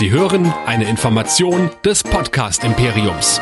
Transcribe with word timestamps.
Sie 0.00 0.10
hören 0.10 0.50
eine 0.64 0.88
Information 0.88 1.68
des 1.84 2.02
Podcast 2.02 2.64
Imperiums. 2.64 3.38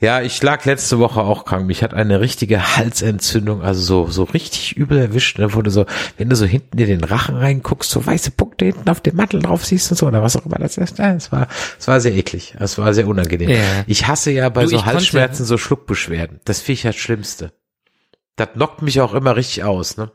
Ja, 0.00 0.20
ich 0.20 0.42
lag 0.42 0.64
letzte 0.64 0.98
Woche 0.98 1.20
auch 1.20 1.44
krank. 1.44 1.66
Mich 1.66 1.82
hat 1.82 1.94
eine 1.94 2.20
richtige 2.20 2.76
Halsentzündung, 2.76 3.62
also 3.62 3.80
so, 3.80 4.10
so 4.10 4.24
richtig 4.24 4.76
übel 4.76 4.98
erwischt. 4.98 5.38
Da 5.38 5.52
wurde 5.54 5.70
so, 5.70 5.86
wenn 6.16 6.28
du 6.28 6.34
so 6.34 6.44
hinten 6.44 6.78
in 6.78 6.88
den 6.88 7.04
Rachen 7.04 7.36
reinguckst, 7.36 7.88
so 7.90 8.04
weiße 8.04 8.32
Punkte 8.32 8.64
hinten 8.64 8.88
auf 8.88 9.00
dem 9.00 9.14
Mantel 9.14 9.40
drauf 9.42 9.64
siehst 9.64 9.92
und 9.92 9.96
so, 9.96 10.08
oder 10.08 10.22
was 10.22 10.36
auch 10.36 10.44
immer 10.44 10.58
das 10.58 10.76
ist. 10.76 10.98
Ja, 10.98 11.14
es 11.14 11.30
war, 11.30 11.46
es 11.78 11.86
war 11.86 12.00
sehr 12.00 12.14
eklig. 12.14 12.56
Es 12.58 12.78
war 12.78 12.92
sehr 12.94 13.06
unangenehm. 13.06 13.50
Ja. 13.50 13.84
Ich 13.86 14.08
hasse 14.08 14.32
ja 14.32 14.48
bei 14.48 14.62
du, 14.62 14.70
so 14.70 14.84
Halsschmerzen 14.84 15.38
konnte, 15.38 15.44
so 15.44 15.58
Schluckbeschwerden. 15.58 16.40
Das 16.44 16.60
finde 16.60 16.72
ich 16.72 16.82
das 16.82 16.96
Schlimmste. 16.96 17.52
Das 18.34 18.48
knockt 18.54 18.82
mich 18.82 19.00
auch 19.00 19.14
immer 19.14 19.36
richtig 19.36 19.62
aus, 19.62 19.96
ne? 19.96 20.10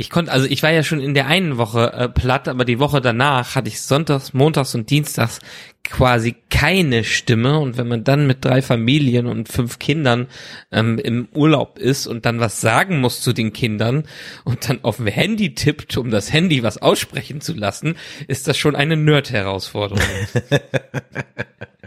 Ich 0.00 0.10
konnte, 0.10 0.30
also 0.30 0.46
ich 0.46 0.62
war 0.62 0.70
ja 0.70 0.84
schon 0.84 1.00
in 1.00 1.12
der 1.12 1.26
einen 1.26 1.58
Woche 1.58 1.92
äh, 1.92 2.08
platt, 2.08 2.46
aber 2.46 2.64
die 2.64 2.78
Woche 2.78 3.00
danach 3.00 3.56
hatte 3.56 3.66
ich 3.66 3.80
sonntags, 3.80 4.32
montags 4.32 4.76
und 4.76 4.90
dienstags 4.90 5.40
quasi 5.82 6.36
keine 6.50 7.02
Stimme. 7.02 7.58
Und 7.58 7.78
wenn 7.78 7.88
man 7.88 8.04
dann 8.04 8.28
mit 8.28 8.44
drei 8.44 8.62
Familien 8.62 9.26
und 9.26 9.48
fünf 9.48 9.80
Kindern 9.80 10.28
ähm, 10.70 11.00
im 11.00 11.26
Urlaub 11.34 11.80
ist 11.80 12.06
und 12.06 12.26
dann 12.26 12.38
was 12.38 12.60
sagen 12.60 13.00
muss 13.00 13.22
zu 13.22 13.32
den 13.32 13.52
Kindern 13.52 14.04
und 14.44 14.68
dann 14.68 14.84
auf 14.84 14.98
dem 14.98 15.08
Handy 15.08 15.56
tippt, 15.56 15.96
um 15.96 16.12
das 16.12 16.32
Handy 16.32 16.62
was 16.62 16.78
aussprechen 16.78 17.40
zu 17.40 17.54
lassen, 17.54 17.96
ist 18.28 18.46
das 18.46 18.56
schon 18.56 18.76
eine 18.76 18.96
Nerd-Herausforderung. 18.96 20.04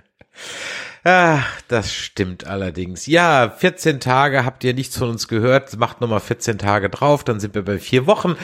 Ah, 1.04 1.40
das 1.68 1.92
stimmt 1.92 2.46
allerdings. 2.46 3.08
Ja, 3.08 3.50
14 3.50 4.00
Tage 4.00 4.46
habt 4.46 4.64
ihr 4.64 4.76
nichts 4.76 4.96
von 4.98 5.10
uns 5.10 5.28
gehört. 5.28 5.76
Macht 5.78 6.00
nochmal 6.00 6.20
14 6.20 6.60
Tage 6.60 6.92
drauf, 6.92 7.24
dann 7.24 7.40
sind 7.40 7.56
wir 7.56 7.64
bei 7.64 7.80
vier 7.80 8.06
Wochen. 8.06 8.36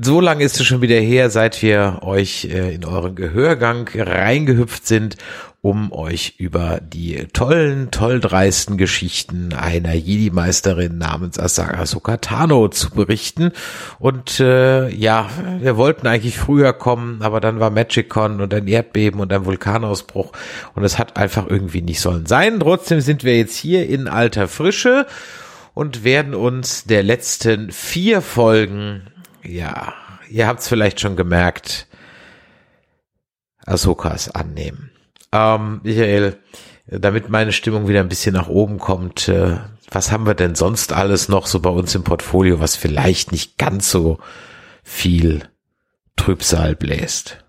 So 0.00 0.20
lange 0.20 0.44
ist 0.44 0.60
es 0.60 0.66
schon 0.66 0.80
wieder 0.80 1.00
her, 1.00 1.28
seit 1.28 1.60
wir 1.60 2.00
euch 2.02 2.44
äh, 2.44 2.72
in 2.72 2.84
euren 2.84 3.16
Gehörgang 3.16 3.88
reingehüpft 3.92 4.86
sind 4.86 5.16
um 5.64 5.92
euch 5.92 6.34
über 6.36 6.78
die 6.82 7.26
tollen, 7.32 7.90
toll 7.90 8.20
dreisten 8.20 8.76
Geschichten 8.76 9.54
einer 9.54 9.94
Jedi-Meisterin 9.94 10.98
namens 10.98 11.38
Ahsoka 11.38 12.18
Tano 12.18 12.68
zu 12.68 12.90
berichten. 12.90 13.50
Und 13.98 14.40
äh, 14.40 14.90
ja, 14.90 15.30
wir 15.60 15.78
wollten 15.78 16.06
eigentlich 16.06 16.36
früher 16.36 16.74
kommen, 16.74 17.22
aber 17.22 17.40
dann 17.40 17.60
war 17.60 17.70
MagicCon 17.70 18.42
und 18.42 18.52
ein 18.52 18.68
Erdbeben 18.68 19.20
und 19.20 19.32
ein 19.32 19.46
Vulkanausbruch 19.46 20.32
und 20.74 20.84
es 20.84 20.98
hat 20.98 21.16
einfach 21.16 21.46
irgendwie 21.48 21.80
nicht 21.80 22.02
sollen 22.02 22.26
sein. 22.26 22.60
Trotzdem 22.60 23.00
sind 23.00 23.24
wir 23.24 23.34
jetzt 23.38 23.56
hier 23.56 23.88
in 23.88 24.06
alter 24.06 24.48
Frische 24.48 25.06
und 25.72 26.04
werden 26.04 26.34
uns 26.34 26.84
der 26.84 27.02
letzten 27.02 27.72
vier 27.72 28.20
Folgen, 28.20 29.04
ja, 29.42 29.94
ihr 30.28 30.46
habt 30.46 30.60
es 30.60 30.68
vielleicht 30.68 31.00
schon 31.00 31.16
gemerkt, 31.16 31.86
Ahsokas 33.64 34.30
annehmen. 34.30 34.90
Ähm, 35.34 35.80
Michael, 35.82 36.38
damit 36.86 37.28
meine 37.28 37.50
Stimmung 37.52 37.88
wieder 37.88 38.00
ein 38.00 38.08
bisschen 38.08 38.34
nach 38.34 38.48
oben 38.48 38.78
kommt, 38.78 39.28
äh, 39.28 39.58
was 39.90 40.12
haben 40.12 40.26
wir 40.26 40.34
denn 40.34 40.54
sonst 40.54 40.92
alles 40.92 41.28
noch 41.28 41.46
so 41.46 41.58
bei 41.60 41.70
uns 41.70 41.94
im 41.94 42.04
Portfolio, 42.04 42.60
was 42.60 42.76
vielleicht 42.76 43.32
nicht 43.32 43.58
ganz 43.58 43.90
so 43.90 44.18
viel 44.84 45.42
Trübsal 46.16 46.76
bläst? 46.76 47.43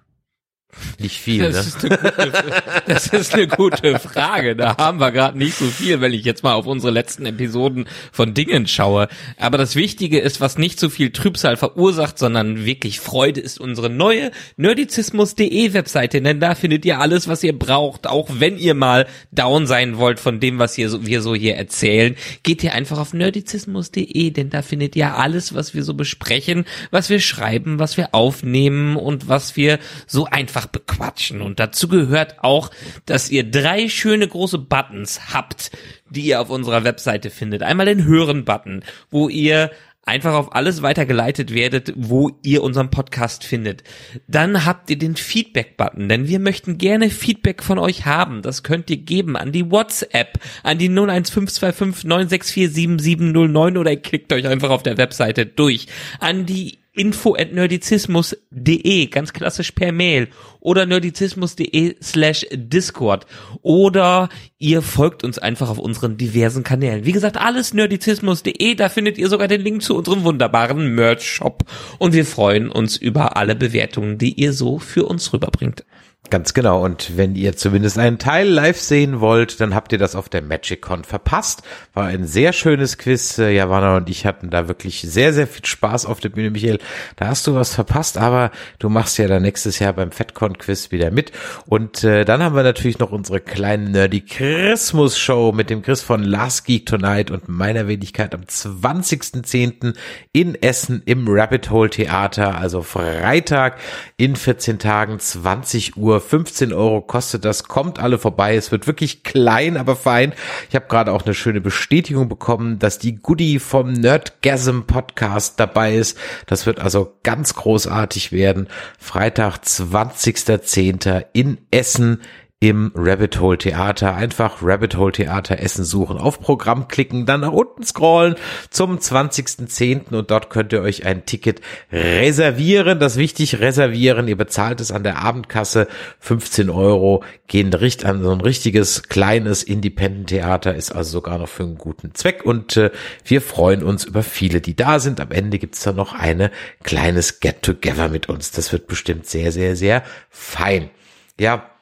Nicht 1.00 1.20
viel, 1.20 1.52
das 1.52 1.54
ne? 1.54 1.60
Ist 1.62 1.82
gute, 1.82 2.44
das 2.88 3.08
ist 3.08 3.34
eine 3.34 3.48
gute 3.48 4.00
Frage. 4.00 4.56
Da 4.56 4.78
haben 4.78 5.00
wir 5.00 5.12
gerade 5.12 5.38
nicht 5.38 5.56
so 5.56 5.66
viel, 5.66 6.02
wenn 6.02 6.14
ich 6.14 6.24
jetzt 6.24 6.44
mal 6.44 6.54
auf 6.54 6.66
unsere 6.66 6.92
letzten 6.92 7.26
Episoden 7.26 7.86
von 8.12 8.34
Dingen 8.34 8.68
schaue. 8.68 9.08
Aber 9.38 9.58
das 9.58 9.76
Wichtige 9.76 10.20
ist, 10.20 10.42
was 10.42 10.58
nicht 10.58 10.80
so 10.80 10.90
viel 10.90 11.12
Trübsal 11.12 11.58
verursacht, 11.58 12.18
sondern 12.18 12.66
wirklich 12.66 13.00
Freude, 13.00 13.42
ist 13.42 13.60
unsere 13.60 13.90
neue 13.90 14.32
nerdizismus.de 14.58 15.74
Webseite. 15.74 16.22
Denn 16.22 16.40
da 16.40 16.56
findet 16.56 16.86
ihr 16.86 17.00
alles, 17.00 17.28
was 17.28 17.44
ihr 17.44 17.58
braucht. 17.58 18.08
Auch 18.08 18.30
wenn 18.34 18.58
ihr 18.58 18.74
mal 18.74 19.08
down 19.32 19.68
sein 19.68 19.98
wollt 19.98 20.20
von 20.20 20.40
dem, 20.40 20.60
was 20.60 20.78
wir 20.78 20.90
so, 20.90 21.06
wir 21.06 21.22
so 21.22 21.36
hier 21.36 21.56
erzählen, 21.56 22.16
geht 22.44 22.64
ihr 22.64 22.74
einfach 22.74 23.00
auf 23.00 23.14
nerdizismus.de, 23.14 24.32
denn 24.32 24.50
da 24.50 24.62
findet 24.62 24.96
ihr 24.96 25.16
alles, 25.16 25.54
was 25.54 25.74
wir 25.74 25.84
so 25.84 25.94
besprechen, 25.94 26.66
was 26.92 27.10
wir 27.10 27.20
schreiben, 27.20 27.80
was 27.80 27.98
wir 27.98 28.14
aufnehmen 28.14 28.96
und 28.96 29.28
was 29.28 29.56
wir 29.56 29.80
so 30.08 30.26
einfach 30.26 30.65
einfach 30.66 30.68
bequatschen. 30.68 31.42
Und 31.42 31.60
dazu 31.60 31.88
gehört 31.88 32.44
auch, 32.44 32.72
dass 33.06 33.30
ihr 33.30 33.50
drei 33.50 33.90
schöne 33.90 34.28
große 34.28 34.60
Buttons 34.60 35.34
habt, 35.34 35.72
die 36.10 36.22
ihr 36.22 36.42
auf 36.42 36.50
unserer 36.50 36.84
Webseite 36.84 37.30
findet. 37.30 37.64
Einmal 37.64 37.86
den 37.86 38.06
Hören-Button, 38.06 38.84
wo 39.10 39.30
ihr 39.30 39.72
einfach 40.08 40.34
auf 40.34 40.54
alles 40.54 40.84
weitergeleitet 40.84 41.52
werdet, 41.52 41.92
wo 41.96 42.38
ihr 42.44 42.62
unseren 42.62 42.92
Podcast 42.92 43.44
findet. 43.44 43.84
Dann 44.28 44.64
habt 44.64 44.92
ihr 44.92 45.00
den 45.00 45.16
Feedback-Button, 45.16 46.08
denn 46.08 46.28
wir 46.28 46.38
möchten 46.38 46.78
gerne 46.78 47.10
Feedback 47.10 47.64
von 47.64 47.80
euch 47.80 48.06
haben. 48.06 48.44
Das 48.44 48.62
könnt 48.62 48.92
ihr 48.92 48.98
geben 48.98 49.36
an 49.36 49.52
die 49.52 49.72
WhatsApp, 49.72 50.38
an 50.62 50.78
die 50.78 50.90
01525 50.90 52.06
964 52.06 52.72
7709 52.72 53.78
oder 53.78 53.92
ihr 53.92 54.02
klickt 54.02 54.32
euch 54.32 54.46
einfach 54.46 54.70
auf 54.70 54.84
der 54.84 55.00
Webseite 55.00 55.48
durch. 55.48 55.88
An 56.20 56.46
die 56.46 56.78
info 56.96 57.36
at 57.36 57.54
nerdizismus.de, 57.54 59.08
ganz 59.08 59.34
klassisch 59.34 59.72
per 59.72 59.92
Mail 59.92 60.30
oder 60.60 60.86
nerdizismus.de 60.86 61.96
slash 62.02 62.46
Discord 62.52 63.26
oder 63.62 64.30
ihr 64.58 64.82
folgt 64.82 65.24
uns 65.24 65.38
einfach 65.38 65.70
auf 65.70 65.80
unseren 65.80 66.18
diversen 66.18 66.64
Kanälen. 66.64 67.06
Wie 67.06 67.12
gesagt, 67.12 67.38
alles 67.38 67.74
nerdizismus.de, 67.74 68.76
da 68.76 68.90
findet 68.90 69.18
ihr 69.18 69.30
sogar 69.30 69.48
den 69.48 69.62
Link 69.62 69.82
zu 69.82 69.96
unserem 69.96 70.24
wunderbaren 70.24 70.96
Merch-Shop 70.96 71.64
und 72.00 72.14
wir 72.14 72.26
freuen 72.26 72.70
uns 72.70 72.98
über 72.98 73.38
alle 73.38 73.56
Bewertungen, 73.56 74.18
die 74.18 74.34
ihr 74.34 74.54
so 74.54 74.80
für 74.80 75.06
uns 75.06 75.34
rüberbringt. 75.34 75.86
Ganz 76.32 76.56
genau. 76.56 76.84
Und 76.84 77.18
wenn 77.18 77.36
ihr 77.36 77.56
zumindest 77.56 78.00
einen 78.00 78.18
Teil 78.18 78.48
live 78.48 78.80
sehen 78.80 79.20
wollt, 79.20 79.62
dann 79.62 79.76
habt 79.76 79.92
ihr 79.92 80.00
das 80.00 80.16
auf 80.16 80.28
der 80.28 80.42
MagicCon 80.42 81.04
verpasst. 81.04 81.62
War 81.94 82.06
ein 82.06 82.26
sehr 82.26 82.52
schönes 82.52 82.98
Quiz. 82.98 83.38
Äh, 83.38 83.52
Javana 83.52 83.98
und 83.98 84.10
ich 84.10 84.26
hatten 84.26 84.50
da 84.50 84.68
wirklich 84.68 85.02
sehr, 85.02 85.34
sehr 85.34 85.46
viel 85.46 85.66
Spaß 85.66 86.08
auf 86.08 86.20
der 86.20 86.30
Bühne. 86.30 86.50
Michael, 86.50 86.80
da 87.16 87.28
hast 87.28 87.46
du 87.46 87.54
was 87.54 87.76
verpasst, 87.76 88.18
aber 88.18 88.50
du 88.80 88.90
machst 88.90 89.20
ja 89.20 89.28
dann 89.28 89.44
nächstes 89.44 89.78
Jahr 89.78 89.94
beim 89.94 90.12
FedCon-Quiz 90.12 90.92
wieder 90.92 91.12
mit. 91.12 91.32
Und 91.68 92.04
äh, 92.04 92.26
dann 92.26 92.42
haben 92.42 92.56
wir 92.56 92.64
natürlich 92.64 92.98
noch 92.98 93.12
unsere 93.12 93.40
kleine 93.40 93.90
Nerdy 93.90 94.22
Christmas 94.22 95.20
Show 95.20 95.52
mit 95.52 95.70
dem 95.70 95.84
Chris 95.84 96.02
von 96.02 96.24
Last 96.24 96.66
Geek 96.66 96.88
Tonight 96.88 97.30
und 97.30 97.48
meiner 97.50 97.88
Wenigkeit 97.88 98.34
am 98.34 98.42
20.10. 98.42 99.94
in 100.32 100.56
Essen 100.56 101.04
im 101.06 101.28
Rabbit 101.28 101.70
Hole 101.70 101.92
Theater. 101.92 102.58
Also 102.58 102.82
Freitag 102.82 103.78
in 104.18 104.36
14 104.36 104.80
Tagen, 104.80 105.20
20 105.20 105.98
Uhr. 105.98 106.15
15 106.20 106.74
Euro 106.74 107.02
kostet 107.02 107.46
das. 107.46 107.66
Kommt 107.66 108.00
alle 108.00 108.18
vorbei. 108.18 108.56
Es 108.56 108.72
wird 108.72 108.88
wirklich 108.88 109.24
klein, 109.24 109.78
aber 109.78 109.96
fein. 109.96 110.34
Ich 110.70 110.76
habe 110.76 110.88
gerade 110.88 111.12
auch 111.12 111.24
eine 111.24 111.34
schöne 111.34 111.62
Bestätigung 111.62 112.30
bekommen, 112.30 112.80
dass 112.80 113.00
die 113.00 113.16
Goodie 113.16 113.60
vom 113.60 113.94
Nerdgasm 113.94 114.82
Podcast 114.82 115.60
dabei 115.60 115.96
ist. 115.96 116.18
Das 116.48 116.66
wird 116.66 116.80
also 116.80 117.18
ganz 117.24 117.56
großartig 117.56 118.32
werden. 118.32 118.68
Freitag, 119.00 119.58
20.10. 119.58 121.26
in 121.34 121.58
Essen 121.72 122.22
im 122.70 122.92
Rabbit 122.96 123.40
Hole 123.40 123.60
Theater. 123.60 124.16
Einfach 124.16 124.64
Rabbit 124.64 124.98
Hole 124.98 125.12
Theater 125.12 125.60
Essen 125.60 125.86
suchen, 125.86 126.18
auf 126.18 126.40
Programm 126.40 126.88
klicken, 126.88 127.28
dann 127.28 127.42
nach 127.42 127.52
unten 127.52 127.84
scrollen 127.84 128.34
zum 128.72 128.98
20.10. 128.98 130.16
und 130.16 130.32
dort 130.32 130.50
könnt 130.50 130.74
ihr 130.74 130.82
euch 130.82 131.06
ein 131.06 131.28
Ticket 131.28 131.62
reservieren. 131.92 132.98
Das 132.98 133.18
wichtig, 133.18 133.60
reservieren. 133.60 134.28
Ihr 134.28 134.36
bezahlt 134.36 134.82
es 134.82 134.92
an 134.92 135.04
der 135.04 135.20
Abendkasse 135.20 135.88
15 136.20 136.72
Euro, 136.72 137.24
gehen 137.48 137.72
richt 137.72 138.04
an 138.04 138.24
so 138.24 138.32
ein 138.32 138.42
richtiges 138.42 139.04
kleines 139.04 139.62
Independent 139.62 140.30
Theater, 140.30 140.74
ist 140.74 140.92
also 140.92 141.12
sogar 141.12 141.38
noch 141.38 141.50
für 141.50 141.64
einen 141.64 141.78
guten 141.78 142.16
Zweck 142.16 142.46
und 142.46 142.78
äh, 142.78 142.90
wir 143.24 143.42
freuen 143.42 143.84
uns 143.84 144.06
über 144.06 144.24
viele, 144.24 144.60
die 144.60 144.76
da 144.76 144.98
sind. 144.98 145.20
Am 145.22 145.30
Ende 145.30 145.60
gibt's 145.60 145.84
da 145.84 145.92
noch 145.92 146.14
eine 146.14 146.50
kleines 146.82 147.42
Get-Together 147.42 148.10
mit 148.10 148.28
uns. 148.28 148.50
Das 148.50 148.72
wird 148.72 148.88
bestimmt 148.88 149.28
sehr, 149.28 149.52
sehr, 149.52 149.76
sehr 149.76 150.02
fein. 150.32 150.90
Ja, 151.38 151.75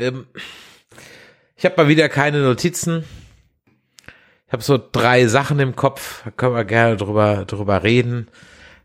ähm, 0.00 0.26
ich 1.56 1.64
habe 1.64 1.74
mal 1.76 1.88
wieder 1.88 2.08
keine 2.08 2.40
Notizen. 2.42 3.04
Ich 4.46 4.52
habe 4.52 4.62
so 4.62 4.80
drei 4.90 5.26
Sachen 5.26 5.60
im 5.60 5.76
Kopf, 5.76 6.24
da 6.24 6.30
können 6.30 6.54
wir 6.54 6.64
gerne 6.64 6.96
drüber, 6.96 7.44
drüber 7.44 7.82
reden. 7.84 8.28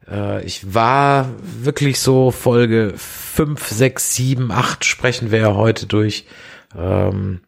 Äh, 0.08 0.44
ich 0.46 0.74
war 0.74 1.30
wirklich 1.42 2.00
so 2.00 2.32
Folge 2.32 2.94
fünf, 2.96 3.68
sechs, 3.70 4.14
sieben, 4.16 4.52
acht 4.52 4.86
sprechen 4.86 5.32
wir 5.32 5.40
ja 5.40 5.56
heute 5.56 5.88
durch. 5.88 6.26
Ähm, 6.78 7.42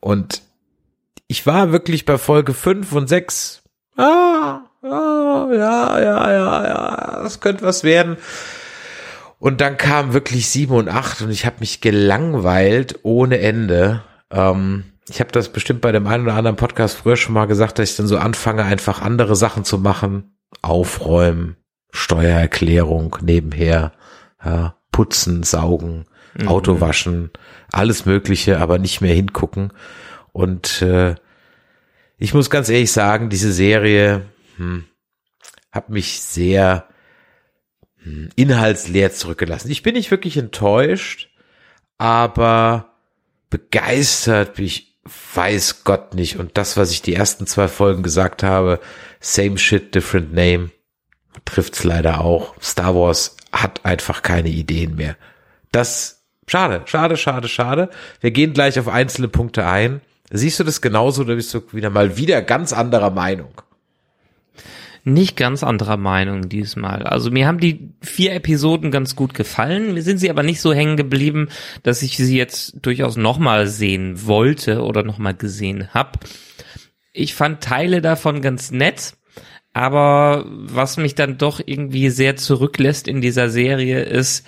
und 0.00 0.42
ich 1.26 1.46
war 1.46 1.72
wirklich 1.72 2.04
bei 2.04 2.18
Folge 2.18 2.52
fünf 2.52 2.92
und 2.92 3.08
sechs. 3.08 3.62
Ah, 3.96 4.60
ah, 4.82 5.48
ja, 5.52 6.00
ja, 6.00 6.32
ja, 6.32 6.66
ja, 6.66 7.20
das 7.22 7.40
könnte 7.40 7.64
was 7.64 7.84
werden. 7.84 8.16
Und 9.42 9.60
dann 9.60 9.76
kam 9.76 10.12
wirklich 10.12 10.48
sieben 10.48 10.74
und 10.76 10.88
acht 10.88 11.20
und 11.20 11.28
ich 11.32 11.46
habe 11.46 11.56
mich 11.58 11.80
gelangweilt 11.80 13.00
ohne 13.02 13.40
Ende. 13.40 14.04
Ähm, 14.30 14.84
ich 15.08 15.18
habe 15.18 15.32
das 15.32 15.48
bestimmt 15.48 15.80
bei 15.80 15.90
dem 15.90 16.06
einen 16.06 16.22
oder 16.22 16.36
anderen 16.36 16.56
Podcast 16.56 16.98
früher 16.98 17.16
schon 17.16 17.34
mal 17.34 17.46
gesagt, 17.46 17.80
dass 17.80 17.90
ich 17.90 17.96
dann 17.96 18.06
so 18.06 18.18
anfange, 18.18 18.62
einfach 18.62 19.02
andere 19.02 19.34
Sachen 19.34 19.64
zu 19.64 19.78
machen. 19.78 20.36
Aufräumen, 20.62 21.56
Steuererklärung 21.90 23.16
nebenher, 23.20 23.90
ja, 24.44 24.76
putzen, 24.92 25.42
saugen, 25.42 26.04
mhm. 26.38 26.46
Auto 26.46 26.80
waschen, 26.80 27.30
alles 27.72 28.06
Mögliche, 28.06 28.60
aber 28.60 28.78
nicht 28.78 29.00
mehr 29.00 29.12
hingucken. 29.12 29.72
Und 30.30 30.82
äh, 30.82 31.16
ich 32.16 32.32
muss 32.32 32.48
ganz 32.48 32.68
ehrlich 32.68 32.92
sagen, 32.92 33.28
diese 33.28 33.52
Serie 33.52 34.22
hm, 34.56 34.84
hat 35.72 35.88
mich 35.88 36.22
sehr 36.22 36.86
inhaltsleer 38.36 39.12
zurückgelassen. 39.12 39.70
Ich 39.70 39.82
bin 39.82 39.94
nicht 39.94 40.10
wirklich 40.10 40.36
enttäuscht, 40.36 41.28
aber 41.98 42.94
begeistert 43.50 44.54
bin 44.54 44.64
ich, 44.64 44.96
weiß 45.34 45.84
Gott 45.84 46.14
nicht. 46.14 46.38
Und 46.38 46.56
das, 46.58 46.76
was 46.76 46.90
ich 46.90 47.02
die 47.02 47.14
ersten 47.14 47.46
zwei 47.46 47.68
Folgen 47.68 48.02
gesagt 48.02 48.42
habe, 48.42 48.80
same 49.20 49.58
shit, 49.58 49.94
different 49.94 50.32
name, 50.32 50.70
trifft's 51.44 51.84
leider 51.84 52.20
auch. 52.20 52.54
Star 52.60 52.94
Wars 52.94 53.36
hat 53.52 53.84
einfach 53.84 54.22
keine 54.22 54.48
Ideen 54.48 54.96
mehr. 54.96 55.16
Das, 55.70 56.24
schade, 56.46 56.82
schade, 56.86 57.16
schade, 57.16 57.48
schade. 57.48 57.90
Wir 58.20 58.30
gehen 58.30 58.52
gleich 58.52 58.78
auf 58.78 58.88
einzelne 58.88 59.28
Punkte 59.28 59.66
ein. 59.66 60.00
Siehst 60.30 60.58
du 60.60 60.64
das 60.64 60.80
genauso 60.80 61.22
oder 61.22 61.36
bist 61.36 61.52
du 61.52 61.62
wieder 61.72 61.90
mal 61.90 62.16
wieder 62.16 62.40
ganz 62.42 62.72
anderer 62.72 63.10
Meinung? 63.10 63.60
Nicht 65.04 65.36
ganz 65.36 65.62
anderer 65.64 65.96
Meinung 65.96 66.48
diesmal. 66.48 67.02
Also 67.02 67.30
mir 67.30 67.46
haben 67.46 67.58
die 67.58 67.90
vier 68.00 68.34
Episoden 68.34 68.90
ganz 68.90 69.16
gut 69.16 69.34
gefallen. 69.34 69.94
Mir 69.94 70.02
sind 70.02 70.18
sie 70.18 70.30
aber 70.30 70.42
nicht 70.42 70.60
so 70.60 70.72
hängen 70.72 70.96
geblieben, 70.96 71.48
dass 71.82 72.02
ich 72.02 72.16
sie 72.16 72.36
jetzt 72.36 72.76
durchaus 72.82 73.16
nochmal 73.16 73.66
sehen 73.66 74.26
wollte 74.26 74.82
oder 74.82 75.02
nochmal 75.02 75.34
gesehen 75.34 75.88
habe. 75.92 76.20
Ich 77.12 77.34
fand 77.34 77.62
Teile 77.62 78.00
davon 78.00 78.40
ganz 78.42 78.70
nett. 78.70 79.14
Aber 79.74 80.44
was 80.48 80.98
mich 80.98 81.14
dann 81.14 81.38
doch 81.38 81.60
irgendwie 81.64 82.10
sehr 82.10 82.36
zurücklässt 82.36 83.08
in 83.08 83.22
dieser 83.22 83.48
Serie 83.48 84.02
ist, 84.02 84.46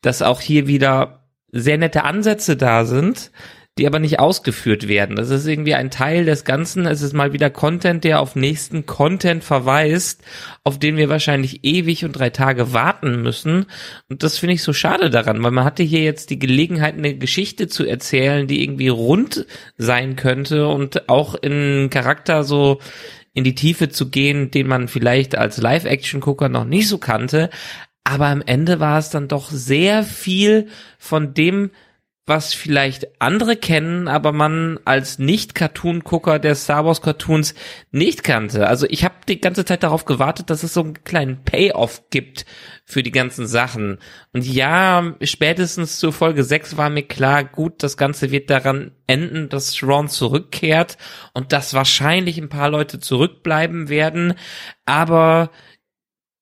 dass 0.00 0.22
auch 0.22 0.40
hier 0.40 0.66
wieder 0.66 1.28
sehr 1.52 1.78
nette 1.78 2.04
Ansätze 2.04 2.56
da 2.56 2.84
sind, 2.84 3.30
die 3.76 3.88
aber 3.88 3.98
nicht 3.98 4.20
ausgeführt 4.20 4.86
werden. 4.86 5.16
Das 5.16 5.30
ist 5.30 5.46
irgendwie 5.46 5.74
ein 5.74 5.90
Teil 5.90 6.24
des 6.24 6.44
Ganzen. 6.44 6.86
Es 6.86 7.02
ist 7.02 7.12
mal 7.12 7.32
wieder 7.32 7.50
Content, 7.50 8.04
der 8.04 8.20
auf 8.20 8.36
nächsten 8.36 8.86
Content 8.86 9.42
verweist, 9.42 10.22
auf 10.62 10.78
den 10.78 10.96
wir 10.96 11.08
wahrscheinlich 11.08 11.64
ewig 11.64 12.04
und 12.04 12.12
drei 12.12 12.30
Tage 12.30 12.72
warten 12.72 13.22
müssen. 13.22 13.66
Und 14.08 14.22
das 14.22 14.38
finde 14.38 14.54
ich 14.54 14.62
so 14.62 14.72
schade 14.72 15.10
daran, 15.10 15.42
weil 15.42 15.50
man 15.50 15.64
hatte 15.64 15.82
hier 15.82 16.04
jetzt 16.04 16.30
die 16.30 16.38
Gelegenheit, 16.38 16.94
eine 16.94 17.16
Geschichte 17.16 17.66
zu 17.66 17.84
erzählen, 17.84 18.46
die 18.46 18.62
irgendwie 18.62 18.88
rund 18.88 19.44
sein 19.76 20.14
könnte 20.14 20.68
und 20.68 21.08
auch 21.08 21.34
in 21.34 21.90
Charakter 21.90 22.44
so 22.44 22.78
in 23.32 23.42
die 23.42 23.56
Tiefe 23.56 23.88
zu 23.88 24.08
gehen, 24.08 24.52
den 24.52 24.68
man 24.68 24.86
vielleicht 24.86 25.36
als 25.36 25.56
Live-Action-Gucker 25.56 26.48
noch 26.48 26.64
nicht 26.64 26.88
so 26.88 26.98
kannte. 26.98 27.50
Aber 28.04 28.26
am 28.26 28.42
Ende 28.42 28.78
war 28.78 28.98
es 29.00 29.10
dann 29.10 29.26
doch 29.26 29.50
sehr 29.50 30.04
viel 30.04 30.68
von 30.98 31.34
dem, 31.34 31.70
was 32.26 32.54
vielleicht 32.54 33.20
andere 33.20 33.54
kennen, 33.54 34.08
aber 34.08 34.32
man 34.32 34.80
als 34.86 35.18
Nicht-Cartoon-Gucker 35.18 36.38
der 36.38 36.54
Star 36.54 36.86
Wars-Cartoons 36.86 37.54
nicht 37.90 38.24
kannte. 38.24 38.66
Also 38.66 38.86
ich 38.88 39.04
habe 39.04 39.16
die 39.28 39.40
ganze 39.40 39.66
Zeit 39.66 39.82
darauf 39.82 40.06
gewartet, 40.06 40.48
dass 40.48 40.62
es 40.62 40.72
so 40.72 40.80
einen 40.80 41.04
kleinen 41.04 41.44
Payoff 41.44 42.08
gibt 42.08 42.46
für 42.86 43.02
die 43.02 43.10
ganzen 43.10 43.46
Sachen. 43.46 43.98
Und 44.32 44.46
ja, 44.46 45.14
spätestens 45.22 45.98
zur 45.98 46.14
Folge 46.14 46.44
6 46.44 46.78
war 46.78 46.88
mir 46.88 47.02
klar, 47.02 47.44
gut, 47.44 47.82
das 47.82 47.98
Ganze 47.98 48.30
wird 48.30 48.48
daran 48.48 48.92
enden, 49.06 49.50
dass 49.50 49.82
Ron 49.82 50.08
zurückkehrt 50.08 50.96
und 51.34 51.52
dass 51.52 51.74
wahrscheinlich 51.74 52.38
ein 52.38 52.48
paar 52.48 52.70
Leute 52.70 53.00
zurückbleiben 53.00 53.90
werden. 53.90 54.32
Aber 54.86 55.50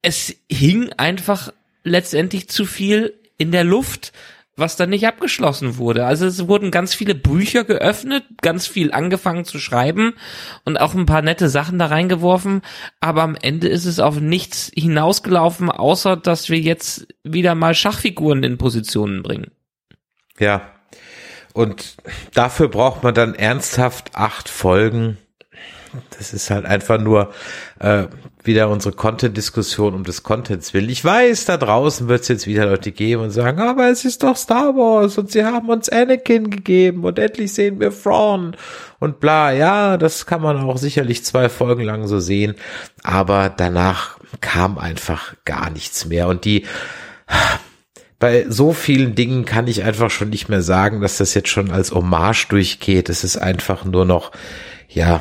es 0.01 0.37
hing 0.49 0.93
einfach 0.93 1.53
letztendlich 1.83 2.49
zu 2.49 2.67
viel 2.67 3.15
in 3.37 3.51
der 3.51 3.65
Luft 3.65 4.13
was 4.57 4.77
dann 4.77 4.91
nicht 4.91 5.07
abgeschlossen 5.07 5.79
wurde. 5.79 6.05
Also 6.05 6.27
es 6.27 6.47
wurden 6.47 6.71
ganz 6.71 6.95
viele 6.95 7.15
Bücher 7.15 7.65
geöffnet, 7.65 8.25
ganz 8.43 8.67
viel 8.67 8.93
angefangen 8.93 9.45
zu 9.45 9.59
schreiben 9.59 10.15
und 10.65 10.79
auch 10.79 10.95
ein 10.95 11.07
paar 11.07 11.23
nette 11.23 11.49
Sachen 11.49 11.79
da 11.79 11.87
reingeworfen, 11.87 12.63
aber 13.01 13.23
am 13.23 13.35
Ende 13.35 13.69
ist 13.69 13.87
es 13.87 13.99
auf 13.99 14.21
nichts 14.21 14.71
hinausgelaufen, 14.75 15.71
außer 15.71 16.17
dass 16.17 16.51
wir 16.51 16.59
jetzt 16.59 17.07
wieder 17.25 17.55
mal 17.55 17.75
Schachfiguren 17.75 18.43
in 18.43 18.59
Positionen 18.59 19.23
bringen. 19.23 19.51
Ja. 20.39 20.63
Und 21.55 21.97
dafür 22.33 22.69
braucht 22.69 23.03
man 23.03 23.15
dann 23.15 23.35
ernsthaft 23.35 24.15
acht 24.15 24.49
Folgen 24.49 25.19
das 26.17 26.33
ist 26.33 26.51
halt 26.51 26.65
einfach 26.65 26.99
nur 26.99 27.33
äh, 27.79 28.07
wieder 28.45 28.69
unsere 28.69 28.95
Content-Diskussion 28.95 29.95
um 29.95 30.05
des 30.05 30.23
Contents 30.23 30.75
willen. 30.75 30.89
Ich 30.89 31.05
weiß, 31.05 31.45
da 31.45 31.57
draußen 31.57 32.09
wird 32.09 32.23
es 32.23 32.29
jetzt 32.29 32.47
wieder 32.47 32.67
Leute 32.67 32.93
geben 32.93 33.23
und 33.23 33.31
sagen, 33.31 33.61
aber 33.61 33.89
es 33.89 34.05
ist 34.05 34.23
doch 34.23 34.37
Star 34.37 34.75
Wars 34.75 35.19
und 35.19 35.31
sie 35.31 35.45
haben 35.45 35.69
uns 35.69 35.89
Anakin 35.89 36.51
gegeben 36.51 37.05
und 37.05 37.19
endlich 37.19 37.53
sehen 37.53 37.79
wir 37.81 37.93
Thrawn 37.93 38.57
und 38.99 39.21
bla. 39.21 39.53
Ja, 39.53 39.97
das 39.97 40.27
kann 40.27 40.43
man 40.43 40.59
auch 40.59 40.79
sicherlich 40.79 41.25
zwei 41.25 41.49
Folgen 41.49 41.83
lang 41.83 42.07
so 42.07 42.21
sehen, 42.21 42.55
aber 43.03 43.49
danach 43.49 44.19
kam 44.41 44.79
einfach 44.79 45.35
gar 45.45 45.71
nichts 45.71 46.07
mehr 46.07 46.29
und 46.29 46.45
die 46.45 46.65
bei 48.19 48.47
so 48.49 48.73
vielen 48.73 49.17
Dingen 49.17 49.45
kann 49.45 49.67
ich 49.67 49.83
einfach 49.83 50.09
schon 50.09 50.31
nicht 50.31 50.49
mehr 50.49 50.63
sagen, 50.63 51.01
dass 51.01 51.17
das 51.17 51.35
jetzt 51.35 51.49
schon 51.49 51.73
als 51.73 51.91
Hommage 51.91 52.47
durchgeht. 52.51 53.09
Es 53.09 53.25
ist 53.25 53.37
einfach 53.37 53.85
nur 53.85 54.05
noch, 54.05 54.31
ja, 54.89 55.21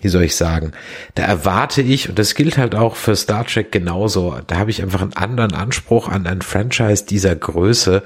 wie 0.00 0.08
soll 0.08 0.24
ich 0.24 0.36
sagen, 0.36 0.72
da 1.14 1.24
erwarte 1.24 1.82
ich, 1.82 2.08
und 2.08 2.18
das 2.18 2.34
gilt 2.34 2.58
halt 2.58 2.74
auch 2.74 2.96
für 2.96 3.16
Star 3.16 3.46
Trek 3.46 3.72
genauso, 3.72 4.38
da 4.46 4.56
habe 4.56 4.70
ich 4.70 4.82
einfach 4.82 5.02
einen 5.02 5.14
anderen 5.14 5.54
Anspruch 5.54 6.08
an 6.08 6.26
ein 6.26 6.42
Franchise 6.42 7.04
dieser 7.06 7.36
Größe, 7.36 8.02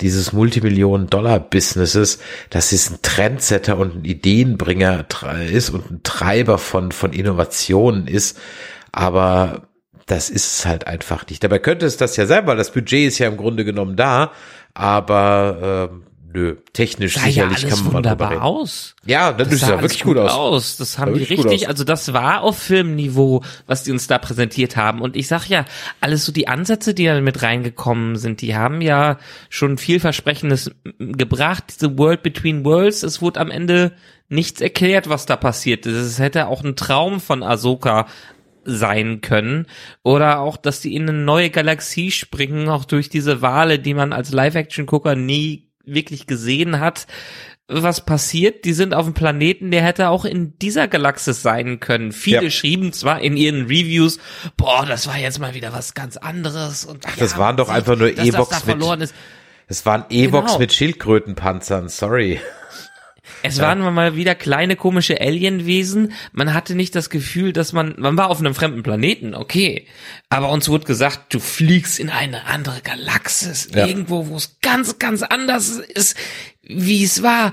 dieses 0.00 0.32
Multimillionen-Dollar-Businesses, 0.32 2.18
dass 2.50 2.72
es 2.72 2.90
ein 2.90 2.98
Trendsetter 3.02 3.78
und 3.78 3.96
ein 3.96 4.04
Ideenbringer 4.04 5.06
ist 5.50 5.70
und 5.70 5.90
ein 5.90 6.00
Treiber 6.02 6.58
von, 6.58 6.92
von 6.92 7.12
Innovationen 7.12 8.06
ist. 8.06 8.38
Aber 8.92 9.68
das 10.06 10.30
ist 10.30 10.58
es 10.58 10.66
halt 10.66 10.86
einfach 10.86 11.26
nicht. 11.28 11.44
Dabei 11.44 11.58
könnte 11.58 11.86
es 11.86 11.96
das 11.96 12.16
ja 12.16 12.26
sein, 12.26 12.46
weil 12.46 12.56
das 12.56 12.72
Budget 12.72 13.08
ist 13.08 13.18
ja 13.18 13.28
im 13.28 13.36
Grunde 13.36 13.64
genommen 13.64 13.96
da, 13.96 14.32
aber 14.74 15.90
ähm, 15.92 16.07
nö, 16.38 16.56
technisch 16.72 17.14
sah 17.14 17.22
sicherlich 17.22 17.62
ja 17.62 17.68
kann 17.68 17.84
man 17.84 17.92
wunderbar 17.94 18.42
aus. 18.42 18.94
Ja, 19.04 19.32
das, 19.32 19.48
das 19.48 19.60
sah 19.60 19.70
ja 19.70 19.82
wirklich 19.82 20.02
gut 20.02 20.16
aus. 20.16 20.32
aus. 20.32 20.76
Das 20.76 20.98
haben 20.98 21.14
die 21.14 21.24
richtig, 21.24 21.68
also 21.68 21.84
das 21.84 22.12
war 22.12 22.42
auf 22.42 22.58
Filmniveau, 22.58 23.42
was 23.66 23.82
die 23.82 23.90
uns 23.90 24.06
da 24.06 24.18
präsentiert 24.18 24.76
haben. 24.76 25.00
Und 25.00 25.16
ich 25.16 25.28
sag 25.28 25.46
ja, 25.48 25.64
alles 26.00 26.24
so 26.24 26.32
die 26.32 26.48
Ansätze, 26.48 26.94
die 26.94 27.06
da 27.06 27.20
mit 27.20 27.42
reingekommen 27.42 28.16
sind, 28.16 28.40
die 28.40 28.56
haben 28.56 28.80
ja 28.80 29.18
schon 29.48 29.78
vielversprechendes 29.78 30.70
gebracht. 30.98 31.64
Diese 31.70 31.98
World 31.98 32.22
Between 32.22 32.64
Worlds, 32.64 33.02
es 33.02 33.20
wurde 33.20 33.40
am 33.40 33.50
Ende 33.50 33.92
nichts 34.28 34.60
erklärt, 34.60 35.08
was 35.08 35.26
da 35.26 35.36
passiert 35.36 35.86
ist. 35.86 35.96
Es 35.96 36.18
hätte 36.18 36.48
auch 36.48 36.62
ein 36.62 36.76
Traum 36.76 37.20
von 37.20 37.42
Ahsoka 37.42 38.06
sein 38.64 39.22
können 39.22 39.66
oder 40.02 40.40
auch, 40.40 40.58
dass 40.58 40.80
die 40.80 40.94
in 40.94 41.08
eine 41.08 41.18
neue 41.18 41.48
Galaxie 41.48 42.10
springen, 42.10 42.68
auch 42.68 42.84
durch 42.84 43.08
diese 43.08 43.40
Wale, 43.40 43.78
die 43.78 43.94
man 43.94 44.12
als 44.12 44.30
Live-Action-Gucker 44.30 45.16
nie 45.16 45.67
wirklich 45.92 46.26
gesehen 46.26 46.80
hat, 46.80 47.06
was 47.66 48.04
passiert. 48.04 48.64
Die 48.64 48.72
sind 48.72 48.94
auf 48.94 49.04
einem 49.04 49.14
Planeten, 49.14 49.70
der 49.70 49.82
hätte 49.82 50.08
auch 50.08 50.24
in 50.24 50.58
dieser 50.58 50.88
Galaxis 50.88 51.42
sein 51.42 51.80
können. 51.80 52.12
Viele 52.12 52.44
Ja. 52.44 52.50
schrieben 52.50 52.92
zwar 52.92 53.20
in 53.20 53.36
ihren 53.36 53.62
Reviews, 53.66 54.18
boah, 54.56 54.86
das 54.86 55.06
war 55.06 55.18
jetzt 55.18 55.38
mal 55.38 55.54
wieder 55.54 55.72
was 55.72 55.92
ganz 55.94 56.16
anderes. 56.16 56.84
Und 56.84 57.04
Ach, 57.06 57.16
das 57.16 57.36
waren 57.36 57.56
doch 57.56 57.68
einfach 57.68 57.96
nur 57.96 58.08
Ewoks 58.16 58.48
das 58.48 58.48
da 58.48 58.56
mit- 58.56 58.64
verloren 58.64 59.00
ist. 59.02 59.14
Es 59.66 59.84
waren 59.84 60.04
Evox 60.08 60.46
Genau. 60.52 60.58
mit 60.60 60.72
Schildkrötenpanzern, 60.72 61.88
sorry. 61.90 62.40
Es 63.42 63.60
waren 63.60 63.80
mal 63.94 64.16
wieder 64.16 64.34
kleine 64.34 64.76
komische 64.76 65.20
Alienwesen. 65.20 66.12
Man 66.32 66.54
hatte 66.54 66.74
nicht 66.74 66.94
das 66.94 67.10
Gefühl, 67.10 67.52
dass 67.52 67.72
man, 67.72 67.94
man 67.98 68.16
war 68.16 68.30
auf 68.30 68.40
einem 68.40 68.54
fremden 68.54 68.82
Planeten, 68.82 69.34
okay. 69.34 69.86
Aber 70.28 70.50
uns 70.50 70.68
wurde 70.68 70.84
gesagt, 70.86 71.32
du 71.34 71.40
fliegst 71.40 71.98
in 71.98 72.10
eine 72.10 72.46
andere 72.46 72.80
Galaxis, 72.82 73.68
Ja. 73.74 73.86
irgendwo, 73.86 74.28
wo 74.28 74.36
es 74.36 74.58
ganz, 74.60 74.98
ganz 74.98 75.22
anders 75.22 75.68
ist, 75.78 76.16
wie 76.62 77.04
es 77.04 77.22
war. 77.22 77.52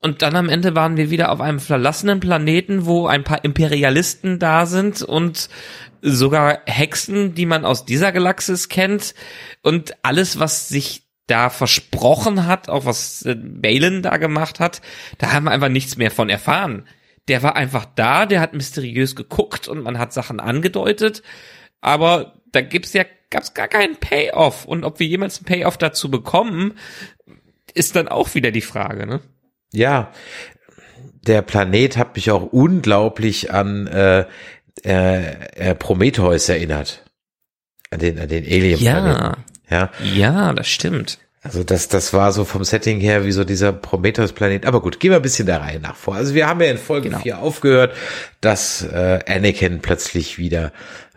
Und 0.00 0.22
dann 0.22 0.34
am 0.34 0.48
Ende 0.48 0.74
waren 0.74 0.96
wir 0.96 1.10
wieder 1.10 1.30
auf 1.30 1.40
einem 1.40 1.60
verlassenen 1.60 2.18
Planeten, 2.18 2.86
wo 2.86 3.06
ein 3.06 3.22
paar 3.22 3.44
Imperialisten 3.44 4.38
da 4.40 4.66
sind 4.66 5.02
und 5.02 5.48
sogar 6.00 6.62
Hexen, 6.66 7.34
die 7.34 7.46
man 7.46 7.64
aus 7.64 7.84
dieser 7.86 8.10
Galaxis 8.10 8.68
kennt. 8.68 9.14
Und 9.62 9.94
alles, 10.02 10.40
was 10.40 10.68
sich 10.68 11.04
da 11.32 11.48
versprochen 11.48 12.46
hat, 12.46 12.68
auch 12.68 12.84
was 12.84 13.22
äh, 13.22 13.34
Balin 13.34 14.02
da 14.02 14.18
gemacht 14.18 14.60
hat, 14.60 14.82
da 15.16 15.32
haben 15.32 15.44
wir 15.44 15.50
einfach 15.50 15.70
nichts 15.70 15.96
mehr 15.96 16.10
von 16.10 16.28
erfahren. 16.28 16.86
Der 17.28 17.42
war 17.42 17.56
einfach 17.56 17.86
da, 17.94 18.26
der 18.26 18.40
hat 18.40 18.52
mysteriös 18.52 19.16
geguckt 19.16 19.66
und 19.66 19.82
man 19.82 19.98
hat 19.98 20.12
Sachen 20.12 20.40
angedeutet, 20.40 21.22
aber 21.80 22.34
da 22.52 22.60
gibt's 22.60 22.92
ja 22.92 23.04
gab's 23.30 23.54
gar 23.54 23.68
keinen 23.68 23.96
Payoff 23.96 24.66
und 24.66 24.84
ob 24.84 25.00
wir 25.00 25.06
jemals 25.06 25.38
einen 25.38 25.46
Payoff 25.46 25.78
dazu 25.78 26.10
bekommen, 26.10 26.74
ist 27.72 27.96
dann 27.96 28.08
auch 28.08 28.34
wieder 28.34 28.50
die 28.50 28.60
Frage, 28.60 29.06
ne? 29.06 29.20
Ja, 29.72 30.12
der 31.26 31.40
Planet 31.40 31.96
hat 31.96 32.14
mich 32.14 32.30
auch 32.30 32.52
unglaublich 32.52 33.50
an 33.50 33.86
äh, 33.86 34.26
äh, 34.84 35.70
äh, 35.70 35.74
Prometheus 35.74 36.50
erinnert. 36.50 37.04
An 37.90 38.00
den, 38.00 38.18
an 38.18 38.28
den 38.28 38.44
Alien-Planeten. 38.44 39.22
Ja, 39.22 39.36
ja, 39.68 40.52
das 40.52 40.68
stimmt. 40.68 41.18
also 41.42 41.64
das, 41.64 41.88
das 41.88 42.12
war 42.12 42.30
so 42.32 42.44
vom 42.44 42.62
Setting 42.64 43.00
her 43.00 43.24
wie 43.24 43.32
so 43.32 43.42
dieser 43.44 43.72
Prometheus-Planet. 43.72 44.66
Aber 44.66 44.80
gut, 44.82 45.00
gehen 45.00 45.10
wir 45.10 45.16
ein 45.16 45.22
bisschen 45.22 45.46
der 45.46 45.60
Reihe 45.60 45.80
nach 45.80 45.96
vor. 45.96 46.14
Also 46.14 46.34
wir 46.34 46.46
haben 46.46 46.60
ja 46.60 46.70
in 46.70 46.78
Folge 46.78 47.08
Genau. 47.08 47.20
4 47.20 47.38
aufgehört, 47.38 47.94
dass 48.40 48.82
äh, 48.82 49.20
Anakin 49.26 49.80
plötzlich 49.80 50.38
wieder 50.38 50.72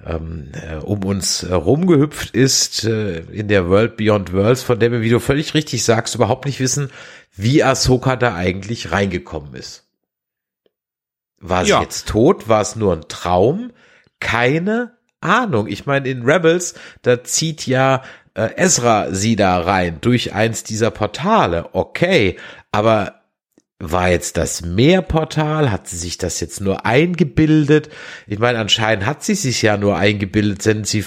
ähm, 0.06 0.52
äh, 0.54 0.76
um 0.78 1.04
uns 1.04 1.44
äh, 1.44 1.54
rumgehüpft 1.54 2.32
ist 2.36 2.86
äh, 2.86 3.20
in 3.32 3.48
der 3.50 3.68
World 3.70 3.98
Beyond 3.98 4.34
Worlds, 4.34 4.64
von 4.64 4.80
der 4.80 4.92
wir, 4.92 5.02
wie 5.02 5.10
du 5.10 5.20
völlig 5.20 5.54
richtig 5.54 5.84
sagst, 5.84 6.16
überhaupt 6.16 6.46
nicht 6.46 6.60
wissen, 6.60 6.92
wie 7.36 7.64
Ahsoka 7.64 8.16
da 8.16 8.36
eigentlich 8.36 8.92
reingekommen 8.92 9.54
ist. 9.56 9.84
War 11.40 11.66
sie 11.66 11.72
Ja. 11.72 11.82
jetzt 11.82 12.08
tot? 12.08 12.48
War 12.48 12.62
es 12.62 12.76
nur 12.76 12.94
ein 12.94 13.08
Traum? 13.10 13.72
Keine 14.20 14.94
Ahnung. 15.22 15.68
Ich 15.68 15.86
meine, 15.86 16.08
in 16.08 16.24
Rebels, 16.24 16.76
da 17.02 17.24
zieht 17.24 17.68
ja 17.68 18.02
äh, 18.36 18.50
Ezra 18.58 19.08
sie 19.12 19.36
da 19.36 19.60
rein 19.60 19.98
durch 20.02 20.34
eins 20.34 20.64
dieser 20.64 20.92
Portale. 20.92 21.70
Okay, 21.74 22.38
aber 22.72 23.16
war 23.80 24.10
jetzt 24.10 24.38
das 24.38 24.62
Meerportal? 24.62 25.70
Hat 25.72 25.88
sie 25.90 25.98
sich 25.98 26.18
das 26.18 26.40
jetzt 26.40 26.62
nur 26.62 26.86
eingebildet? 26.86 27.90
Ich 28.26 28.40
meine, 28.40 28.60
anscheinend 28.60 29.06
hat 29.06 29.24
sie 29.24 29.36
sich 29.36 29.62
ja 29.62 29.76
nur 29.78 29.98
eingebildet, 29.98 30.66
denn 30.66 30.86
sie 30.86 31.04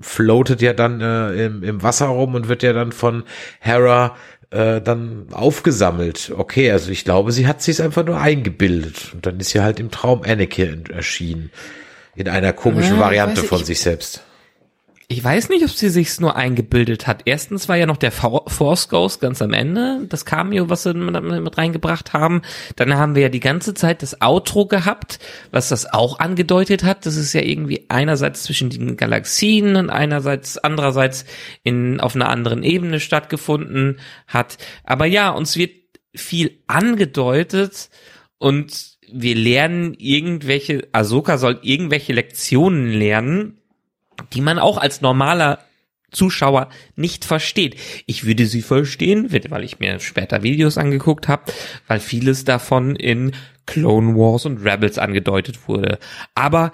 floatet 0.00 0.60
ja 0.60 0.72
dann 0.72 1.00
äh, 1.00 1.46
im, 1.46 1.62
im 1.62 1.82
Wasser 1.82 2.06
rum 2.06 2.34
und 2.34 2.48
wird 2.48 2.62
ja 2.64 2.72
dann 2.72 2.90
von 2.92 3.22
Hera 3.60 4.16
äh, 4.50 4.80
dann 4.80 5.26
aufgesammelt. 5.32 6.32
Okay, 6.36 6.70
also 6.70 6.90
ich 6.90 7.04
glaube, 7.04 7.30
sie 7.32 7.46
hat 7.46 7.62
sich 7.62 7.80
einfach 7.80 8.04
nur 8.04 8.20
eingebildet 8.20 9.12
und 9.14 9.24
dann 9.26 9.38
ist 9.38 9.50
sie 9.50 9.60
halt 9.60 9.78
im 9.80 9.90
Traum 9.92 10.22
Anakin 10.24 10.86
erschienen. 10.86 11.50
In 12.16 12.28
einer 12.28 12.52
komischen 12.52 12.96
Ja, 12.96 13.00
Variante 13.02 13.36
weiß 13.38 13.42
ich- 13.44 13.48
von 13.48 13.64
sich 13.64 13.80
selbst. 13.80 14.22
Ich 15.06 15.22
weiß 15.22 15.50
nicht, 15.50 15.62
ob 15.62 15.70
sie 15.70 15.90
sich's 15.90 16.18
nur 16.18 16.34
eingebildet 16.34 17.06
hat. 17.06 17.22
Erstens 17.26 17.68
war 17.68 17.76
ja 17.76 17.84
noch 17.84 17.98
der 17.98 18.10
For- 18.10 18.44
Force 18.48 18.88
Ghost 18.88 19.20
ganz 19.20 19.42
am 19.42 19.52
Ende, 19.52 20.06
das 20.08 20.24
Cameo, 20.24 20.70
was 20.70 20.84
sie 20.84 20.94
mit, 20.94 21.22
mit 21.22 21.58
reingebracht 21.58 22.14
haben. 22.14 22.40
Dann 22.76 22.94
haben 22.94 23.14
wir 23.14 23.22
ja 23.22 23.28
die 23.28 23.40
ganze 23.40 23.74
Zeit 23.74 24.02
das 24.02 24.22
Outro 24.22 24.64
gehabt, 24.66 25.18
was 25.50 25.68
das 25.68 25.92
auch 25.92 26.20
angedeutet 26.20 26.84
hat. 26.84 27.04
Das 27.04 27.16
ist 27.16 27.34
ja 27.34 27.42
irgendwie 27.42 27.84
einerseits 27.90 28.44
zwischen 28.44 28.70
den 28.70 28.96
Galaxien 28.96 29.76
und 29.76 29.90
einerseits 29.90 30.56
andererseits 30.56 31.26
in 31.62 32.00
auf 32.00 32.14
einer 32.14 32.30
anderen 32.30 32.62
Ebene 32.62 32.98
stattgefunden 32.98 34.00
hat. 34.26 34.56
Aber 34.84 35.04
ja, 35.04 35.30
uns 35.30 35.56
wird 35.56 35.72
viel 36.14 36.62
angedeutet 36.66 37.90
und 38.38 38.94
wir 39.12 39.34
lernen 39.34 39.94
irgendwelche, 39.98 40.88
Ahsoka 40.92 41.36
soll 41.36 41.58
irgendwelche 41.62 42.14
Lektionen 42.14 42.90
lernen, 42.90 43.58
die 44.32 44.40
man 44.40 44.58
auch 44.58 44.78
als 44.78 45.00
normaler 45.00 45.58
Zuschauer 46.10 46.68
nicht 46.96 47.24
versteht. 47.24 47.76
Ich 48.06 48.24
würde 48.24 48.46
sie 48.46 48.62
verstehen, 48.62 49.28
weil 49.48 49.64
ich 49.64 49.80
mir 49.80 50.00
später 50.00 50.42
Videos 50.42 50.78
angeguckt 50.78 51.28
habe, 51.28 51.52
weil 51.86 52.00
vieles 52.00 52.44
davon 52.44 52.96
in 52.96 53.32
Clone 53.66 54.14
Wars 54.14 54.46
und 54.46 54.64
Rebels 54.64 54.98
angedeutet 54.98 55.68
wurde. 55.68 55.98
Aber 56.34 56.72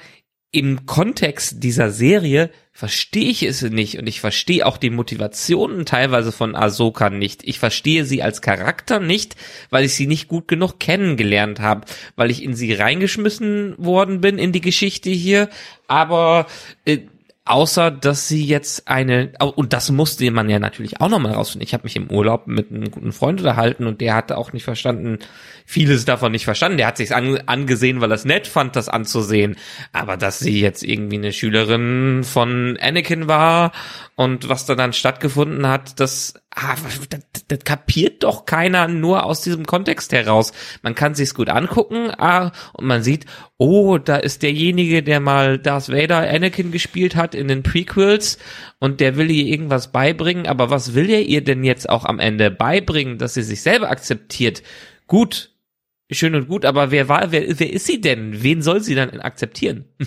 im 0.53 0.85
Kontext 0.85 1.63
dieser 1.63 1.91
Serie 1.91 2.51
verstehe 2.73 3.31
ich 3.31 3.45
es 3.45 3.63
nicht 3.63 3.99
und 3.99 4.09
ich 4.09 4.21
verstehe 4.21 4.67
auch 4.67 4.79
die 4.79 4.91
Motivationen 4.91 5.87
teilweise 5.87 6.33
von 6.33 6.57
Ahsoka 6.57 7.09
nicht. 7.09 7.47
Ich 7.47 7.61
verstehe 7.61 8.05
sie 8.05 8.23
als 8.23 8.43
Charakter 8.43 8.99
nicht, 8.99 9.37
weil 9.71 9.85
ich 9.85 9.95
sie 9.95 10.09
nicht 10.09 10.27
gut 10.27 10.49
genug 10.49 10.81
kennengelernt 10.81 11.61
habe, 11.61 11.87
weil 12.17 12.33
ich 12.33 12.43
in 12.43 12.55
sie 12.55 12.73
reingeschmissen 12.73 13.77
worden 13.79 14.21
bin 14.21 14.39
in 14.39 14.51
die 14.51 14.61
Geschichte 14.61 15.11
hier, 15.11 15.51
aber 15.87 16.47
äh, 16.85 16.99
außer 17.45 17.91
dass 17.91 18.29
sie 18.29 18.45
jetzt 18.45 18.87
eine 18.87 19.33
und 19.57 19.73
das 19.73 19.91
musste 19.91 20.31
man 20.31 20.49
ja 20.51 20.59
natürlich 20.59 21.01
auch 21.01 21.09
nochmal 21.09 21.33
rausfinden. 21.33 21.67
Ich 21.67 21.73
habe 21.73 21.85
mich 21.85 21.97
im 21.97 22.11
Urlaub 22.11 22.47
mit 22.47 22.71
einem 22.71 22.91
guten 22.91 23.13
Freund 23.13 23.41
unterhalten 23.41 23.87
und 23.87 24.01
der 24.01 24.15
hatte 24.15 24.37
auch 24.37 24.53
nicht 24.53 24.65
verstanden, 24.65 25.19
vieles 25.65 26.05
davon 26.05 26.33
nicht 26.33 26.45
verstanden. 26.45 26.79
Der 26.79 26.87
hat 26.87 26.99
sich 26.99 27.15
an, 27.15 27.41
angesehen, 27.47 28.01
weil 28.01 28.13
er 28.13 28.17
es 28.17 28.25
nett 28.25 28.47
fand, 28.47 28.77
das 28.77 28.89
anzusehen. 28.89 29.57
Aber 29.93 30.17
dass 30.17 30.39
sie 30.39 30.61
jetzt 30.61 30.83
irgendwie 30.83 31.17
eine 31.17 31.33
Schülerin 31.33 32.23
von 32.25 32.77
Anakin 32.81 33.27
war 33.27 33.73
und 34.17 34.49
was 34.49 34.67
da 34.67 34.75
dann 34.75 34.93
stattgefunden 34.93 35.67
hat, 35.67 35.99
das, 35.99 36.35
ah, 36.61 36.77
das, 37.09 37.23
das 37.49 37.59
kapiert 37.61 38.23
doch 38.23 38.45
keiner 38.45 38.89
nur 38.89 39.25
aus 39.25 39.43
diesem 39.43 39.67
Kontext 39.67 40.13
heraus. 40.13 40.53
Man 40.83 40.95
kann 40.95 41.15
sich's 41.15 41.35
gut 41.35 41.49
angucken 41.49 42.11
ah, 42.19 42.53
und 42.73 42.87
man 42.87 43.03
sieht, 43.03 43.27
oh, 43.57 43.99
da 43.99 44.17
ist 44.17 44.43
derjenige, 44.43 45.03
der 45.03 45.21
mal 45.21 45.59
Darth 45.59 45.89
Vader 45.91 46.19
Anakin 46.19 46.71
gespielt 46.71 47.17
hat 47.17 47.35
in 47.35 47.49
den 47.49 47.63
Prequels 47.63 48.39
und 48.79 49.01
der 49.01 49.17
will 49.17 49.31
ihr 49.31 49.47
irgendwas 49.47 49.93
beibringen, 49.93 50.47
aber 50.47 50.71
was 50.71 50.95
will 50.95 51.11
er 51.11 51.23
ihr 51.23 51.43
denn 51.43 51.65
jetzt 51.65 51.89
auch 51.89 52.05
am 52.05 52.19
Ende 52.19 52.51
beibringen, 52.51 53.19
dass 53.19 53.35
sie 53.35 53.43
sich 53.43 53.63
selber 53.63 53.91
akzeptiert? 53.91 54.63
Gut, 55.07 55.51
schön 56.11 56.35
und 56.35 56.49
gut, 56.49 56.65
aber 56.65 56.91
wer 56.91 57.09
war, 57.09 57.33
wer, 57.33 57.59
wer 57.59 57.73
ist 57.73 57.87
sie 57.87 58.01
denn? 58.01 58.43
Wen 58.43 58.63
soll 58.63 58.81
sie 58.81 58.95
dann 58.95 59.21
akzeptieren? 59.21 59.85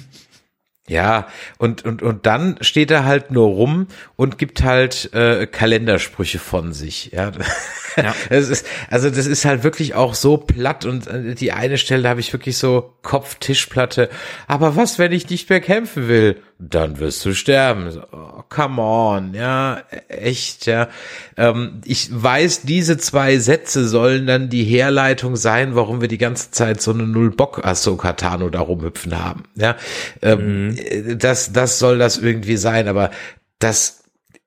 Ja, 0.87 1.27
und, 1.57 1.85
und, 1.85 2.01
und 2.01 2.25
dann 2.25 2.57
steht 2.59 2.91
er 2.91 3.05
halt 3.05 3.31
nur 3.31 3.47
rum 3.47 3.87
und 4.17 4.37
gibt 4.37 4.63
halt 4.63 5.13
äh, 5.13 5.47
Kalendersprüche 5.47 6.39
von 6.39 6.73
sich. 6.73 7.11
Ja. 7.13 7.31
Ja. 7.97 8.15
Das 8.29 8.49
ist, 8.49 8.65
also 8.89 9.09
das 9.09 9.25
ist 9.25 9.45
halt 9.45 9.63
wirklich 9.63 9.95
auch 9.95 10.15
so 10.15 10.37
platt 10.37 10.85
und 10.85 11.07
äh, 11.07 11.35
die 11.35 11.51
eine 11.51 11.77
Stelle, 11.77 12.09
habe 12.09 12.19
ich 12.19 12.33
wirklich 12.33 12.57
so 12.57 12.93
Kopf-Tischplatte. 13.03 14.09
Aber 14.47 14.75
was, 14.75 14.97
wenn 14.99 15.11
ich 15.11 15.29
nicht 15.29 15.49
mehr 15.49 15.61
kämpfen 15.61 16.07
will? 16.07 16.37
Dann 16.59 16.99
wirst 16.99 17.23
du 17.25 17.33
sterben. 17.33 17.91
So, 17.91 18.03
Oh, 18.11 18.43
come 18.49 18.81
on, 18.81 19.33
ja, 19.33 19.81
echt, 20.07 20.65
ja. 20.65 20.87
Ähm, 21.37 21.81
ich 21.85 22.09
weiß, 22.11 22.61
diese 22.63 22.97
zwei 22.97 23.37
Sätze 23.37 23.87
sollen 23.87 24.27
dann 24.27 24.49
die 24.49 24.63
Herleitung 24.63 25.35
sein, 25.35 25.75
warum 25.75 26.01
wir 26.01 26.07
die 26.07 26.17
ganze 26.17 26.51
Zeit 26.51 26.81
so 26.81 26.91
eine 26.91 27.03
Null-Bock 27.03 27.65
Ahsoka 27.65 28.13
Tano 28.13 28.49
da 28.49 28.61
rumhüpfen 28.61 29.21
haben. 29.23 29.43
Ja, 29.55 29.75
ähm, 30.21 30.75
äh, 30.77 31.15
das, 31.15 31.53
das 31.53 31.79
soll 31.79 31.97
das 31.97 32.17
irgendwie 32.17 32.57
sein, 32.57 32.87
aber 32.87 33.11
das 33.59 34.02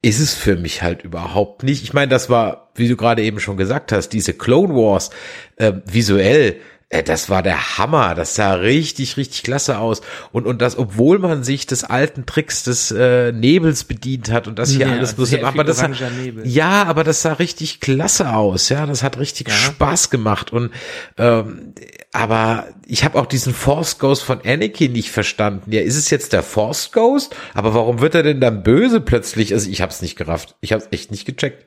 ist 0.07 0.21
es 0.21 0.35
für 0.35 0.55
mich 0.55 0.83
halt 0.83 1.03
überhaupt 1.03 1.65
nicht. 1.65 1.83
Ich 1.83 1.93
meine, 1.93 2.09
das 2.09 2.31
war, 2.31 2.71
wie 2.77 2.87
du 2.87 2.97
gerade 2.97 3.23
eben 3.23 3.41
schon 3.41 3.57
gesagt 3.57 3.91
hast, 3.91 4.11
diese 4.11 4.35
Clone 4.35 4.73
Wars 4.73 5.11
äh, 5.57 5.73
visuell, 5.85 6.61
das 6.89 7.29
war 7.29 7.43
der 7.43 7.79
Hammer. 7.79 8.15
Das 8.15 8.37
sah 8.37 8.55
richtig, 8.55 9.17
richtig 9.17 9.43
klasse 9.43 9.79
aus. 9.79 10.03
Und, 10.31 10.47
und 10.47 10.63
das, 10.63 10.79
obwohl 10.79 11.19
man 11.19 11.43
sich 11.43 11.67
des 11.67 11.83
alten 11.83 12.27
Tricks 12.27 12.63
des 12.63 12.93
äh, 12.93 13.33
Nebels 13.33 13.85
bedient 13.85 14.31
hat 14.31 14.47
und 14.47 14.57
das 14.59 14.71
hier 14.71 14.87
Ja, 14.87 14.93
alles 14.93 15.15
bloß, 15.15 15.31
sehr 15.31 15.45
aber 15.45 15.65
das 15.65 15.79
sah, 15.79 15.89
Nebel. 15.89 16.47
ja, 16.47 16.85
aber 16.85 17.03
das 17.03 17.23
sah 17.23 17.33
richtig 17.35 17.81
klasse 17.81 18.33
aus. 18.33 18.69
Ja, 18.69 18.87
das 18.87 19.03
hat 19.03 19.19
richtig 19.19 19.51
Spaß 19.53 20.11
gemacht. 20.11 20.53
Und 20.53 20.71
ähm, 21.19 21.75
aber 22.13 22.69
ich 22.87 23.05
habe 23.05 23.19
auch 23.19 23.27
diesen 23.27 23.53
Force 23.53 23.99
Ghost 23.99 24.23
von 24.23 24.41
Anakin 24.45 24.93
nicht 24.93 25.11
verstanden. 25.11 25.73
Ja, 25.73 25.81
ist 25.83 25.97
es 25.97 26.09
jetzt 26.11 26.33
der 26.33 26.45
Force 26.45 26.93
Ghost? 26.93 27.35
Aber 27.53 27.75
warum 27.75 28.01
wird 28.01 28.15
er 28.15 28.23
denn 28.23 28.41
dann 28.41 28.63
böse 28.63 29.01
plötzlich? 29.01 29.53
Also 29.53 29.69
ich 29.69 29.81
habe 29.83 29.91
es 29.91 30.03
nicht 30.03 30.15
gerafft. 30.17 30.55
Ich 30.61 30.73
habe 30.73 30.85
es 30.85 30.93
echt 30.93 31.11
nicht 31.11 31.25
gecheckt. 31.27 31.65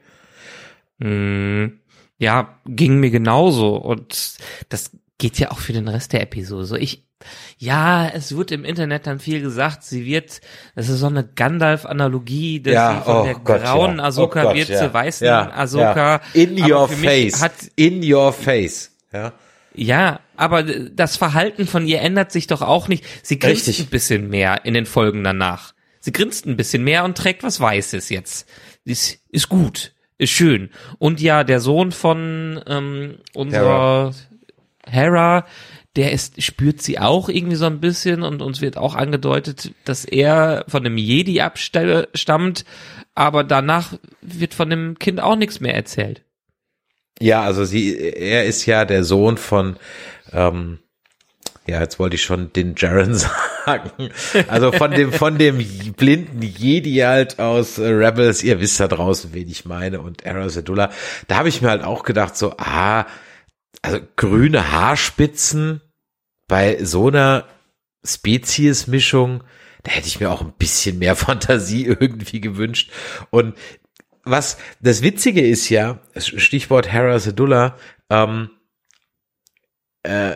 Mm, 1.00 1.66
ja, 2.18 2.58
ging 2.66 3.00
mir 3.02 3.12
genauso. 3.12 3.76
Und 3.76 4.38
das 4.70 4.92
geht 5.20 5.38
ja 5.38 5.52
auch 5.52 5.60
für 5.60 5.74
den 5.74 5.88
Rest 5.88 6.14
der 6.14 6.22
Episode. 6.22 6.66
So 6.66 6.76
ich, 6.76 7.06
ja, 7.60 8.08
es 8.08 8.36
wird 8.36 8.52
im 8.52 8.66
Internet 8.66 9.06
dann 9.06 9.20
viel 9.20 9.42
gesagt, 9.42 9.84
sie 9.84 10.06
wird, 10.06 10.42
das 10.76 10.90
ist 10.90 11.00
so 11.00 11.06
eine 11.08 11.24
Gandalf-Analogie, 11.24 12.62
dass 12.62 12.74
Ja, 12.74 12.98
sie 12.98 13.04
von 13.06 13.16
oh 13.18 13.24
der 13.26 13.34
Gott, 13.36 13.62
grauen 13.62 13.98
ja. 13.98 14.04
Ahsoka 14.06 14.42
Oh 14.42 14.46
Gott, 14.48 14.56
wird 14.56 14.70
ja. 14.70 14.80
zur 14.80 14.94
weißen 14.94 15.28
Ja, 15.28 15.52
Ahsoka. 15.52 15.96
ja. 16.16 16.22
In 16.34 16.62
Aber 16.64 16.72
your 16.82 16.88
face. 16.90 17.42
Hat, 17.42 17.54
In 17.76 18.02
your 18.14 18.34
face. 18.34 18.92
Ja. 19.14 19.34
ja, 19.74 20.20
aber 20.38 20.64
das 20.64 21.18
Verhalten 21.18 21.68
von 21.68 21.86
ihr 21.88 22.02
ändert 22.02 22.32
sich 22.32 22.48
doch 22.48 22.62
auch 22.62 22.88
nicht. 22.88 23.04
Sie 23.24 23.40
grinst 23.40 23.68
Richtig. 23.68 23.88
ein 23.88 23.90
bisschen 23.90 24.30
mehr 24.30 24.66
in 24.66 24.74
den 24.74 24.86
Folgen 24.86 25.24
danach. 25.24 25.74
Sie 26.00 26.12
grinst 26.14 26.46
ein 26.46 26.56
bisschen 26.58 26.84
mehr 26.84 27.04
und 27.04 27.18
trägt 27.18 27.44
was 27.44 27.60
Weißes 27.60 28.10
jetzt. 28.10 28.48
Ist, 28.86 29.20
ist 29.30 29.50
gut, 29.50 29.94
ist 30.18 30.30
schön. 30.32 30.70
Und 30.98 31.20
ja, 31.20 31.44
der 31.44 31.60
Sohn 31.60 31.92
von 31.92 32.62
ähm, 32.68 33.18
unserer 33.34 34.14
Hera, 34.90 35.46
der 35.96 36.12
ist, 36.12 36.42
spürt 36.42 36.82
sie 36.82 37.00
auch 37.00 37.30
irgendwie 37.30 37.56
so 37.56 37.66
ein 37.66 37.80
bisschen 37.80 38.24
und 38.24 38.42
uns 38.42 38.62
wird 38.62 38.78
auch 38.78 38.96
angedeutet, 38.96 39.74
dass 39.86 40.06
er 40.06 40.66
von 40.68 40.86
einem 40.86 40.98
Jedi 40.98 41.42
abstammt, 41.42 42.66
aber 43.16 43.44
danach 43.44 43.94
wird 44.22 44.54
von 44.54 44.70
dem 44.70 45.00
Kind 45.00 45.20
auch 45.20 45.36
nichts 45.36 45.60
mehr 45.60 45.76
erzählt. 45.76 46.24
Ja, 47.20 47.42
also 47.42 47.66
sie, 47.66 47.98
er 47.98 48.46
ist 48.46 48.66
ja 48.66 48.86
der 48.86 49.04
Sohn 49.04 49.38
von, 49.38 49.76
ähm, 50.32 50.80
ja, 51.68 51.82
jetzt 51.82 52.00
wollte 52.00 52.16
ich 52.16 52.24
schon 52.24 52.54
den 52.54 52.76
Jaren 52.78 53.14
sagen. 53.66 54.10
Also 54.48 54.72
von 54.72 54.92
dem, 54.92 55.12
von 55.12 55.38
dem 55.38 55.58
blinden 55.98 56.42
Jedi 56.42 56.96
halt 57.00 57.40
aus 57.40 57.78
äh, 57.78 57.88
Rebels, 57.88 58.42
ihr 58.42 58.62
wisst 58.62 58.80
da 58.80 58.88
draußen, 58.88 59.34
wen 59.34 59.50
ich 59.50 59.66
meine, 59.66 60.00
und 60.00 60.26
Era 60.26 60.50
Sedula. 60.50 60.92
Da 61.28 61.38
habe 61.38 61.50
ich 61.50 61.62
mir 61.62 61.70
halt 61.70 61.84
auch 61.84 62.04
gedacht, 62.04 62.38
so, 62.38 62.54
ah, 62.58 63.06
also 63.82 64.00
grüne 64.16 64.72
Haarspitzen 64.72 65.82
bei 66.48 66.84
so 66.84 67.08
einer 67.08 67.46
Speziesmischung, 68.04 69.44
da 69.84 69.92
hätte 69.92 70.08
ich 70.08 70.20
mir 70.20 70.32
auch 70.32 70.42
ein 70.42 70.54
bisschen 70.54 71.00
mehr 71.00 71.16
Fantasie 71.18 71.86
irgendwie 71.86 72.42
gewünscht. 72.42 72.92
Und 73.30 73.58
was 74.24 74.58
das 74.82 75.02
Witzige 75.02 75.46
ist 75.46 75.70
ja, 75.70 76.00
Stichwort 76.16 76.92
Hera 76.92 77.20
Sedullah, 77.20 77.78
ähm, 78.10 78.50
äh, 80.04 80.36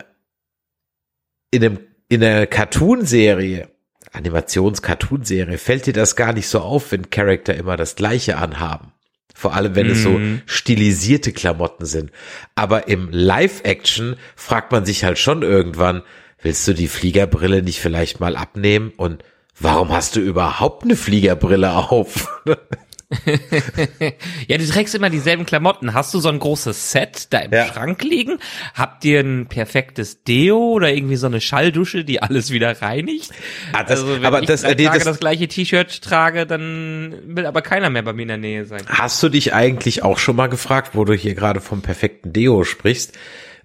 in 1.52 1.64
einem 1.64 1.80
in 2.10 2.24
einer 2.24 2.46
Cartoon-Serie, 2.46 3.70
Animations-Cartoon-Serie, 4.12 5.58
fällt 5.58 5.88
dir 5.88 5.94
das 5.94 6.16
gar 6.16 6.32
nicht 6.34 6.48
so 6.48 6.60
auf, 6.60 6.92
wenn 6.92 7.10
Charakter 7.10 7.56
immer 7.56 7.76
das 7.76 7.96
Gleiche 7.96 8.38
anhaben. 8.38 8.94
Vor 9.34 9.54
allem, 9.56 9.76
wenn 9.76 9.90
es 9.90 10.04
so 10.04 10.12
Mhm. 10.12 10.42
stilisierte 10.46 11.32
Klamotten 11.34 11.86
sind. 11.86 12.12
Aber 12.56 12.88
im 12.88 13.10
Live-Action 13.12 14.16
fragt 14.36 14.72
man 14.72 14.86
sich 14.86 15.04
halt 15.04 15.18
schon 15.18 15.42
irgendwann, 15.42 16.04
willst 16.42 16.68
du 16.68 16.74
die 16.74 16.88
Fliegerbrille 16.88 17.64
nicht 17.64 17.80
vielleicht 17.80 18.20
mal 18.20 18.36
abnehmen? 18.36 18.92
Und 18.96 19.24
warum 19.60 19.90
hast 19.90 20.16
du 20.16 20.20
überhaupt 20.20 20.84
eine 20.84 20.96
Fliegerbrille 20.96 21.72
auf? 21.74 22.28
Ja, 24.48 24.58
du 24.58 24.66
trägst 24.68 24.94
immer 24.96 25.10
dieselben 25.10 25.46
Klamotten. 25.46 25.94
Hast 25.94 26.14
du 26.14 26.20
so 26.20 26.30
ein 26.30 26.40
großes 26.40 26.92
Set 26.92 27.28
da 27.32 27.40
im 27.40 27.52
Ja. 27.52 27.66
Schrank 27.68 28.04
liegen? 28.04 28.38
Habt 28.74 29.06
ihr 29.06 29.20
ein 29.22 29.48
perfektes 29.48 30.24
Deo 30.24 30.58
oder 30.74 30.92
irgendwie 30.94 31.16
so 31.16 31.28
eine 31.28 31.40
Schalldusche, 31.42 32.04
die 32.04 32.22
alles 32.22 32.52
wieder 32.52 32.82
reinigt? 32.82 33.32
Ah, 33.72 33.84
das- 33.84 34.02
also 34.02 34.16
wenn 34.16 34.26
aber 34.26 34.42
ich 34.42 34.48
das- 34.48 34.62
drei 34.62 34.72
äh, 34.72 34.76
Tage 34.84 34.98
das- 35.00 35.04
das, 35.06 35.20
gleiche 35.20 35.48
T-Shirt 35.48 36.02
trage, 36.02 36.46
dann 36.46 37.16
will 37.26 37.46
aber 37.46 37.62
keiner 37.62 37.90
mehr 37.90 38.04
bei 38.04 38.14
mir 38.14 38.24
in 38.24 38.28
der 38.30 38.38
Nähe 38.38 38.66
sein. 38.66 38.82
Hast 38.88 39.22
du 39.24 39.30
dich 39.30 39.54
eigentlich 39.54 40.04
auch 40.04 40.18
schon 40.18 40.36
mal 40.36 40.48
gefragt, 40.48 40.92
wo 40.94 41.06
du 41.06 41.14
hier 41.14 41.36
gerade 41.36 41.62
vom 41.62 41.82
perfekten 41.82 42.34
Deo 42.34 42.64
sprichst? 42.64 43.18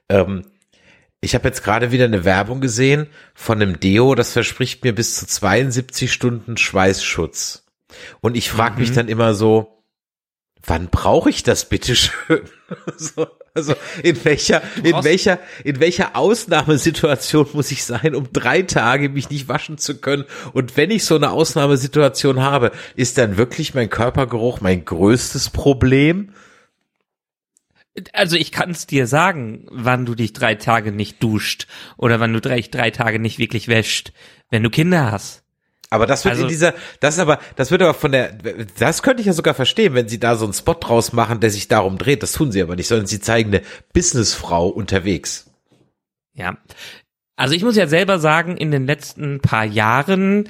Ähm, 0.09 0.45
ich 1.21 1.35
habe 1.35 1.49
jetzt 1.49 1.65
gerade 1.65 1.91
wieder 1.91 2.05
eine 2.05 2.25
Werbung 2.25 2.61
gesehen 2.61 3.09
von 3.35 3.61
einem 3.61 3.81
Deo, 3.81 4.15
das 4.15 4.33
verspricht 4.33 4.85
mir 4.85 4.95
bis 4.95 5.17
zu 5.17 5.27
72 5.27 6.13
Stunden 6.13 6.57
Schweißschutz. 6.57 7.65
Und 8.21 8.37
ich 8.37 8.51
frage 8.51 8.81
mich 8.81 8.93
dann 8.93 9.09
immer 9.09 9.35
so, 9.35 9.79
wann 10.65 10.89
brauche 10.89 11.31
ich 11.31 11.43
das 11.43 11.69
bitte 11.69 11.97
schön? 11.97 12.43
so, 12.97 13.27
also 13.55 13.75
in 14.03 14.25
welcher, 14.25 14.63
in 14.83 15.03
welcher, 15.05 15.39
in 15.65 15.81
welcher 15.81 16.17
Ausnahmesituation 16.17 17.49
muss 17.53 17.73
ich 17.73 17.85
sein, 17.85 18.15
um 18.15 18.33
drei 18.33 18.63
Tage 18.63 19.09
mich 19.09 19.31
nicht 19.31 19.49
waschen 19.49 19.79
zu 19.79 19.99
können? 19.99 20.25
Und 20.53 20.77
wenn 20.77 20.91
ich 20.91 21.05
so 21.05 21.17
eine 21.17 21.31
Ausnahmesituation 21.31 22.41
habe, 22.41 22.73
ist 22.95 23.19
dann 23.19 23.37
wirklich 23.37 23.75
mein 23.75 23.91
Körpergeruch 23.91 24.61
mein 24.61 24.85
größtes 24.85 25.51
Problem? 25.51 26.33
Also 28.13 28.37
ich 28.37 28.53
kann 28.53 28.71
es 28.71 28.87
dir 28.87 29.07
sagen, 29.07 29.67
wann 29.71 30.07
du 30.07 30.15
dich 30.15 30.33
drei 30.33 30.55
Tage 30.55 30.93
nicht 30.93 31.23
duscht 31.23 31.67
oder 31.97 32.21
wann 32.21 32.33
du 32.33 32.41
drei, 32.41 32.61
drei 32.61 32.91
Tage 32.91 33.19
nicht 33.19 33.39
wirklich 33.39 33.67
wäscht, 33.67 34.13
wenn 34.51 34.63
du 34.63 34.71
Kinder 34.71 35.11
hast. 35.11 35.43
Aber 35.91 36.07
das 36.07 36.25
wird 36.25 36.33
Also- 36.33 36.43
in 36.45 36.49
dieser, 36.49 36.75
das 37.01 37.15
ist 37.15 37.21
aber, 37.21 37.39
das 37.57 37.71
wird 37.71 37.83
aber 37.83 37.95
von 37.95 38.13
der, 38.13 38.33
das 38.79 39.03
könnte 39.03 39.21
ich 39.21 39.27
ja 39.27 39.33
sogar 39.33 39.55
verstehen, 39.55 39.95
wenn 39.95 40.09
sie 40.09 40.21
da 40.21 40.37
so 40.37 40.45
einen 40.45 40.53
Spot 40.53 40.75
draus 40.75 41.13
machen, 41.13 41.41
der 41.41 41.51
sich 41.51 41.69
darum 41.69 41.97
dreht. 41.99 42.23
Das 42.23 42.33
tun 42.33 42.53
sie 42.53 42.63
aber 42.63 42.77
nicht, 42.77 42.89
sondern 42.89 43.07
sie 43.07 43.21
zeigen 43.21 43.51
eine 43.55 43.63
Businessfrau 43.93 44.69
unterwegs. 44.69 45.51
Ja. 46.35 46.57
Also 47.37 47.55
ich 47.55 47.63
muss 47.63 47.77
ja 47.77 47.87
selber 47.87 48.19
sagen, 48.19 48.57
in 48.57 48.71
den 48.71 48.87
letzten 48.87 49.41
paar 49.41 49.65
Jahren 49.65 50.49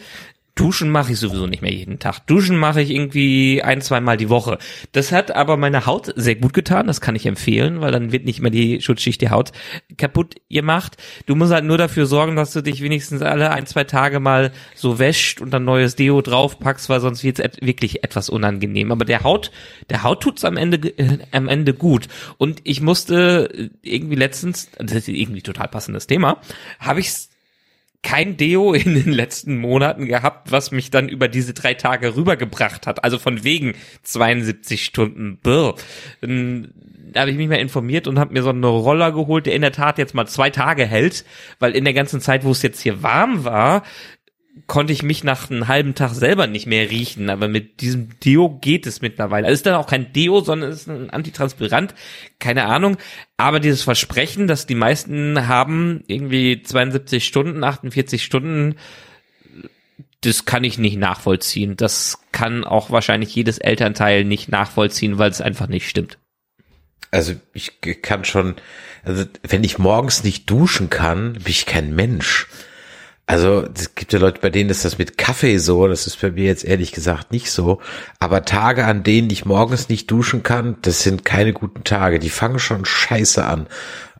Duschen 0.58 0.90
mache 0.90 1.12
ich 1.12 1.20
sowieso 1.20 1.46
nicht 1.46 1.62
mehr 1.62 1.72
jeden 1.72 2.00
Tag. 2.00 2.26
Duschen 2.26 2.56
mache 2.56 2.82
ich 2.82 2.90
irgendwie 2.90 3.62
ein, 3.62 3.80
zweimal 3.80 4.16
die 4.16 4.28
Woche. 4.28 4.58
Das 4.90 5.12
hat 5.12 5.30
aber 5.30 5.56
meine 5.56 5.86
Haut 5.86 6.12
sehr 6.16 6.34
gut 6.34 6.52
getan. 6.52 6.88
Das 6.88 7.00
kann 7.00 7.14
ich 7.14 7.26
empfehlen, 7.26 7.80
weil 7.80 7.92
dann 7.92 8.10
wird 8.10 8.24
nicht 8.24 8.40
mehr 8.40 8.50
die 8.50 8.80
Schutzschicht 8.80 9.22
der 9.22 9.30
Haut 9.30 9.52
kaputt 9.96 10.34
gemacht. 10.50 10.96
Du 11.26 11.36
musst 11.36 11.52
halt 11.52 11.64
nur 11.64 11.78
dafür 11.78 12.06
sorgen, 12.06 12.34
dass 12.34 12.52
du 12.52 12.60
dich 12.60 12.82
wenigstens 12.82 13.22
alle 13.22 13.52
ein, 13.52 13.66
zwei 13.66 13.84
Tage 13.84 14.18
mal 14.18 14.50
so 14.74 14.98
wäscht 14.98 15.40
und 15.40 15.52
dann 15.52 15.64
neues 15.64 15.94
Deo 15.94 16.22
draufpackst, 16.22 16.88
weil 16.88 17.00
sonst 17.00 17.22
wird 17.22 17.38
es 17.38 17.44
et 17.44 17.64
wirklich 17.64 18.02
etwas 18.02 18.28
unangenehm. 18.28 18.90
Aber 18.90 19.04
der 19.04 19.22
Haut, 19.22 19.52
der 19.90 20.02
Haut 20.02 20.24
tut's 20.24 20.44
am 20.44 20.56
Ende, 20.56 20.88
äh, 20.98 21.18
am 21.30 21.46
Ende 21.46 21.72
gut. 21.72 22.08
Und 22.36 22.62
ich 22.64 22.80
musste 22.80 23.70
irgendwie 23.82 24.16
letztens, 24.16 24.70
das 24.76 24.96
ist 24.96 25.08
irgendwie 25.08 25.42
total 25.42 25.68
passendes 25.68 26.08
Thema, 26.08 26.40
habe 26.80 26.98
ich 26.98 27.27
kein 28.02 28.36
Deo 28.36 28.72
in 28.74 28.94
den 28.94 29.12
letzten 29.12 29.58
Monaten 29.58 30.06
gehabt, 30.06 30.50
was 30.52 30.70
mich 30.70 30.90
dann 30.90 31.08
über 31.08 31.28
diese 31.28 31.54
drei 31.54 31.74
Tage 31.74 32.16
rübergebracht 32.16 32.86
hat. 32.86 33.04
Also 33.04 33.18
von 33.18 33.44
wegen 33.44 33.74
72 34.02 34.84
Stunden. 34.84 35.38
Brr. 35.42 35.74
Dann 36.20 36.72
habe 37.16 37.30
ich 37.30 37.36
mich 37.36 37.48
mal 37.48 37.56
informiert 37.56 38.06
und 38.06 38.18
habe 38.18 38.32
mir 38.32 38.42
so 38.42 38.50
einen 38.50 38.64
Roller 38.64 39.12
geholt, 39.12 39.46
der 39.46 39.54
in 39.54 39.62
der 39.62 39.72
Tat 39.72 39.98
jetzt 39.98 40.14
mal 40.14 40.26
zwei 40.26 40.50
Tage 40.50 40.84
hält, 40.86 41.24
weil 41.58 41.74
in 41.74 41.84
der 41.84 41.94
ganzen 41.94 42.20
Zeit, 42.20 42.44
wo 42.44 42.50
es 42.50 42.62
jetzt 42.62 42.80
hier 42.80 43.02
warm 43.02 43.44
war, 43.44 43.82
konnte 44.66 44.92
ich 44.92 45.02
mich 45.02 45.24
nach 45.24 45.50
einem 45.50 45.68
halben 45.68 45.94
Tag 45.94 46.14
selber 46.14 46.46
nicht 46.46 46.66
mehr 46.66 46.90
riechen, 46.90 47.30
aber 47.30 47.48
mit 47.48 47.80
diesem 47.80 48.18
Deo 48.20 48.58
geht 48.60 48.86
es 48.86 49.00
mittlerweile. 49.00 49.46
Also 49.46 49.54
ist 49.54 49.66
dann 49.66 49.74
auch 49.74 49.86
kein 49.86 50.12
Deo, 50.12 50.40
sondern 50.40 50.70
es 50.70 50.82
ist 50.82 50.88
ein 50.88 51.10
Antitranspirant, 51.10 51.94
keine 52.38 52.64
Ahnung. 52.64 52.96
Aber 53.36 53.60
dieses 53.60 53.82
Versprechen, 53.82 54.46
dass 54.46 54.66
die 54.66 54.74
meisten 54.74 55.48
haben, 55.48 56.02
irgendwie 56.06 56.62
72 56.62 57.24
Stunden, 57.24 57.62
48 57.64 58.22
Stunden, 58.22 58.76
das 60.20 60.44
kann 60.44 60.64
ich 60.64 60.78
nicht 60.78 60.96
nachvollziehen. 60.96 61.76
Das 61.76 62.18
kann 62.32 62.64
auch 62.64 62.90
wahrscheinlich 62.90 63.34
jedes 63.34 63.58
Elternteil 63.58 64.24
nicht 64.24 64.48
nachvollziehen, 64.48 65.18
weil 65.18 65.30
es 65.30 65.40
einfach 65.40 65.68
nicht 65.68 65.88
stimmt. 65.88 66.18
Also 67.10 67.34
ich 67.54 67.80
kann 68.02 68.24
schon, 68.24 68.56
also 69.02 69.24
wenn 69.42 69.64
ich 69.64 69.78
morgens 69.78 70.24
nicht 70.24 70.50
duschen 70.50 70.90
kann, 70.90 71.34
bin 71.34 71.46
ich 71.46 71.66
kein 71.66 71.94
Mensch. 71.94 72.46
Also 73.28 73.68
es 73.74 73.94
gibt 73.94 74.14
ja 74.14 74.18
Leute, 74.18 74.40
bei 74.40 74.48
denen 74.48 74.70
ist 74.70 74.86
das 74.86 74.96
mit 74.96 75.18
Kaffee 75.18 75.58
so, 75.58 75.86
das 75.86 76.06
ist 76.06 76.18
bei 76.18 76.30
mir 76.30 76.44
jetzt 76.44 76.64
ehrlich 76.64 76.92
gesagt 76.92 77.30
nicht 77.30 77.50
so. 77.50 77.78
Aber 78.20 78.46
Tage, 78.46 78.86
an 78.86 79.02
denen 79.02 79.28
ich 79.28 79.44
morgens 79.44 79.90
nicht 79.90 80.10
duschen 80.10 80.42
kann, 80.42 80.78
das 80.80 81.02
sind 81.02 81.26
keine 81.26 81.52
guten 81.52 81.84
Tage. 81.84 82.20
Die 82.20 82.30
fangen 82.30 82.58
schon 82.58 82.86
scheiße 82.86 83.44
an. 83.44 83.66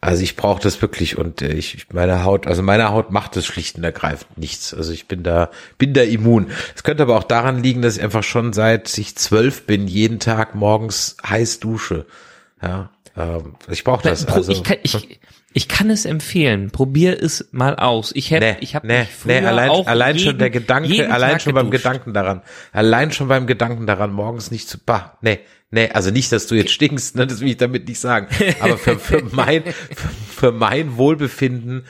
Also 0.03 0.23
ich 0.23 0.37
brauche 0.37 0.61
das 0.61 0.83
wirklich 0.83 1.17
und 1.17 1.41
äh, 1.41 1.55
ich 1.55 1.87
meine 1.91 2.23
Haut, 2.23 2.47
also 2.47 2.63
meine 2.63 2.91
Haut 2.91 3.11
macht 3.11 3.35
das 3.35 3.47
schlicht 3.47 3.79
und 3.79 3.85
ergreifend 3.85 4.37
nichts. 4.37 4.75
Also 4.75 4.93
ich 4.93 5.09
bin 5.09 5.23
da, 5.23 5.51
bin 5.79 5.95
da 5.95 6.03
immun. 6.03 6.51
Es 6.77 6.83
könnte 6.83 7.03
aber 7.03 7.17
auch 7.17 7.25
daran 7.25 7.63
liegen, 7.63 7.81
dass 7.81 7.97
ich 7.97 8.03
einfach 8.03 8.23
schon 8.23 8.53
seit 8.53 8.97
ich 8.99 9.17
zwölf 9.17 9.65
bin, 9.65 9.89
jeden 9.89 10.21
Tag 10.21 10.55
morgens 10.55 11.17
heiß 11.27 11.61
dusche. 11.61 12.05
Ja, 12.63 12.91
ähm, 13.17 13.55
ich 13.71 13.85
brauche 13.85 14.03
das. 14.03 14.27
Also, 14.27 14.53
ich, 14.53 14.63
kann, 14.63 14.77
ich, 14.83 15.19
ich 15.59 15.67
kann 15.67 15.91
es 15.91 16.05
empfehlen. 16.05 16.71
Probier 16.71 17.21
es 17.21 17.49
mal 17.51 17.75
aus. 17.75 18.13
Ich 18.15 18.33
habe 18.33 18.45
Nee, 18.45 18.57
ich 18.61 18.77
hab 18.77 18.85
nee, 18.85 19.09
nee, 19.25 19.41
allein, 19.41 19.71
auch 19.71 19.89
allein 19.89 20.15
jeden, 20.15 20.29
schon 20.29 20.39
der 20.39 20.51
Gedanke, 20.51 21.11
allein 21.11 21.33
Tag 21.33 21.43
schon 21.43 21.55
beim 21.55 21.69
geduscht. 21.69 21.83
Gedanken 21.83 22.15
daran, 22.15 22.43
allein 22.71 23.11
schon 23.11 23.27
beim 23.27 23.49
Gedanken 23.49 23.85
daran, 23.85 24.13
morgens 24.13 24.53
nicht 24.53 24.69
zu, 24.69 24.79
bah, 24.79 25.19
nee, 25.21 25.41
nee, 25.73 25.89
also 25.89 26.13
nicht, 26.13 26.31
dass 26.31 26.47
du 26.47 26.55
jetzt 26.55 26.71
stinkst, 26.71 27.17
ne, 27.17 27.27
das 27.27 27.41
will 27.41 27.49
ich 27.49 27.57
damit 27.57 27.89
nicht 27.89 27.99
sagen, 27.99 28.29
aber 28.61 28.79
für, 28.79 29.01
für 29.01 29.25
mein, 29.33 29.65
für, 29.65 30.09
für 30.31 30.53
mein 30.53 30.97
Wohlbefinden, 30.97 31.85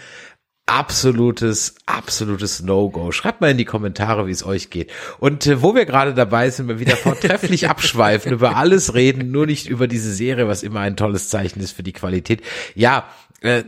absolutes, 0.68 1.74
absolutes 1.86 2.62
No-Go. 2.62 3.10
Schreibt 3.10 3.40
mal 3.40 3.50
in 3.50 3.56
die 3.56 3.64
Kommentare, 3.64 4.26
wie 4.26 4.30
es 4.30 4.44
euch 4.44 4.70
geht. 4.70 4.90
Und 5.18 5.46
äh, 5.46 5.62
wo 5.62 5.74
wir 5.74 5.86
gerade 5.86 6.14
dabei 6.14 6.50
sind, 6.50 6.68
wir 6.68 6.78
wieder 6.78 6.96
vortrefflich 6.96 7.68
abschweifen, 7.70 8.32
über 8.32 8.56
alles 8.56 8.94
reden, 8.94 9.30
nur 9.30 9.46
nicht 9.46 9.66
über 9.66 9.88
diese 9.88 10.12
Serie, 10.12 10.46
was 10.46 10.62
immer 10.62 10.80
ein 10.80 10.96
tolles 10.96 11.30
Zeichen 11.30 11.60
ist 11.60 11.72
für 11.72 11.82
die 11.82 11.92
Qualität. 11.92 12.42
Ja, 12.74 13.08
äh, 13.40 13.62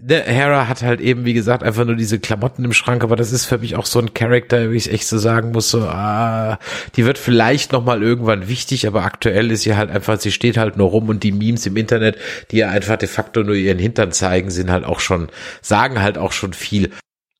ne, 0.00 0.22
Hera 0.22 0.68
hat 0.68 0.82
halt 0.82 1.00
eben, 1.00 1.26
wie 1.26 1.34
gesagt, 1.34 1.62
einfach 1.62 1.84
nur 1.84 1.96
diese 1.96 2.18
Klamotten 2.18 2.64
im 2.64 2.72
Schrank, 2.72 3.04
aber 3.04 3.14
das 3.14 3.30
ist 3.30 3.44
für 3.44 3.58
mich 3.58 3.76
auch 3.76 3.84
so 3.84 3.98
ein 3.98 4.14
Charakter, 4.14 4.70
wie 4.70 4.76
ich 4.76 4.90
echt 4.90 5.06
so 5.06 5.18
sagen 5.18 5.52
muss, 5.52 5.70
so, 5.70 5.82
ah, 5.82 6.58
die 6.96 7.04
wird 7.04 7.18
vielleicht 7.18 7.72
nochmal 7.72 8.02
irgendwann 8.02 8.48
wichtig, 8.48 8.86
aber 8.86 9.04
aktuell 9.04 9.50
ist 9.50 9.62
sie 9.62 9.76
halt 9.76 9.90
einfach, 9.90 10.18
sie 10.18 10.32
steht 10.32 10.56
halt 10.56 10.78
nur 10.78 10.88
rum 10.88 11.10
und 11.10 11.22
die 11.24 11.32
Memes 11.32 11.66
im 11.66 11.76
Internet, 11.76 12.16
die 12.50 12.58
ja 12.58 12.70
einfach 12.70 12.96
de 12.96 13.08
facto 13.08 13.42
nur 13.42 13.54
ihren 13.54 13.78
Hintern 13.78 14.12
zeigen, 14.12 14.50
sind 14.50 14.70
halt 14.70 14.84
auch 14.84 15.00
schon, 15.00 15.28
sagen 15.60 16.00
halt 16.00 16.16
auch 16.16 16.32
schon 16.32 16.54
viel. 16.54 16.90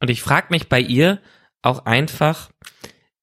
Und 0.00 0.10
ich 0.10 0.20
frage 0.20 0.48
mich 0.50 0.68
bei 0.68 0.80
ihr 0.80 1.20
auch 1.62 1.86
einfach, 1.86 2.50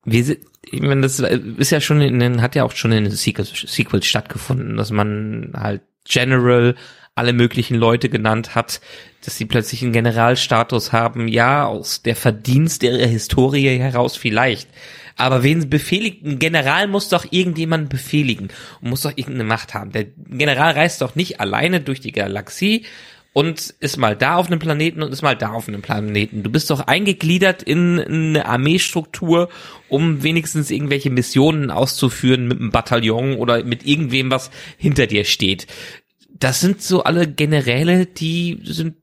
wir 0.06 0.24
sind, 0.24 0.39
ich 0.65 0.82
meine, 0.82 1.02
das 1.02 1.19
ist 1.19 1.69
ja 1.69 1.82
schon 1.82 2.02
in 2.02 2.19
den, 2.19 2.41
hat 2.41 2.56
ja 2.56 2.63
auch 2.63 2.76
schon 2.76 2.91
in 2.93 3.04
den 3.04 3.13
Sequels, 3.13 3.52
Sequels 3.67 4.08
stattgefunden, 4.08 4.76
dass 4.76 4.89
man 4.89 5.54
halt 5.56 5.82
General 6.06 6.76
alle 7.15 7.34
möglichen 7.34 7.76
Leute 7.76 8.10
genannt 8.10 8.56
hat, 8.56 8.82
dass 9.23 9.38
sie 9.38 9.45
plötzlich 9.45 9.84
einen 9.84 9.93
Generalstatus 9.93 10.91
haben, 10.91 11.28
ja, 11.28 11.65
aus 11.65 12.02
der 12.02 12.15
Verdienst 12.15 12.84
ihrer 12.84 13.06
Historie 13.06 13.78
heraus 13.78 14.17
vielleicht. 14.17 14.67
Aber 15.15 15.43
wen 15.43 15.69
befehligt, 15.69 16.26
ein 16.26 16.39
General 16.39 16.88
muss 16.88 17.10
doch 17.10 17.26
irgendjemanden 17.30 17.88
befehligen 17.88 18.49
und 18.82 18.89
muss 18.89 19.02
doch 19.02 19.12
irgendeine 19.15 19.43
Macht 19.43 19.76
haben. 19.76 19.91
Der 19.91 20.06
General 20.06 20.73
reist 20.73 21.02
doch 21.02 21.15
nicht 21.15 21.39
alleine 21.39 21.82
durch 21.82 21.99
die 21.99 22.12
Galaxie 22.12 22.86
und 23.32 23.76
ist 23.80 23.97
mal 23.97 24.15
da 24.15 24.36
auf 24.36 24.47
einem 24.47 24.60
Planeten 24.60 25.04
und 25.04 25.12
ist 25.12 25.21
mal 25.21 25.36
da 25.36 25.52
auf 25.52 25.67
einem 25.67 25.84
Planeten. 25.84 26.41
Du 26.41 26.52
bist 26.52 26.71
doch 26.71 26.82
eingegliedert 26.82 27.62
in 27.62 27.99
eine 27.99 28.45
Armeestruktur, 28.47 29.49
um 29.88 30.23
wenigstens 30.23 30.71
irgendwelche 30.71 31.12
Missionen 31.12 31.69
auszuführen 31.69 32.47
mit 32.47 32.60
einem 32.60 32.71
Bataillon 32.71 33.36
oder 33.36 33.63
mit 33.63 33.86
irgendwem, 33.86 34.32
was 34.32 34.49
hinter 34.78 35.06
dir 35.06 35.26
steht 35.26 35.67
das 36.43 36.60
sind 36.60 36.82
so 36.82 37.03
alle 37.03 37.25
Generäle, 37.25 38.06
die 38.06 38.60
sind, 38.63 38.97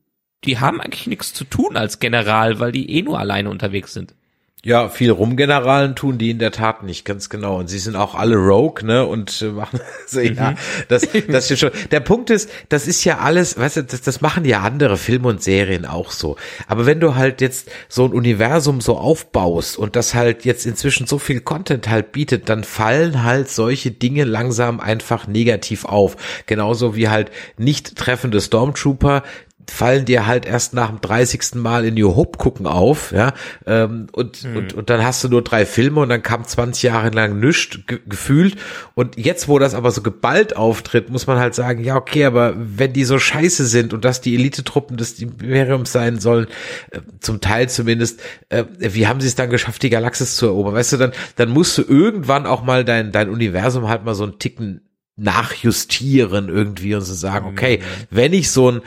die 0.44 0.59
haben 0.59 0.81
eigentlich 0.81 1.07
nichts 1.07 1.33
zu 1.33 1.44
tun 1.44 1.76
als 1.76 1.98
General, 1.98 2.61
weil 2.61 2.70
die 2.70 2.90
eh 2.90 3.03
nur 3.03 3.18
alleine 3.18 3.48
unterwegs 3.48 3.94
sind. 3.94 4.14
Ja, 4.62 4.90
viel 4.90 5.11
Rumgeneralen 5.11 5.96
tun 5.96 6.18
die 6.18 6.31
in 6.31 6.38
der 6.38 6.53
Tat 6.53 6.83
nicht, 6.83 7.07
ganz 7.07 7.31
genau. 7.31 7.57
Und 7.59 7.68
sie 7.68 7.79
sind 7.79 7.96
auch 7.96 8.14
alle 8.14 8.37
Rogue, 8.37 8.85
ne? 8.85 9.07
Und 9.07 9.40
äh, 9.40 9.46
machen 9.53 9.81
so, 10.07 10.20
ja, 10.20 10.51
mhm. 10.51 10.57
das, 10.88 11.09
das 11.29 11.51
ist 11.51 11.61
schon. 11.61 11.70
Der 11.90 12.01
Punkt 12.01 12.29
ist, 12.29 12.51
das 12.68 12.87
ist 12.87 13.03
ja 13.05 13.18
alles, 13.18 13.59
weißt 13.59 13.79
du, 13.79 13.85
das, 13.85 14.03
das 14.03 14.20
machen 14.20 14.44
ja 14.44 14.61
andere 14.61 14.99
Filme 14.99 15.29
und 15.29 15.42
Serien 15.42 15.87
auch 15.87 16.11
so. 16.11 16.37
Aber 16.66 16.85
wenn 16.85 17.01
du 17.01 17.14
halt 17.14 17.40
jetzt 17.40 17.70
so 17.88 18.05
ein 18.05 18.12
Universum 18.12 18.83
so 18.83 18.99
aufbaust 18.99 19.79
und 19.79 19.96
das 19.96 20.14
halt 20.14 20.44
jetzt 20.44 20.66
inzwischen 20.66 21.07
so 21.07 21.18
viel 21.18 21.40
Content 21.40 21.88
halt 21.88 22.12
bietet, 22.12 22.51
dann 22.51 22.62
fallen 22.62 23.25
halt 23.25 23.49
solche 23.49 23.90
Dinge 23.90 24.25
langsam 24.25 24.79
einfach 24.79 25.27
negativ 25.27 25.87
auf. 25.87 26.16
Genauso 26.44 26.94
wie 26.96 27.09
halt 27.09 27.31
nicht 27.57 27.96
treffende 27.96 28.42
Stormtrooper, 28.42 29.23
fallen 29.70 30.04
dir 30.04 30.26
halt 30.26 30.46
erst 30.46 30.74
nach 30.74 30.88
dem 30.88 31.00
30. 31.00 31.54
Mal 31.54 31.85
in 31.85 31.94
New 31.94 32.16
Hope 32.16 32.38
gucken 32.38 32.66
auf, 32.66 33.12
ja, 33.12 33.33
ähm, 33.66 34.09
und, 34.12 34.38
hm. 34.38 34.56
und, 34.56 34.74
und 34.74 34.90
dann 34.90 35.04
hast 35.04 35.22
du 35.22 35.28
nur 35.28 35.42
drei 35.42 35.64
Filme 35.64 36.00
und 36.00 36.09
dann 36.09 36.22
kam 36.22 36.44
20 36.44 36.83
Jahre 36.83 37.11
lang 37.11 37.38
nichts 37.38 37.78
ge 37.87 38.00
gefühlt 38.06 38.56
und 38.94 39.16
jetzt, 39.16 39.48
wo 39.48 39.59
das 39.59 39.74
aber 39.74 39.90
so 39.92 40.02
geballt 40.02 40.56
auftritt, 40.56 41.09
muss 41.11 41.26
man 41.26 41.38
halt 41.38 41.54
sagen, 41.54 41.85
ja, 41.85 41.96
okay, 41.96 42.24
aber 42.24 42.54
wenn 42.56 42.92
die 42.92 43.04
so 43.04 43.18
scheiße 43.18 43.64
sind 43.66 43.94
und 43.94 44.04
dass 44.04 44.20
die 44.20 44.35
Elitetruppen 44.35 44.96
des 44.96 45.20
Imperiums 45.20 45.92
sein 45.92 46.18
sollen, 46.18 46.48
äh, 46.90 47.00
zum 47.20 47.40
Teil 47.40 47.68
zumindest, 47.68 48.20
äh, 48.48 48.64
wie 48.78 49.06
haben 49.06 49.20
sie 49.20 49.28
es 49.28 49.37
dann 49.37 49.50
geschafft, 49.50 49.83
die 49.83 49.90
Galaxis 49.90 50.37
zu 50.37 50.46
erobern, 50.46 50.74
weißt 50.74 50.94
du, 50.94 50.96
dann, 50.96 51.12
dann 51.37 51.48
musst 51.48 51.78
du 51.78 51.83
irgendwann 51.83 52.46
auch 52.46 52.64
mal 52.64 52.85
dein, 52.85 53.12
dein 53.12 53.28
Universum 53.28 53.88
halt 53.88 54.04
mal 54.04 54.14
so 54.14 54.24
einen 54.24 54.38
Ticken 54.38 54.83
nachjustieren 55.16 56.48
irgendwie 56.48 56.94
und 56.94 57.02
so 57.02 57.14
sagen, 57.14 57.46
okay, 57.46 57.78
mhm. 57.78 58.06
wenn 58.11 58.33
ich 58.33 58.50
so 58.50 58.72
ein 58.72 58.80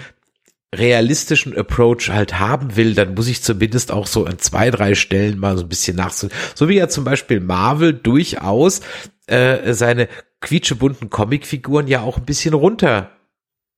realistischen 0.74 1.56
Approach 1.56 2.10
halt 2.10 2.40
haben 2.40 2.76
will, 2.76 2.96
dann 2.96 3.14
muss 3.14 3.28
ich 3.28 3.44
zumindest 3.44 3.92
auch 3.92 4.08
so 4.08 4.26
an 4.26 4.40
zwei, 4.40 4.72
drei 4.72 4.96
Stellen 4.96 5.40
mal 5.40 5.58
so 5.58 5.64
ein 5.64 5.70
bisschen 5.70 5.98
nachsehen. 5.98 6.32
So 6.56 6.68
wie 6.70 6.76
ja 6.76 6.90
zum 6.90 7.04
Beispiel 7.04 7.40
Marvel 7.40 7.94
durchaus 7.94 8.82
äh, 9.28 9.74
seine 9.74 10.10
quietschebunten 10.42 11.10
Comicfiguren 11.10 11.88
ja 11.88 12.02
auch 12.02 12.18
ein 12.18 12.26
bisschen 12.26 12.54
runter 12.54 13.12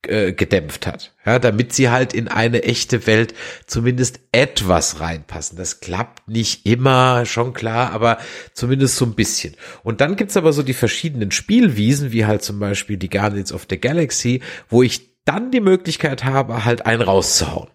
äh, 0.08 0.32
gedämpft 0.32 0.86
hat, 0.86 1.14
ja, 1.24 1.38
damit 1.38 1.72
sie 1.72 1.90
halt 1.90 2.12
in 2.12 2.28
eine 2.28 2.62
echte 2.62 3.06
Welt 3.06 3.34
zumindest 3.66 4.20
etwas 4.32 5.00
reinpassen. 5.00 5.58
Das 5.58 5.80
klappt 5.80 6.28
nicht 6.28 6.66
immer, 6.66 7.26
schon 7.26 7.52
klar, 7.52 7.92
aber 7.92 8.18
zumindest 8.52 8.96
so 8.96 9.04
ein 9.04 9.14
bisschen. 9.14 9.54
Und 9.82 10.00
dann 10.00 10.16
gibt's 10.16 10.36
aber 10.36 10.52
so 10.52 10.62
die 10.62 10.74
verschiedenen 10.74 11.30
Spielwiesen, 11.30 12.12
wie 12.12 12.26
halt 12.26 12.42
zum 12.42 12.58
Beispiel 12.58 12.96
die 12.96 13.10
Guardians 13.10 13.52
of 13.52 13.66
the 13.68 13.80
Galaxy, 13.80 14.42
wo 14.68 14.82
ich 14.82 15.15
dann 15.26 15.50
die 15.50 15.60
Möglichkeit 15.60 16.24
habe, 16.24 16.64
halt 16.64 16.86
einen 16.86 17.02
rauszuhauen. 17.02 17.68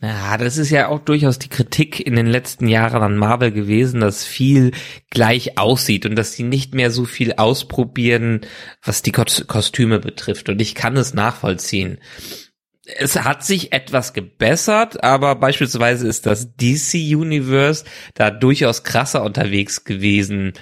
Ja, 0.00 0.36
das 0.36 0.58
ist 0.58 0.70
ja 0.70 0.88
auch 0.88 0.98
durchaus 0.98 1.38
die 1.38 1.48
Kritik 1.48 2.04
in 2.04 2.14
den 2.14 2.26
letzten 2.26 2.68
Jahren 2.68 3.02
an 3.02 3.16
Marvel 3.16 3.52
gewesen, 3.52 4.00
dass 4.00 4.24
viel 4.24 4.72
gleich 5.08 5.56
aussieht 5.56 6.04
und 6.04 6.16
dass 6.16 6.32
sie 6.32 6.42
nicht 6.42 6.74
mehr 6.74 6.90
so 6.90 7.06
viel 7.06 7.34
ausprobieren, 7.34 8.42
was 8.82 9.00
die 9.00 9.12
Kostüme 9.12 10.00
betrifft. 10.00 10.50
Und 10.50 10.60
ich 10.60 10.74
kann 10.74 10.96
es 10.98 11.14
nachvollziehen. 11.14 12.00
Es 12.84 13.16
hat 13.16 13.46
sich 13.46 13.72
etwas 13.72 14.12
gebessert, 14.12 15.02
aber 15.02 15.36
beispielsweise 15.36 16.06
ist 16.06 16.26
das 16.26 16.54
DC 16.54 17.16
Universe 17.16 17.84
da 18.12 18.30
durchaus 18.30 18.84
krasser 18.84 19.22
unterwegs 19.22 19.84
gewesen 19.84 20.52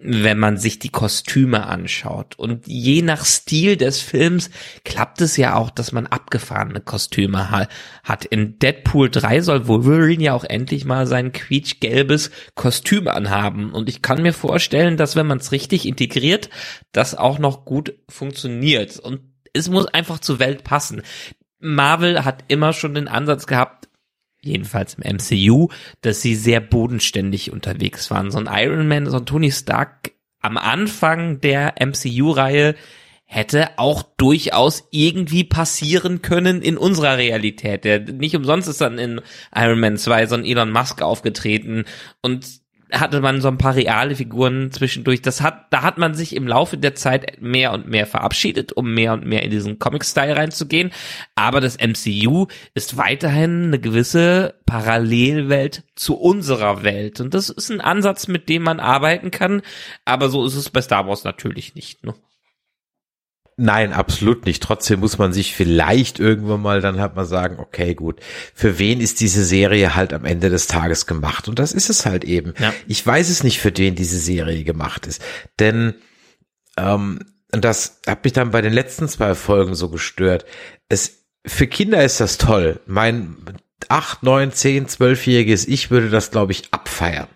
wenn 0.00 0.38
man 0.38 0.56
sich 0.56 0.78
die 0.78 0.90
Kostüme 0.90 1.66
anschaut. 1.66 2.38
Und 2.38 2.66
je 2.66 3.02
nach 3.02 3.24
Stil 3.24 3.76
des 3.76 4.00
Films 4.00 4.50
klappt 4.84 5.20
es 5.20 5.36
ja 5.36 5.56
auch, 5.56 5.70
dass 5.70 5.92
man 5.92 6.06
abgefahrene 6.06 6.80
Kostüme 6.80 7.50
hat. 7.50 8.24
In 8.26 8.58
Deadpool 8.58 9.10
3 9.10 9.40
soll 9.40 9.66
Wolverine 9.66 10.22
ja 10.22 10.34
auch 10.34 10.44
endlich 10.44 10.84
mal 10.84 11.06
sein 11.06 11.32
quietschgelbes 11.32 12.30
Kostüm 12.54 13.08
anhaben. 13.08 13.72
Und 13.72 13.88
ich 13.88 14.02
kann 14.02 14.22
mir 14.22 14.32
vorstellen, 14.32 14.96
dass 14.96 15.16
wenn 15.16 15.26
man 15.26 15.38
es 15.38 15.52
richtig 15.52 15.86
integriert, 15.86 16.48
das 16.92 17.14
auch 17.14 17.38
noch 17.38 17.64
gut 17.64 17.94
funktioniert. 18.08 18.98
Und 18.98 19.20
es 19.52 19.68
muss 19.68 19.86
einfach 19.86 20.20
zur 20.20 20.38
Welt 20.38 20.62
passen. 20.62 21.02
Marvel 21.58 22.24
hat 22.24 22.44
immer 22.48 22.72
schon 22.72 22.94
den 22.94 23.08
Ansatz 23.08 23.46
gehabt, 23.46 23.87
jedenfalls 24.48 24.94
im 24.94 25.16
MCU, 25.16 25.68
dass 26.00 26.22
sie 26.22 26.34
sehr 26.34 26.60
bodenständig 26.60 27.52
unterwegs 27.52 28.10
waren. 28.10 28.30
So 28.30 28.38
ein 28.38 28.48
Iron 28.50 28.88
Man, 28.88 29.06
so 29.06 29.18
ein 29.18 29.26
Tony 29.26 29.52
Stark 29.52 30.12
am 30.40 30.56
Anfang 30.56 31.40
der 31.40 31.74
MCU-Reihe 31.80 32.74
hätte 33.24 33.78
auch 33.78 34.02
durchaus 34.16 34.88
irgendwie 34.90 35.44
passieren 35.44 36.22
können 36.22 36.62
in 36.62 36.78
unserer 36.78 37.18
Realität. 37.18 37.84
Der 37.84 38.00
nicht 38.00 38.34
umsonst 38.34 38.68
ist 38.68 38.80
dann 38.80 38.98
in 38.98 39.20
Iron 39.54 39.80
Man 39.80 39.98
2 39.98 40.26
so 40.26 40.34
ein 40.34 40.46
Elon 40.46 40.72
Musk 40.72 41.02
aufgetreten 41.02 41.84
und 42.22 42.46
hatte 42.92 43.20
man 43.20 43.40
so 43.40 43.48
ein 43.48 43.58
paar 43.58 43.74
reale 43.74 44.14
Figuren 44.14 44.72
zwischendurch. 44.72 45.20
Das 45.22 45.40
hat, 45.40 45.66
da 45.70 45.82
hat 45.82 45.98
man 45.98 46.14
sich 46.14 46.34
im 46.34 46.46
Laufe 46.46 46.78
der 46.78 46.94
Zeit 46.94 47.40
mehr 47.40 47.72
und 47.72 47.88
mehr 47.88 48.06
verabschiedet, 48.06 48.72
um 48.72 48.94
mehr 48.94 49.12
und 49.12 49.26
mehr 49.26 49.42
in 49.42 49.50
diesen 49.50 49.78
Comic-Style 49.78 50.36
reinzugehen. 50.36 50.90
Aber 51.34 51.60
das 51.60 51.78
MCU 51.78 52.46
ist 52.74 52.96
weiterhin 52.96 53.64
eine 53.66 53.78
gewisse 53.78 54.54
Parallelwelt 54.66 55.84
zu 55.94 56.16
unserer 56.16 56.82
Welt. 56.82 57.20
Und 57.20 57.34
das 57.34 57.50
ist 57.50 57.70
ein 57.70 57.80
Ansatz, 57.80 58.28
mit 58.28 58.48
dem 58.48 58.62
man 58.62 58.80
arbeiten 58.80 59.30
kann. 59.30 59.62
Aber 60.04 60.28
so 60.30 60.44
ist 60.46 60.54
es 60.54 60.70
bei 60.70 60.80
Star 60.80 61.06
Wars 61.06 61.24
natürlich 61.24 61.74
nicht. 61.74 62.04
Ne? 62.04 62.14
Nein, 63.60 63.92
absolut 63.92 64.46
nicht. 64.46 64.62
Trotzdem 64.62 65.00
muss 65.00 65.18
man 65.18 65.32
sich 65.32 65.52
vielleicht 65.52 66.20
irgendwann 66.20 66.62
mal 66.62 66.80
dann 66.80 67.00
halt 67.00 67.16
mal 67.16 67.24
sagen, 67.24 67.58
okay, 67.58 67.96
gut, 67.96 68.20
für 68.54 68.78
wen 68.78 69.00
ist 69.00 69.18
diese 69.18 69.44
Serie 69.44 69.96
halt 69.96 70.12
am 70.12 70.24
Ende 70.24 70.48
des 70.48 70.68
Tages 70.68 71.06
gemacht? 71.06 71.48
Und 71.48 71.58
das 71.58 71.72
ist 71.72 71.90
es 71.90 72.06
halt 72.06 72.22
eben. 72.22 72.54
Ja. 72.60 72.72
Ich 72.86 73.04
weiß 73.04 73.28
es 73.28 73.42
nicht, 73.42 73.58
für 73.58 73.76
wen 73.76 73.96
diese 73.96 74.20
Serie 74.20 74.62
gemacht 74.62 75.08
ist. 75.08 75.20
Denn 75.58 75.94
ähm, 76.76 77.18
das 77.50 78.00
hat 78.06 78.22
mich 78.22 78.32
dann 78.32 78.52
bei 78.52 78.62
den 78.62 78.72
letzten 78.72 79.08
zwei 79.08 79.34
Folgen 79.34 79.74
so 79.74 79.88
gestört. 79.88 80.44
Es 80.88 81.24
für 81.44 81.66
Kinder 81.66 82.04
ist 82.04 82.20
das 82.20 82.38
toll. 82.38 82.78
Mein 82.86 83.38
acht, 83.88 84.22
neun, 84.22 84.52
zehn, 84.52 84.86
zwölfjähriges 84.86 85.66
Ich 85.66 85.90
würde 85.90 86.10
das, 86.10 86.30
glaube 86.30 86.52
ich, 86.52 86.72
abfeiern. 86.72 87.26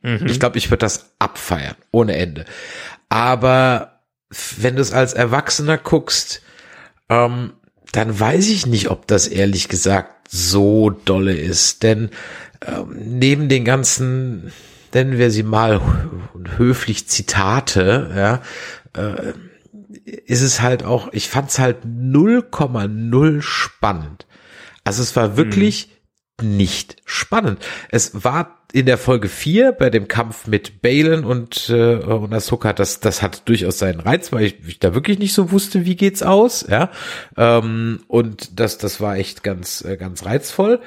Mhm. 0.00 0.26
Ich 0.26 0.40
glaube, 0.40 0.56
ich 0.56 0.70
würde 0.70 0.80
das 0.80 1.14
abfeiern, 1.18 1.76
ohne 1.90 2.16
Ende. 2.16 2.46
Aber 3.10 3.97
wenn 4.30 4.76
du 4.76 4.82
es 4.82 4.92
als 4.92 5.14
Erwachsener 5.14 5.78
guckst, 5.78 6.42
ähm, 7.08 7.52
dann 7.92 8.18
weiß 8.18 8.48
ich 8.48 8.66
nicht, 8.66 8.90
ob 8.90 9.06
das 9.06 9.26
ehrlich 9.26 9.68
gesagt 9.68 10.28
so 10.28 10.90
dolle 10.90 11.34
ist. 11.34 11.82
Denn 11.82 12.10
ähm, 12.66 12.96
neben 12.98 13.48
den 13.48 13.64
ganzen, 13.64 14.52
nennen 14.92 15.18
wir 15.18 15.30
sie 15.30 15.42
mal 15.42 15.80
höflich 16.56 17.08
Zitate, 17.08 18.10
ja, 18.14 18.42
äh, 18.94 19.32
ist 20.26 20.42
es 20.42 20.60
halt 20.60 20.84
auch, 20.84 21.12
ich 21.12 21.28
fand 21.28 21.50
es 21.50 21.58
halt 21.58 21.84
0,0 21.84 23.42
spannend 23.42 24.26
Also 24.84 25.02
es 25.02 25.16
war 25.16 25.36
wirklich 25.36 25.88
mhm. 25.88 25.97
Nicht 26.42 26.96
spannend. 27.04 27.64
Es 27.90 28.24
war 28.24 28.58
in 28.72 28.86
der 28.86 28.98
Folge 28.98 29.28
4 29.28 29.72
bei 29.72 29.88
dem 29.88 30.08
Kampf 30.08 30.46
mit 30.46 30.82
Balen 30.82 31.24
und, 31.24 31.70
äh, 31.70 31.96
und 31.96 32.32
Ahsoka, 32.34 32.72
das, 32.72 33.00
das 33.00 33.22
hat 33.22 33.48
durchaus 33.48 33.78
seinen 33.78 34.00
Reiz, 34.00 34.30
weil 34.32 34.44
ich, 34.44 34.56
ich 34.66 34.78
da 34.78 34.94
wirklich 34.94 35.18
nicht 35.18 35.32
so 35.32 35.52
wusste, 35.52 35.86
wie 35.86 35.96
geht's 35.96 36.22
aus, 36.22 36.66
ja. 36.68 36.90
Ähm, 37.36 38.00
und 38.08 38.60
das, 38.60 38.76
das 38.78 39.00
war 39.00 39.16
echt 39.16 39.42
ganz, 39.42 39.82
äh, 39.84 39.96
ganz 39.96 40.26
reizvoll. 40.26 40.80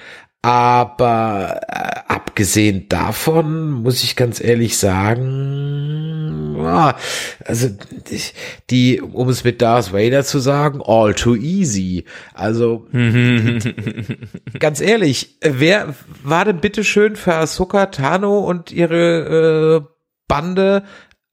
Aber 0.44 1.62
äh, 1.68 2.00
abgesehen 2.08 2.90
davon 2.90 3.72
muss 3.72 4.04
ich 4.04 4.16
ganz 4.16 4.44
ehrlich 4.44 4.78
sagen, 4.78 6.51
ja, 6.72 6.96
also 7.46 7.70
die, 8.70 9.02
um 9.02 9.30
es 9.30 9.44
mit 9.44 9.62
Darth 9.62 9.94
Vader 9.94 10.24
zu 10.24 10.40
sagen, 10.40 10.82
all 10.84 11.14
too 11.14 11.36
easy. 11.36 12.06
Also 12.34 12.88
ganz 14.60 14.82
ehrlich, 14.82 15.38
wer 15.42 15.94
war 16.24 16.46
denn 16.46 16.60
bitte 16.60 16.84
schön 16.84 17.16
für 17.16 17.36
Ahsoka 17.36 17.88
Tano 17.88 18.40
und 18.40 18.72
ihre 18.72 19.84
äh, 19.84 19.88
Bande 20.28 20.84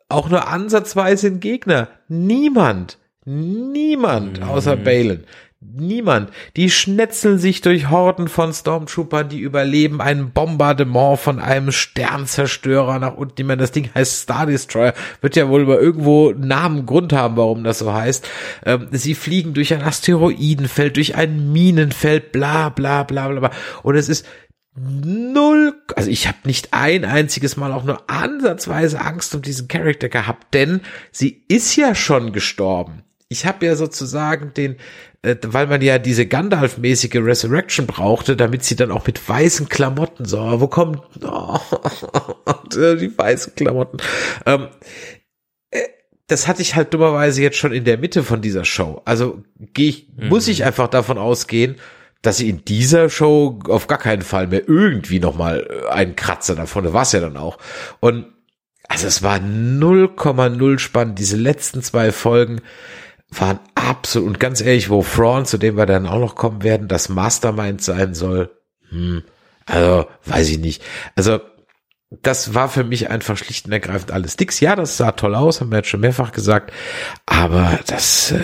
auch 0.09 0.29
nur 0.29 0.49
ansatzweise 0.49 1.29
ein 1.29 1.41
Gegner? 1.41 1.89
Niemand. 2.09 2.99
Niemand 3.25 4.43
außer 4.43 4.77
mhm. 4.77 4.85
Balen. 4.85 5.25
Niemand. 5.61 6.31
Die 6.57 6.71
schnetzeln 6.71 7.41
sich 7.41 7.61
durch 7.61 7.91
Horden 7.91 8.29
von 8.29 8.53
Stormtroopern, 8.53 9.29
die 9.29 9.41
überleben 9.41 10.01
ein 10.01 10.31
Bombardement 10.31 11.19
von 11.19 11.41
einem 11.41 11.73
Sternzerstörer 11.73 13.01
nach 13.01 13.17
unten. 13.17 13.35
Ich 13.41 13.47
meine, 13.47 13.61
das 13.61 13.73
Ding 13.73 13.91
heißt 13.93 14.21
Star 14.21 14.47
Destroyer. 14.47 14.95
Wird 15.21 15.35
ja 15.35 15.49
wohl 15.49 15.63
über 15.63 15.81
irgendwo 15.81 16.31
Namen 16.31 16.87
Grund 16.87 17.13
haben, 17.13 17.37
warum 17.37 17.65
das 17.65 17.81
so 17.81 17.93
heißt. 17.93 18.29
Ähm, 18.67 18.87
sie 18.93 19.17
fliegen 19.17 19.53
durch 19.53 19.75
ein 19.75 19.83
Asteroidenfeld, 19.83 20.97
durch 20.97 21.17
ein 21.17 21.53
Minenfeld, 21.53 22.31
bla 22.31 22.69
bla 22.69 23.03
bla 23.03 23.27
bla 23.27 23.41
bla. 23.41 23.51
Und 23.83 23.97
es 23.97 24.09
ist 24.09 24.27
null, 24.77 25.75
also 25.97 26.09
ich 26.09 26.29
habe 26.29 26.39
nicht 26.45 26.69
ein 26.73 27.05
einziges 27.05 27.57
Mal 27.57 27.73
auch 27.73 27.83
nur 27.83 28.09
ansatzweise 28.09 29.01
Angst 29.01 29.35
um 29.35 29.43
diesen 29.43 29.67
Charakter 29.67 30.09
gehabt, 30.09 30.55
denn 30.55 30.83
sie 31.11 31.45
ist 31.49 31.75
ja 31.75 31.97
schon 31.97 32.33
gestorben. 32.33 33.03
Ich 33.29 33.45
habe 33.45 33.67
ja 33.67 33.77
sozusagen 33.77 34.55
den 34.55 34.77
äh, 35.23 35.37
weil 35.47 35.67
man 35.67 35.83
ja 35.83 35.99
diese 35.99 36.27
Gandalf-mäßige 36.27 37.17
Resurrection 37.17 37.87
brauchte, 37.87 38.37
damit 38.37 38.65
sie 38.65 38.77
dann 38.77 38.93
auch 38.93 39.07
mit 39.07 39.29
weißen 39.29 39.69
Klamotten 39.69 40.25
so, 40.25 40.61
wo 40.61 40.69
kommen 40.69 41.01
oh, 41.23 41.59
die 42.73 43.17
weißen 43.17 43.55
Klamotten? 43.57 43.99
Ähm, 44.47 44.69
äh, 45.71 45.83
das 46.29 46.47
hatte 46.47 46.63
ich 46.63 46.77
halt 46.77 46.95
dummerweise 46.95 47.43
jetzt 47.43 47.57
schon 47.57 47.73
in 47.73 47.85
der 47.85 47.99
Mitte 47.99 48.23
von 48.23 48.41
dieser 48.41 48.65
Show. 48.65 49.03
Also 49.05 49.43
gehe 49.59 49.89
ich, 49.89 50.09
mhm. 50.17 50.29
muss 50.29 50.47
ich 50.47 50.65
einfach 50.65 50.89
davon 50.89 51.19
ausgehen, 51.19 51.77
dass 52.23 52.39
sie 52.39 52.49
in 52.49 52.65
dieser 52.65 53.11
Show 53.11 53.61
auf 53.69 53.87
gar 53.87 53.99
keinen 53.99 54.23
Fall 54.23 54.47
mehr 54.47 54.69
irgendwie 54.69 55.21
nochmal 55.21 55.67
äh, 55.69 55.89
einen 55.89 56.15
Kratzer 56.15 56.55
davon, 56.55 56.93
war 56.93 57.03
es 57.03 57.13
ja 57.13 57.21
dann 57.21 57.37
auch. 57.37 57.59
Und 58.01 58.27
also 58.89 59.07
es 59.07 59.23
war 59.23 59.39
0,0 59.39 60.79
spannend, 60.79 61.19
diese 61.19 61.37
letzten 61.37 61.83
zwei 61.83 62.11
Folgen 62.11 62.61
waren 63.31 63.61
absolut, 63.75 64.29
und 64.29 64.41
ganz 64.41 64.61
ehrlich, 64.61 64.91
wo 64.91 65.03
Fraun, 65.03 65.47
zu 65.47 65.59
dem 65.59 65.77
wir 65.77 65.87
dann 65.87 66.07
auch 66.07 66.19
noch 66.19 66.35
kommen 66.35 66.63
werden, 66.63 66.89
das 66.89 67.09
Mastermind 67.09 67.83
sein 67.83 68.15
soll, 68.15 68.51
hm, 68.91 69.23
also, 69.67 70.07
weiß 70.25 70.49
ich 70.49 70.59
nicht. 70.59 70.83
Also, 71.15 71.41
das 72.11 72.55
war 72.55 72.71
für 72.71 72.85
mich 72.85 73.11
einfach 73.11 73.37
schlicht 73.37 73.67
und 73.67 73.73
ergreifend 73.73 74.13
alles 74.13 74.37
Dix. 74.37 74.61
Ja, 74.61 74.75
das 74.77 74.97
sah 74.97 75.13
toll 75.13 75.35
aus, 75.35 75.61
haben 75.61 75.71
wir 75.71 75.79
jetzt 75.79 75.91
schon 75.91 76.01
mehrfach 76.01 76.33
gesagt, 76.33 76.73
aber 77.27 77.79
das, 77.87 78.33
äh, 78.33 78.41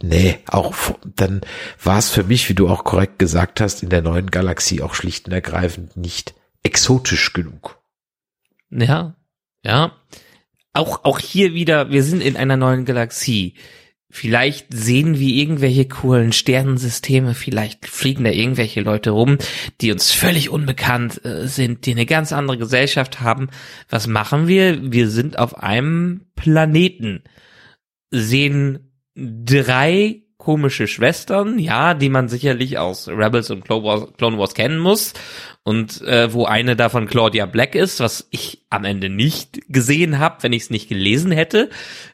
nee, 0.00 0.38
auch 0.46 0.74
dann 1.16 1.40
war 1.82 1.98
es 1.98 2.10
für 2.10 2.22
mich, 2.22 2.48
wie 2.48 2.54
du 2.54 2.68
auch 2.68 2.84
korrekt 2.84 3.18
gesagt 3.18 3.60
hast, 3.60 3.82
in 3.82 3.88
der 3.88 4.02
neuen 4.02 4.30
Galaxie 4.30 4.80
auch 4.80 4.94
schlicht 4.94 5.26
und 5.26 5.32
ergreifend 5.32 5.96
nicht 5.96 6.34
exotisch 6.62 7.32
genug. 7.32 7.80
Ja, 8.70 9.16
ja 9.64 9.92
auch, 10.78 11.04
auch 11.04 11.18
hier 11.18 11.54
wieder, 11.54 11.90
wir 11.90 12.02
sind 12.02 12.22
in 12.22 12.36
einer 12.36 12.56
neuen 12.56 12.84
Galaxie. 12.84 13.54
Vielleicht 14.10 14.68
sehen 14.72 15.18
wir 15.18 15.28
irgendwelche 15.28 15.86
coolen 15.86 16.32
Sternensysteme, 16.32 17.34
vielleicht 17.34 17.86
fliegen 17.86 18.24
da 18.24 18.30
irgendwelche 18.30 18.80
Leute 18.80 19.10
rum, 19.10 19.36
die 19.82 19.92
uns 19.92 20.12
völlig 20.12 20.48
unbekannt 20.48 21.22
äh, 21.26 21.46
sind, 21.46 21.84
die 21.84 21.90
eine 21.90 22.06
ganz 22.06 22.32
andere 22.32 22.56
Gesellschaft 22.56 23.20
haben. 23.20 23.48
Was 23.90 24.06
machen 24.06 24.48
wir? 24.48 24.92
Wir 24.92 25.10
sind 25.10 25.38
auf 25.38 25.58
einem 25.58 26.22
Planeten, 26.36 27.22
sehen 28.10 28.92
drei 29.14 30.22
komische 30.38 30.86
Schwestern, 30.86 31.58
ja, 31.58 31.94
die 31.94 32.08
man 32.08 32.28
sicherlich 32.28 32.78
aus 32.78 33.08
Rebels 33.08 33.50
und 33.50 33.64
Clone 33.64 34.38
Wars, 34.38 34.54
kennen 34.54 34.78
muss 34.78 35.12
und 35.64 36.00
äh, 36.02 36.32
wo 36.32 36.46
eine 36.46 36.76
davon 36.76 37.06
Claudia 37.06 37.44
Black 37.46 37.74
ist, 37.74 38.00
was 38.00 38.28
ich 38.30 38.64
am 38.70 38.84
Ende 38.84 39.10
nicht 39.10 39.60
gesehen 39.68 40.18
habe, 40.18 40.42
wenn 40.42 40.52
ich 40.52 40.62
es 40.62 40.70
nicht 40.70 40.88
gelesen 40.88 41.32
hätte. 41.32 41.70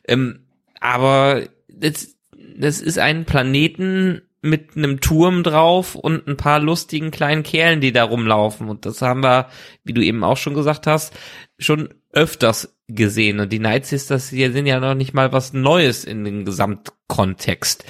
Ähm, 0.09 0.41
aber 0.81 1.43
das, 1.69 2.17
das 2.57 2.81
ist 2.81 2.99
ein 2.99 3.27
Planeten 3.27 4.23
mit 4.41 4.77
einem 4.77 5.01
Turm 5.01 5.43
drauf 5.43 5.95
und 5.95 6.27
ein 6.27 6.37
paar 6.37 6.61
lustigen 6.61 7.11
kleinen 7.11 7.43
Kerlen, 7.43 7.81
die 7.81 7.93
da 7.93 8.05
rumlaufen. 8.05 8.69
Und 8.69 8.85
das 8.85 9.01
haben 9.01 9.23
wir, 9.23 9.49
wie 9.85 9.95
du 9.95 10.03
eben 10.03 10.23
auch 10.23 10.37
schon 10.37 10.55
gesagt 10.55 10.87
hast, 10.87 11.15
schon 11.59 11.89
öfters 12.13 12.75
gesehen. 12.89 13.41
Und 13.41 13.53
die 13.53 13.59
Night 13.59 13.87
Sisters 13.87 14.29
hier 14.29 14.53
sind 14.53 14.67
ja 14.67 14.81
noch 14.81 14.95
nicht 14.95 15.15
mal 15.15 15.33
was 15.33 15.53
Neues 15.53 16.05
in 16.05 16.25
dem 16.25 16.45
Gesamtkontext. 16.45 17.85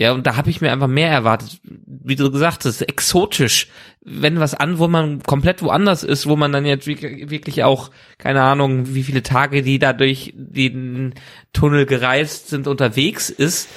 Ja, 0.00 0.12
und 0.12 0.26
da 0.26 0.36
habe 0.36 0.48
ich 0.48 0.62
mir 0.62 0.72
einfach 0.72 0.86
mehr 0.86 1.10
erwartet. 1.10 1.60
Wie 1.62 2.16
du 2.16 2.30
gesagt 2.30 2.64
hast, 2.64 2.80
exotisch. 2.80 3.66
Wenn 4.00 4.40
was 4.40 4.54
an, 4.54 4.78
wo 4.78 4.88
man 4.88 5.22
komplett 5.22 5.60
woanders 5.60 6.04
ist, 6.04 6.26
wo 6.26 6.36
man 6.36 6.52
dann 6.52 6.64
jetzt 6.64 6.86
wirklich 6.86 7.64
auch, 7.64 7.90
keine 8.16 8.40
Ahnung, 8.40 8.94
wie 8.94 9.02
viele 9.02 9.22
Tage 9.22 9.60
die 9.60 9.78
da 9.78 9.92
durch 9.92 10.32
den 10.34 11.12
Tunnel 11.52 11.84
gereist 11.84 12.48
sind, 12.48 12.66
unterwegs 12.66 13.28
ist, 13.28 13.68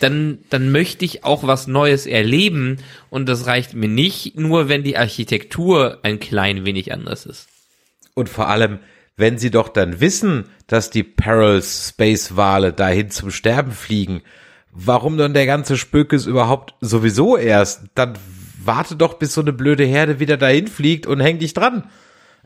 dann, 0.00 0.38
dann 0.48 0.72
möchte 0.72 1.04
ich 1.04 1.24
auch 1.24 1.46
was 1.46 1.66
Neues 1.66 2.06
erleben. 2.06 2.78
Und 3.10 3.28
das 3.28 3.44
reicht 3.44 3.74
mir 3.74 3.90
nicht, 3.90 4.38
nur 4.38 4.70
wenn 4.70 4.84
die 4.84 4.96
Architektur 4.96 5.98
ein 6.02 6.18
klein 6.18 6.64
wenig 6.64 6.94
anders 6.94 7.26
ist. 7.26 7.46
Und 8.14 8.30
vor 8.30 8.48
allem, 8.48 8.78
wenn 9.18 9.36
sie 9.36 9.50
doch 9.50 9.68
dann 9.68 10.00
wissen, 10.00 10.46
dass 10.66 10.88
die 10.88 11.02
Perils 11.02 11.90
Space 11.90 12.36
Wale 12.36 12.72
dahin 12.72 13.10
zum 13.10 13.30
Sterben 13.30 13.72
fliegen, 13.72 14.22
warum 14.84 15.16
dann 15.18 15.34
der 15.34 15.46
ganze 15.46 15.76
Spökes 15.76 16.26
überhaupt 16.26 16.74
sowieso 16.80 17.36
erst? 17.36 17.82
Dann 17.94 18.14
warte 18.62 18.96
doch, 18.96 19.14
bis 19.14 19.34
so 19.34 19.40
eine 19.40 19.52
blöde 19.52 19.84
Herde 19.84 20.20
wieder 20.20 20.36
dahin 20.36 20.68
fliegt 20.68 21.06
und 21.06 21.20
häng 21.20 21.38
dich 21.38 21.54
dran. 21.54 21.84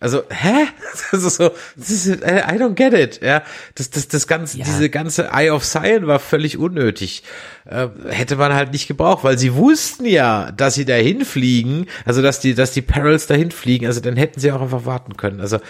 Also, 0.02 0.24
hä? 0.30 0.66
Das 1.12 1.22
ist 1.24 1.36
so, 1.36 1.52
das 1.76 1.90
ist, 1.90 2.08
I 2.08 2.58
don't 2.58 2.74
get 2.74 2.92
it, 2.92 3.20
ja. 3.22 3.44
Das, 3.76 3.88
das, 3.90 4.08
das 4.08 4.26
ganze, 4.26 4.58
ja. 4.58 4.64
diese 4.64 4.90
ganze 4.90 5.30
Eye 5.32 5.50
of 5.50 5.64
Sion 5.64 6.08
war 6.08 6.18
völlig 6.18 6.58
unnötig. 6.58 7.22
Äh, 7.66 7.86
hätte 8.08 8.34
man 8.34 8.52
halt 8.52 8.72
nicht 8.72 8.88
gebraucht, 8.88 9.22
weil 9.22 9.38
sie 9.38 9.54
wussten 9.54 10.04
ja, 10.04 10.50
dass 10.50 10.74
sie 10.74 10.84
dahin 10.84 11.24
fliegen, 11.24 11.86
also 12.04 12.20
dass 12.20 12.40
die, 12.40 12.54
dass 12.56 12.72
die 12.72 12.82
Perils 12.82 13.28
dahin 13.28 13.52
fliegen, 13.52 13.86
also 13.86 14.00
dann 14.00 14.16
hätten 14.16 14.40
sie 14.40 14.50
auch 14.50 14.60
einfach 14.60 14.86
warten 14.86 15.16
können. 15.16 15.40
Also, 15.40 15.60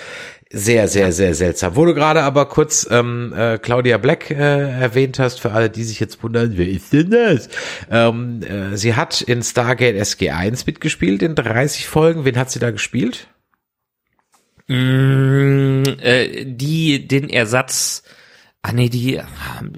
sehr, 0.54 0.88
sehr, 0.88 1.12
sehr 1.12 1.34
seltsam. 1.34 1.76
Wo 1.76 1.84
du 1.84 1.92
gerade 1.92 2.22
aber 2.22 2.46
kurz 2.46 2.86
ähm, 2.90 3.34
äh, 3.36 3.58
Claudia 3.58 3.98
Black 3.98 4.30
äh, 4.30 4.34
erwähnt 4.34 5.18
hast, 5.18 5.40
für 5.40 5.52
alle, 5.52 5.68
die 5.68 5.84
sich 5.84 6.00
jetzt 6.00 6.22
wundern, 6.22 6.52
wer 6.56 6.68
ist 6.68 6.92
denn 6.92 7.10
das? 7.10 7.48
Ähm, 7.90 8.40
äh, 8.42 8.76
sie 8.76 8.94
hat 8.94 9.20
in 9.22 9.42
Stargate 9.42 9.96
SG1 9.96 10.64
mitgespielt 10.66 11.22
in 11.22 11.34
30 11.34 11.86
Folgen. 11.86 12.24
Wen 12.26 12.38
hat 12.38 12.50
sie 12.50 12.58
da 12.58 12.70
gespielt? 12.70 13.28
Mm, 14.68 15.82
äh, 16.00 16.44
die 16.44 17.06
den 17.06 17.28
Ersatz 17.28 18.02
Ah 18.64 18.72
nee, 18.72 18.88
die 18.88 19.20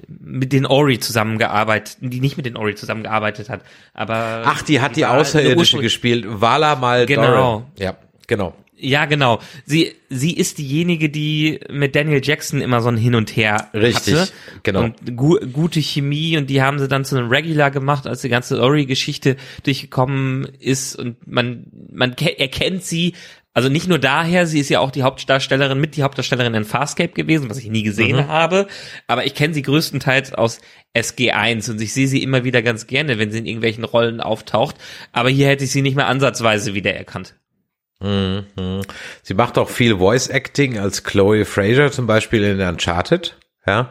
mit 0.07 0.53
den 0.53 0.67
Ori 0.67 0.99
zusammengearbeitet, 0.99 1.97
die 2.01 2.19
nicht 2.19 2.37
mit 2.37 2.45
den 2.45 2.55
Ori 2.55 2.75
zusammengearbeitet 2.75 3.49
hat, 3.49 3.61
aber 3.95 4.43
Ach, 4.45 4.61
die 4.61 4.79
hat 4.79 4.91
die, 4.91 5.01
die 5.01 5.05
Außerirdische 5.07 5.79
gespielt, 5.79 6.25
Vala 6.27 6.75
mal 6.75 7.07
Genau. 7.07 7.65
Ja, 7.79 7.97
genau. 8.27 8.53
Ja, 8.77 9.05
genau. 9.05 9.39
Sie 9.65 9.95
sie 10.09 10.33
ist 10.33 10.59
diejenige, 10.59 11.09
die 11.09 11.61
mit 11.71 11.95
Daniel 11.95 12.21
Jackson 12.23 12.61
immer 12.61 12.81
so 12.81 12.89
ein 12.89 12.97
Hin 12.97 13.15
und 13.15 13.35
Her 13.35 13.69
Richtig, 13.73 14.15
hatte. 14.15 14.31
genau. 14.61 14.83
Und 14.83 15.15
gu 15.15 15.39
gute 15.51 15.79
Chemie 15.79 16.37
und 16.37 16.49
die 16.49 16.61
haben 16.61 16.77
sie 16.77 16.87
dann 16.87 17.05
zu 17.05 17.17
einem 17.17 17.29
Regular 17.29 17.71
gemacht, 17.71 18.05
als 18.05 18.21
die 18.21 18.29
ganze 18.29 18.61
Ori-Geschichte 18.61 19.37
durchgekommen 19.63 20.45
ist 20.59 20.95
und 20.95 21.25
man 21.25 21.65
man 21.91 22.13
erkennt 22.13 22.83
sie 22.83 23.13
also 23.55 23.69
nicht 23.69 23.87
nur 23.87 23.99
daher, 23.99 24.47
sie 24.47 24.59
ist 24.59 24.67
ja 24.67 24.81
auch 24.81 24.91
die 24.91 25.03
Hauptdarstellerin, 25.03 25.79
mit 25.79 25.95
die 25.95 26.03
Hauptdarstellerin 26.03 26.53
in 26.55 26.65
Farscape 26.65 27.13
gewesen, 27.13 27.49
was 27.49 27.57
ich 27.57 27.69
nie 27.69 27.83
gesehen 27.83 28.17
mhm. 28.17 28.27
habe. 28.27 28.67
Aber 29.07 29.25
ich 29.25 29.33
kenne 29.33 29.53
sie 29.53 29.61
größtenteils 29.61 30.33
aus 30.33 30.59
SG1 30.93 31.71
und 31.71 31.79
ich 31.79 31.93
sehe 31.93 32.09
sie 32.09 32.21
immer 32.21 32.43
wieder 32.43 32.61
ganz 32.61 32.85
gerne, 32.85 33.17
wenn 33.17 33.31
sie 33.31 33.37
in 33.37 33.45
irgendwelchen 33.45 33.85
Rollen 33.85 34.19
auftaucht. 34.19 34.75
Aber 35.13 35.29
hier 35.29 35.47
hätte 35.47 35.63
ich 35.63 35.71
sie 35.71 35.81
nicht 35.81 35.95
mehr 35.95 36.07
ansatzweise 36.07 36.73
wiedererkannt. 36.73 37.35
Mhm. 38.01 38.81
Sie 39.23 39.33
macht 39.33 39.57
auch 39.57 39.69
viel 39.69 39.99
Voice 39.99 40.27
Acting 40.27 40.77
als 40.77 41.05
Chloe 41.05 41.45
Fraser 41.45 41.93
zum 41.93 42.07
Beispiel 42.07 42.43
in 42.43 42.59
Uncharted. 42.59 43.37
Ja, 43.67 43.89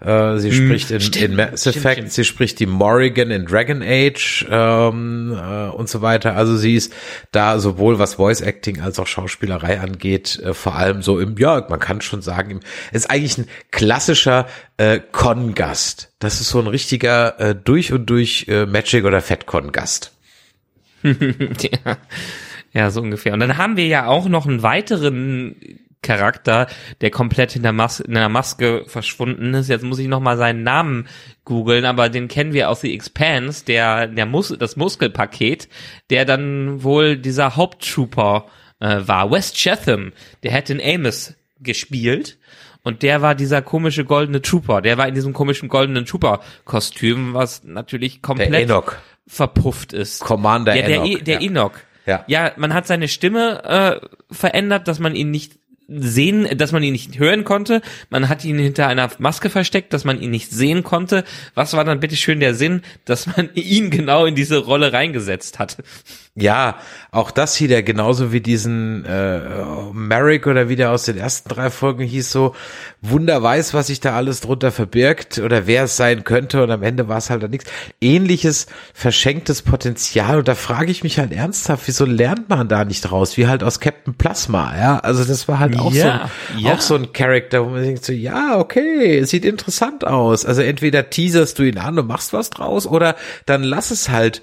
äh, 0.00 0.38
sie 0.38 0.52
spricht 0.52 0.90
in, 0.90 1.00
stimmt, 1.00 1.30
in 1.30 1.36
Mass 1.36 1.66
Effect, 1.66 1.98
stimmt. 1.98 2.12
sie 2.12 2.24
spricht 2.24 2.58
die 2.58 2.66
Morrigan 2.66 3.30
in 3.30 3.46
Dragon 3.46 3.82
Age 3.82 4.44
ähm, 4.50 5.32
äh, 5.32 5.68
und 5.68 5.88
so 5.88 6.02
weiter. 6.02 6.34
Also 6.34 6.56
sie 6.56 6.74
ist 6.74 6.92
da 7.30 7.60
sowohl 7.60 8.00
was 8.00 8.14
Voice 8.14 8.40
Acting 8.40 8.80
als 8.80 8.98
auch 8.98 9.06
Schauspielerei 9.06 9.78
angeht, 9.78 10.40
äh, 10.40 10.54
vor 10.54 10.74
allem 10.74 11.02
so 11.02 11.20
im, 11.20 11.36
ja, 11.38 11.64
man 11.68 11.78
kann 11.78 12.00
schon 12.00 12.20
sagen, 12.20 12.50
im, 12.50 12.60
ist 12.90 13.10
eigentlich 13.10 13.38
ein 13.38 13.46
klassischer 13.70 14.48
äh, 14.76 14.98
Con-Gast. 14.98 16.12
Das 16.18 16.40
ist 16.40 16.48
so 16.48 16.58
ein 16.58 16.66
richtiger 16.66 17.38
äh, 17.38 17.54
durch 17.54 17.92
und 17.92 18.06
durch 18.06 18.46
äh, 18.48 18.66
Magic 18.66 19.04
oder 19.04 19.20
FedCon-Gast. 19.20 20.12
ja. 21.04 21.96
ja, 22.72 22.90
so 22.90 23.00
ungefähr. 23.00 23.34
Und 23.34 23.40
dann 23.40 23.56
haben 23.56 23.76
wir 23.76 23.86
ja 23.86 24.06
auch 24.06 24.28
noch 24.28 24.46
einen 24.46 24.64
weiteren 24.64 25.54
Charakter, 26.02 26.66
der 27.00 27.10
komplett 27.10 27.56
in 27.56 27.62
der, 27.62 27.72
Mas 27.72 28.00
in 28.00 28.14
der 28.14 28.28
Maske 28.28 28.84
verschwunden 28.86 29.54
ist. 29.54 29.68
Jetzt 29.68 29.84
muss 29.84 29.98
ich 29.98 30.08
noch 30.08 30.20
mal 30.20 30.36
seinen 30.36 30.62
Namen 30.62 31.08
googeln, 31.44 31.84
aber 31.84 32.08
den 32.08 32.28
kennen 32.28 32.52
wir 32.52 32.68
aus 32.68 32.80
The 32.80 32.92
Expanse, 32.92 33.64
der, 33.64 34.08
der 34.08 34.26
Mus 34.26 34.54
das 34.58 34.76
Muskelpaket, 34.76 35.68
der 36.10 36.24
dann 36.24 36.82
wohl 36.82 37.16
dieser 37.16 37.56
Haupttrooper 37.56 38.46
äh, 38.80 39.00
war. 39.06 39.30
West 39.30 39.56
Chatham, 39.56 40.12
der 40.42 40.52
hat 40.52 40.70
in 40.70 40.80
Amos 40.80 41.34
gespielt. 41.60 42.38
Und 42.84 43.02
der 43.02 43.22
war 43.22 43.36
dieser 43.36 43.62
komische 43.62 44.04
goldene 44.04 44.42
Trooper. 44.42 44.82
Der 44.82 44.98
war 44.98 45.06
in 45.06 45.14
diesem 45.14 45.32
komischen 45.32 45.68
goldenen 45.68 46.04
Trooper-Kostüm, 46.04 47.32
was 47.32 47.62
natürlich 47.62 48.22
komplett 48.22 48.68
verpufft 49.28 49.92
ist. 49.92 50.20
Commander 50.20 50.74
ja, 50.74 50.86
der, 50.86 50.96
Enoch, 50.96 51.06
E- 51.06 51.22
der 51.22 51.40
ja. 51.40 51.46
Enoch. 51.48 51.72
Ja. 52.06 52.24
Ja, 52.26 52.52
man 52.56 52.74
hat 52.74 52.88
seine 52.88 53.06
Stimme 53.06 53.62
äh, 53.62 54.34
verändert, 54.34 54.88
dass 54.88 54.98
man 54.98 55.14
ihn 55.14 55.30
nicht 55.30 55.61
sehen, 55.88 56.48
dass 56.56 56.72
man 56.72 56.82
ihn 56.82 56.92
nicht 56.92 57.18
hören 57.18 57.44
konnte. 57.44 57.82
Man 58.10 58.28
hat 58.28 58.44
ihn 58.44 58.58
hinter 58.58 58.86
einer 58.86 59.10
Maske 59.18 59.50
versteckt, 59.50 59.92
dass 59.92 60.04
man 60.04 60.20
ihn 60.20 60.30
nicht 60.30 60.50
sehen 60.50 60.82
konnte. 60.82 61.24
Was 61.54 61.74
war 61.74 61.84
dann 61.84 62.00
bitte 62.00 62.16
schön 62.16 62.40
der 62.40 62.54
Sinn, 62.54 62.82
dass 63.04 63.26
man 63.26 63.50
ihn 63.54 63.90
genau 63.90 64.26
in 64.26 64.34
diese 64.34 64.58
Rolle 64.58 64.92
reingesetzt 64.92 65.58
hat? 65.58 65.78
Ja, 66.34 66.78
auch 67.10 67.30
das 67.30 67.54
hier, 67.54 67.68
der 67.68 67.82
genauso 67.82 68.32
wie 68.32 68.40
diesen 68.40 69.04
äh, 69.04 69.40
Merrick 69.92 70.46
oder 70.46 70.70
wie 70.70 70.76
der 70.76 70.90
aus 70.90 71.04
den 71.04 71.18
ersten 71.18 71.50
drei 71.50 71.68
Folgen 71.68 72.04
hieß, 72.04 72.32
so 72.32 72.54
Wunder 73.02 73.42
weiß, 73.42 73.74
was 73.74 73.88
sich 73.88 74.00
da 74.00 74.16
alles 74.16 74.40
drunter 74.40 74.72
verbirgt 74.72 75.38
oder 75.40 75.66
wer 75.66 75.84
es 75.84 75.98
sein 75.98 76.24
könnte 76.24 76.62
und 76.62 76.70
am 76.70 76.82
Ende 76.82 77.06
war 77.06 77.18
es 77.18 77.28
halt 77.28 77.42
dann 77.42 77.50
nichts. 77.50 77.70
Ähnliches 78.00 78.66
verschenktes 78.94 79.60
Potenzial 79.60 80.38
und 80.38 80.48
da 80.48 80.54
frage 80.54 80.90
ich 80.90 81.02
mich 81.02 81.18
halt 81.18 81.32
ernsthaft, 81.32 81.86
wieso 81.86 82.06
lernt 82.06 82.48
man 82.48 82.66
da 82.66 82.86
nicht 82.86 83.12
raus, 83.12 83.36
wie 83.36 83.46
halt 83.46 83.62
aus 83.62 83.78
Captain 83.78 84.14
Plasma, 84.14 84.74
ja, 84.74 84.98
also 85.00 85.24
das 85.24 85.48
war 85.48 85.58
halt 85.58 85.76
auch, 85.82 85.92
Ja, 85.92 86.30
so, 86.48 86.54
ein, 86.54 86.60
ja. 86.60 86.72
auch 86.72 86.80
so 86.80 86.94
ein 86.94 87.12
Charakter, 87.12 87.64
wo 87.64 87.70
man 87.70 87.82
denkt 87.82 88.04
so, 88.04 88.12
ja, 88.12 88.58
okay, 88.58 89.18
es 89.18 89.30
sieht 89.30 89.44
interessant 89.44 90.06
aus, 90.06 90.44
also 90.46 90.62
entweder 90.62 91.10
teaserst 91.10 91.58
du 91.58 91.62
ihn 91.64 91.78
an 91.78 91.98
und 91.98 92.06
machst 92.06 92.32
was 92.32 92.50
draus 92.50 92.86
oder 92.86 93.16
dann 93.46 93.62
lass 93.62 93.90
es 93.90 94.08
halt 94.08 94.42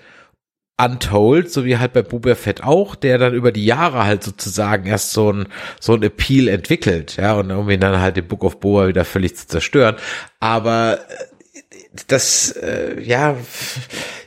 Untold, 0.81 1.51
so 1.51 1.65
wie 1.65 1.77
halt 1.77 1.91
bei 1.91 2.01
Boba 2.01 2.35
Fett 2.35 2.63
auch, 2.63 2.95
der 2.95 3.17
dann 3.17 3.33
über 3.33 3.51
die 3.51 3.65
Jahre 3.65 4.05
halt 4.05 4.23
sozusagen 4.23 4.85
erst 4.85 5.11
so 5.11 5.33
ein, 5.33 5.47
so 5.81 5.93
ein 5.93 6.03
Appeal 6.03 6.47
entwickelt, 6.47 7.17
ja, 7.17 7.33
und 7.33 7.51
um 7.51 7.69
ihn 7.69 7.81
dann 7.81 7.99
halt 7.99 8.15
den 8.15 8.27
Book 8.27 8.45
of 8.45 8.61
Boba 8.61 8.87
wieder 8.87 9.03
völlig 9.03 9.35
zu 9.35 9.45
zerstören. 9.47 9.97
Aber 10.39 10.99
äh, 11.09 11.75
das, 12.07 12.51
äh, 12.51 13.01
ja, 13.01 13.35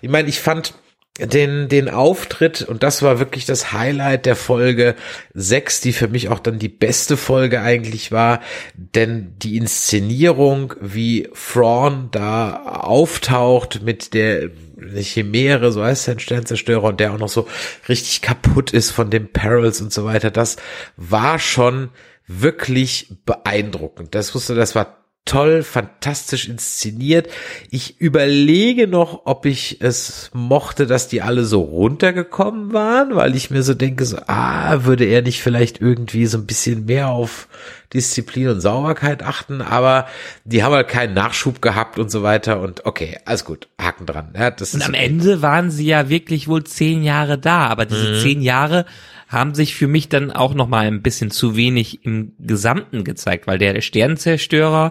ich 0.03 0.11
meine, 0.11 0.29
ich 0.29 0.41
fand 0.41 0.75
den, 1.19 1.69
den 1.69 1.91
Auftritt, 1.91 2.63
und 2.63 2.83
das 2.83 3.03
war 3.03 3.19
wirklich 3.19 3.45
das 3.45 3.73
Highlight 3.73 4.25
der 4.25 4.35
Folge 4.35 4.95
6, 5.35 5.83
die 5.83 5.93
für 5.93 6.09
mich 6.09 6.31
auch 6.31 6.39
dann 6.39 6.59
die 6.59 6.71
beste 6.71 7.19
Folge 7.19 7.61
eigentlich 7.61 8.13
war, 8.13 8.41
denn 8.75 9.35
die 9.37 9.59
Inszenierung, 9.59 10.75
wie 10.81 11.29
Thrawn 11.35 12.09
da 12.13 12.63
auftaucht 12.65 13.83
mit 13.83 14.15
der 14.15 14.51
Chimäre, 14.95 15.71
so 15.71 15.85
heißt 15.85 16.05
sein 16.05 16.19
Sternzerstörer, 16.19 16.85
und 16.85 17.01
der 17.01 17.13
auch 17.13 17.19
noch 17.19 17.29
so 17.29 17.47
richtig 17.91 18.23
kaputt 18.23 18.73
ist 18.73 18.91
von 18.91 19.11
den 19.11 19.31
Perils 19.31 19.83
und 19.83 19.93
so 19.93 20.07
weiter, 20.07 20.31
das 20.31 20.57
war 20.97 21.39
schon 21.39 21.91
wirklich 22.27 23.15
beeindruckend. 23.27 24.15
Das 24.15 24.35
wusste, 24.35 24.55
das 24.55 24.75
war 24.75 25.02
toll, 25.25 25.63
fantastisch 25.63 26.49
inszeniert. 26.49 27.29
Ich 27.71 28.01
überlege 28.01 28.89
noch, 28.89 29.23
ob 29.25 29.47
ich 29.47 29.81
es 29.81 30.31
mochte, 30.35 30.87
dass 30.87 31.09
die 31.09 31.23
alle 31.23 31.45
so 31.45 31.61
runtergekommen 31.61 32.73
waren, 32.73 33.15
weil 33.15 33.37
ich 33.37 33.51
mir 33.51 33.63
so 33.63 33.75
denke, 33.75 34.05
so, 34.05 34.19
ah, 34.27 34.85
würde 34.85 35.05
er 35.05 35.23
nicht 35.23 35.41
vielleicht 35.41 35.81
irgendwie 35.81 36.27
so 36.27 36.39
ein 36.39 36.47
bisschen 36.47 36.87
mehr 36.87 37.09
auf 37.09 37.49
Disziplin 37.95 38.49
und 38.49 38.61
Sauberkeit 38.61 39.23
achten, 39.23 39.61
aber 39.61 40.07
die 40.45 40.65
haben 40.65 40.75
halt 40.75 40.89
keinen 40.89 41.15
Nachschub 41.15 41.63
gehabt 41.63 41.99
und 41.99 42.11
so 42.11 42.23
weiter 42.23 42.61
und 42.61 42.85
okay, 42.85 43.19
alles 43.25 43.45
gut, 43.45 43.69
Haken 43.81 44.07
dran. 44.07 44.35
Ja, 44.37 44.51
das 44.51 44.75
Und 44.75 44.81
ist 44.81 44.87
am 44.87 44.95
okay. 44.95 45.05
Ende 45.05 45.43
waren 45.43 45.71
sie 45.71 45.87
ja 45.87 46.09
wirklich 46.09 46.49
wohl 46.49 46.65
zehn 46.65 47.05
Jahre 47.05 47.39
da, 47.39 47.67
aber 47.67 47.87
diese 47.87 48.19
zehn 48.21 48.43
Jahre 48.43 48.87
haben 49.33 49.55
sich 49.55 49.75
für 49.75 49.89
mich 49.89 50.09
dann 50.09 50.31
auch 50.31 50.55
noch 50.55 50.69
mal 50.69 50.87
ein 50.87 51.03
bisschen 51.03 51.31
zu 51.31 51.57
wenig 51.57 52.05
im 52.05 52.35
Gesamten 52.39 53.03
gezeigt, 53.03 53.47
weil 53.47 53.59
der 53.59 53.81
Sternzerstörer, 53.81 54.91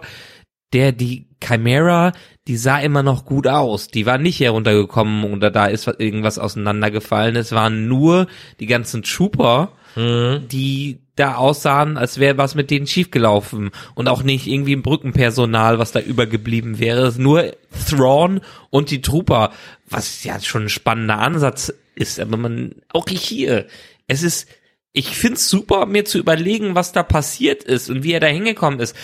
der 0.72 0.92
die 0.92 1.28
Chimera, 1.42 2.12
die 2.48 2.56
sah 2.56 2.78
immer 2.80 3.02
noch 3.02 3.24
gut 3.24 3.46
aus. 3.46 3.88
Die 3.88 4.06
war 4.06 4.18
nicht 4.18 4.40
heruntergekommen 4.40 5.32
oder 5.32 5.50
da 5.50 5.66
ist 5.66 5.86
was- 5.86 5.98
irgendwas 5.98 6.38
auseinandergefallen. 6.38 7.36
Es 7.36 7.52
waren 7.52 7.86
nur 7.88 8.26
die 8.60 8.66
ganzen 8.66 9.02
Trooper, 9.02 9.72
die 9.94 11.00
da 11.16 11.34
aussahen, 11.34 11.98
als 11.98 12.18
wäre 12.18 12.38
was 12.38 12.54
mit 12.54 12.70
denen 12.70 12.86
schiefgelaufen 12.86 13.70
und 13.94 14.08
auch 14.08 14.22
nicht 14.22 14.46
irgendwie 14.46 14.72
im 14.72 14.80
Brückenpersonal, 14.80 15.78
was 15.78 15.92
da 15.92 16.00
übergeblieben 16.00 16.78
wäre. 16.78 17.12
Nur 17.18 17.52
Thrawn 17.90 18.40
und 18.70 18.90
die 18.90 19.02
Trooper, 19.02 19.52
was 19.86 20.24
ja 20.24 20.40
schon 20.40 20.62
ein 20.62 20.68
spannender 20.70 21.18
Ansatz 21.18 21.74
ist, 21.94 22.18
aber 22.20 22.38
man, 22.38 22.76
auch 22.94 23.06
hier, 23.06 23.66
es 24.12 24.22
ist, 24.22 24.48
ich 24.92 25.16
find's 25.16 25.48
super, 25.48 25.86
mir 25.86 26.04
zu 26.04 26.18
überlegen, 26.18 26.74
was 26.74 26.92
da 26.92 27.02
passiert 27.02 27.64
ist 27.64 27.88
und 27.88 28.02
wie 28.02 28.12
er 28.12 28.20
da 28.20 28.26
hingekommen 28.26 28.78
ist, 28.78 28.94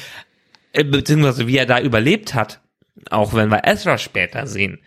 äh, 0.72 0.84
beziehungsweise 0.84 1.46
wie 1.46 1.56
er 1.56 1.66
da 1.66 1.80
überlebt 1.80 2.34
hat, 2.34 2.60
auch 3.10 3.32
wenn 3.32 3.48
wir 3.48 3.64
Ezra 3.64 3.96
später 3.96 4.46
sehen. 4.46 4.80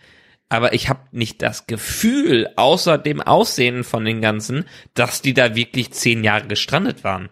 Aber 0.48 0.74
ich 0.74 0.88
habe 0.88 1.00
nicht 1.12 1.42
das 1.42 1.66
Gefühl, 1.66 2.48
außer 2.56 2.98
dem 2.98 3.20
Aussehen 3.20 3.84
von 3.84 4.04
den 4.04 4.20
ganzen, 4.20 4.66
dass 4.94 5.22
die 5.22 5.34
da 5.34 5.56
wirklich 5.56 5.92
zehn 5.92 6.22
Jahre 6.22 6.46
gestrandet 6.46 7.04
waren. 7.04 7.30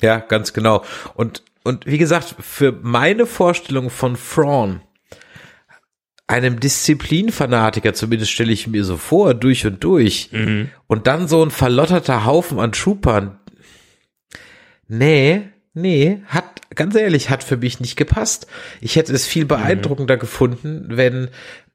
Ja, 0.00 0.18
ganz 0.18 0.52
genau. 0.52 0.84
Und, 1.14 1.42
und 1.64 1.86
wie 1.86 1.98
gesagt, 1.98 2.36
für 2.38 2.72
meine 2.72 3.26
Vorstellung 3.26 3.90
von 3.90 4.16
Thrawn, 4.16 4.80
einem 6.26 6.58
Disziplinfanatiker, 6.58 7.92
zumindest 7.92 8.30
stelle 8.30 8.52
ich 8.52 8.66
mir 8.66 8.84
so 8.84 8.96
vor, 8.96 9.34
durch 9.34 9.66
und 9.66 9.84
durch, 9.84 10.30
und 10.86 11.06
dann 11.06 11.28
so 11.28 11.44
ein 11.44 11.50
verlotterter 11.50 12.24
Haufen 12.24 12.58
an 12.58 12.72
Troopern, 12.72 13.38
nee, 14.88 15.42
nee, 15.74 16.22
hat, 16.26 16.44
ganz 16.74 16.94
ehrlich, 16.94 17.28
hat 17.28 17.44
für 17.44 17.58
mich 17.58 17.80
nicht 17.80 17.96
gepasst. 17.96 18.46
Ich 18.80 18.96
hätte 18.96 19.12
es 19.12 19.26
viel 19.26 19.44
beeindruckender 19.44 20.16
gefunden, 20.16 20.86
wenn 20.88 21.28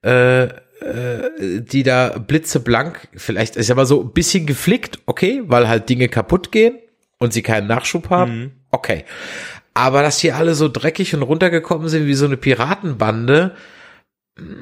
äh, 0.03 0.45
äh, 0.45 1.61
die 1.61 1.83
da 1.83 2.17
blitzeblank, 2.17 3.09
vielleicht, 3.15 3.57
ich 3.57 3.67
sag 3.67 3.75
mal 3.75 3.85
so, 3.85 4.01
ein 4.01 4.13
bisschen 4.13 4.45
geflickt, 4.45 4.99
okay, 5.05 5.43
weil 5.45 5.67
halt 5.67 5.89
Dinge 5.89 6.07
kaputt 6.07 6.51
gehen 6.51 6.79
und 7.17 7.33
sie 7.33 7.43
keinen 7.43 7.67
Nachschub 7.67 8.09
haben, 8.09 8.53
okay. 8.71 9.05
Aber 9.73 10.01
dass 10.01 10.17
die 10.17 10.31
alle 10.31 10.55
so 10.55 10.67
dreckig 10.69 11.13
und 11.13 11.21
runtergekommen 11.21 11.87
sind 11.87 12.07
wie 12.07 12.13
so 12.15 12.25
eine 12.25 12.37
Piratenbande, 12.37 13.55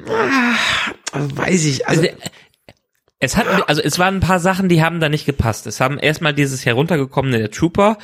ah, 0.08 0.56
weiß 1.12 1.64
ich, 1.64 1.86
also, 1.88 2.02
Also, 2.02 2.14
es 3.20 3.36
hat, 3.36 3.46
also 3.68 3.82
es 3.82 3.98
waren 3.98 4.16
ein 4.16 4.20
paar 4.20 4.38
Sachen, 4.40 4.68
die 4.68 4.82
haben 4.82 5.00
da 5.00 5.08
nicht 5.08 5.26
gepasst. 5.26 5.66
Es 5.66 5.80
haben 5.80 5.98
erstmal 5.98 6.34
dieses 6.34 6.64
heruntergekommene 6.64 7.38
der 7.38 7.50
Trooper 7.50 7.98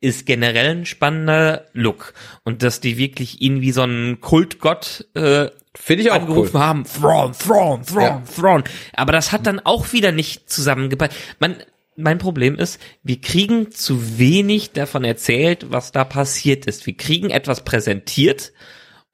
ist 0.00 0.26
generell 0.26 0.76
ein 0.76 0.86
spannender 0.86 1.64
Look 1.72 2.12
und 2.44 2.62
dass 2.62 2.80
die 2.80 2.98
wirklich 2.98 3.40
ihn 3.40 3.62
wie 3.62 3.72
so 3.72 3.82
einen 3.82 4.20
Kultgott 4.20 5.08
äh, 5.14 5.48
finde 5.74 6.02
ich 6.02 6.10
auch 6.10 6.16
angerufen 6.16 6.56
cool. 6.56 6.60
haben, 6.60 6.84
Thrawn, 6.84 7.32
Thrawn, 7.32 7.82
Thrawn, 7.84 8.02
Ja. 8.02 8.22
Thrawn. 8.36 8.64
Aber 8.92 9.12
das 9.12 9.32
hat 9.32 9.46
dann 9.46 9.60
auch 9.60 9.92
wieder 9.92 10.12
nicht 10.12 10.50
zusammengepasst. 10.50 11.14
Man, 11.40 11.56
mein 11.96 12.18
Problem 12.18 12.56
ist, 12.56 12.80
wir 13.02 13.20
kriegen 13.20 13.70
zu 13.70 14.18
wenig 14.18 14.72
davon 14.72 15.04
erzählt, 15.04 15.66
was 15.70 15.90
da 15.90 16.04
passiert 16.04 16.66
ist. 16.66 16.86
Wir 16.86 16.96
kriegen 16.96 17.30
etwas 17.30 17.64
präsentiert 17.64 18.52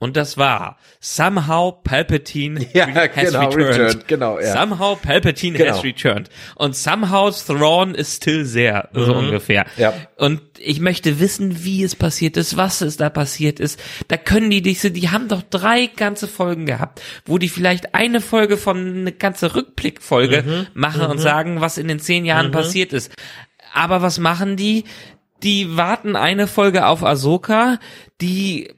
und 0.01 0.17
das 0.17 0.37
war 0.39 0.79
somehow 0.99 1.71
Palpatine 1.85 2.67
Ja, 2.73 2.89
has 2.89 3.11
genau, 3.15 3.49
returned. 3.51 3.79
returned, 3.79 4.09
genau, 4.09 4.41
ja. 4.41 4.53
Somehow 4.53 4.97
Palpatine 4.97 5.57
Genau. 5.59 5.71
has 5.75 5.85
returned. 5.85 6.29
Und 6.57 6.75
somehow 6.75 7.31
Thrawn 7.31 7.95
is 7.95 8.17
still 8.17 8.45
there, 8.51 8.89
so 8.93 9.15
ungefähr. 9.15 9.67
Mhm. 9.77 9.83
Ja. 9.83 9.93
Und 10.17 10.41
ich 10.59 10.81
möchte 10.81 11.21
wissen, 11.21 11.63
wie 11.65 11.85
es 11.85 11.95
passiert 11.95 12.37
ist, 12.37 12.57
was 12.57 12.81
es 12.81 12.97
da 12.97 13.11
passiert 13.11 13.61
ist. 13.61 13.79
Da 14.09 14.17
können 14.17 14.51
die 14.51 14.63
diese, 14.63 14.91
die 14.91 15.11
haben 15.11 15.29
doch 15.29 15.43
drei 15.43 15.87
ganze 15.87 16.27
Folgen 16.27 16.67
gehabt, 16.67 17.01
wo 17.27 17.39
die 17.39 17.49
vielleicht 17.51 17.95
eine 17.95 18.21
Folge 18.21 18.57
von 18.57 18.79
eine 18.79 19.13
ganze 19.13 19.55
Rückblickfolge 19.55 20.43
Mhm. 20.43 20.67
machen 20.75 21.03
und 21.03 21.19
sagen, 21.19 21.61
was 21.61 21.77
in 21.79 21.87
den 21.89 22.01
zehn 22.01 22.25
Jahren 22.25 22.51
passiert 22.51 22.93
ist. 22.93 23.13
Aber 23.75 24.03
was 24.03 24.19
machen 24.19 24.57
die? 24.57 24.85
Die 25.43 25.77
warten 25.77 26.17
eine 26.17 26.47
Folge 26.47 26.87
auf 26.87 27.05
Ahsoka, 27.05 27.79
die 28.21 28.73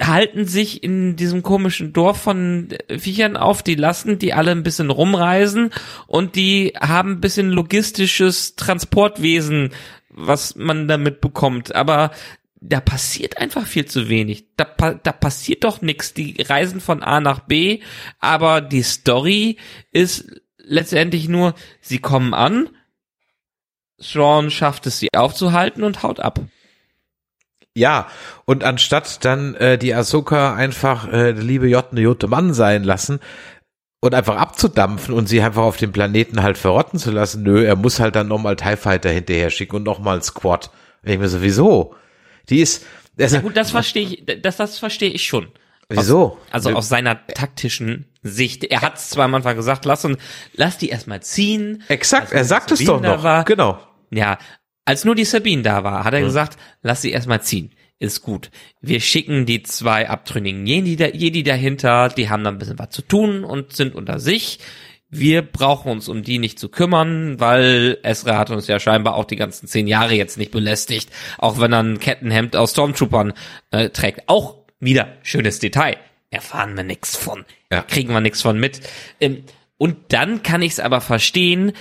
halten 0.00 0.46
sich 0.46 0.82
in 0.82 1.16
diesem 1.16 1.42
komischen 1.42 1.92
Dorf 1.92 2.20
von 2.20 2.68
Viechern 2.88 3.36
auf, 3.36 3.62
die 3.62 3.74
lassen 3.74 4.18
die 4.18 4.32
alle 4.32 4.50
ein 4.50 4.62
bisschen 4.62 4.90
rumreisen 4.90 5.70
und 6.06 6.36
die 6.36 6.74
haben 6.78 7.12
ein 7.12 7.20
bisschen 7.20 7.50
logistisches 7.50 8.56
Transportwesen, 8.56 9.70
was 10.10 10.56
man 10.56 10.88
damit 10.88 11.20
bekommt. 11.20 11.74
Aber 11.74 12.10
da 12.60 12.80
passiert 12.80 13.38
einfach 13.38 13.66
viel 13.66 13.84
zu 13.84 14.08
wenig. 14.08 14.46
Da, 14.56 14.64
da 14.94 15.12
passiert 15.12 15.64
doch 15.64 15.82
nichts. 15.82 16.14
Die 16.14 16.40
reisen 16.42 16.80
von 16.80 17.02
A 17.02 17.20
nach 17.20 17.40
B, 17.40 17.80
aber 18.18 18.60
die 18.60 18.82
Story 18.82 19.58
ist 19.92 20.40
letztendlich 20.58 21.28
nur, 21.28 21.54
sie 21.80 21.98
kommen 21.98 22.34
an, 22.34 22.68
Sean 23.98 24.50
schafft 24.50 24.86
es, 24.86 24.98
sie 24.98 25.08
aufzuhalten 25.14 25.82
und 25.82 26.02
haut 26.02 26.20
ab. 26.20 26.40
Ja, 27.76 28.08
und 28.46 28.64
anstatt 28.64 29.22
dann 29.26 29.54
äh, 29.56 29.76
die 29.76 29.94
Ahsoka 29.94 30.54
einfach 30.54 31.12
äh, 31.12 31.32
liebe 31.32 31.68
J 31.68 31.84
eine 31.90 32.00
Jote 32.00 32.26
Mann 32.26 32.54
sein 32.54 32.84
lassen 32.84 33.20
und 34.00 34.14
einfach 34.14 34.36
abzudampfen 34.36 35.12
und 35.12 35.28
sie 35.28 35.42
einfach 35.42 35.62
auf 35.62 35.76
dem 35.76 35.92
Planeten 35.92 36.42
halt 36.42 36.56
verrotten 36.56 36.98
zu 36.98 37.10
lassen, 37.10 37.42
nö, 37.42 37.66
er 37.66 37.76
muss 37.76 38.00
halt 38.00 38.16
dann 38.16 38.28
nochmal 38.28 38.56
TIE 38.56 38.78
Fighter 38.78 39.10
hinterher 39.10 39.50
schicken 39.50 39.76
und 39.76 39.82
nochmal 39.82 40.22
Squad. 40.22 40.70
Ich 41.02 41.18
mir 41.18 41.28
sowieso. 41.28 41.94
Die 42.48 42.60
ist. 42.60 42.86
Das 43.16 43.32
ja 43.32 43.40
gut, 43.40 43.58
das 43.58 43.72
verstehe 43.72 44.04
ich, 44.04 44.40
das, 44.40 44.56
das 44.56 44.78
verstehe 44.78 45.10
ich 45.10 45.26
schon. 45.26 45.48
Wieso? 45.90 46.22
Aus, 46.22 46.38
also 46.52 46.70
aus 46.70 46.88
seiner 46.88 47.26
taktischen 47.26 48.06
Sicht. 48.22 48.64
Er 48.64 48.80
hat 48.80 48.96
es 48.96 49.10
zwar 49.10 49.26
am 49.26 49.34
Anfang 49.34 49.54
gesagt, 49.54 49.84
lass 49.84 50.02
und 50.06 50.18
lass 50.54 50.78
die 50.78 50.88
erstmal 50.88 51.20
ziehen. 51.20 51.84
Exakt, 51.88 52.32
er 52.32 52.44
sagt 52.46 52.72
es 52.72 52.82
doch 52.84 53.02
noch. 53.02 53.22
War. 53.22 53.44
Genau. 53.44 53.78
Ja, 54.10 54.38
als 54.86 55.04
nur 55.04 55.14
die 55.14 55.24
Sabine 55.24 55.62
da 55.62 55.84
war, 55.84 56.04
hat 56.04 56.14
er 56.14 56.20
mhm. 56.20 56.26
gesagt, 56.26 56.58
lass 56.82 57.02
sie 57.02 57.10
erstmal 57.10 57.42
ziehen. 57.42 57.72
Ist 57.98 58.22
gut. 58.22 58.50
Wir 58.80 59.00
schicken 59.00 59.46
die 59.46 59.62
zwei 59.62 60.08
abtrünnigen 60.08 60.66
Jedi, 60.66 61.02
Jedi 61.12 61.42
dahinter, 61.42 62.08
die 62.10 62.28
haben 62.28 62.44
da 62.44 62.50
ein 62.50 62.58
bisschen 62.58 62.78
was 62.78 62.90
zu 62.90 63.02
tun 63.02 63.44
und 63.44 63.72
sind 63.72 63.94
unter 63.94 64.20
sich. 64.20 64.58
Wir 65.08 65.42
brauchen 65.42 65.90
uns 65.90 66.08
um 66.08 66.22
die 66.22 66.38
nicht 66.38 66.58
zu 66.58 66.68
kümmern, 66.68 67.40
weil 67.40 67.98
Esra 68.02 68.38
hat 68.38 68.50
uns 68.50 68.66
ja 68.66 68.78
scheinbar 68.78 69.14
auch 69.14 69.24
die 69.24 69.36
ganzen 69.36 69.66
zehn 69.66 69.86
Jahre 69.86 70.14
jetzt 70.14 70.36
nicht 70.36 70.50
belästigt, 70.50 71.10
auch 71.38 71.58
wenn 71.58 71.72
er 71.72 71.82
ein 71.82 72.00
Kettenhemd 72.00 72.54
aus 72.54 72.72
Stormtroopern 72.72 73.32
äh, 73.70 73.88
trägt. 73.90 74.28
Auch 74.28 74.56
wieder 74.78 75.16
schönes 75.22 75.58
Detail. 75.58 75.96
Erfahren 76.30 76.76
wir 76.76 76.82
nichts 76.82 77.16
von. 77.16 77.44
Ja. 77.72 77.82
Kriegen 77.82 78.12
wir 78.12 78.20
nichts 78.20 78.42
von 78.42 78.58
mit. 78.58 78.80
Ähm, 79.20 79.44
und 79.78 79.96
dann 80.12 80.42
kann 80.42 80.60
ich 80.60 80.72
es 80.72 80.80
aber 80.80 81.00
verstehen, 81.00 81.72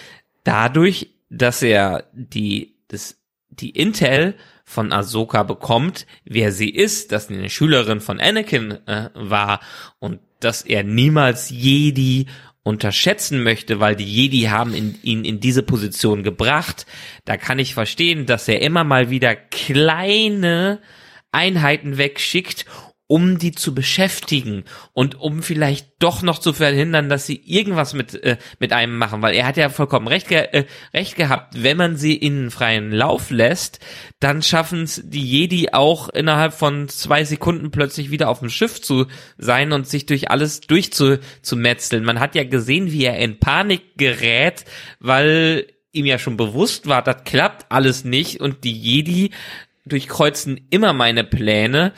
dadurch, 0.44 1.10
dass 1.30 1.62
er 1.62 2.06
die, 2.14 2.75
das, 2.88 3.18
die 3.50 3.72
Intel 3.72 4.36
von 4.64 4.92
Ahsoka 4.92 5.44
bekommt, 5.44 6.08
wer 6.24 6.52
sie 6.52 6.70
ist, 6.70 7.12
dass 7.12 7.28
sie 7.28 7.36
eine 7.36 7.50
Schülerin 7.50 8.02
von 8.02 8.20
Anakin 8.20 8.72
äh, 8.88 9.10
war 9.14 9.60
und 10.00 10.20
dass 10.40 10.64
er 10.64 10.84
niemals 10.84 11.50
Jedi 11.50 12.28
unterschätzen 12.64 13.44
möchte, 13.44 13.80
weil 13.80 13.96
die 13.96 14.12
Jedi 14.12 14.44
haben 14.44 14.74
in, 14.74 14.98
ihn 15.04 15.24
in 15.24 15.40
diese 15.40 15.62
Position 15.62 16.24
gebracht. 16.24 16.88
Da 17.24 17.38
kann 17.38 17.60
ich 17.60 17.76
verstehen, 17.76 18.26
dass 18.26 18.48
er 18.48 18.62
immer 18.62 18.84
mal 18.84 19.12
wieder 19.12 19.36
kleine 19.36 20.82
Einheiten 21.32 21.98
wegschickt, 21.98 22.66
um 23.08 23.38
die 23.38 23.52
zu 23.52 23.76
beschäftigen 23.76 24.64
und 24.94 25.16
um 25.16 25.44
vielleicht 25.44 25.88
doch 26.00 26.24
noch 26.24 26.40
zu 26.40 26.54
verhindern, 26.54 27.08
dass 27.08 27.28
sie 27.28 27.36
irgendwas 27.46 27.94
mit 27.94 28.16
äh, 28.24 28.38
mit 28.60 28.74
einem 28.74 28.98
machen, 28.98 29.22
weil 29.22 29.36
er 29.36 29.46
hat 29.46 29.58
ja 29.58 29.70
vollkommen 29.70 30.08
recht, 30.08 30.28
ge 30.28 30.48
äh, 30.52 30.66
recht 30.94 31.16
gehabt, 31.16 31.62
wenn 31.62 31.78
man 31.78 31.98
sie 31.98 32.16
in 32.16 32.50
freien 32.50 32.92
Lauf 32.92 33.30
lässt, 33.30 33.80
dann 34.20 34.42
schaffen 34.42 34.84
es 34.84 35.02
die 35.06 35.24
Jedi 35.24 35.70
auch 35.72 36.10
innerhalb 36.10 36.54
von 36.54 36.90
zwei 36.90 37.24
Sekunden 37.24 37.70
plötzlich 37.70 38.10
wieder 38.10 38.28
auf 38.30 38.40
dem 38.40 38.50
Schiff 38.50 38.82
zu 38.82 39.06
sein 39.38 39.72
und 39.72 39.88
sich 39.88 40.08
durch 40.08 40.32
alles 40.32 40.62
durchzumetzeln. 40.62 42.04
Man 42.04 42.20
hat 42.20 42.34
ja 42.34 42.44
gesehen, 42.44 42.92
wie 42.92 43.06
er 43.06 43.20
in 43.20 43.40
Panik 43.40 43.98
gerät, 43.98 44.66
weil 45.00 45.68
ihm 45.92 46.06
ja 46.06 46.18
schon 46.18 46.38
bewusst 46.38 46.88
war, 46.88 47.04
das 47.04 47.24
klappt 47.24 47.72
alles 47.72 48.04
nicht 48.04 48.42
und 48.42 48.64
die 48.64 48.74
Jedi 48.74 49.32
durchkreuzen 49.86 50.68
immer 50.72 50.94
meine 50.94 51.24
Pläne 51.24 51.94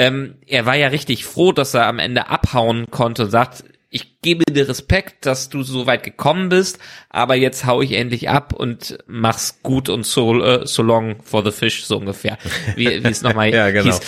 ähm, 0.00 0.36
er 0.46 0.64
war 0.64 0.76
ja 0.76 0.88
richtig 0.88 1.26
froh, 1.26 1.52
dass 1.52 1.74
er 1.74 1.86
am 1.86 1.98
Ende 1.98 2.30
abhauen 2.30 2.90
konnte 2.90 3.24
und 3.24 3.30
sagt, 3.30 3.64
ich 3.90 4.22
gebe 4.22 4.44
dir 4.50 4.66
Respekt, 4.66 5.26
dass 5.26 5.50
du 5.50 5.62
so 5.62 5.86
weit 5.86 6.04
gekommen 6.04 6.48
bist, 6.48 6.78
aber 7.10 7.34
jetzt 7.34 7.66
hau 7.66 7.82
ich 7.82 7.92
endlich 7.92 8.30
ab 8.30 8.54
und 8.54 8.96
mach's 9.06 9.62
gut 9.62 9.90
und 9.90 10.06
so, 10.06 10.30
uh, 10.30 10.64
so 10.64 10.82
long 10.82 11.22
for 11.22 11.44
the 11.44 11.50
fish, 11.50 11.84
so 11.84 11.98
ungefähr, 11.98 12.38
wie, 12.76 13.04
wie 13.04 13.08
es 13.08 13.20
nochmal 13.20 13.50
ja, 13.54 13.70
genau. 13.70 13.84
hieß. 13.84 14.00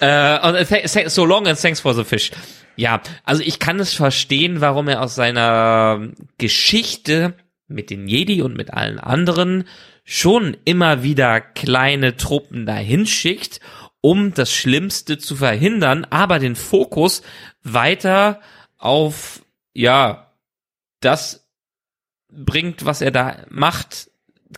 Äh, 0.00 0.38
und 0.46 1.10
so 1.10 1.24
long 1.24 1.46
and 1.46 1.58
thanks 1.58 1.80
for 1.80 1.94
the 1.94 2.04
fish. 2.04 2.30
Ja, 2.76 3.00
also 3.24 3.42
ich 3.42 3.58
kann 3.58 3.80
es 3.80 3.94
verstehen, 3.94 4.60
warum 4.60 4.86
er 4.86 5.00
aus 5.00 5.14
seiner 5.14 6.10
Geschichte 6.36 7.32
mit 7.68 7.88
den 7.88 8.06
Jedi 8.06 8.42
und 8.42 8.54
mit 8.54 8.74
allen 8.74 8.98
anderen 8.98 9.64
schon 10.04 10.58
immer 10.66 11.02
wieder 11.02 11.40
kleine 11.40 12.16
Truppen 12.16 12.66
dahin 12.66 13.06
schickt 13.06 13.60
um 14.08 14.32
das 14.32 14.50
Schlimmste 14.50 15.18
zu 15.18 15.36
verhindern, 15.36 16.06
aber 16.08 16.38
den 16.38 16.56
Fokus 16.56 17.20
weiter 17.62 18.40
auf, 18.78 19.44
ja, 19.74 20.32
das 21.00 21.46
bringt, 22.32 22.86
was 22.86 23.02
er 23.02 23.10
da 23.10 23.44
macht. 23.50 24.10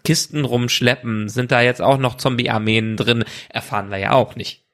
Kisten 0.05 0.45
rumschleppen, 0.45 1.29
sind 1.29 1.51
da 1.51 1.63
jetzt 1.63 1.83
auch 1.83 1.99
noch 1.99 2.17
Zombie-Armeen 2.17 2.97
drin, 2.97 3.25
erfahren 3.49 3.91
wir 3.91 3.99
ja 3.99 4.13
auch 4.13 4.37
nicht. 4.37 4.65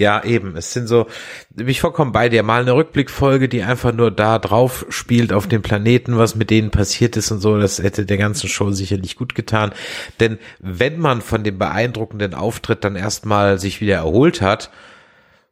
Ja, 0.00 0.24
eben. 0.24 0.56
Es 0.56 0.72
sind 0.72 0.86
so, 0.86 1.08
bin 1.50 1.68
ich 1.68 1.82
vollkommen 1.82 2.12
bei 2.12 2.30
dir. 2.30 2.42
Mal 2.42 2.62
eine 2.62 2.72
Rückblickfolge, 2.72 3.50
die 3.50 3.62
einfach 3.62 3.92
nur 3.92 4.10
da 4.10 4.38
drauf 4.38 4.86
spielt 4.88 5.30
auf 5.30 5.46
dem 5.46 5.60
Planeten, 5.60 6.16
was 6.16 6.34
mit 6.36 6.48
denen 6.48 6.70
passiert 6.70 7.18
ist 7.18 7.30
und 7.30 7.40
so. 7.40 7.60
Das 7.60 7.82
hätte 7.82 8.06
der 8.06 8.16
ganzen 8.16 8.48
Show 8.48 8.70
sicherlich 8.70 9.16
gut 9.16 9.34
getan. 9.34 9.72
Denn 10.18 10.38
wenn 10.58 10.98
man 10.98 11.20
von 11.20 11.44
dem 11.44 11.58
beeindruckenden 11.58 12.32
Auftritt 12.32 12.82
dann 12.82 12.96
erstmal 12.96 13.58
sich 13.58 13.82
wieder 13.82 13.96
erholt 13.96 14.40
hat, 14.40 14.70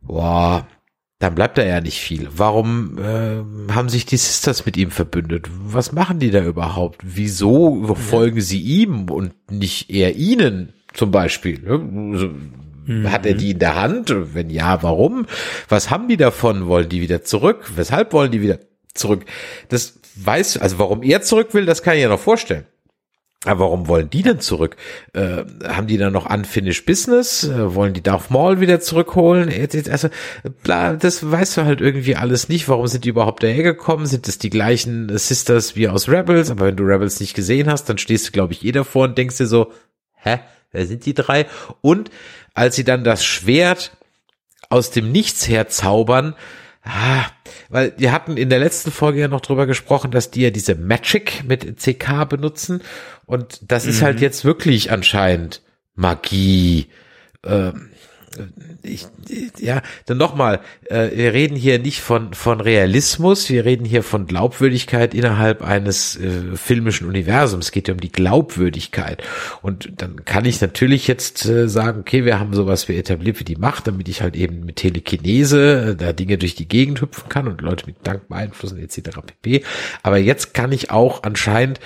boah, 0.00 0.66
dann 1.18 1.34
bleibt 1.34 1.58
da 1.58 1.62
ja 1.66 1.82
nicht 1.82 2.00
viel. 2.00 2.30
Warum 2.34 2.96
äh, 2.96 3.72
haben 3.74 3.90
sich 3.90 4.06
die 4.06 4.16
Sisters 4.16 4.64
mit 4.64 4.78
ihm 4.78 4.90
verbündet? 4.90 5.50
Was 5.50 5.92
machen 5.92 6.20
die 6.20 6.30
da 6.30 6.42
überhaupt? 6.42 7.02
Wieso 7.02 7.94
folgen 7.94 8.40
sie 8.40 8.62
ihm 8.62 9.10
und 9.10 9.34
nicht 9.50 9.90
eher 9.90 10.16
ihnen 10.16 10.72
zum 10.94 11.10
Beispiel? 11.10 11.66
Mhm. 12.88 13.12
Hat 13.12 13.26
er 13.26 13.34
die 13.34 13.52
in 13.52 13.58
der 13.58 13.76
Hand? 13.76 14.12
Wenn 14.34 14.50
ja, 14.50 14.82
warum? 14.82 15.26
Was 15.68 15.90
haben 15.90 16.08
die 16.08 16.16
davon? 16.16 16.66
Wollen 16.66 16.88
die 16.88 17.00
wieder 17.00 17.22
zurück? 17.22 17.70
Weshalb 17.76 18.12
wollen 18.12 18.32
die 18.32 18.42
wieder 18.42 18.58
zurück? 18.94 19.24
Das 19.68 20.00
weiß, 20.16 20.58
also 20.58 20.78
warum 20.78 21.02
er 21.02 21.22
zurück 21.22 21.54
will, 21.54 21.66
das 21.66 21.82
kann 21.82 21.96
ich 21.96 22.02
ja 22.02 22.08
noch 22.08 22.18
vorstellen. 22.18 22.64
Aber 23.44 23.60
warum 23.60 23.86
wollen 23.86 24.10
die 24.10 24.22
denn 24.22 24.40
zurück? 24.40 24.76
Äh, 25.12 25.44
haben 25.62 25.86
die 25.86 25.96
dann 25.96 26.12
noch 26.12 26.28
unfinished 26.28 26.86
Business? 26.86 27.44
Äh, 27.44 27.72
wollen 27.74 27.92
die 27.92 28.02
Darth 28.02 28.30
Maul 28.30 28.58
wieder 28.60 28.80
zurückholen? 28.80 29.52
Also, 29.90 30.08
bla, 30.64 30.94
das 30.94 31.30
weißt 31.30 31.58
du 31.58 31.64
halt 31.64 31.80
irgendwie 31.80 32.16
alles 32.16 32.48
nicht. 32.48 32.68
Warum 32.68 32.88
sind 32.88 33.04
die 33.04 33.10
überhaupt 33.10 33.44
daher 33.44 33.62
gekommen? 33.62 34.06
Sind 34.06 34.26
es 34.26 34.38
die 34.38 34.50
gleichen 34.50 35.16
Sisters 35.16 35.76
wie 35.76 35.88
aus 35.88 36.08
Rebels? 36.08 36.50
Aber 36.50 36.66
wenn 36.66 36.76
du 36.76 36.82
Rebels 36.82 37.20
nicht 37.20 37.34
gesehen 37.34 37.70
hast, 37.70 37.88
dann 37.88 37.98
stehst 37.98 38.26
du, 38.26 38.32
glaube 38.32 38.54
ich, 38.54 38.64
eh 38.64 38.72
davor 38.72 39.04
und 39.04 39.16
denkst 39.16 39.36
dir 39.36 39.46
so, 39.46 39.72
hä? 40.16 40.40
Wer 40.70 40.86
sind 40.86 41.06
die 41.06 41.14
drei? 41.14 41.46
Und 41.80 42.10
als 42.58 42.76
sie 42.76 42.84
dann 42.84 43.04
das 43.04 43.24
Schwert 43.24 43.92
aus 44.68 44.90
dem 44.90 45.12
Nichts 45.12 45.48
herzaubern, 45.48 46.34
ah, 46.82 47.24
weil 47.68 47.94
wir 47.96 48.12
hatten 48.12 48.36
in 48.36 48.50
der 48.50 48.58
letzten 48.58 48.90
Folge 48.90 49.20
ja 49.20 49.28
noch 49.28 49.40
drüber 49.40 49.66
gesprochen, 49.66 50.10
dass 50.10 50.30
die 50.30 50.42
ja 50.42 50.50
diese 50.50 50.74
Magic 50.74 51.44
mit 51.46 51.78
CK 51.78 52.28
benutzen 52.28 52.82
und 53.26 53.60
das 53.62 53.84
mhm. 53.84 53.90
ist 53.90 54.02
halt 54.02 54.16
mhm. 54.16 54.22
jetzt 54.22 54.44
wirklich 54.44 54.90
anscheinend 54.90 55.62
Magie. 55.94 56.88
Ähm, 57.46 57.90
ich, 58.82 59.06
ja, 59.58 59.82
dann 60.06 60.18
nochmal, 60.18 60.60
äh, 60.86 61.10
wir 61.14 61.32
reden 61.32 61.56
hier 61.56 61.78
nicht 61.78 62.00
von, 62.00 62.34
von 62.34 62.60
Realismus, 62.60 63.48
wir 63.48 63.64
reden 63.64 63.84
hier 63.84 64.02
von 64.02 64.26
Glaubwürdigkeit 64.26 65.14
innerhalb 65.14 65.62
eines 65.62 66.16
äh, 66.16 66.56
filmischen 66.56 67.08
Universums. 67.08 67.66
Es 67.66 67.72
geht 67.72 67.88
ja 67.88 67.94
um 67.94 68.00
die 68.00 68.12
Glaubwürdigkeit. 68.12 69.22
Und 69.62 69.90
dann 69.96 70.24
kann 70.24 70.44
ich 70.44 70.60
natürlich 70.60 71.06
jetzt 71.06 71.46
äh, 71.46 71.68
sagen, 71.68 72.00
okay, 72.00 72.24
wir 72.24 72.38
haben 72.38 72.54
sowas 72.54 72.88
wie 72.88 72.96
etabliert 72.96 73.40
wie 73.40 73.44
die 73.44 73.56
Macht, 73.56 73.86
damit 73.86 74.08
ich 74.08 74.22
halt 74.22 74.36
eben 74.36 74.64
mit 74.64 74.76
Telekinese 74.76 75.90
äh, 75.90 75.96
da 75.96 76.12
Dinge 76.12 76.38
durch 76.38 76.54
die 76.54 76.68
Gegend 76.68 77.00
hüpfen 77.00 77.28
kann 77.28 77.48
und 77.48 77.60
Leute 77.60 77.86
mit 77.86 77.96
Dank 78.04 78.28
beeinflussen 78.28 78.78
etc. 78.78 79.18
pp. 79.26 79.64
Aber 80.02 80.18
jetzt 80.18 80.54
kann 80.54 80.72
ich 80.72 80.90
auch 80.90 81.22
anscheinend 81.22 81.80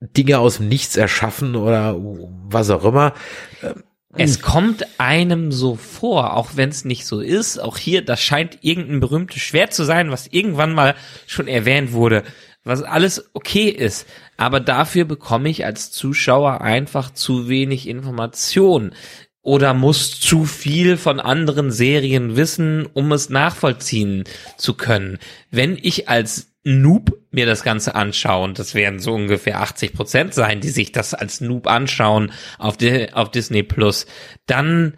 Dinge 0.00 0.38
aus 0.38 0.58
dem 0.58 0.68
Nichts 0.68 0.96
erschaffen 0.96 1.56
oder 1.56 1.96
was 1.98 2.70
auch 2.70 2.84
immer. 2.84 3.14
Ähm, 3.62 3.82
es 4.16 4.36
hm. 4.36 4.42
kommt 4.42 4.86
einem 4.98 5.52
so 5.52 5.76
vor, 5.76 6.34
auch 6.34 6.50
wenn 6.54 6.70
es 6.70 6.84
nicht 6.84 7.06
so 7.06 7.20
ist. 7.20 7.58
Auch 7.58 7.76
hier, 7.76 8.02
das 8.02 8.20
scheint 8.20 8.58
irgendein 8.62 9.00
berühmtes 9.00 9.42
Schwert 9.42 9.74
zu 9.74 9.84
sein, 9.84 10.10
was 10.10 10.26
irgendwann 10.28 10.72
mal 10.72 10.94
schon 11.26 11.46
erwähnt 11.46 11.92
wurde, 11.92 12.24
was 12.64 12.82
alles 12.82 13.30
okay 13.34 13.68
ist. 13.68 14.06
Aber 14.38 14.60
dafür 14.60 15.04
bekomme 15.04 15.50
ich 15.50 15.64
als 15.64 15.90
Zuschauer 15.90 16.62
einfach 16.62 17.12
zu 17.12 17.48
wenig 17.48 17.88
Informationen. 17.88 18.94
oder 19.40 19.72
muss 19.72 20.20
zu 20.20 20.44
viel 20.44 20.98
von 20.98 21.20
anderen 21.20 21.70
Serien 21.70 22.36
wissen, 22.36 22.86
um 22.92 23.12
es 23.12 23.30
nachvollziehen 23.30 24.24
zu 24.58 24.74
können. 24.74 25.18
Wenn 25.50 25.78
ich 25.80 26.08
als 26.10 26.47
Noob 26.68 27.18
mir 27.30 27.46
das 27.46 27.62
Ganze 27.62 27.94
anschaue, 27.94 28.44
und 28.44 28.58
das 28.58 28.74
werden 28.74 28.98
so 28.98 29.14
ungefähr 29.14 29.62
80 29.62 29.94
Prozent 29.94 30.34
sein, 30.34 30.60
die 30.60 30.68
sich 30.68 30.92
das 30.92 31.14
als 31.14 31.40
Noob 31.40 31.66
anschauen 31.66 32.30
auf, 32.58 32.76
die, 32.76 33.10
auf 33.12 33.30
Disney 33.30 33.62
Plus, 33.62 34.04
dann 34.44 34.94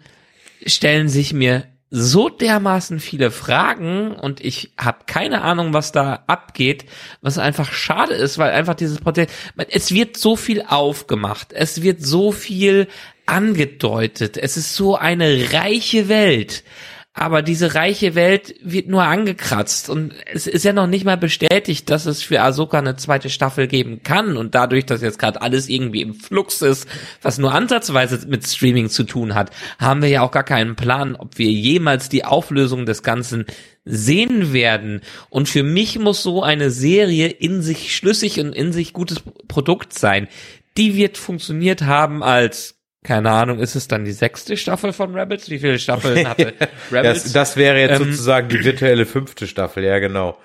stellen 0.65 1.07
sich 1.07 1.31
mir 1.31 1.63
so 1.89 2.27
dermaßen 2.27 2.99
viele 2.99 3.31
Fragen 3.31 4.13
und 4.15 4.43
ich 4.43 4.73
habe 4.77 4.99
keine 5.07 5.43
Ahnung, 5.43 5.73
was 5.73 5.93
da 5.93 6.25
abgeht, 6.27 6.85
was 7.21 7.37
einfach 7.37 7.71
schade 7.71 8.15
ist, 8.15 8.37
weil 8.37 8.51
einfach 8.51 8.75
dieses 8.75 8.99
Prozess, 8.99 9.27
es 9.69 9.93
wird 9.93 10.17
so 10.17 10.35
viel 10.35 10.63
aufgemacht, 10.67 11.53
es 11.53 11.83
wird 11.83 12.03
so 12.03 12.33
viel 12.33 12.89
angedeutet, 13.25 14.35
es 14.35 14.57
ist 14.57 14.75
so 14.75 14.97
eine 14.97 15.53
reiche 15.53 16.09
Welt 16.09 16.63
aber 17.13 17.41
diese 17.41 17.75
reiche 17.75 18.15
Welt 18.15 18.55
wird 18.63 18.87
nur 18.87 19.03
angekratzt 19.03 19.89
und 19.89 20.13
es 20.31 20.47
ist 20.47 20.63
ja 20.63 20.71
noch 20.71 20.87
nicht 20.87 21.03
mal 21.03 21.17
bestätigt, 21.17 21.89
dass 21.89 22.05
es 22.05 22.23
für 22.23 22.41
Ahsoka 22.41 22.77
eine 22.79 22.95
zweite 22.95 23.29
Staffel 23.29 23.67
geben 23.67 24.01
kann 24.01 24.37
und 24.37 24.55
dadurch, 24.55 24.85
dass 24.85 25.01
jetzt 25.01 25.19
gerade 25.19 25.41
alles 25.41 25.67
irgendwie 25.67 26.01
im 26.01 26.13
Flux 26.13 26.61
ist, 26.61 26.87
was 27.21 27.37
nur 27.37 27.53
ansatzweise 27.53 28.25
mit 28.27 28.47
Streaming 28.47 28.89
zu 28.89 29.03
tun 29.03 29.35
hat, 29.35 29.51
haben 29.77 30.01
wir 30.01 30.07
ja 30.07 30.21
auch 30.21 30.31
gar 30.31 30.45
keinen 30.45 30.77
Plan, 30.77 31.17
ob 31.17 31.37
wir 31.37 31.51
jemals 31.51 32.07
die 32.07 32.23
Auflösung 32.23 32.85
des 32.85 33.03
Ganzen 33.03 33.45
sehen 33.83 34.53
werden. 34.53 35.01
Und 35.29 35.49
für 35.49 35.63
mich 35.63 35.99
muss 35.99 36.23
so 36.23 36.43
eine 36.43 36.71
Serie 36.71 37.27
in 37.27 37.61
sich 37.61 37.93
schlüssig 37.93 38.39
und 38.39 38.53
in 38.53 38.71
sich 38.71 38.93
gutes 38.93 39.21
Produkt 39.49 39.97
sein. 39.97 40.29
Die 40.77 40.95
wird 40.95 41.17
funktioniert 41.17 41.81
haben 41.81 42.23
als 42.23 42.80
keine 43.03 43.31
Ahnung, 43.31 43.59
ist 43.59 43.75
es 43.75 43.87
dann 43.87 44.05
die 44.05 44.11
sechste 44.11 44.55
Staffel 44.57 44.93
von 44.93 45.15
Rebels? 45.15 45.49
Wie 45.49 45.59
viele 45.59 45.79
Staffeln 45.79 46.27
hatte 46.27 46.53
Rebels? 46.91 47.23
das, 47.23 47.33
das 47.33 47.57
wäre 47.57 47.79
jetzt 47.79 47.99
ähm, 47.99 48.11
sozusagen 48.11 48.49
die 48.49 48.63
virtuelle 48.63 49.05
fünfte 49.05 49.47
Staffel, 49.47 49.83
ja 49.83 49.99
genau. 49.99 50.37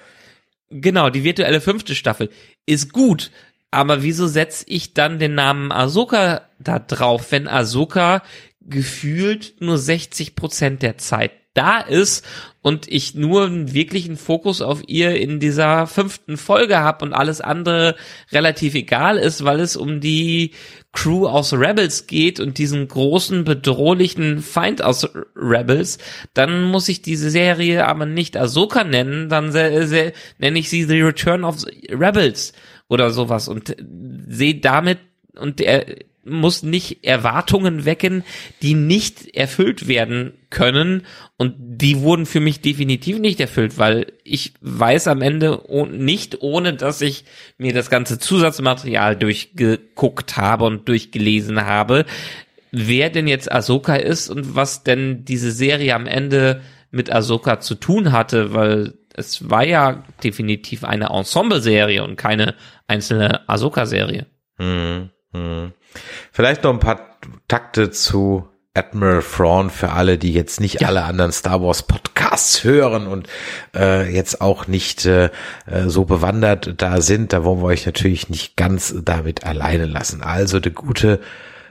Genau, 0.71 1.11
die 1.11 1.23
virtuelle 1.23 1.61
fünfte 1.61 1.95
Staffel 1.95 2.31
ist 2.65 2.93
gut, 2.93 3.31
aber 3.71 4.03
wieso 4.03 4.27
setze 4.27 4.65
ich 4.69 4.95
dann 4.95 5.19
den 5.19 5.35
Namen 5.35 5.71
Ahsoka 5.71 6.49
da 6.59 6.79
drauf, 6.79 7.31
wenn 7.31 7.47
Ahsoka 7.47 8.23
gefühlt 8.61 9.55
nur 9.61 9.79
60 9.79 10.35
Prozent 10.35 10.83
der 10.83 10.99
Zeit 10.99 11.33
da 11.57 11.81
ist 11.81 12.25
und 12.63 12.89
ich 12.89 13.15
nur 13.15 13.47
einen 13.47 13.75
wirklichen 13.75 14.17
Fokus 14.17 14.61
auf 14.61 14.83
ihr 14.89 15.15
in 15.17 15.39
dieser 15.39 15.87
fünften 15.87 16.37
Folge 16.37 16.79
habe 16.79 17.05
und 17.05 17.13
alles 17.13 17.41
andere 17.41 17.95
relativ 18.33 18.75
egal 18.75 19.19
ist, 19.19 19.45
weil 19.45 19.61
es 19.61 19.77
um 19.77 20.01
die 20.01 20.51
Crew 20.93 21.27
aus 21.29 21.53
Rebels 21.53 22.07
geht 22.07 22.41
und 22.41 22.59
diesen 22.59 22.89
großen 22.89 23.45
bedrohlichen 23.45 24.41
Feind 24.41 24.83
aus 24.83 25.09
Rebels, 25.37 25.99
dann 26.35 26.65
muss 26.65 26.89
ich 26.89 27.03
diese 27.03 27.31
Serie 27.31 27.87
aber 27.87 28.07
nicht 28.07 28.37
Ahsoka 28.37 28.83
nennen, 28.83 29.29
dann 29.29 29.51
nenne 29.51 30.59
ich 30.59 30.69
sie 30.69 30.85
The 30.85 31.03
Return 31.03 31.45
of 31.45 31.65
Rebels 31.89 32.53
oder 32.89 33.11
sowas 33.11 33.49
und 33.49 33.77
sehe 34.29 34.57
damit 34.57 34.99
und 35.37 35.61
der 35.61 35.87
muss 36.27 36.63
nicht 36.63 37.05
Erwartungen 37.05 37.85
wecken, 37.85 38.25
die 38.63 38.75
nicht 38.75 39.35
erfüllt 39.35 39.89
werden 39.89 40.35
können. 40.51 41.07
Und 41.37 41.55
die 41.59 42.01
wurden 42.01 42.27
für 42.27 42.41
mich 42.41 42.61
definitiv 42.61 43.19
nicht 43.19 43.41
erfüllt, 43.41 43.79
weil 43.79 44.13
ich 44.25 44.55
weiß 44.61 45.09
am 45.09 45.23
Ende 45.23 45.63
nicht, 45.91 46.43
ohne 46.43 46.75
dass 46.75 47.01
ich 47.01 47.25
mir 47.59 47.73
das 47.73 47.91
ganze 47.91 48.19
Zusatzmaterial 48.19 49.17
durchgeguckt 49.17 50.37
habe 50.37 50.65
und 50.65 50.89
durchgelesen 50.89 51.65
habe, 51.65 52.05
wer 52.73 53.11
denn 53.11 53.27
jetzt 53.27 53.51
Ahsoka 53.51 53.97
ist 53.97 54.29
und 54.29 54.55
was 54.55 54.83
denn 54.85 55.25
diese 55.25 55.53
Serie 55.53 55.95
am 55.95 56.07
Ende 56.07 56.63
mit 56.91 57.13
Ahsoka 57.13 57.61
zu 57.61 57.75
tun 57.75 58.13
hatte, 58.13 58.55
weil 58.55 58.95
es 59.15 59.49
war 59.49 59.65
ja 59.65 60.05
definitiv 60.23 60.85
eine 60.85 61.09
Ensemble-Serie 61.09 62.05
und 62.05 62.17
keine 62.17 62.55
einzelne 62.87 63.49
Ahsoka-Serie. 63.49 64.27
Hm, 64.59 65.11
hm. 65.37 65.73
Vielleicht 66.33 66.65
noch 66.65 66.73
ein 66.73 66.81
paar 66.81 67.19
Takte 67.49 67.91
zu 67.91 68.49
Admiral 68.75 69.23
Thrawn 69.23 69.71
für 69.71 69.93
alle, 69.93 70.19
die 70.19 70.33
jetzt 70.33 70.61
nicht 70.61 70.83
ja. 70.83 70.89
alle 70.89 71.05
anderen 71.05 71.33
Star 71.33 71.63
Wars 71.63 71.83
Podcasts 71.83 72.63
hören 72.63 73.07
und 73.07 73.27
äh, 73.75 74.13
jetzt 74.13 74.43
auch 74.43 74.67
nicht 74.67 75.07
äh, 75.07 75.31
äh 75.67 75.89
so 75.89 76.05
bewandert 76.05 76.75
da 76.77 77.01
sind. 77.01 77.33
Da 77.33 77.43
wollen 77.45 77.61
wir 77.61 77.67
euch 77.67 77.87
natürlich 77.87 78.29
nicht 78.29 78.57
ganz 78.57 78.95
damit 79.03 79.45
alleine 79.45 79.87
lassen. 79.87 80.23
Also 80.23 80.61
der 80.61 80.73
gute 80.73 81.21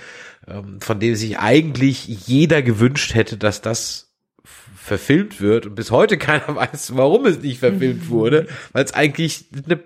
von 0.80 1.00
dem 1.00 1.16
sich 1.16 1.39
eigentlich 1.39 2.08
jeder 2.28 2.62
gewünscht 2.62 3.14
hätte, 3.14 3.38
dass 3.38 3.62
das 3.62 4.12
verfilmt 4.76 5.39
wird. 5.42 5.66
Und 5.68 5.76
bis 5.76 5.92
heute 5.92 6.18
keiner 6.18 6.48
weiß, 6.56 6.96
warum 6.96 7.26
es 7.26 7.39
nicht 7.39 7.60
verfilmt 7.60 8.10
wurde, 8.10 8.48
weil 8.74 8.84
es 8.84 8.94
eigentlich 8.94 9.46
eine 9.66 9.80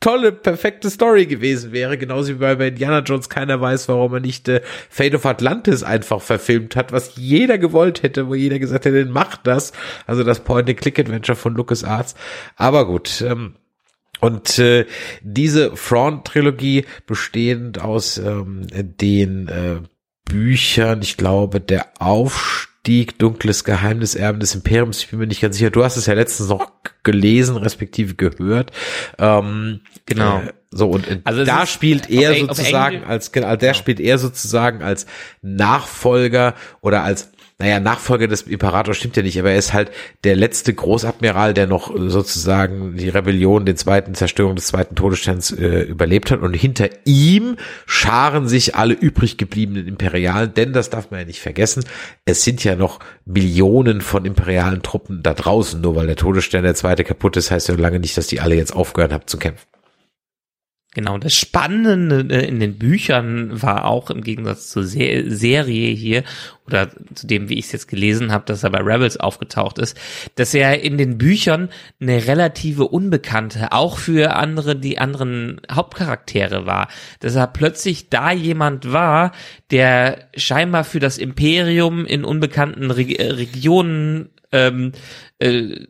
tolle, 0.00 0.30
perfekte 0.30 0.90
Story 0.90 1.26
gewesen 1.26 1.72
wäre, 1.72 1.98
genauso 1.98 2.34
wie 2.34 2.54
bei, 2.54 2.68
Indiana 2.68 3.00
Jones. 3.00 3.28
Keiner 3.28 3.60
weiß, 3.60 3.88
warum 3.88 4.14
er 4.14 4.20
nicht 4.20 4.48
äh, 4.48 4.60
Fate 4.88 5.14
of 5.14 5.26
Atlantis 5.26 5.82
einfach 5.82 6.20
verfilmt 6.20 6.76
hat, 6.76 6.92
was 6.92 7.16
jeder 7.16 7.58
gewollt 7.58 8.02
hätte, 8.02 8.28
wo 8.28 8.34
jeder 8.34 8.58
gesagt 8.58 8.84
hätte, 8.84 9.04
macht 9.06 9.46
das, 9.46 9.72
also 10.06 10.22
das 10.22 10.40
Point-and-Click-Adventure 10.40 11.34
von 11.34 11.54
LucasArts, 11.54 12.14
aber 12.56 12.86
gut, 12.86 13.22
ähm, 13.26 13.54
und 14.20 14.56
äh, 14.60 14.86
diese 15.22 15.74
Front-Trilogie 15.76 16.84
bestehend 17.08 17.80
aus 17.80 18.18
ähm, 18.18 18.68
den 18.70 19.48
äh, 19.48 19.80
Büchern, 20.32 21.02
ich 21.02 21.18
glaube, 21.18 21.60
der 21.60 21.88
Aufstieg, 21.98 23.18
dunkles 23.18 23.64
Geheimnis, 23.64 24.14
Erben 24.14 24.40
des 24.40 24.54
Imperiums, 24.54 25.00
ich 25.00 25.10
bin 25.10 25.18
mir 25.18 25.26
nicht 25.26 25.42
ganz 25.42 25.56
sicher. 25.56 25.70
Du 25.70 25.84
hast 25.84 25.98
es 25.98 26.06
ja 26.06 26.14
letztens 26.14 26.48
noch 26.48 26.72
gelesen, 27.02 27.58
respektive 27.58 28.14
gehört. 28.14 28.72
Ähm, 29.18 29.82
genau. 30.06 30.38
Äh, 30.38 30.52
so, 30.70 30.88
und 30.88 31.06
also 31.24 31.44
da 31.44 31.66
spielt 31.66 32.08
er 32.08 32.34
sozusagen 32.34 33.04
als, 33.04 33.30
genau, 33.30 33.56
der 33.56 33.74
spielt 33.74 34.00
er 34.00 34.16
sozusagen 34.16 34.82
als 34.82 35.04
Nachfolger 35.42 36.54
oder 36.80 37.02
als 37.02 37.31
naja, 37.62 37.78
Nachfolger 37.78 38.26
des 38.26 38.42
Imperators 38.42 38.96
stimmt 38.96 39.16
ja 39.16 39.22
nicht, 39.22 39.38
aber 39.38 39.52
er 39.52 39.56
ist 39.56 39.72
halt 39.72 39.92
der 40.24 40.34
letzte 40.34 40.74
Großadmiral, 40.74 41.54
der 41.54 41.68
noch 41.68 41.94
sozusagen 41.96 42.96
die 42.96 43.08
Rebellion, 43.08 43.64
den 43.64 43.76
zweiten 43.76 44.16
Zerstörung 44.16 44.56
des 44.56 44.66
zweiten 44.66 44.96
Todessterns 44.96 45.52
äh, 45.52 45.82
überlebt 45.82 46.32
hat. 46.32 46.40
Und 46.40 46.54
hinter 46.54 46.88
ihm 47.04 47.56
scharen 47.86 48.48
sich 48.48 48.74
alle 48.74 48.94
übrig 48.94 49.38
gebliebenen 49.38 49.86
Imperialen, 49.86 50.52
denn 50.54 50.72
das 50.72 50.90
darf 50.90 51.12
man 51.12 51.20
ja 51.20 51.26
nicht 51.26 51.40
vergessen, 51.40 51.84
es 52.24 52.42
sind 52.42 52.64
ja 52.64 52.74
noch 52.74 52.98
Millionen 53.26 54.00
von 54.00 54.24
imperialen 54.24 54.82
Truppen 54.82 55.22
da 55.22 55.32
draußen, 55.32 55.80
nur 55.80 55.94
weil 55.94 56.08
der 56.08 56.16
Todesstern 56.16 56.64
der 56.64 56.74
zweite 56.74 57.04
kaputt 57.04 57.36
ist, 57.36 57.52
heißt 57.52 57.68
ja 57.68 57.76
lange 57.76 58.00
nicht, 58.00 58.16
dass 58.16 58.26
die 58.26 58.40
alle 58.40 58.56
jetzt 58.56 58.74
aufgehört 58.74 59.12
haben 59.12 59.28
zu 59.28 59.38
kämpfen. 59.38 59.71
Genau, 60.94 61.16
das 61.16 61.34
Spannende 61.34 62.20
in 62.36 62.60
den 62.60 62.76
Büchern 62.76 63.62
war 63.62 63.86
auch 63.86 64.10
im 64.10 64.20
Gegensatz 64.20 64.68
zur 64.68 64.84
Serie 64.84 65.94
hier 65.94 66.22
oder 66.66 66.90
zu 67.14 67.26
dem, 67.26 67.48
wie 67.48 67.58
ich 67.58 67.64
es 67.64 67.72
jetzt 67.72 67.88
gelesen 67.88 68.30
habe, 68.30 68.44
dass 68.44 68.62
er 68.62 68.68
bei 68.68 68.80
Rebels 68.80 69.16
aufgetaucht 69.16 69.78
ist, 69.78 69.98
dass 70.34 70.52
er 70.52 70.82
in 70.82 70.98
den 70.98 71.16
Büchern 71.16 71.70
eine 71.98 72.26
relative 72.26 72.88
Unbekannte, 72.88 73.72
auch 73.72 73.96
für 73.96 74.36
andere, 74.36 74.76
die 74.76 74.98
anderen 74.98 75.62
Hauptcharaktere 75.70 76.66
war. 76.66 76.88
Dass 77.20 77.36
er 77.36 77.46
plötzlich 77.46 78.10
da 78.10 78.30
jemand 78.30 78.92
war, 78.92 79.32
der 79.70 80.28
scheinbar 80.36 80.84
für 80.84 81.00
das 81.00 81.16
Imperium 81.16 82.04
in 82.04 82.22
unbekannten 82.22 82.90
Re 82.90 83.06
Regionen 83.18 84.28
ähm, 84.52 84.92
äh, 85.38 85.86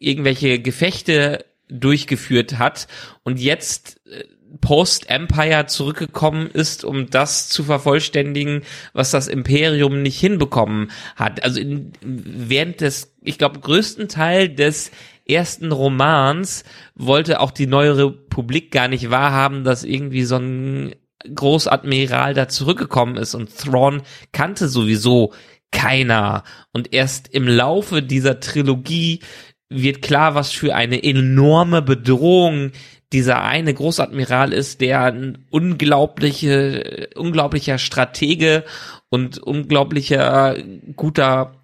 irgendwelche 0.00 0.58
Gefechte 0.58 1.44
durchgeführt 1.68 2.58
hat 2.58 2.86
und 3.22 3.40
jetzt 3.40 4.00
äh, 4.06 4.24
Post-Empire 4.60 5.66
zurückgekommen 5.66 6.48
ist, 6.48 6.84
um 6.84 7.10
das 7.10 7.48
zu 7.48 7.64
vervollständigen, 7.64 8.62
was 8.92 9.10
das 9.10 9.28
Imperium 9.28 10.02
nicht 10.02 10.18
hinbekommen 10.18 10.90
hat. 11.16 11.42
Also 11.42 11.60
in, 11.60 11.92
während 12.00 12.80
des, 12.80 13.14
ich 13.22 13.38
glaube, 13.38 13.60
größten 13.60 14.08
Teil 14.08 14.48
des 14.48 14.92
ersten 15.28 15.72
Romans 15.72 16.64
wollte 16.94 17.40
auch 17.40 17.50
die 17.50 17.66
neue 17.66 17.96
Republik 17.96 18.70
gar 18.70 18.88
nicht 18.88 19.10
wahrhaben, 19.10 19.64
dass 19.64 19.84
irgendwie 19.84 20.24
so 20.24 20.36
ein 20.36 20.94
Großadmiral 21.34 22.34
da 22.34 22.48
zurückgekommen 22.48 23.16
ist 23.16 23.34
und 23.34 23.56
Thrawn 23.56 24.02
kannte 24.32 24.68
sowieso 24.68 25.32
keiner. 25.72 26.44
Und 26.72 26.92
erst 26.92 27.28
im 27.28 27.48
Laufe 27.48 28.02
dieser 28.02 28.38
Trilogie 28.38 29.20
wird 29.68 30.02
klar, 30.02 30.34
was 30.34 30.52
für 30.52 30.74
eine 30.74 31.02
enorme 31.02 31.82
Bedrohung 31.82 32.72
dieser 33.12 33.42
eine 33.42 33.72
Großadmiral 33.72 34.52
ist, 34.52 34.80
der 34.80 35.02
ein 35.02 35.46
unglaubliche, 35.50 37.08
unglaublicher 37.14 37.78
Stratege 37.78 38.64
und 39.10 39.38
unglaublicher 39.38 40.56
guter 40.96 41.55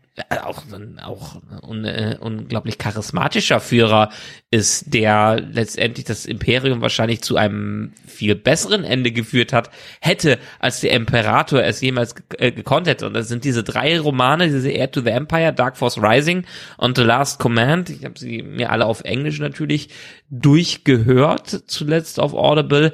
auch 0.42 0.62
auch 1.02 1.40
un, 1.62 1.84
äh, 1.86 2.18
unglaublich 2.20 2.76
charismatischer 2.76 3.60
Führer 3.60 4.10
ist, 4.50 4.92
der 4.92 5.40
letztendlich 5.40 6.04
das 6.04 6.26
Imperium 6.26 6.82
wahrscheinlich 6.82 7.22
zu 7.22 7.36
einem 7.36 7.92
viel 8.06 8.34
besseren 8.34 8.84
Ende 8.84 9.10
geführt 9.10 9.54
hat, 9.54 9.70
hätte, 10.00 10.38
als 10.58 10.80
der 10.80 10.92
Imperator 10.92 11.62
es 11.62 11.80
jemals 11.80 12.14
äh, 12.36 12.52
gekonnt 12.52 12.88
hätte. 12.88 13.06
Und 13.06 13.14
das 13.14 13.28
sind 13.28 13.44
diese 13.44 13.64
drei 13.64 13.98
Romane, 13.98 14.48
diese 14.48 14.70
Air 14.70 14.90
to 14.90 15.00
the 15.00 15.10
Empire, 15.10 15.54
Dark 15.54 15.78
Force 15.78 15.96
Rising 15.96 16.44
und 16.76 16.98
The 16.98 17.04
Last 17.04 17.38
Command. 17.38 17.88
Ich 17.88 18.04
habe 18.04 18.18
sie 18.18 18.42
mir 18.42 18.70
alle 18.70 18.84
auf 18.84 19.04
Englisch 19.04 19.38
natürlich 19.38 19.88
durchgehört, 20.28 21.62
zuletzt 21.66 22.20
auf 22.20 22.34
Audible 22.34 22.92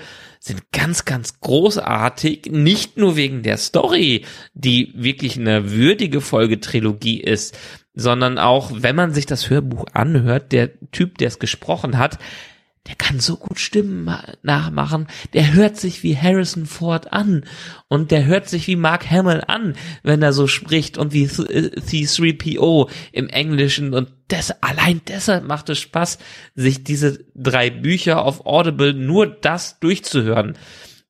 sind 0.48 0.72
ganz, 0.72 1.04
ganz 1.04 1.40
großartig, 1.40 2.46
nicht 2.50 2.96
nur 2.96 3.16
wegen 3.16 3.42
der 3.42 3.56
Story, 3.56 4.24
die 4.54 4.92
wirklich 4.96 5.38
eine 5.38 5.70
würdige 5.70 6.20
Folgetrilogie 6.20 7.20
ist, 7.20 7.56
sondern 7.94 8.38
auch, 8.38 8.70
wenn 8.74 8.96
man 8.96 9.12
sich 9.12 9.26
das 9.26 9.50
Hörbuch 9.50 9.86
anhört, 9.92 10.52
der 10.52 10.70
Typ, 10.90 11.18
der 11.18 11.28
es 11.28 11.38
gesprochen 11.38 11.98
hat, 11.98 12.18
der 12.88 12.96
kann 12.96 13.20
so 13.20 13.36
gut 13.36 13.60
Stimmen 13.60 14.10
nachmachen, 14.42 15.08
der 15.34 15.52
hört 15.52 15.76
sich 15.76 16.02
wie 16.02 16.16
Harrison 16.16 16.64
Ford 16.64 17.12
an. 17.12 17.44
Und 17.88 18.10
der 18.10 18.24
hört 18.24 18.48
sich 18.48 18.66
wie 18.66 18.76
Mark 18.76 19.10
Hamill 19.10 19.42
an, 19.46 19.74
wenn 20.02 20.22
er 20.22 20.32
so 20.32 20.46
spricht 20.46 20.96
und 20.96 21.12
wie 21.12 21.26
C3PO 21.26 22.90
im 23.12 23.28
Englischen. 23.28 23.92
Und 23.92 24.08
das, 24.28 24.62
allein 24.62 25.02
deshalb 25.06 25.44
macht 25.44 25.68
es 25.68 25.78
Spaß, 25.78 26.18
sich 26.54 26.82
diese 26.82 27.24
drei 27.34 27.68
Bücher 27.68 28.24
auf 28.24 28.46
Audible 28.46 28.94
nur 28.94 29.26
das 29.26 29.78
durchzuhören 29.80 30.56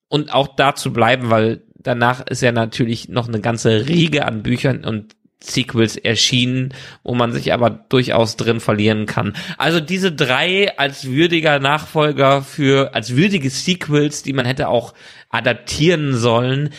und 0.08 0.32
auch 0.32 0.56
da 0.56 0.74
zu 0.74 0.92
bleiben, 0.92 1.30
weil 1.30 1.62
danach 1.76 2.26
ist 2.26 2.42
ja 2.42 2.50
natürlich 2.50 3.08
noch 3.08 3.28
eine 3.28 3.40
ganze 3.40 3.88
Riege 3.88 4.26
an 4.26 4.42
Büchern 4.42 4.84
und 4.84 5.14
Sequels 5.40 5.96
erschienen, 5.96 6.74
wo 7.04 7.14
man 7.14 7.32
sich 7.32 7.52
aber 7.52 7.70
durchaus 7.70 8.36
drin 8.36 8.60
verlieren 8.60 9.06
kann. 9.06 9.34
Also 9.56 9.80
diese 9.80 10.12
drei 10.12 10.76
als 10.78 11.06
würdiger 11.06 11.60
Nachfolger 11.60 12.42
für, 12.42 12.94
als 12.94 13.14
würdige 13.14 13.50
Sequels, 13.50 14.22
die 14.22 14.32
man 14.32 14.46
hätte 14.46 14.68
auch 14.68 14.94
adaptieren 15.30 16.16
sollen, 16.16 16.70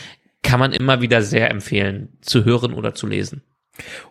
kann 0.43 0.59
man 0.59 0.73
immer 0.73 1.01
wieder 1.01 1.21
sehr 1.21 1.49
empfehlen, 1.51 2.17
zu 2.21 2.45
hören 2.45 2.73
oder 2.73 2.93
zu 2.93 3.07
lesen. 3.07 3.43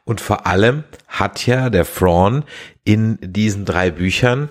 Und 0.05 0.21
vor 0.21 0.47
allem 0.47 0.85
hat 1.07 1.47
ja 1.47 1.69
der 1.69 1.85
Thrawn 1.85 2.45
in 2.85 3.19
diesen 3.21 3.67
drei 3.67 3.91
Büchern 3.91 4.49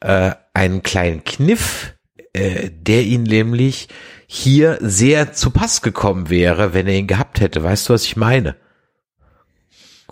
äh, 0.00 0.32
einen 0.54 0.82
kleinen 0.82 1.24
Kniff, 1.24 1.94
äh, 2.32 2.70
der 2.72 3.02
ihn 3.02 3.24
nämlich 3.24 3.88
hier 4.26 4.78
sehr 4.80 5.32
zu 5.32 5.50
Pass 5.50 5.82
gekommen 5.82 6.30
wäre, 6.30 6.74
wenn 6.74 6.86
er 6.86 6.94
ihn 6.94 7.06
gehabt 7.06 7.40
hätte. 7.40 7.62
Weißt 7.62 7.88
du, 7.88 7.92
was 7.92 8.04
ich 8.04 8.16
meine? 8.16 8.56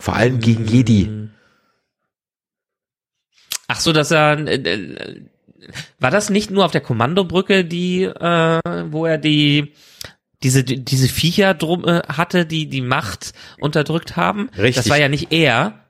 Vor 0.04 0.16
allem 0.16 0.38
gegen 0.38 0.66
Jedi. 0.66 1.30
Ach 3.68 3.80
so, 3.80 3.90
dass 3.94 4.10
er 4.10 4.38
äh, 4.46 4.56
äh, 4.56 5.22
war 5.98 6.10
das 6.10 6.28
nicht 6.28 6.50
nur 6.50 6.66
auf 6.66 6.72
der 6.72 6.82
Kommandobrücke, 6.82 7.64
die 7.64 8.02
äh, 8.02 8.60
wo 8.90 9.06
er 9.06 9.16
die 9.16 9.72
diese 10.42 10.62
diese 10.62 11.08
Viecher 11.08 11.54
drum 11.54 11.86
äh, 11.86 12.02
hatte, 12.06 12.44
die 12.44 12.68
die 12.68 12.82
Macht 12.82 13.32
unterdrückt 13.58 14.14
haben? 14.14 14.50
Richtig. 14.58 14.74
Das 14.74 14.90
war 14.90 14.98
ja 14.98 15.08
nicht 15.08 15.32
er. 15.32 15.86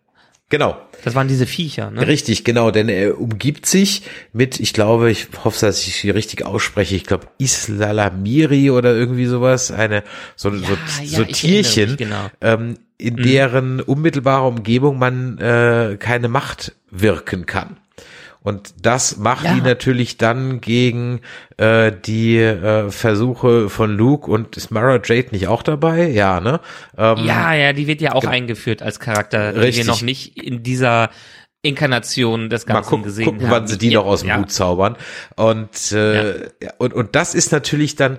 Genau. 0.49 0.81
Das 1.03 1.17
waren 1.17 1.27
diese 1.27 1.49
Viecher, 1.49 1.91
ne? 1.91 2.07
Richtig, 2.07 2.45
genau, 2.45 2.71
denn 2.71 2.89
er 2.89 3.19
umgibt 3.19 3.67
sich 3.67 4.03
mit, 4.33 4.61
ich 4.61 4.73
glaube, 4.73 5.11
ich 5.11 5.27
hoffe, 5.43 5.67
dass 5.67 5.85
ich 5.87 5.97
sie 5.97 6.11
richtig 6.11 6.47
ausspreche, 6.47 6.95
ich 6.95 7.05
glaube 7.05 7.27
Islalamiri 7.39 8.71
oder 8.71 8.95
irgendwie 8.95 9.27
sowas, 9.27 9.73
eine 9.73 10.05
so, 10.37 10.51
ja, 10.51 10.61
so, 10.87 11.03
ja, 11.03 11.19
so 11.19 11.25
Tierchen, 11.25 11.97
genau. 11.97 12.31
ähm, 12.41 12.77
in 12.99 13.15
mhm. 13.15 13.23
deren 13.23 13.81
unmittelbarer 13.81 14.47
Umgebung 14.47 14.99
man 14.99 15.39
äh, 15.39 15.97
keine 15.99 16.29
Macht 16.29 16.75
wirken 16.91 17.47
kann. 17.47 17.77
Und 18.45 18.75
das 18.83 19.17
macht 19.17 19.47
ja. 19.47 19.55
die 19.55 19.63
natürlich 19.63 20.19
dann 20.19 20.61
gegen 20.61 21.23
äh, 21.57 21.91
die 21.91 22.37
äh, 22.37 22.91
Versuche 22.91 23.71
von 23.71 23.97
Luke 23.97 24.31
und 24.31 24.59
ist 24.59 24.71
Mara 24.71 25.01
Jade 25.03 25.29
nicht 25.31 25.49
auch 25.49 25.63
dabei? 25.63 26.11
Ja, 26.11 26.41
ne? 26.41 26.61
Ähm, 26.99 27.25
ja, 27.25 27.55
ja, 27.55 27.73
die 27.73 27.87
wird 27.87 28.03
ja 28.03 28.13
auch 28.13 28.27
eingeführt 28.27 28.83
als 28.83 29.01
Charakter, 29.01 29.55
richtig. 29.55 29.71
die 29.71 29.77
wir 29.79 29.85
noch 29.87 30.03
nicht 30.03 30.37
in 30.37 30.63
dieser 30.63 31.09
Inkarnation 31.63 32.51
des 32.51 32.67
Ganzen 32.67 32.91
Mal 32.91 32.97
guck, 32.97 33.05
gesehen 33.05 33.25
gucken, 33.25 33.43
haben. 33.45 33.51
wann 33.51 33.67
sie 33.67 33.79
die 33.79 33.89
ja, 33.89 34.01
noch 34.01 34.07
aus 34.07 34.21
dem 34.21 34.29
ja. 34.29 34.37
Hut 34.37 34.53
zaubern. 34.53 34.97
Und, 35.37 35.93
äh, 35.93 36.41
ja. 36.63 36.73
und, 36.77 36.93
und 36.93 37.17
das 37.17 37.35
ist 37.35 37.51
natürlich 37.51 37.97
dann 37.97 38.17
äh, 38.17 38.19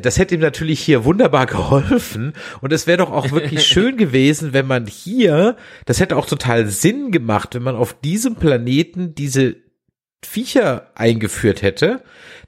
das 0.00 0.18
hätte 0.18 0.34
ihm 0.34 0.40
natürlich 0.40 0.80
hier 0.80 1.04
wunderbar 1.04 1.46
geholfen. 1.46 2.32
Und 2.60 2.72
es 2.72 2.86
wäre 2.86 2.98
doch 2.98 3.10
auch 3.10 3.30
wirklich 3.30 3.66
schön 3.66 3.96
gewesen, 3.96 4.52
wenn 4.52 4.66
man 4.66 4.86
hier, 4.86 5.56
das 5.86 6.00
hätte 6.00 6.16
auch 6.16 6.26
total 6.26 6.66
Sinn 6.66 7.10
gemacht, 7.10 7.54
wenn 7.54 7.62
man 7.62 7.76
auf 7.76 7.98
diesem 7.98 8.36
Planeten 8.36 9.14
diese 9.14 9.56
Viecher 10.24 10.90
eingeführt 10.94 11.62
hätte, 11.62 12.02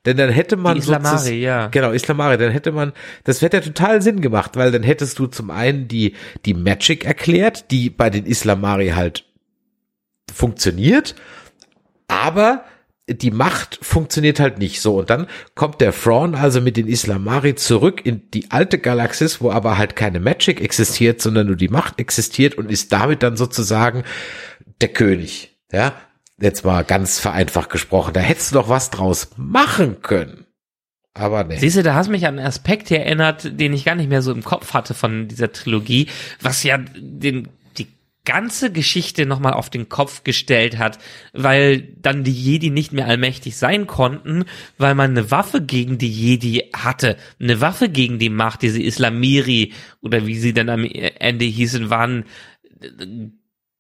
denn 0.07 0.17
dann 0.17 0.31
hätte 0.31 0.57
man 0.57 0.75
Die 0.75 0.81
Islamari, 0.81 1.41
ja. 1.41 1.67
Genau, 1.69 1.91
Islamari, 1.91 2.39
dann 2.39 2.53
hätte 2.53 2.71
man, 2.71 2.93
das 3.25 3.43
hätte 3.43 3.57
ja 3.57 3.63
total 3.63 4.01
Sinn 4.01 4.21
gemacht, 4.21 4.57
weil 4.57 4.71
dann 4.71 4.85
hättest 4.85 5.19
du 5.19 5.27
zum 5.27 5.51
einen 5.51 5.89
die, 5.89 6.15
die 6.45 6.55
Magic 6.55 7.05
erklärt, 7.05 7.71
die 7.73 7.91
bei 7.91 8.11
den 8.11 8.27
Islamari 8.27 8.91
halt 8.91 9.25
funktioniert, 10.33 11.17
aber 12.07 12.65
die 13.09 13.31
Macht 13.31 13.79
funktioniert 13.83 14.41
halt 14.41 14.59
nicht 14.59 14.81
so. 14.81 14.99
Und 14.99 15.11
dann 15.11 15.27
kommt 15.55 15.81
der 15.81 15.93
Thrawn 15.93 16.35
also 16.35 16.61
mit 16.61 16.77
den 16.77 16.89
Islamari 16.89 17.55
zurück 17.55 18.05
in 18.05 18.31
die 18.31 18.51
alte 18.51 18.79
Galaxis, 18.79 19.41
wo 19.41 19.51
aber 19.51 19.77
halt 19.77 19.95
keine 19.95 20.21
Magic 20.21 20.61
existiert, 20.61 21.21
sondern 21.21 21.47
nur 21.47 21.57
die 21.57 21.69
Macht 21.69 22.01
existiert 22.01 22.57
und 22.57 22.71
ist 22.71 22.93
damit 22.93 23.23
dann 23.23 23.37
sozusagen 23.37 24.05
der 24.81 24.89
König. 24.89 25.57
Ja, 25.71 25.95
jetzt 26.41 26.65
mal 26.65 26.85
ganz 26.85 27.19
vereinfacht 27.19 27.71
gesprochen. 27.71 28.15
Da 28.15 28.21
hättest 28.21 28.53
du 28.53 28.57
doch 28.57 28.69
was 28.69 28.91
draus 28.91 29.31
machen 29.37 30.01
können. 30.01 30.47
Aber 31.13 31.45
nee. 31.45 31.59
Siehst 31.59 31.77
du, 31.77 31.83
da 31.83 31.95
hast 31.95 32.09
mich 32.09 32.27
an 32.27 32.39
einen 32.39 32.47
Aspekt 32.47 32.91
erinnert, 32.91 33.61
den 33.61 33.73
ich 33.73 33.85
gar 33.85 33.95
nicht 33.95 34.09
mehr 34.09 34.23
so 34.23 34.33
im 34.33 34.43
Kopf 34.43 34.75
hatte 34.75 34.95
von 34.95 35.29
dieser 35.29 35.53
Trilogie, 35.53 36.09
was 36.41 36.65
ja 36.65 36.79
den 36.79 37.49
ganze 38.25 38.73
Geschichte 38.73 39.27
nochmal 39.27 39.53
auf 39.53 39.71
den 39.71 39.89
Kopf 39.89 40.25
gestellt 40.25 40.79
hat, 40.79 40.99
weil 41.33 41.83
dann 42.01 42.25
die 42.25 42.33
Jedi 42.33 42.71
nicht 42.71 42.93
mehr 42.93 43.07
allmächtig 43.07 43.57
sein 43.57 43.87
konnten, 43.87 44.45
weil 44.79 44.95
man 44.95 45.11
eine 45.11 45.31
Waffe 45.31 45.63
gegen 45.63 45.99
die 45.99 46.11
Jedi 46.11 46.71
hatte, 46.75 47.17
eine 47.39 47.61
Waffe 47.61 47.89
gegen 47.89 48.19
die 48.19 48.31
Macht, 48.31 48.63
diese 48.63 48.83
Islamiri 48.83 49.73
oder 50.01 50.27
wie 50.27 50.37
sie 50.37 50.55
dann 50.55 50.71
am 50.71 50.85
Ende 50.85 51.45
hießen, 51.45 51.91
waren 51.91 52.25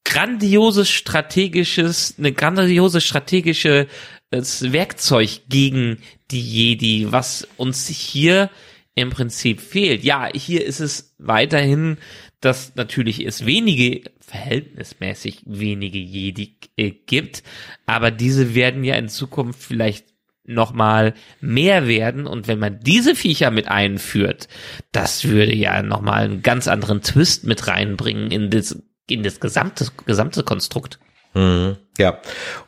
grandioses 0.05 0.90
strategisches, 0.90 2.16
eine 2.18 2.32
grandiose 2.32 3.01
strategische 3.01 3.86
Werkzeug 4.30 5.42
gegen 5.49 5.99
die 6.30 6.40
Jedi, 6.40 7.07
was 7.11 7.49
uns 7.57 7.88
hier 7.88 8.51
im 8.95 9.11
Prinzip 9.11 9.61
fehlt. 9.61 10.05
Ja, 10.05 10.28
hier 10.32 10.64
ist 10.64 10.80
es 10.80 11.14
weiterhin 11.18 11.97
dass 12.45 12.74
natürlich 12.76 13.24
es 13.24 13.47
wenige, 13.47 14.03
verhältnismäßig 14.27 15.43
wenige 15.47 15.99
Jedi 15.99 16.57
äh, 16.77 16.91
gibt, 16.91 17.43
aber 17.87 18.11
diese 18.11 18.55
werden 18.55 18.85
ja 18.85 18.95
in 18.97 19.09
Zukunft 19.09 19.62
vielleicht 19.62 20.14
nochmal 20.47 21.14
mehr 21.41 21.87
werden. 21.87 22.27
Und 22.27 22.49
wenn 22.49 22.59
man 22.59 22.81
diese 22.81 23.14
Viecher 23.14 23.51
mit 23.51 23.68
einführt, 23.68 24.49
das 24.93 25.25
würde 25.25 25.55
ja 25.55 25.83
nochmal 25.83 26.25
einen 26.25 26.43
ganz 26.43 26.68
anderen 26.68 27.03
Twist 27.03 27.45
mit 27.45 27.66
reinbringen 27.66 28.31
in 28.31 28.51
das, 28.51 28.79
in 29.09 29.22
das 29.22 29.41
gesamte, 29.41 29.87
gesamte 30.07 30.43
Konstrukt. 30.43 30.99
Mhm, 31.35 31.77
ja, 31.99 32.18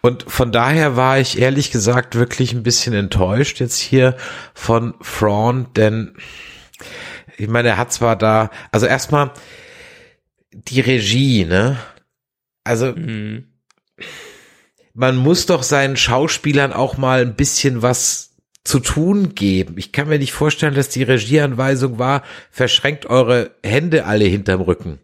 und 0.00 0.24
von 0.24 0.50
daher 0.50 0.96
war 0.96 1.20
ich 1.20 1.38
ehrlich 1.38 1.70
gesagt 1.70 2.16
wirklich 2.16 2.52
ein 2.52 2.64
bisschen 2.64 2.94
enttäuscht 2.94 3.60
jetzt 3.60 3.78
hier 3.78 4.16
von 4.54 4.94
Thrawn, 5.02 5.68
denn 5.76 6.16
ich 7.36 7.48
meine, 7.48 7.68
er 7.68 7.76
hat 7.76 7.92
zwar 7.92 8.16
da, 8.16 8.50
also 8.72 8.86
erstmal, 8.86 9.30
die 10.56 10.80
Regie, 10.80 11.44
ne? 11.44 11.78
Also 12.64 12.92
mhm. 12.92 13.44
man 14.94 15.16
muss 15.16 15.46
doch 15.46 15.62
seinen 15.62 15.96
Schauspielern 15.96 16.72
auch 16.72 16.96
mal 16.96 17.20
ein 17.20 17.36
bisschen 17.36 17.82
was 17.82 18.34
zu 18.64 18.80
tun 18.80 19.34
geben. 19.34 19.76
Ich 19.78 19.92
kann 19.92 20.08
mir 20.08 20.18
nicht 20.18 20.32
vorstellen, 20.32 20.74
dass 20.74 20.88
die 20.88 21.04
Regieanweisung 21.04 21.98
war, 21.98 22.22
verschränkt 22.50 23.06
eure 23.06 23.52
Hände 23.62 24.06
alle 24.06 24.24
hinterm 24.24 24.60
Rücken. 24.60 24.98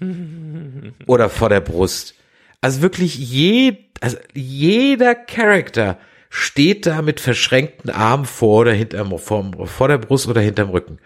Oder 1.06 1.28
vor 1.28 1.48
der 1.48 1.60
Brust. 1.60 2.14
Also 2.60 2.80
wirklich 2.80 3.16
je, 3.16 3.76
also 4.00 4.16
jeder 4.32 5.14
Charakter 5.14 5.98
steht 6.30 6.86
da 6.86 7.02
mit 7.02 7.20
verschränkten 7.20 7.90
Armen 7.90 8.24
vor 8.24 8.62
oder 8.62 8.72
hinterm, 8.72 9.16
vor, 9.18 9.52
vor 9.66 9.88
der 9.88 9.98
Brust 9.98 10.26
oder 10.26 10.40
hinterm 10.40 10.70
Rücken. 10.70 10.98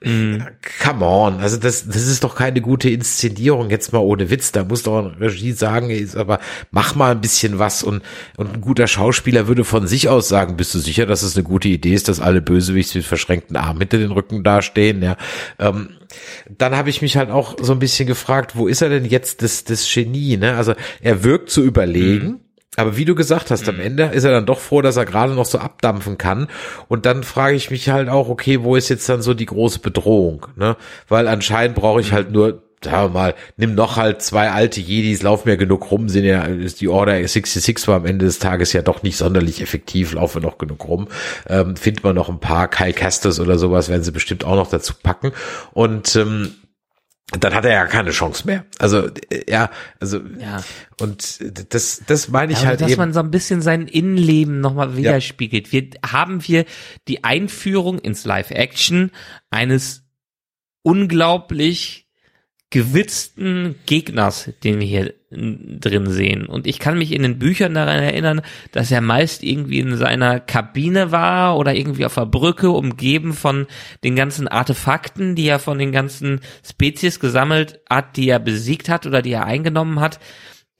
Ähm, 0.00 0.46
Come 0.82 1.04
on, 1.04 1.40
also 1.40 1.56
das, 1.56 1.88
das 1.88 2.06
ist 2.06 2.22
doch 2.22 2.36
keine 2.36 2.60
gute 2.60 2.88
Inszenierung, 2.88 3.68
jetzt 3.70 3.92
mal 3.92 3.98
ohne 3.98 4.30
Witz. 4.30 4.52
Da 4.52 4.62
muss 4.62 4.84
doch 4.84 4.98
ein 4.98 5.16
Regie 5.20 5.52
sagen, 5.52 5.90
ist 5.90 6.16
aber 6.16 6.38
mach 6.70 6.94
mal 6.94 7.10
ein 7.10 7.20
bisschen 7.20 7.58
was 7.58 7.82
und, 7.82 8.02
und 8.36 8.54
ein 8.54 8.60
guter 8.60 8.86
Schauspieler 8.86 9.48
würde 9.48 9.64
von 9.64 9.88
sich 9.88 10.08
aus 10.08 10.28
sagen, 10.28 10.56
bist 10.56 10.74
du 10.74 10.78
sicher, 10.78 11.04
dass 11.06 11.22
es 11.22 11.36
eine 11.36 11.42
gute 11.42 11.68
Idee 11.68 11.94
ist, 11.94 12.08
dass 12.08 12.20
alle 12.20 12.40
Bösewichts 12.40 12.94
mit 12.94 13.04
verschränkten 13.04 13.56
Armen 13.56 13.80
hinter 13.80 13.98
den 13.98 14.12
Rücken 14.12 14.44
dastehen, 14.44 15.02
ja. 15.02 15.16
Ähm, 15.58 15.90
dann 16.56 16.76
habe 16.76 16.90
ich 16.90 17.02
mich 17.02 17.16
halt 17.16 17.30
auch 17.30 17.56
so 17.60 17.72
ein 17.72 17.80
bisschen 17.80 18.06
gefragt, 18.06 18.56
wo 18.56 18.68
ist 18.68 18.82
er 18.82 18.88
denn 18.88 19.04
jetzt 19.04 19.42
das, 19.42 19.64
das 19.64 19.92
Genie, 19.92 20.36
ne? 20.36 20.56
Also 20.56 20.74
er 21.00 21.24
wirkt 21.24 21.50
zu 21.50 21.62
überlegen. 21.62 22.26
Mhm 22.26 22.40
aber 22.78 22.96
wie 22.96 23.04
du 23.04 23.16
gesagt 23.16 23.50
hast, 23.50 23.68
am 23.68 23.76
mhm. 23.76 23.82
Ende 23.82 24.04
ist 24.04 24.22
er 24.22 24.30
dann 24.30 24.46
doch 24.46 24.60
froh, 24.60 24.82
dass 24.82 24.96
er 24.96 25.04
gerade 25.04 25.34
noch 25.34 25.46
so 25.46 25.58
abdampfen 25.58 26.16
kann. 26.16 26.46
Und 26.86 27.06
dann 27.06 27.24
frage 27.24 27.56
ich 27.56 27.72
mich 27.72 27.88
halt 27.88 28.08
auch, 28.08 28.28
okay, 28.28 28.62
wo 28.62 28.76
ist 28.76 28.88
jetzt 28.88 29.08
dann 29.08 29.20
so 29.20 29.34
die 29.34 29.46
große 29.46 29.80
Bedrohung? 29.80 30.46
Ne? 30.54 30.76
Weil 31.08 31.26
anscheinend 31.26 31.74
brauche 31.74 32.00
ich 32.00 32.12
halt 32.12 32.28
mhm. 32.28 32.34
nur 32.34 32.62
sagen 32.84 33.12
wir 33.12 33.18
mal, 33.20 33.34
nimm 33.56 33.74
noch 33.74 33.96
halt 33.96 34.22
zwei 34.22 34.52
alte 34.52 34.80
Jedis, 34.80 35.22
laufen 35.22 35.48
ja 35.48 35.56
genug 35.56 35.90
rum, 35.90 36.08
sind 36.08 36.22
ja, 36.22 36.44
ist 36.44 36.80
die 36.80 36.86
Order 36.86 37.26
66 37.26 37.88
war 37.88 37.96
am 37.96 38.06
Ende 38.06 38.24
des 38.24 38.38
Tages 38.38 38.72
ja 38.72 38.82
doch 38.82 39.02
nicht 39.02 39.16
sonderlich 39.16 39.60
effektiv, 39.60 40.12
laufen 40.12 40.42
noch 40.42 40.58
genug 40.58 40.86
rum, 40.86 41.08
ähm, 41.48 41.74
findet 41.74 42.04
man 42.04 42.14
noch 42.14 42.28
ein 42.28 42.38
paar 42.38 42.68
Kyle 42.68 42.92
Casters 42.92 43.40
oder 43.40 43.58
sowas, 43.58 43.88
werden 43.88 44.04
sie 44.04 44.12
bestimmt 44.12 44.44
auch 44.44 44.54
noch 44.54 44.70
dazu 44.70 44.94
packen 45.02 45.32
und 45.72 46.14
ähm, 46.14 46.54
dann 47.30 47.54
hat 47.54 47.64
er 47.64 47.72
ja 47.72 47.86
keine 47.86 48.10
Chance 48.10 48.46
mehr. 48.46 48.64
Also 48.78 49.08
ja, 49.48 49.70
also 50.00 50.20
ja. 50.38 50.62
und 51.00 51.38
das 51.72 52.02
das 52.06 52.28
meine 52.28 52.52
ich 52.52 52.62
ja, 52.62 52.68
halt 52.68 52.80
dass 52.80 52.92
eben. 52.92 52.98
man 52.98 53.12
so 53.12 53.20
ein 53.20 53.30
bisschen 53.30 53.60
sein 53.60 53.86
Innenleben 53.86 54.60
nochmal 54.60 54.96
widerspiegelt. 54.96 55.66
Ja. 55.68 55.72
Wir 55.72 55.90
haben 56.06 56.46
wir 56.46 56.64
die 57.06 57.24
Einführung 57.24 57.98
ins 57.98 58.24
Live 58.24 58.50
Action 58.50 59.10
eines 59.50 60.04
unglaublich 60.82 62.07
gewitzten 62.70 63.76
Gegners, 63.86 64.50
den 64.62 64.78
wir 64.80 64.86
hier 64.86 65.14
drin 65.30 66.10
sehen. 66.10 66.46
Und 66.46 66.66
ich 66.66 66.78
kann 66.78 66.98
mich 66.98 67.12
in 67.12 67.22
den 67.22 67.38
Büchern 67.38 67.74
daran 67.74 68.02
erinnern, 68.02 68.42
dass 68.72 68.90
er 68.90 69.00
meist 69.00 69.42
irgendwie 69.42 69.78
in 69.78 69.96
seiner 69.96 70.40
Kabine 70.40 71.10
war 71.10 71.56
oder 71.56 71.74
irgendwie 71.74 72.04
auf 72.04 72.14
der 72.14 72.26
Brücke, 72.26 72.70
umgeben 72.70 73.32
von 73.32 73.66
den 74.04 74.16
ganzen 74.16 74.48
Artefakten, 74.48 75.34
die 75.34 75.46
er 75.46 75.58
von 75.58 75.78
den 75.78 75.92
ganzen 75.92 76.40
Spezies 76.66 77.20
gesammelt 77.20 77.80
hat, 77.88 78.16
die 78.16 78.28
er 78.28 78.38
besiegt 78.38 78.88
hat 78.88 79.06
oder 79.06 79.22
die 79.22 79.32
er 79.32 79.44
eingenommen 79.44 80.00
hat. 80.00 80.18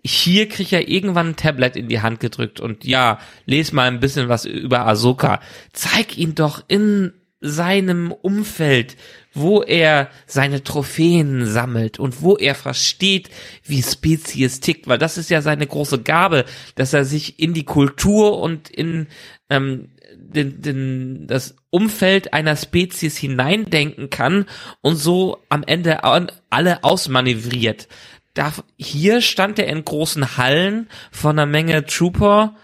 Hier 0.03 0.49
kriegt 0.49 0.73
er 0.73 0.89
irgendwann 0.89 1.29
ein 1.29 1.37
Tablet 1.37 1.77
in 1.77 1.89
die 1.89 2.01
Hand 2.01 2.21
gedrückt 2.21 2.61
und 2.61 2.85
ja, 2.85 3.19
les 3.47 3.73
mal 3.73 3.89
ein 3.89 4.01
bisschen 4.01 4.29
was 4.29 4.45
über 4.45 4.87
Ahsoka. 4.87 5.41
Zeig 5.73 6.17
ihn 6.17 6.35
doch 6.35 6.63
in 6.69 7.13
seinem 7.41 8.11
Umfeld, 8.11 8.97
wo 9.33 9.63
er 9.63 10.11
seine 10.27 10.65
Trophäen 10.65 11.47
sammelt 11.47 11.99
und 11.99 12.23
wo 12.23 12.37
er 12.37 12.55
versteht, 12.55 13.31
wie 13.65 13.83
Spezies 13.83 14.61
tickt, 14.61 14.89
weil 14.89 14.99
das 14.99 15.19
ist 15.19 15.31
ja 15.31 15.41
seine 15.41 15.67
große 15.67 16.03
Gabe, 16.03 16.45
dass 16.75 16.93
er 16.93 17.05
sich 17.05 17.39
in 17.39 17.55
die 17.55 17.65
Kultur 17.65 18.41
und 18.41 18.69
in 18.69 19.07
ähm, 19.51 19.91
den, 20.17 20.61
den, 20.61 21.27
das 21.27 21.55
Umfeld 21.71 22.33
einer 22.33 22.57
Spezies 22.57 23.17
hineindenken 23.17 24.11
kann 24.11 24.47
und 24.81 24.97
so 24.97 25.39
am 25.49 25.63
Ende 25.63 26.03
alle 26.05 26.85
ausmanövriert. 26.85 27.89
Da, 28.35 28.53
hier 28.77 29.21
stand 29.21 29.59
er 29.59 29.69
in 29.69 29.85
großen 29.85 30.37
Hallen 30.37 30.89
von 31.11 31.39
einer 31.39 31.47
Menge 31.47 31.87
Trooper 31.87 32.57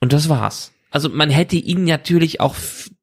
und 0.00 0.12
das 0.12 0.28
war's. 0.28 0.72
Also 0.90 1.08
man 1.08 1.30
hätte 1.30 1.56
ihn 1.56 1.84
natürlich 1.84 2.40
auch 2.40 2.56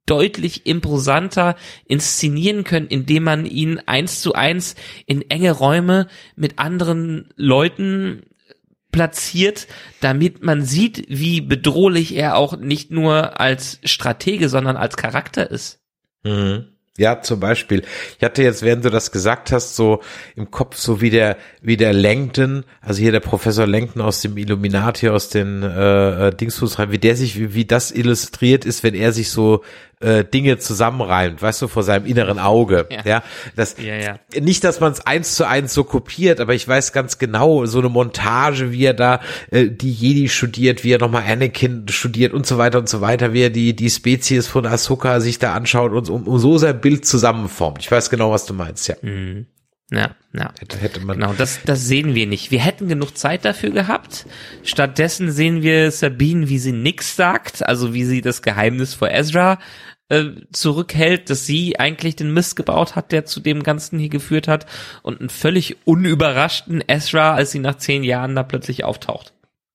deutlich 0.05 0.65
imposanter 0.65 1.55
inszenieren 1.85 2.63
können, 2.63 2.87
indem 2.87 3.23
man 3.23 3.45
ihn 3.45 3.79
eins 3.85 4.21
zu 4.21 4.33
eins 4.33 4.75
in 5.05 5.29
enge 5.29 5.51
Räume 5.51 6.07
mit 6.35 6.59
anderen 6.59 7.29
Leuten 7.35 8.23
platziert, 8.91 9.67
damit 9.99 10.41
man 10.41 10.63
sieht, 10.63 11.05
wie 11.09 11.41
bedrohlich 11.41 12.15
er 12.15 12.37
auch 12.37 12.57
nicht 12.57 12.91
nur 12.91 13.39
als 13.41 13.79
Stratege, 13.83 14.47
sondern 14.47 14.77
als 14.77 14.95
Charakter 14.95 15.51
ist. 15.51 15.81
Mhm. 16.23 16.67
Ja, 16.97 17.21
zum 17.21 17.41
Beispiel. 17.41 17.83
Ich 18.17 18.23
hatte 18.23 18.41
jetzt, 18.41 18.61
während 18.61 18.85
du 18.85 18.89
das 18.89 19.11
gesagt 19.11 19.51
hast, 19.51 19.75
so 19.75 20.01
im 20.37 20.49
Kopf 20.49 20.77
so 20.77 21.01
wie 21.01 21.09
der, 21.09 21.35
wie 21.61 21.75
der 21.75 21.91
Langton, 21.91 22.63
also 22.79 23.01
hier 23.01 23.11
der 23.11 23.19
Professor 23.19 23.67
Langton 23.67 24.01
aus 24.01 24.21
dem 24.21 24.37
Illuminati, 24.37 25.09
aus 25.09 25.27
den 25.27 25.61
äh, 25.61 26.27
äh 26.27 26.33
Dingsfuß 26.33 26.79
rein, 26.79 26.91
wie 26.91 26.97
der 26.97 27.17
sich, 27.17 27.37
wie, 27.37 27.53
wie 27.53 27.65
das 27.65 27.91
illustriert 27.91 28.63
ist, 28.63 28.83
wenn 28.83 28.95
er 28.95 29.11
sich 29.11 29.29
so 29.29 29.61
äh, 29.99 30.23
Dinge 30.23 30.57
zusammenreimt, 30.57 31.41
weißt 31.41 31.61
du, 31.61 31.67
vor 31.67 31.83
seinem 31.83 32.05
inneren 32.05 32.39
Auge. 32.39 32.87
Ja, 32.89 33.01
ja 33.05 33.23
das 33.55 33.75
ja, 33.77 33.95
ja. 33.95 34.19
nicht, 34.39 34.63
dass 34.63 34.79
man 34.79 34.91
es 34.91 35.05
eins 35.05 35.35
zu 35.35 35.47
eins 35.47 35.73
so 35.73 35.83
kopiert, 35.83 36.39
aber 36.39 36.53
ich 36.53 36.67
weiß 36.67 36.93
ganz 36.93 37.17
genau, 37.17 37.65
so 37.65 37.79
eine 37.79 37.89
Montage, 37.89 38.71
wie 38.71 38.85
er 38.85 38.93
da 38.93 39.21
äh, 39.51 39.69
die 39.69 39.91
Jedi 39.91 40.29
studiert, 40.29 40.83
wie 40.83 40.91
er 40.91 40.99
nochmal 40.99 41.23
Anakin 41.27 41.87
studiert 41.89 42.33
und 42.33 42.45
so 42.45 42.57
weiter 42.57 42.79
und 42.79 42.89
so 42.89 43.01
weiter, 43.01 43.33
wie 43.33 43.43
er 43.43 43.49
die 43.49 43.75
die 43.75 43.89
Spezies 43.89 44.47
von 44.47 44.65
Ahsoka 44.65 45.19
sich 45.19 45.39
da 45.39 45.53
anschaut 45.53 45.91
und 45.91 46.09
um, 46.09 46.27
um 46.27 46.39
so 46.39 46.57
sein 46.57 46.79
Bild 46.81 47.05
zusammenformt. 47.05 47.79
Ich 47.79 47.91
weiß 47.91 48.09
genau, 48.09 48.31
was 48.31 48.45
du 48.45 48.53
meinst, 48.53 48.87
ja. 48.87 48.95
Mhm. 49.01 49.47
Ja, 49.91 50.15
ja. 50.33 50.51
Hätte, 50.59 50.77
hätte 50.77 50.99
man. 51.01 51.19
Genau, 51.19 51.33
das, 51.33 51.59
das 51.63 51.85
sehen 51.85 52.15
wir 52.15 52.25
nicht. 52.25 52.49
Wir 52.49 52.59
hätten 52.59 52.87
genug 52.87 53.17
Zeit 53.17 53.45
dafür 53.45 53.69
gehabt. 53.69 54.25
Stattdessen 54.63 55.31
sehen 55.31 55.61
wir 55.61 55.91
Sabine, 55.91 56.49
wie 56.49 56.57
sie 56.57 56.71
nix 56.71 57.15
sagt, 57.15 57.63
also 57.63 57.93
wie 57.93 58.03
sie 58.03 58.21
das 58.21 58.41
Geheimnis 58.41 58.95
vor 58.95 59.11
Ezra 59.11 59.59
äh, 60.09 60.25
zurückhält, 60.51 61.29
dass 61.29 61.45
sie 61.45 61.79
eigentlich 61.79 62.15
den 62.15 62.33
Mist 62.33 62.55
gebaut 62.55 62.95
hat, 62.95 63.11
der 63.11 63.25
zu 63.25 63.39
dem 63.39 63.63
Ganzen 63.63 63.99
hier 63.99 64.09
geführt 64.09 64.47
hat 64.47 64.65
und 65.03 65.19
einen 65.19 65.29
völlig 65.29 65.77
unüberraschten 65.85 66.83
Ezra, 66.87 67.35
als 67.35 67.51
sie 67.51 67.59
nach 67.59 67.77
zehn 67.77 68.03
Jahren 68.03 68.35
da 68.35 68.43
plötzlich 68.43 68.83
auftaucht. 68.83 69.33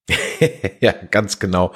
ja, 0.80 0.92
ganz 1.10 1.38
genau. 1.38 1.72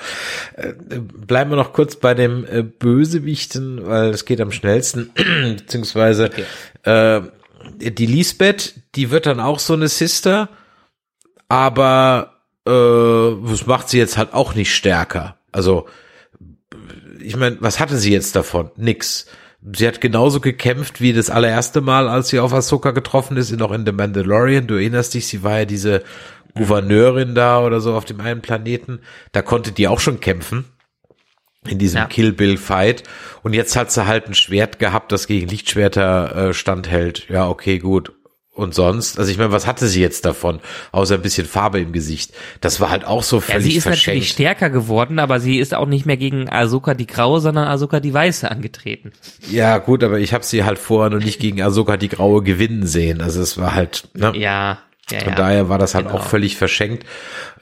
Äh, 0.57 0.73
bleiben 0.99 1.51
wir 1.51 1.57
noch 1.57 1.73
kurz 1.73 1.97
bei 1.97 2.15
dem 2.15 2.45
äh, 2.47 2.63
Bösewichten, 2.63 3.87
weil 3.87 4.11
es 4.11 4.25
geht 4.25 4.41
am 4.41 4.51
schnellsten, 4.51 5.13
beziehungsweise 5.57 6.31
okay. 6.33 6.45
äh, 6.83 7.23
die 7.79 8.07
Lisbeth, 8.07 8.75
die 8.95 9.11
wird 9.11 9.27
dann 9.27 9.41
auch 9.41 9.59
so 9.59 9.75
eine 9.75 9.89
Sister, 9.89 10.49
aber 11.49 12.41
äh, 12.67 13.51
das 13.51 13.67
macht 13.67 13.89
sie 13.89 13.99
jetzt 13.99 14.17
halt 14.17 14.33
auch 14.33 14.55
nicht 14.55 14.75
stärker. 14.75 15.39
Also 15.53 15.87
ich 17.21 17.37
meine, 17.37 17.57
was 17.61 17.81
hatte 17.81 17.97
sie 17.97 18.13
jetzt 18.13 18.37
davon? 18.37 18.71
Nix. 18.77 19.27
Sie 19.73 19.89
hat 19.89 20.01
genauso 20.01 20.41
gekämpft 20.41 21.01
wie 21.01 21.15
das 21.15 21.31
allererste 21.31 21.81
Mal, 21.81 22.09
als 22.09 22.29
sie 22.29 22.39
auf 22.39 22.53
Ahsoka 22.53 22.91
getroffen 22.91 23.39
ist, 23.39 23.51
noch 23.53 23.73
in 23.73 23.87
The 23.87 23.93
Mandalorian. 23.93 24.67
Du 24.67 24.75
erinnerst 24.75 25.15
dich, 25.15 25.27
sie 25.27 25.43
war 25.43 25.61
ja 25.61 25.65
diese 25.65 26.03
Gouverneurin 26.55 27.35
da 27.35 27.61
oder 27.61 27.81
so 27.81 27.95
auf 27.95 28.05
dem 28.05 28.21
einen 28.21 28.43
Planeten. 28.43 29.01
Da 29.33 29.41
konnte 29.41 29.73
die 29.73 29.89
auch 29.89 30.01
schon 30.01 30.21
kämpfen 30.21 30.67
in 31.69 31.79
diesem 31.79 31.99
ja. 31.99 32.07
Kill 32.07 32.33
Bill 32.33 32.57
Fight 32.57 33.03
und 33.43 33.53
jetzt 33.53 33.77
hat 33.77 33.91
sie 33.91 34.07
halt 34.07 34.27
ein 34.29 34.35
Schwert 34.35 34.79
gehabt, 34.79 35.13
das 35.13 35.27
gegen 35.27 35.49
Lichtschwerter 35.49 36.49
äh, 36.51 36.55
standhält. 36.55 37.29
Ja, 37.29 37.49
okay, 37.49 37.79
gut. 37.79 38.13
Und 38.55 38.73
sonst, 38.73 39.19
also 39.19 39.33
ich 39.33 39.37
meine, 39.37 39.51
was 39.51 39.67
hatte 39.67 39.89
sie 39.89 40.01
jetzt 40.01 40.25
davon, 40.25 40.61
außer 40.93 41.17
ein 41.17 41.23
bisschen 41.23 41.45
Farbe 41.45 41.81
im 41.81 41.93
Gesicht? 41.93 42.33
Das 42.61 42.81
war 42.81 42.89
halt 42.89 43.05
auch 43.05 43.25
so 43.25 43.41
völlig 43.41 43.65
ja, 43.65 43.71
Sie 43.71 43.77
ist 43.79 43.83
verschenkt. 43.83 44.07
natürlich 44.07 44.29
stärker 44.29 44.71
geworden, 44.71 45.19
aber 45.19 45.41
sie 45.41 45.59
ist 45.59 45.75
auch 45.75 45.89
nicht 45.89 46.07
mehr 46.07 46.17
gegen 46.17 46.49
Ahsoka 46.49 46.95
die 46.95 47.09
Graue, 47.09 47.41
sondern 47.41 47.67
Ahsoka 47.67 47.99
die 47.99 48.15
Weiße 48.15 48.49
angetreten. 48.49 49.11
Ja, 49.51 49.79
gut, 49.79 50.05
aber 50.05 50.21
ich 50.21 50.33
habe 50.33 50.45
sie 50.45 50.63
halt 50.63 50.79
vorher 50.79 51.11
noch 51.11 51.25
nicht 51.25 51.41
gegen 51.41 51.61
Ahsoka 51.63 51.97
die 51.97 52.09
Graue 52.09 52.45
gewinnen 52.45 52.87
sehen. 52.87 53.21
Also 53.21 53.43
es 53.43 53.59
war 53.59 53.75
halt, 53.75 54.05
ne? 54.15 54.33
Ja, 54.37 54.79
ja, 55.11 55.21
Von 55.21 55.33
ja. 55.33 55.35
daher 55.35 55.69
war 55.69 55.79
das 55.79 55.95
halt 55.95 56.07
genau. 56.07 56.19
auch 56.19 56.25
völlig 56.25 56.57
verschenkt. 56.57 57.05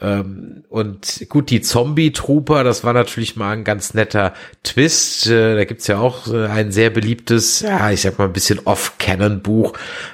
Ähm, 0.01 0.63
und 0.69 1.27
gut, 1.29 1.51
die 1.51 1.61
Zombie-Trooper, 1.61 2.63
das 2.63 2.85
war 2.85 2.93
natürlich 2.93 3.35
mal 3.35 3.51
ein 3.51 3.65
ganz 3.65 3.95
netter 3.95 4.33
Twist. 4.63 5.27
Äh, 5.27 5.57
da 5.57 5.65
gibt's 5.65 5.89
ja 5.89 5.99
auch 5.99 6.33
äh, 6.33 6.47
ein 6.47 6.71
sehr 6.71 6.91
beliebtes, 6.91 7.61
ja, 7.61 7.91
ich 7.91 8.03
sag 8.03 8.19
mal 8.19 8.27
ein 8.27 8.33
bisschen 8.33 8.61
Off-Canon-Buch. 8.65 9.73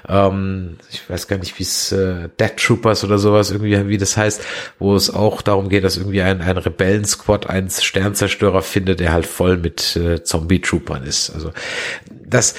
Ähm, 0.08 0.78
ich 0.90 1.08
weiß 1.08 1.28
gar 1.28 1.36
nicht, 1.38 1.58
wie 1.58 1.64
es 1.64 1.92
äh, 1.92 2.30
Dead 2.40 2.56
Troopers 2.56 3.04
oder 3.04 3.18
sowas 3.18 3.50
irgendwie, 3.50 3.88
wie 3.88 3.98
das 3.98 4.16
heißt, 4.16 4.42
wo 4.78 4.94
es 4.94 5.12
auch 5.12 5.42
darum 5.42 5.68
geht, 5.68 5.84
dass 5.84 5.98
irgendwie 5.98 6.22
ein, 6.22 6.40
ein 6.40 6.56
Rebellen-Squad 6.56 7.46
einen 7.48 7.68
Sternzerstörer 7.68 8.62
findet, 8.62 9.00
der 9.00 9.12
halt 9.12 9.26
voll 9.26 9.58
mit 9.58 9.98
Zombie-Troopern 10.24 11.02
ist. 11.02 11.30
Also 11.30 11.52
das, 12.24 12.54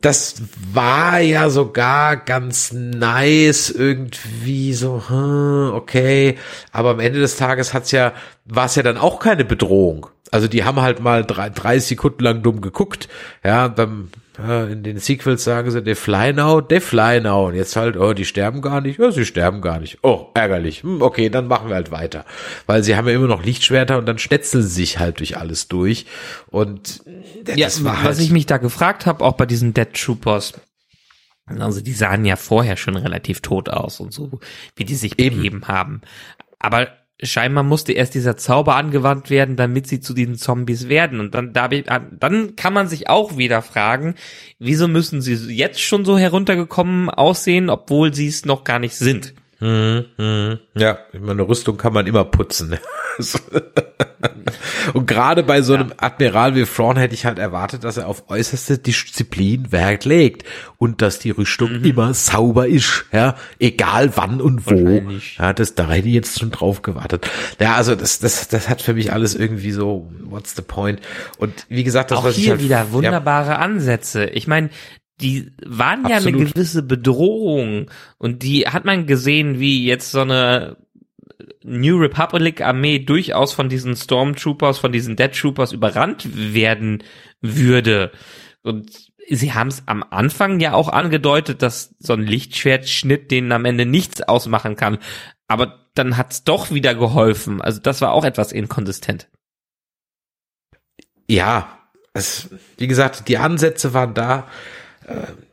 das 0.00 0.42
war 0.72 1.20
ja 1.20 1.50
sogar 1.50 2.16
ganz 2.16 2.72
nice 2.72 3.70
irgendwie 3.70 4.72
so, 4.74 5.02
hm, 5.08 5.72
okay, 5.74 6.38
aber 6.72 6.90
am 6.90 7.00
Ende 7.00 7.20
des 7.20 7.36
Tages 7.36 7.74
hat's 7.74 7.90
ja, 7.90 8.12
war 8.44 8.66
es 8.66 8.74
ja 8.74 8.82
dann 8.82 8.96
auch 8.96 9.20
keine 9.20 9.44
Bedrohung. 9.44 10.06
Also 10.30 10.48
die 10.48 10.64
haben 10.64 10.80
halt 10.80 11.00
mal 11.00 11.24
drei, 11.24 11.50
drei 11.50 11.78
Sekunden 11.78 12.24
lang 12.24 12.42
dumm 12.42 12.62
geguckt, 12.62 13.08
ja, 13.44 13.68
dann 13.68 14.10
in 14.38 14.82
den 14.82 14.98
Sequels 14.98 15.44
sagen 15.44 15.70
sie, 15.70 15.82
they 15.82 15.94
fly 15.94 16.32
now, 16.32 16.60
they 16.62 16.80
fly 16.80 17.20
now. 17.20 17.48
Und 17.48 17.54
jetzt 17.54 17.76
halt, 17.76 17.96
oh, 17.98 18.14
die 18.14 18.24
sterben 18.24 18.62
gar 18.62 18.80
nicht. 18.80 18.98
Ja, 18.98 19.10
sie 19.10 19.26
sterben 19.26 19.60
gar 19.60 19.78
nicht. 19.78 19.98
Oh, 20.02 20.28
ärgerlich. 20.34 20.82
Hm, 20.82 21.02
okay, 21.02 21.28
dann 21.28 21.46
machen 21.46 21.68
wir 21.68 21.74
halt 21.74 21.90
weiter. 21.90 22.24
Weil 22.66 22.82
sie 22.82 22.96
haben 22.96 23.06
ja 23.06 23.14
immer 23.14 23.26
noch 23.26 23.44
Lichtschwerter 23.44 23.98
und 23.98 24.06
dann 24.06 24.18
schnetzeln 24.18 24.62
sie 24.62 24.70
sich 24.70 24.98
halt 24.98 25.20
durch 25.20 25.36
alles 25.36 25.68
durch. 25.68 26.06
Und 26.48 27.02
das 27.44 27.56
ja, 27.56 27.84
war 27.84 27.98
halt 27.98 28.08
was 28.08 28.18
ich 28.20 28.30
mich 28.30 28.46
da 28.46 28.56
gefragt 28.56 29.04
habe, 29.04 29.22
auch 29.22 29.34
bei 29.34 29.44
diesen 29.44 29.74
Dead 29.74 29.92
Troopers, 29.92 30.54
also 31.46 31.82
die 31.82 31.92
sahen 31.92 32.24
ja 32.24 32.36
vorher 32.36 32.76
schon 32.76 32.96
relativ 32.96 33.40
tot 33.40 33.68
aus 33.68 34.00
und 34.00 34.14
so, 34.14 34.40
wie 34.76 34.84
die 34.84 34.94
sich 34.94 35.18
Eben. 35.18 35.36
begeben 35.36 35.68
haben. 35.68 36.00
Aber 36.58 36.88
scheinbar 37.22 37.64
musste 37.64 37.92
erst 37.92 38.14
dieser 38.14 38.36
Zauber 38.36 38.76
angewandt 38.76 39.30
werden, 39.30 39.56
damit 39.56 39.86
sie 39.86 40.00
zu 40.00 40.14
diesen 40.14 40.36
Zombies 40.36 40.88
werden. 40.88 41.20
Und 41.20 41.34
dann, 41.34 41.52
dann 41.52 42.56
kann 42.56 42.72
man 42.72 42.88
sich 42.88 43.08
auch 43.08 43.36
wieder 43.36 43.62
fragen, 43.62 44.14
wieso 44.58 44.88
müssen 44.88 45.22
sie 45.22 45.34
jetzt 45.54 45.80
schon 45.80 46.04
so 46.04 46.18
heruntergekommen 46.18 47.10
aussehen, 47.10 47.70
obwohl 47.70 48.12
sie 48.12 48.28
es 48.28 48.44
noch 48.44 48.64
gar 48.64 48.78
nicht 48.78 48.96
sind. 48.96 49.34
Mhm, 49.62 50.06
mhm. 50.18 50.58
Ja, 50.74 50.98
ich 51.12 51.20
meine, 51.20 51.42
Rüstung 51.42 51.76
kann 51.76 51.92
man 51.92 52.08
immer 52.08 52.24
putzen. 52.24 52.76
und 54.92 55.06
gerade 55.06 55.44
bei 55.44 55.62
so 55.62 55.74
einem 55.74 55.90
ja. 55.90 55.94
Admiral 55.98 56.56
wie 56.56 56.64
Thrawn 56.64 56.96
hätte 56.96 57.14
ich 57.14 57.26
halt 57.26 57.38
erwartet, 57.38 57.84
dass 57.84 57.96
er 57.96 58.08
auf 58.08 58.28
äußerste 58.28 58.78
Disziplin 58.78 59.70
Wert 59.70 60.04
legt 60.04 60.44
und 60.78 61.00
dass 61.00 61.20
die 61.20 61.30
Rüstung 61.30 61.78
mhm. 61.78 61.84
immer 61.84 62.12
sauber 62.12 62.66
ist, 62.66 63.04
ja, 63.12 63.36
egal 63.60 64.10
wann 64.16 64.40
und 64.40 64.68
wo. 64.68 65.00
Ja, 65.38 65.52
das, 65.52 65.76
da 65.76 65.88
hätte 65.88 66.08
ich 66.08 66.14
jetzt 66.14 66.40
schon 66.40 66.50
drauf 66.50 66.82
gewartet. 66.82 67.30
Ja, 67.60 67.76
also 67.76 67.94
das, 67.94 68.18
das, 68.18 68.48
das 68.48 68.68
hat 68.68 68.82
für 68.82 68.94
mich 68.94 69.12
alles 69.12 69.36
irgendwie 69.36 69.70
so, 69.70 70.10
what's 70.24 70.56
the 70.56 70.62
point? 70.62 71.00
Und 71.38 71.66
wie 71.68 71.84
gesagt, 71.84 72.10
das 72.10 72.18
Auch 72.18 72.24
was 72.24 72.34
hier 72.34 72.46
ich 72.46 72.50
halt, 72.50 72.62
wieder 72.62 72.90
wunderbare 72.90 73.50
ja. 73.50 73.58
Ansätze. 73.58 74.24
Ich 74.24 74.48
meine, 74.48 74.70
die 75.20 75.52
waren 75.64 76.08
ja 76.08 76.16
eine 76.16 76.32
gewisse 76.32 76.82
Bedrohung 76.82 77.90
und 78.18 78.42
die 78.42 78.66
hat 78.66 78.84
man 78.84 79.06
gesehen, 79.06 79.60
wie 79.60 79.84
jetzt 79.84 80.10
so 80.10 80.20
eine 80.20 80.76
New 81.62 81.98
Republic 81.98 82.60
Armee 82.60 82.98
durchaus 82.98 83.52
von 83.52 83.68
diesen 83.68 83.96
Stormtroopers, 83.96 84.78
von 84.78 84.92
diesen 84.92 85.16
Dead 85.16 85.32
Troopers 85.32 85.72
überrannt 85.72 86.28
werden 86.54 87.02
würde. 87.40 88.12
Und 88.62 89.12
sie 89.28 89.52
haben 89.52 89.68
es 89.68 89.82
am 89.86 90.04
Anfang 90.08 90.60
ja 90.60 90.74
auch 90.74 90.88
angedeutet, 90.88 91.62
dass 91.62 91.94
so 91.98 92.12
ein 92.12 92.22
Lichtschwertschnitt 92.22 93.30
denen 93.30 93.52
am 93.52 93.64
Ende 93.64 93.86
nichts 93.86 94.22
ausmachen 94.22 94.76
kann. 94.76 94.98
Aber 95.48 95.88
dann 95.94 96.16
hat's 96.16 96.44
doch 96.44 96.70
wieder 96.70 96.94
geholfen. 96.94 97.60
Also 97.60 97.80
das 97.80 98.00
war 98.00 98.12
auch 98.12 98.24
etwas 98.24 98.52
inkonsistent. 98.52 99.28
Ja, 101.28 101.78
es, 102.14 102.50
wie 102.78 102.88
gesagt, 102.88 103.28
die 103.28 103.38
Ansätze 103.38 103.94
waren 103.94 104.14
da 104.14 104.48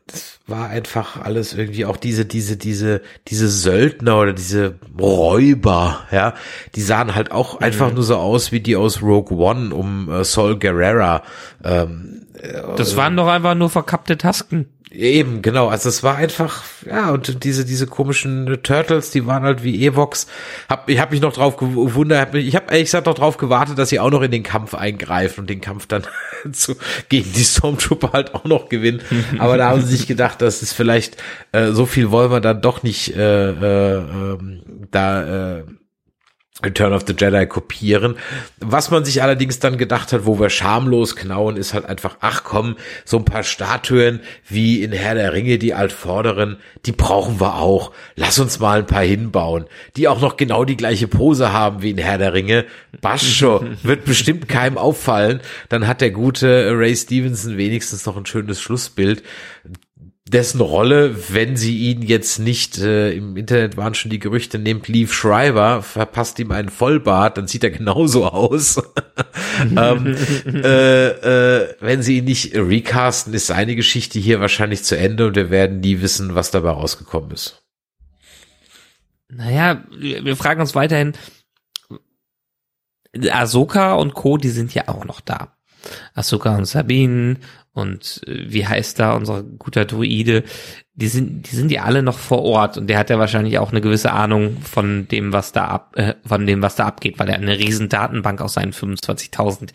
das 0.08 0.40
war 0.48 0.70
einfach 0.70 1.22
alles 1.24 1.54
irgendwie 1.54 1.86
auch 1.86 1.98
diese, 1.98 2.26
diese, 2.26 2.58
diese, 2.58 3.02
diese 3.28 3.48
Söldner 3.48 4.20
oder 4.20 4.34
diese 4.34 4.76
Räuber, 5.00 6.02
ja, 6.12 6.34
die 6.76 6.82
sahen 6.82 7.16
halt 7.16 7.32
auch 7.32 7.60
mhm. 7.60 7.66
einfach 7.66 7.94
nur 7.94 8.04
so 8.04 8.16
aus 8.16 8.52
wie 8.52 8.60
die 8.60 8.76
aus 8.76 9.02
Rogue 9.02 9.38
One 9.38 9.74
um 9.74 10.10
äh, 10.10 10.24
Sol 10.24 10.58
Guerrera. 10.58 11.24
Ähm, 11.64 12.26
das 12.78 12.96
waren 12.96 13.18
doch 13.18 13.28
einfach 13.28 13.56
nur 13.56 13.70
verkappte 13.70 14.18
Tasken. 14.18 14.68
Eben, 14.92 15.44
genau. 15.44 15.68
Also 15.68 15.88
es 15.88 16.02
war 16.02 16.16
einfach, 16.16 16.64
ja, 16.86 17.12
und 17.12 17.44
diese, 17.44 17.64
diese 17.64 17.86
komischen 17.86 18.58
Turtles, 18.64 19.12
die 19.12 19.28
waren 19.28 19.44
halt 19.44 19.64
wie 19.64 19.86
Evox. 19.86 20.26
Hab, 20.68 20.90
ich 20.90 21.00
habe 21.00 21.12
mich 21.12 21.22
noch 21.22 21.34
drauf 21.34 21.58
gewundert, 21.58 22.34
ich 22.34 22.56
habe 22.56 22.72
ehrlich 22.72 22.86
gesagt 22.86 23.06
noch 23.06 23.14
drauf 23.14 23.38
gewartet, 23.38 23.78
dass 23.78 23.90
sie 23.90 24.00
auch 24.00 24.10
noch 24.10 24.24
in 24.24 24.32
den 24.32 24.42
Kampf 24.42 24.74
eingreifen 24.74 25.42
und 25.42 25.50
den 25.50 25.62
Kampf 25.62 25.86
dann 25.86 26.04
zu, 26.54 26.76
gegen 27.08 27.32
die 27.34 27.44
Stormtrooper 27.44 28.14
halt 28.14 28.34
auch 28.34 28.46
noch 28.46 28.68
gewinnen. 28.68 29.02
Aber 29.38 29.58
da 29.58 29.70
haben 29.70 29.82
sie 29.82 29.96
sich 29.96 30.08
gedacht, 30.08 30.42
dass 30.42 30.64
es 30.64 30.74
vielleicht 30.74 31.18
äh, 31.52 31.72
so 31.72 31.86
viel 31.86 32.10
wollen 32.10 32.32
wir 32.32 32.42
dann 32.42 32.62
doch 32.62 32.82
nicht 32.82 33.16
äh, 33.16 33.50
äh, 33.52 33.98
äh 33.98 34.38
da 34.92 35.58
äh, 35.60 35.64
Return 36.64 36.94
of 36.94 37.04
the 37.08 37.14
Jedi 37.18 37.46
kopieren. 37.48 38.18
Was 38.60 38.92
man 38.92 39.06
sich 39.06 39.24
allerdings 39.24 39.60
dann 39.60 39.78
gedacht 39.78 40.12
hat, 40.12 40.26
wo 40.26 40.40
wir 40.40 40.50
schamlos 40.50 41.16
knauen, 41.16 41.56
ist 41.56 41.74
halt 41.74 41.86
einfach, 41.86 42.18
ach 42.20 42.44
komm, 42.44 42.76
so 43.06 43.18
ein 43.18 43.26
paar 43.26 43.44
Statuen 43.44 44.20
wie 44.48 44.84
in 44.84 44.92
Herr 44.92 45.16
der 45.16 45.34
Ringe, 45.34 45.58
die 45.58 45.74
Altvorderen, 45.74 46.58
die 46.86 46.92
brauchen 46.92 47.40
wir 47.40 47.56
auch. 47.56 47.92
Lass 48.16 48.40
uns 48.40 48.60
mal 48.60 48.80
ein 48.80 48.88
paar 48.88 49.04
hinbauen, 49.04 49.66
die 49.96 50.08
auch 50.08 50.22
noch 50.22 50.38
genau 50.38 50.66
die 50.66 50.78
gleiche 50.78 51.08
Pose 51.08 51.54
haben 51.54 51.82
wie 51.82 51.92
in 51.92 51.98
Herr 51.98 52.18
der 52.18 52.34
Ringe. 52.34 52.66
Bascho, 53.02 53.64
wird 53.84 54.06
bestimmt 54.06 54.50
keinem 54.50 54.78
auffallen. 54.78 55.40
Dann 55.70 55.88
hat 55.88 56.02
der 56.02 56.12
gute 56.12 56.72
Ray 56.76 56.96
Stevenson 56.96 57.58
wenigstens 57.58 58.06
noch 58.06 58.18
ein 58.18 58.26
schönes 58.26 58.62
Schlussbild 58.62 59.24
dessen 60.30 60.62
Rolle, 60.62 61.16
wenn 61.34 61.58
sie 61.58 61.78
ihn 61.90 62.02
jetzt 62.02 62.40
nicht, 62.40 62.78
äh, 62.78 63.12
im 63.14 63.36
Internet 63.36 63.78
waren 63.78 63.94
schon 63.94 64.12
die 64.12 64.20
Gerüchte, 64.20 64.60
nimmt 64.60 64.88
Leaf 64.88 65.14
Schreiber, 65.14 65.82
verpasst 65.82 66.40
ihm 66.40 66.52
einen 66.52 66.70
Vollbart, 66.70 67.38
dann 67.38 67.48
sieht 67.48 67.64
er 67.64 67.72
genauso 67.72 68.26
aus. 68.26 68.82
ähm, 69.62 70.16
äh, 70.46 71.08
äh, 71.08 71.76
wenn 71.80 72.02
sie 72.02 72.20
ihn 72.20 72.26
nicht 72.26 72.56
recasten, 72.56 73.34
ist 73.34 73.48
seine 73.48 73.76
Geschichte 73.76 74.20
hier 74.20 74.40
wahrscheinlich 74.40 74.84
zu 74.84 74.98
Ende 74.98 75.28
und 75.28 75.36
wir 75.36 75.50
werden 75.50 75.80
nie 75.80 76.02
wissen, 76.02 76.36
was 76.36 76.52
dabei 76.52 76.72
rausgekommen 76.72 77.32
ist. 77.32 77.64
Naja, 79.30 79.84
wir 79.92 80.36
fragen 80.36 80.62
uns 80.62 80.76
weiterhin, 80.76 81.14
Ahsoka 83.32 83.94
und 83.96 84.14
Co., 84.14 84.38
die 84.38 84.50
sind 84.50 84.74
ja 84.74 84.88
auch 84.88 85.06
noch 85.06 85.22
da. 85.22 85.56
Ahsoka 86.14 86.56
und 86.56 86.66
Sabine 86.66 87.38
und 87.80 88.22
äh, 88.28 88.52
wie 88.52 88.68
heißt 88.68 89.00
da 89.00 89.14
unser 89.14 89.44
guter 89.44 89.86
Druide, 89.86 90.44
die 90.94 91.08
sind, 91.08 91.50
die 91.50 91.56
sind 91.56 91.72
ja 91.72 91.84
alle 91.84 92.04
noch 92.04 92.18
vor 92.18 92.44
Ort 92.44 92.78
und 92.78 92.88
der 92.88 93.00
hat 93.00 93.10
ja 93.10 93.18
wahrscheinlich 93.18 93.58
auch 93.58 93.72
eine 93.72 93.82
gewisse 93.82 94.12
Ahnung 94.12 94.58
von 94.62 95.08
dem, 95.08 95.34
was 95.34 95.52
da 95.52 95.66
ab, 95.66 95.96
äh, 95.96 96.16
von 96.26 96.46
dem, 96.46 96.62
was 96.62 96.76
da 96.76 96.86
abgeht, 96.86 97.18
weil 97.20 97.30
er 97.30 97.36
eine 97.36 97.58
riesen 97.58 97.90
Datenbank 97.90 98.42
aus 98.42 98.54
seinen 98.54 98.74
25.000 98.74 99.70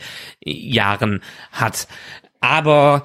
Jahren 0.44 1.20
hat. 1.50 1.88
Aber 2.40 3.05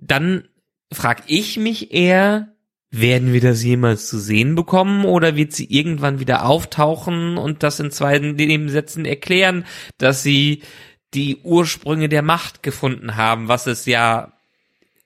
dann 0.00 0.44
frag 0.92 1.24
ich 1.26 1.58
mich 1.58 1.92
eher, 1.92 2.48
werden 2.92 3.32
wir 3.32 3.40
das 3.40 3.64
jemals 3.64 4.06
zu 4.06 4.18
sehen 4.18 4.54
bekommen 4.54 5.06
oder 5.06 5.34
wird 5.34 5.52
sie 5.52 5.64
irgendwann 5.64 6.20
wieder 6.20 6.44
auftauchen 6.44 7.38
und 7.38 7.62
das 7.62 7.80
in 7.80 7.90
zwei 7.90 8.18
Nebensätzen 8.18 9.06
erklären, 9.06 9.64
dass 9.96 10.22
sie 10.22 10.62
die 11.14 11.38
Ursprünge 11.42 12.08
der 12.08 12.22
Macht 12.22 12.62
gefunden 12.62 13.16
haben, 13.16 13.48
was 13.48 13.66
es 13.66 13.86
ja 13.86 14.32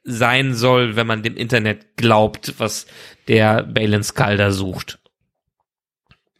sein 0.05 0.55
soll, 0.55 0.95
wenn 0.95 1.07
man 1.07 1.23
dem 1.23 1.37
Internet 1.37 1.97
glaubt, 1.97 2.55
was 2.59 2.87
der 3.27 3.65
Balin 3.65 4.05
Skalder 4.05 4.53
sucht. 4.53 5.01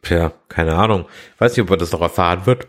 Tja, 0.01 0.33
keine 0.47 0.75
Ahnung. 0.75 1.05
Weiß 1.37 1.51
nicht, 1.51 1.63
ob 1.63 1.71
er 1.71 1.77
das 1.77 1.91
noch 1.91 2.01
erfahren 2.01 2.45
wird. 2.45 2.67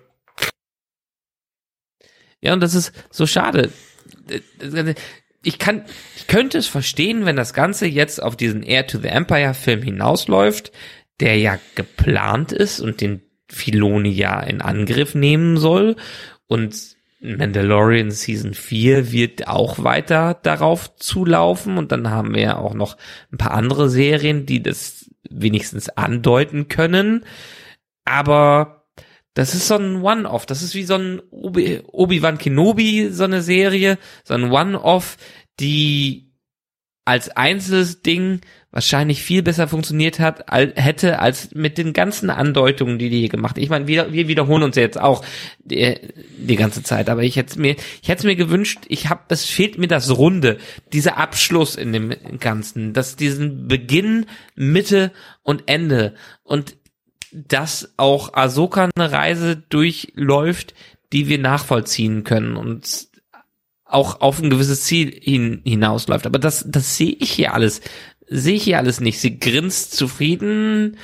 Ja, 2.40 2.52
und 2.52 2.60
das 2.60 2.74
ist 2.74 2.92
so 3.10 3.26
schade. 3.26 3.70
Ich 5.44 5.58
kann, 5.58 5.84
ich 6.16 6.26
könnte 6.26 6.58
es 6.58 6.66
verstehen, 6.66 7.26
wenn 7.26 7.36
das 7.36 7.54
Ganze 7.54 7.86
jetzt 7.86 8.20
auf 8.20 8.36
diesen 8.36 8.64
Air 8.64 8.86
to 8.88 8.98
the 8.98 9.08
Empire 9.08 9.54
Film 9.54 9.82
hinausläuft, 9.82 10.72
der 11.20 11.36
ja 11.38 11.58
geplant 11.76 12.50
ist 12.50 12.80
und 12.80 13.00
den 13.00 13.22
Filoni 13.48 14.10
ja 14.10 14.40
in 14.40 14.60
Angriff 14.60 15.14
nehmen 15.14 15.56
soll 15.56 15.96
und 16.48 16.96
Mandalorian 17.20 18.10
Season 18.10 18.54
4 18.54 19.12
wird 19.12 19.48
auch 19.48 19.82
weiter 19.82 20.38
darauf 20.42 20.96
zulaufen 20.96 21.76
und 21.76 21.90
dann 21.90 22.10
haben 22.10 22.34
wir 22.34 22.42
ja 22.42 22.56
auch 22.56 22.74
noch 22.74 22.96
ein 23.32 23.38
paar 23.38 23.52
andere 23.52 23.88
Serien, 23.88 24.46
die 24.46 24.62
das 24.62 25.10
wenigstens 25.28 25.88
andeuten 25.88 26.68
können. 26.68 27.24
Aber 28.04 28.86
das 29.34 29.54
ist 29.54 29.68
so 29.68 29.76
ein 29.76 30.02
One-Off. 30.02 30.46
Das 30.46 30.62
ist 30.62 30.74
wie 30.74 30.84
so 30.84 30.94
ein 30.94 31.20
Obi-Wan 31.30 32.38
Kenobi, 32.38 33.08
so 33.10 33.24
eine 33.24 33.42
Serie, 33.42 33.98
so 34.24 34.34
ein 34.34 34.50
One-Off, 34.50 35.16
die 35.60 36.32
als 37.04 37.30
einzelnes 37.30 38.02
Ding 38.02 38.40
wahrscheinlich 38.70 39.22
viel 39.22 39.42
besser 39.42 39.66
funktioniert 39.66 40.20
hat, 40.20 40.52
al 40.52 40.72
hätte 40.76 41.20
als 41.20 41.54
mit 41.54 41.78
den 41.78 41.94
ganzen 41.94 42.28
Andeutungen, 42.28 42.98
die 42.98 43.08
die 43.08 43.20
hier 43.20 43.28
gemacht. 43.30 43.56
Ich 43.56 43.70
meine, 43.70 43.86
wir, 43.86 44.12
wir 44.12 44.28
wiederholen 44.28 44.62
uns 44.62 44.76
jetzt 44.76 45.00
auch 45.00 45.24
die, 45.64 45.96
die 46.36 46.56
ganze 46.56 46.82
Zeit, 46.82 47.08
aber 47.08 47.22
ich 47.22 47.36
hätte 47.36 47.58
mir, 47.58 47.76
ich 48.02 48.08
hätte 48.08 48.26
mir 48.26 48.36
gewünscht, 48.36 48.80
ich 48.88 49.08
habe, 49.08 49.22
es 49.28 49.46
fehlt 49.46 49.78
mir 49.78 49.88
das 49.88 50.16
Runde, 50.18 50.58
dieser 50.92 51.16
Abschluss 51.16 51.76
in 51.76 51.92
dem 51.92 52.14
Ganzen, 52.40 52.92
dass 52.92 53.16
diesen 53.16 53.68
Beginn, 53.68 54.26
Mitte 54.54 55.12
und 55.42 55.62
Ende 55.66 56.14
und 56.42 56.76
dass 57.32 57.94
auch 57.96 58.34
Ahsoka 58.34 58.90
eine 58.94 59.12
Reise 59.12 59.56
durchläuft, 59.56 60.74
die 61.12 61.28
wir 61.28 61.38
nachvollziehen 61.38 62.22
können 62.22 62.56
und 62.56 63.08
auch 63.84 64.20
auf 64.20 64.42
ein 64.42 64.50
gewisses 64.50 64.84
Ziel 64.84 65.10
hin, 65.10 65.62
hinausläuft. 65.64 66.26
Aber 66.26 66.38
das, 66.38 66.64
das 66.68 66.96
sehe 66.98 67.16
ich 67.18 67.30
hier 67.30 67.54
alles 67.54 67.80
sehe 68.28 68.56
ich 68.56 68.64
hier 68.64 68.78
alles 68.78 69.00
nicht. 69.00 69.20
Sie 69.20 69.38
grinst 69.38 69.96
zufrieden 69.96 70.96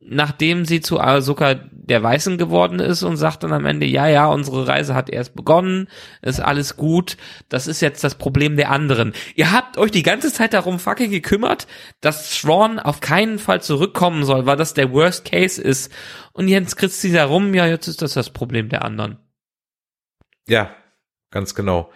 nachdem 0.00 0.64
sie 0.64 0.80
zu 0.80 0.98
Ahsoka 0.98 1.54
der 1.72 2.02
Weißen 2.02 2.38
geworden 2.38 2.80
ist 2.80 3.02
und 3.02 3.16
sagt 3.16 3.42
dann 3.42 3.52
am 3.52 3.66
Ende, 3.66 3.86
ja, 3.86 4.08
ja, 4.08 4.26
unsere 4.26 4.66
Reise 4.66 4.94
hat 4.94 5.10
erst 5.10 5.34
begonnen, 5.34 5.88
ist 6.22 6.40
alles 6.40 6.76
gut, 6.76 7.16
das 7.48 7.66
ist 7.66 7.80
jetzt 7.80 8.02
das 8.02 8.14
Problem 8.14 8.56
der 8.56 8.70
anderen. 8.70 9.12
Ihr 9.34 9.52
habt 9.52 9.76
euch 9.76 9.90
die 9.90 10.02
ganze 10.02 10.32
Zeit 10.32 10.54
darum 10.54 10.78
fucking 10.78 11.10
gekümmert, 11.10 11.66
dass 12.00 12.40
Thrawn 12.40 12.78
auf 12.78 13.00
keinen 13.00 13.38
Fall 13.38 13.62
zurückkommen 13.62 14.24
soll, 14.24 14.46
weil 14.46 14.56
das 14.56 14.72
der 14.72 14.90
Worst 14.92 15.26
Case 15.26 15.60
ist. 15.60 15.92
Und 16.32 16.48
jetzt 16.48 16.76
kritzt 16.76 17.02
sie 17.02 17.12
da 17.12 17.26
rum, 17.26 17.52
ja, 17.54 17.66
jetzt 17.66 17.86
ist 17.86 18.00
das 18.00 18.14
das 18.14 18.30
Problem 18.30 18.70
der 18.70 18.84
anderen. 18.84 19.18
Ja, 20.48 20.74
ganz 21.30 21.54
genau. 21.54 21.92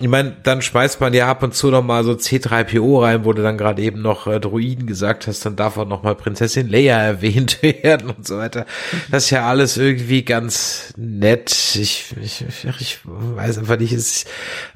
Ich 0.00 0.08
meine, 0.08 0.36
dann 0.42 0.62
schmeißt 0.62 1.00
man 1.00 1.12
ja 1.12 1.28
ab 1.28 1.42
und 1.42 1.54
zu 1.54 1.70
noch 1.70 1.82
mal 1.82 2.04
so 2.04 2.12
C3PO 2.12 3.02
rein, 3.02 3.24
wo 3.24 3.32
du 3.32 3.42
dann 3.42 3.58
gerade 3.58 3.82
eben 3.82 4.00
noch 4.00 4.26
äh, 4.28 4.38
Druiden 4.38 4.86
gesagt 4.86 5.26
hast, 5.26 5.44
dann 5.44 5.56
darf 5.56 5.76
auch 5.76 5.88
noch 5.88 6.02
mal 6.02 6.14
Prinzessin 6.14 6.68
Leia 6.68 6.98
erwähnt 7.02 7.62
werden 7.62 8.10
und 8.10 8.26
so 8.26 8.38
weiter. 8.38 8.64
Das 9.10 9.24
ist 9.24 9.30
ja 9.30 9.48
alles 9.48 9.76
irgendwie 9.76 10.24
ganz 10.24 10.94
nett. 10.96 11.50
Ich, 11.74 12.14
ich, 12.22 12.44
ich 12.80 12.98
weiß 13.04 13.58
einfach 13.58 13.78
nicht, 13.78 13.92
ist, 13.92 14.28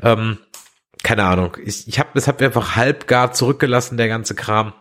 ähm, 0.03 0.39
keine 1.05 1.25
Ahnung. 1.25 1.57
Ich, 1.65 1.87
ich 1.87 1.99
habe 1.99 2.11
das 2.15 2.27
hab 2.27 2.43
einfach 2.43 2.75
halb 2.75 3.07
gar 3.07 3.33
zurückgelassen, 3.33 3.97
der 3.97 4.09
ganze 4.09 4.35
Kram. 4.35 4.73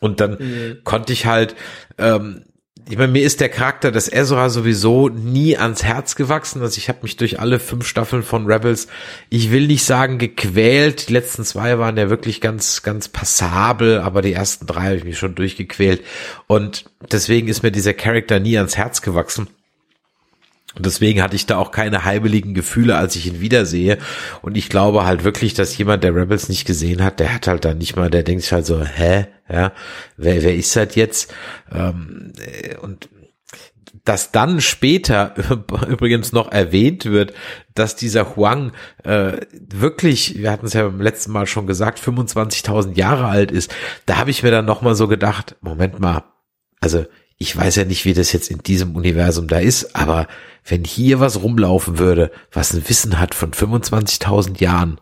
Und 0.00 0.20
dann 0.20 0.32
mhm. 0.32 0.78
konnte 0.84 1.12
ich 1.12 1.26
halt 1.26 1.54
ähm, 1.96 2.44
ich 2.88 2.98
meine, 2.98 3.12
mir 3.12 3.22
ist 3.22 3.40
der 3.40 3.48
Charakter 3.48 3.92
des 3.92 4.12
Ezra 4.12 4.50
sowieso 4.50 5.08
nie 5.08 5.56
ans 5.56 5.84
Herz 5.84 6.16
gewachsen. 6.16 6.62
Also 6.62 6.78
ich 6.78 6.88
habe 6.88 7.00
mich 7.02 7.16
durch 7.16 7.38
alle 7.38 7.60
fünf 7.60 7.86
Staffeln 7.86 8.22
von 8.22 8.46
Rebels, 8.46 8.88
ich 9.30 9.52
will 9.52 9.66
nicht 9.66 9.84
sagen 9.84 10.18
gequält. 10.18 11.08
Die 11.08 11.12
letzten 11.12 11.44
zwei 11.44 11.78
waren 11.78 11.96
ja 11.96 12.10
wirklich 12.10 12.40
ganz, 12.40 12.82
ganz 12.82 13.08
passabel, 13.08 14.00
aber 14.00 14.20
die 14.20 14.32
ersten 14.32 14.66
drei 14.66 14.86
habe 14.86 14.96
ich 14.96 15.04
mich 15.04 15.18
schon 15.18 15.34
durchgequält. 15.34 16.02
Und 16.48 16.84
deswegen 17.10 17.48
ist 17.48 17.62
mir 17.62 17.70
dieser 17.70 17.94
Charakter 17.94 18.40
nie 18.40 18.56
ans 18.58 18.76
Herz 18.76 19.00
gewachsen. 19.00 19.48
Und 20.74 20.86
deswegen 20.86 21.22
hatte 21.22 21.36
ich 21.36 21.46
da 21.46 21.58
auch 21.58 21.70
keine 21.70 22.04
heimeligen 22.04 22.54
Gefühle, 22.54 22.96
als 22.96 23.16
ich 23.16 23.26
ihn 23.26 23.40
wiedersehe. 23.40 23.98
Und 24.40 24.56
ich 24.56 24.68
glaube 24.68 25.04
halt 25.04 25.24
wirklich, 25.24 25.54
dass 25.54 25.76
jemand, 25.76 26.04
der 26.04 26.14
Rebels 26.14 26.48
nicht 26.48 26.66
gesehen 26.66 27.02
hat, 27.02 27.20
der 27.20 27.34
hat 27.34 27.46
halt 27.46 27.64
dann 27.64 27.78
nicht 27.78 27.96
mal, 27.96 28.10
der 28.10 28.22
denkt 28.22 28.42
sich 28.42 28.52
halt 28.52 28.66
so, 28.66 28.82
hä, 28.82 29.26
ja, 29.50 29.72
wer, 30.16 30.42
wer 30.42 30.54
ist 30.54 30.74
das 30.76 30.94
jetzt? 30.94 31.34
Ähm, 31.70 32.32
äh, 32.38 32.76
und 32.78 33.08
dass 34.04 34.32
dann 34.32 34.60
später 34.60 35.34
übrigens 35.88 36.32
noch 36.32 36.50
erwähnt 36.50 37.04
wird, 37.04 37.34
dass 37.74 37.96
dieser 37.96 38.34
Huang 38.36 38.72
äh, 39.04 39.38
wirklich, 39.52 40.38
wir 40.38 40.50
hatten 40.50 40.66
es 40.66 40.72
ja 40.72 40.84
beim 40.84 41.00
letzten 41.00 41.32
Mal 41.32 41.46
schon 41.46 41.66
gesagt, 41.66 42.00
25.000 42.00 42.96
Jahre 42.96 43.26
alt 43.26 43.52
ist, 43.52 43.72
da 44.06 44.16
habe 44.16 44.30
ich 44.30 44.42
mir 44.42 44.50
dann 44.50 44.64
noch 44.64 44.82
mal 44.82 44.94
so 44.94 45.06
gedacht, 45.06 45.56
Moment 45.60 46.00
mal, 46.00 46.24
also 46.80 47.04
ich 47.42 47.56
weiß 47.56 47.76
ja 47.76 47.84
nicht, 47.84 48.04
wie 48.04 48.14
das 48.14 48.32
jetzt 48.32 48.50
in 48.50 48.58
diesem 48.58 48.94
Universum 48.94 49.48
da 49.48 49.58
ist, 49.58 49.96
aber 49.96 50.28
wenn 50.64 50.84
hier 50.84 51.18
was 51.18 51.42
rumlaufen 51.42 51.98
würde, 51.98 52.30
was 52.52 52.72
ein 52.72 52.88
Wissen 52.88 53.18
hat 53.18 53.34
von 53.34 53.50
25.000 53.50 54.60
Jahren, 54.60 55.00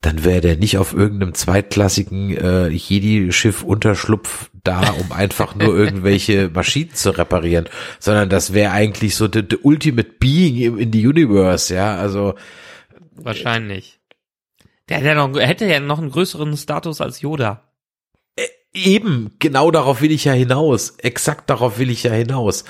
dann 0.00 0.24
wäre 0.24 0.40
der 0.40 0.56
nicht 0.56 0.78
auf 0.78 0.94
irgendeinem 0.94 1.34
zweitklassigen 1.34 2.36
äh, 2.36 2.68
Jedi-Schiff 2.68 3.64
Unterschlupf 3.64 4.50
da, 4.62 4.90
um 4.92 5.10
einfach 5.12 5.56
nur 5.56 5.76
irgendwelche 5.76 6.48
Maschinen 6.48 6.94
zu 6.94 7.10
reparieren, 7.10 7.68
sondern 7.98 8.30
das 8.30 8.54
wäre 8.54 8.70
eigentlich 8.70 9.16
so 9.16 9.26
the, 9.26 9.42
the 9.50 9.58
ultimate 9.62 10.12
being 10.20 10.78
in 10.78 10.92
the 10.92 11.04
universe, 11.04 11.74
ja, 11.74 11.96
also 11.96 12.36
wahrscheinlich. 13.16 13.98
Der 14.88 14.98
hätte 14.98 15.08
ja 15.08 15.14
noch, 15.14 15.38
hätte 15.38 15.66
ja 15.66 15.80
noch 15.80 15.98
einen 15.98 16.10
größeren 16.10 16.56
Status 16.56 17.00
als 17.00 17.20
Yoda. 17.20 17.69
Eben, 18.72 19.32
genau 19.38 19.70
darauf 19.70 20.00
will 20.00 20.12
ich 20.12 20.24
ja 20.24 20.32
hinaus. 20.32 20.94
Exakt 20.98 21.50
darauf 21.50 21.78
will 21.78 21.90
ich 21.90 22.04
ja 22.04 22.12
hinaus. 22.12 22.64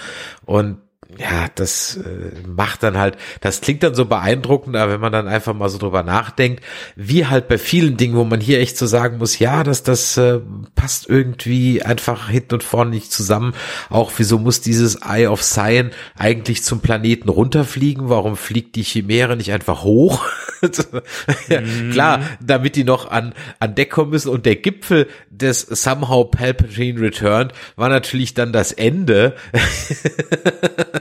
Und 0.46 0.78
ja, 1.18 1.48
das 1.54 1.96
äh, 1.96 2.46
macht 2.46 2.82
dann 2.82 2.96
halt, 2.96 3.16
das 3.40 3.60
klingt 3.60 3.82
dann 3.82 3.94
so 3.94 4.04
beeindruckend, 4.04 4.76
aber 4.76 4.92
wenn 4.92 5.00
man 5.00 5.12
dann 5.12 5.28
einfach 5.28 5.54
mal 5.54 5.68
so 5.68 5.78
drüber 5.78 6.02
nachdenkt, 6.02 6.62
wie 6.96 7.26
halt 7.26 7.48
bei 7.48 7.58
vielen 7.58 7.96
Dingen, 7.96 8.16
wo 8.16 8.24
man 8.24 8.40
hier 8.40 8.60
echt 8.60 8.76
so 8.76 8.86
sagen 8.86 9.18
muss, 9.18 9.38
ja, 9.38 9.62
dass 9.64 9.82
das 9.82 10.16
äh, 10.16 10.40
passt 10.74 11.08
irgendwie 11.08 11.82
einfach 11.82 12.28
hinten 12.28 12.54
und 12.54 12.62
vorne 12.62 12.90
nicht 12.90 13.12
zusammen. 13.12 13.54
Auch 13.88 14.12
wieso 14.16 14.38
muss 14.38 14.60
dieses 14.60 14.96
Eye 15.02 15.26
of 15.26 15.42
Sion 15.42 15.90
eigentlich 16.16 16.62
zum 16.62 16.80
Planeten 16.80 17.28
runterfliegen? 17.28 18.08
Warum 18.08 18.36
fliegt 18.36 18.76
die 18.76 18.84
Chimäre 18.84 19.36
nicht 19.36 19.52
einfach 19.52 19.82
hoch? 19.82 20.24
ja, 21.48 21.60
mhm. 21.60 21.90
Klar, 21.90 22.20
damit 22.40 22.76
die 22.76 22.84
noch 22.84 23.10
an, 23.10 23.34
an 23.58 23.74
Deck 23.74 23.90
kommen 23.90 24.10
müssen 24.10 24.28
und 24.28 24.46
der 24.46 24.56
Gipfel 24.56 25.06
des 25.30 25.60
Somehow 25.62 26.24
Palpatine 26.24 27.00
Returned 27.00 27.52
war 27.76 27.88
natürlich 27.88 28.34
dann 28.34 28.52
das 28.52 28.72
Ende. 28.72 29.34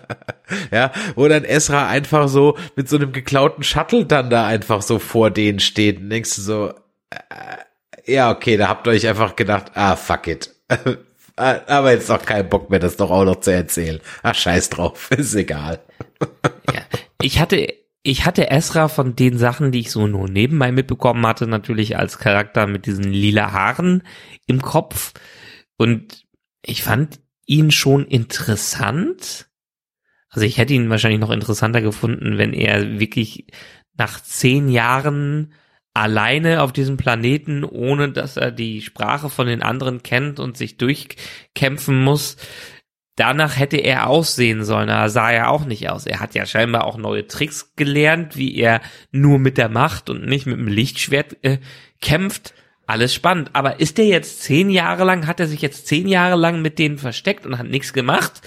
ja, 0.72 0.92
wo 1.14 1.28
dann 1.28 1.44
Esra 1.44 1.88
einfach 1.88 2.28
so 2.28 2.56
mit 2.76 2.88
so 2.88 2.96
einem 2.96 3.12
geklauten 3.12 3.62
Shuttle 3.62 4.06
dann 4.06 4.30
da 4.30 4.46
einfach 4.46 4.82
so 4.82 4.98
vor 4.98 5.30
denen 5.30 5.60
steht 5.60 6.00
und 6.00 6.10
denkst 6.10 6.36
du 6.36 6.42
so, 6.42 6.68
äh, 7.10 8.12
ja, 8.12 8.30
okay, 8.30 8.56
da 8.56 8.68
habt 8.68 8.86
ihr 8.86 8.92
euch 8.92 9.06
einfach 9.06 9.36
gedacht, 9.36 9.72
ah, 9.74 9.96
fuck 9.96 10.26
it. 10.26 10.54
Aber 11.36 11.92
jetzt 11.92 12.10
doch 12.10 12.24
keinen 12.24 12.48
Bock 12.48 12.68
mehr, 12.68 12.80
das 12.80 12.96
doch 12.96 13.10
auch 13.10 13.24
noch 13.24 13.40
zu 13.40 13.52
erzählen. 13.52 14.00
Ach, 14.22 14.34
scheiß 14.34 14.70
drauf, 14.70 15.10
ist 15.16 15.34
egal. 15.34 15.80
ja, 16.72 16.80
ich 17.22 17.38
hatte, 17.38 17.72
ich 18.02 18.24
hatte 18.24 18.50
Esra 18.50 18.88
von 18.88 19.14
den 19.14 19.38
Sachen, 19.38 19.70
die 19.70 19.80
ich 19.80 19.90
so 19.90 20.06
nur 20.06 20.28
nebenbei 20.28 20.72
mitbekommen 20.72 21.26
hatte, 21.26 21.46
natürlich 21.46 21.96
als 21.96 22.18
Charakter 22.18 22.66
mit 22.66 22.86
diesen 22.86 23.04
lila 23.04 23.52
Haaren 23.52 24.02
im 24.46 24.62
Kopf. 24.62 25.12
Und 25.76 26.24
ich 26.62 26.82
fand 26.82 27.20
ihn 27.48 27.72
schon 27.72 28.06
interessant. 28.06 29.48
Also 30.28 30.46
ich 30.46 30.58
hätte 30.58 30.74
ihn 30.74 30.90
wahrscheinlich 30.90 31.20
noch 31.20 31.30
interessanter 31.30 31.80
gefunden, 31.80 32.38
wenn 32.38 32.52
er 32.52 33.00
wirklich 33.00 33.46
nach 33.96 34.22
zehn 34.22 34.68
Jahren 34.68 35.52
alleine 35.94 36.62
auf 36.62 36.72
diesem 36.72 36.96
Planeten, 36.96 37.64
ohne 37.64 38.12
dass 38.12 38.36
er 38.36 38.52
die 38.52 38.82
Sprache 38.82 39.30
von 39.30 39.48
den 39.48 39.62
anderen 39.62 40.02
kennt 40.02 40.38
und 40.38 40.56
sich 40.56 40.76
durchkämpfen 40.76 42.00
muss. 42.04 42.36
Danach 43.16 43.58
hätte 43.58 43.78
er 43.78 44.06
aussehen 44.06 44.62
sollen, 44.62 44.90
aber 44.90 45.08
sah 45.08 45.32
er 45.32 45.50
auch 45.50 45.64
nicht 45.64 45.88
aus. 45.90 46.06
Er 46.06 46.20
hat 46.20 46.36
ja 46.36 46.46
scheinbar 46.46 46.84
auch 46.84 46.98
neue 46.98 47.26
Tricks 47.26 47.74
gelernt, 47.74 48.36
wie 48.36 48.54
er 48.56 48.80
nur 49.10 49.40
mit 49.40 49.58
der 49.58 49.70
Macht 49.70 50.08
und 50.08 50.24
nicht 50.24 50.46
mit 50.46 50.58
dem 50.58 50.68
Lichtschwert 50.68 51.36
äh, 51.42 51.58
kämpft 52.00 52.54
alles 52.88 53.14
spannend. 53.14 53.50
Aber 53.52 53.80
ist 53.80 53.98
der 53.98 54.06
jetzt 54.06 54.42
zehn 54.42 54.70
Jahre 54.70 55.04
lang, 55.04 55.26
hat 55.26 55.40
er 55.40 55.46
sich 55.46 55.62
jetzt 55.62 55.86
zehn 55.86 56.08
Jahre 56.08 56.36
lang 56.36 56.62
mit 56.62 56.78
denen 56.78 56.98
versteckt 56.98 57.46
und 57.46 57.58
hat 57.58 57.68
nichts 57.68 57.92
gemacht? 57.92 58.40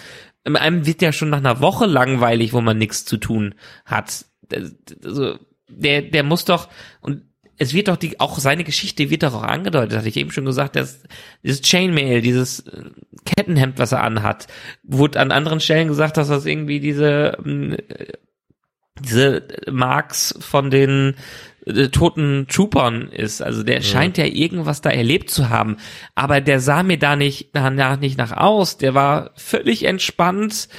Einem 0.44 0.86
wird 0.86 1.02
ja 1.02 1.12
schon 1.12 1.30
nach 1.30 1.38
einer 1.38 1.62
Woche 1.62 1.86
langweilig, 1.86 2.52
wo 2.52 2.62
man 2.62 2.78
nichts 2.78 3.06
zu 3.06 3.18
tun 3.18 3.54
hat. 3.86 4.26
Also, 5.04 5.38
der, 5.70 6.02
der 6.02 6.24
muss 6.24 6.46
doch, 6.46 6.70
und 7.02 7.22
es 7.58 7.76
wird 7.76 7.88
doch 7.88 7.98
die, 7.98 8.20
auch 8.20 8.40
seine 8.40 8.64
Geschichte 8.64 9.12
wird 9.12 9.22
doch 9.22 9.36
auch 9.36 9.44
angedeutet, 9.44 9.96
hatte 9.96 10.10
ich 10.10 10.18
eben 10.18 10.32
schon 10.32 10.46
gesagt, 10.46 10.76
dass 10.76 11.04
dieses 11.44 11.62
Chainmail, 11.62 12.22
dieses 12.22 12.62
äh, 12.62 12.86
Kettenhemd, 13.24 13.78
was 13.78 13.92
er 13.92 14.04
anhat, 14.04 14.48
wurde 14.82 15.20
an 15.20 15.32
anderen 15.32 15.60
Stellen 15.60 15.88
gesagt, 15.88 16.18
dass 16.18 16.30
das 16.30 16.48
irgendwie 16.48 16.80
diese, 16.80 17.38
ähm, 17.46 17.78
diese 19.00 19.48
Marks 19.70 20.34
von 20.40 20.72
den 20.72 21.16
äh, 21.66 21.90
toten 21.90 22.48
Troopern 22.50 23.10
ist. 23.10 23.42
Also 23.42 23.64
der 23.64 23.78
ja. 23.78 23.82
scheint 23.82 24.18
ja 24.18 24.26
irgendwas 24.26 24.82
da 24.82 24.90
erlebt 24.90 25.30
zu 25.30 25.50
haben. 25.50 25.78
Aber 26.16 26.42
der 26.42 26.60
sah 26.60 26.84
mir 26.84 26.98
da 26.98 27.16
nicht 27.16 27.50
danach 27.54 28.00
nicht 28.00 28.18
nach 28.18 28.32
aus. 28.32 28.78
Der 28.78 28.94
war 28.94 29.32
völlig 29.36 29.84
entspannt. 29.84 30.70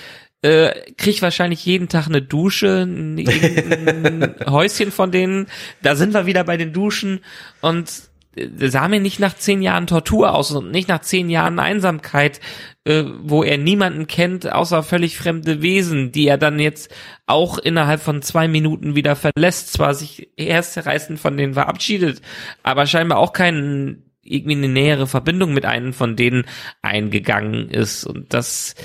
Äh, 0.42 0.92
krieg 0.96 1.22
wahrscheinlich 1.22 1.64
jeden 1.64 1.88
Tag 1.88 2.08
eine 2.08 2.20
Dusche, 2.20 2.82
ein 2.82 4.34
Häuschen 4.46 4.90
von 4.90 5.12
denen. 5.12 5.46
Da 5.82 5.94
sind 5.94 6.14
wir 6.14 6.26
wieder 6.26 6.42
bei 6.42 6.56
den 6.56 6.72
Duschen 6.72 7.20
und 7.60 8.11
sah 8.34 8.88
mir 8.88 9.00
nicht 9.00 9.20
nach 9.20 9.36
zehn 9.36 9.62
Jahren 9.62 9.86
Tortur 9.86 10.34
aus 10.34 10.50
und 10.52 10.70
nicht 10.70 10.88
nach 10.88 11.00
zehn 11.00 11.28
Jahren 11.28 11.58
Einsamkeit, 11.58 12.40
äh, 12.84 13.04
wo 13.20 13.42
er 13.42 13.58
niemanden 13.58 14.06
kennt, 14.06 14.50
außer 14.50 14.82
völlig 14.82 15.16
fremde 15.16 15.62
Wesen, 15.62 16.12
die 16.12 16.26
er 16.26 16.38
dann 16.38 16.58
jetzt 16.58 16.92
auch 17.26 17.58
innerhalb 17.58 18.00
von 18.00 18.22
zwei 18.22 18.48
Minuten 18.48 18.94
wieder 18.94 19.16
verlässt, 19.16 19.72
zwar 19.72 19.94
sich 19.94 20.30
herzzerreißend 20.38 21.20
von 21.20 21.36
denen 21.36 21.54
verabschiedet, 21.54 22.22
aber 22.62 22.86
scheinbar 22.86 23.18
auch 23.18 23.32
keinen 23.32 24.10
irgendwie 24.22 24.56
eine 24.56 24.68
nähere 24.68 25.06
Verbindung 25.06 25.52
mit 25.52 25.66
einem 25.66 25.92
von 25.92 26.16
denen 26.16 26.44
eingegangen 26.80 27.68
ist 27.68 28.04
und 28.04 28.32
das 28.32 28.76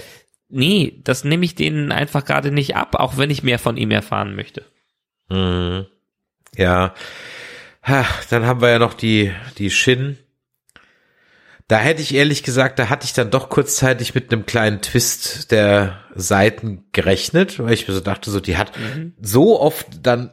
nee, 0.50 1.00
das 1.04 1.24
nehme 1.24 1.46
ich 1.46 1.56
denen 1.56 1.92
einfach 1.92 2.26
gerade 2.26 2.52
nicht 2.52 2.76
ab, 2.76 2.96
auch 2.96 3.18
wenn 3.18 3.30
ich 3.30 3.44
mehr 3.44 3.60
von 3.60 3.78
ihm 3.78 3.92
erfahren 3.92 4.36
möchte. 4.36 4.66
Mhm. 5.30 5.86
Ja, 6.56 6.94
dann 8.30 8.46
haben 8.46 8.62
wir 8.62 8.70
ja 8.70 8.80
noch 8.80 8.94
die, 8.94 9.32
die 9.58 9.70
Shin. 9.70 10.18
Da 11.68 11.78
hätte 11.78 12.02
ich 12.02 12.14
ehrlich 12.14 12.44
gesagt, 12.44 12.80
da 12.80 12.90
hatte 12.90 13.06
ich 13.06 13.14
dann 13.14 13.30
doch 13.30 13.50
kurzzeitig 13.50 14.16
mit 14.16 14.32
einem 14.32 14.46
kleinen 14.46 14.82
Twist 14.82 15.52
der 15.52 16.00
Seiten 16.16 16.86
gerechnet, 16.94 17.60
weil 17.60 17.74
ich 17.74 17.88
mir 17.88 17.94
so 17.94 18.00
dachte, 18.00 18.32
so, 18.32 18.40
die 18.40 18.58
hat 18.58 18.78
mhm. 18.78 19.14
so 19.22 19.60
oft 19.60 19.88
dann, 20.02 20.32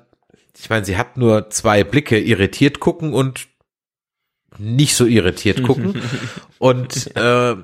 ich 0.57 0.71
meine, 0.71 0.85
sie 0.85 0.97
hat 0.97 1.17
nur 1.17 1.51
zwei 1.51 1.83
Blicke 1.83 2.21
irritiert 2.21 2.79
gucken 2.79 3.13
und 3.13 3.49
nicht 4.59 4.95
so 4.95 5.07
irritiert 5.07 5.65
gucken. 5.65 6.01
und 6.59 7.17
äh, 7.17 7.57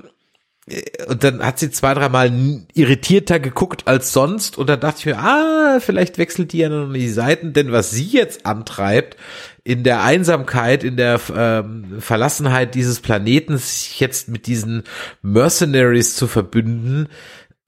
und 1.07 1.23
dann 1.23 1.43
hat 1.43 1.59
sie 1.59 1.71
zwei, 1.71 1.93
dreimal 1.93 2.31
irritierter 2.73 3.39
geguckt 3.39 3.87
als 3.87 4.13
sonst 4.13 4.57
und 4.57 4.69
dann 4.69 4.79
dachte 4.79 4.99
ich 4.99 5.05
mir, 5.07 5.17
ah, 5.17 5.79
vielleicht 5.79 6.17
wechselt 6.17 6.53
die 6.53 6.59
ja 6.59 6.69
noch 6.69 6.93
die 6.93 7.09
Seiten, 7.09 7.53
denn 7.53 7.71
was 7.71 7.91
sie 7.91 8.05
jetzt 8.05 8.45
antreibt, 8.45 9.17
in 9.63 9.83
der 9.83 10.03
Einsamkeit, 10.03 10.83
in 10.83 10.97
der 10.97 11.19
ähm, 11.35 11.97
Verlassenheit 11.99 12.75
dieses 12.75 12.99
Planeten, 12.99 13.57
sich 13.57 13.99
jetzt 13.99 14.27
mit 14.27 14.47
diesen 14.47 14.83
Mercenaries 15.21 16.15
zu 16.15 16.27
verbünden, 16.27 17.07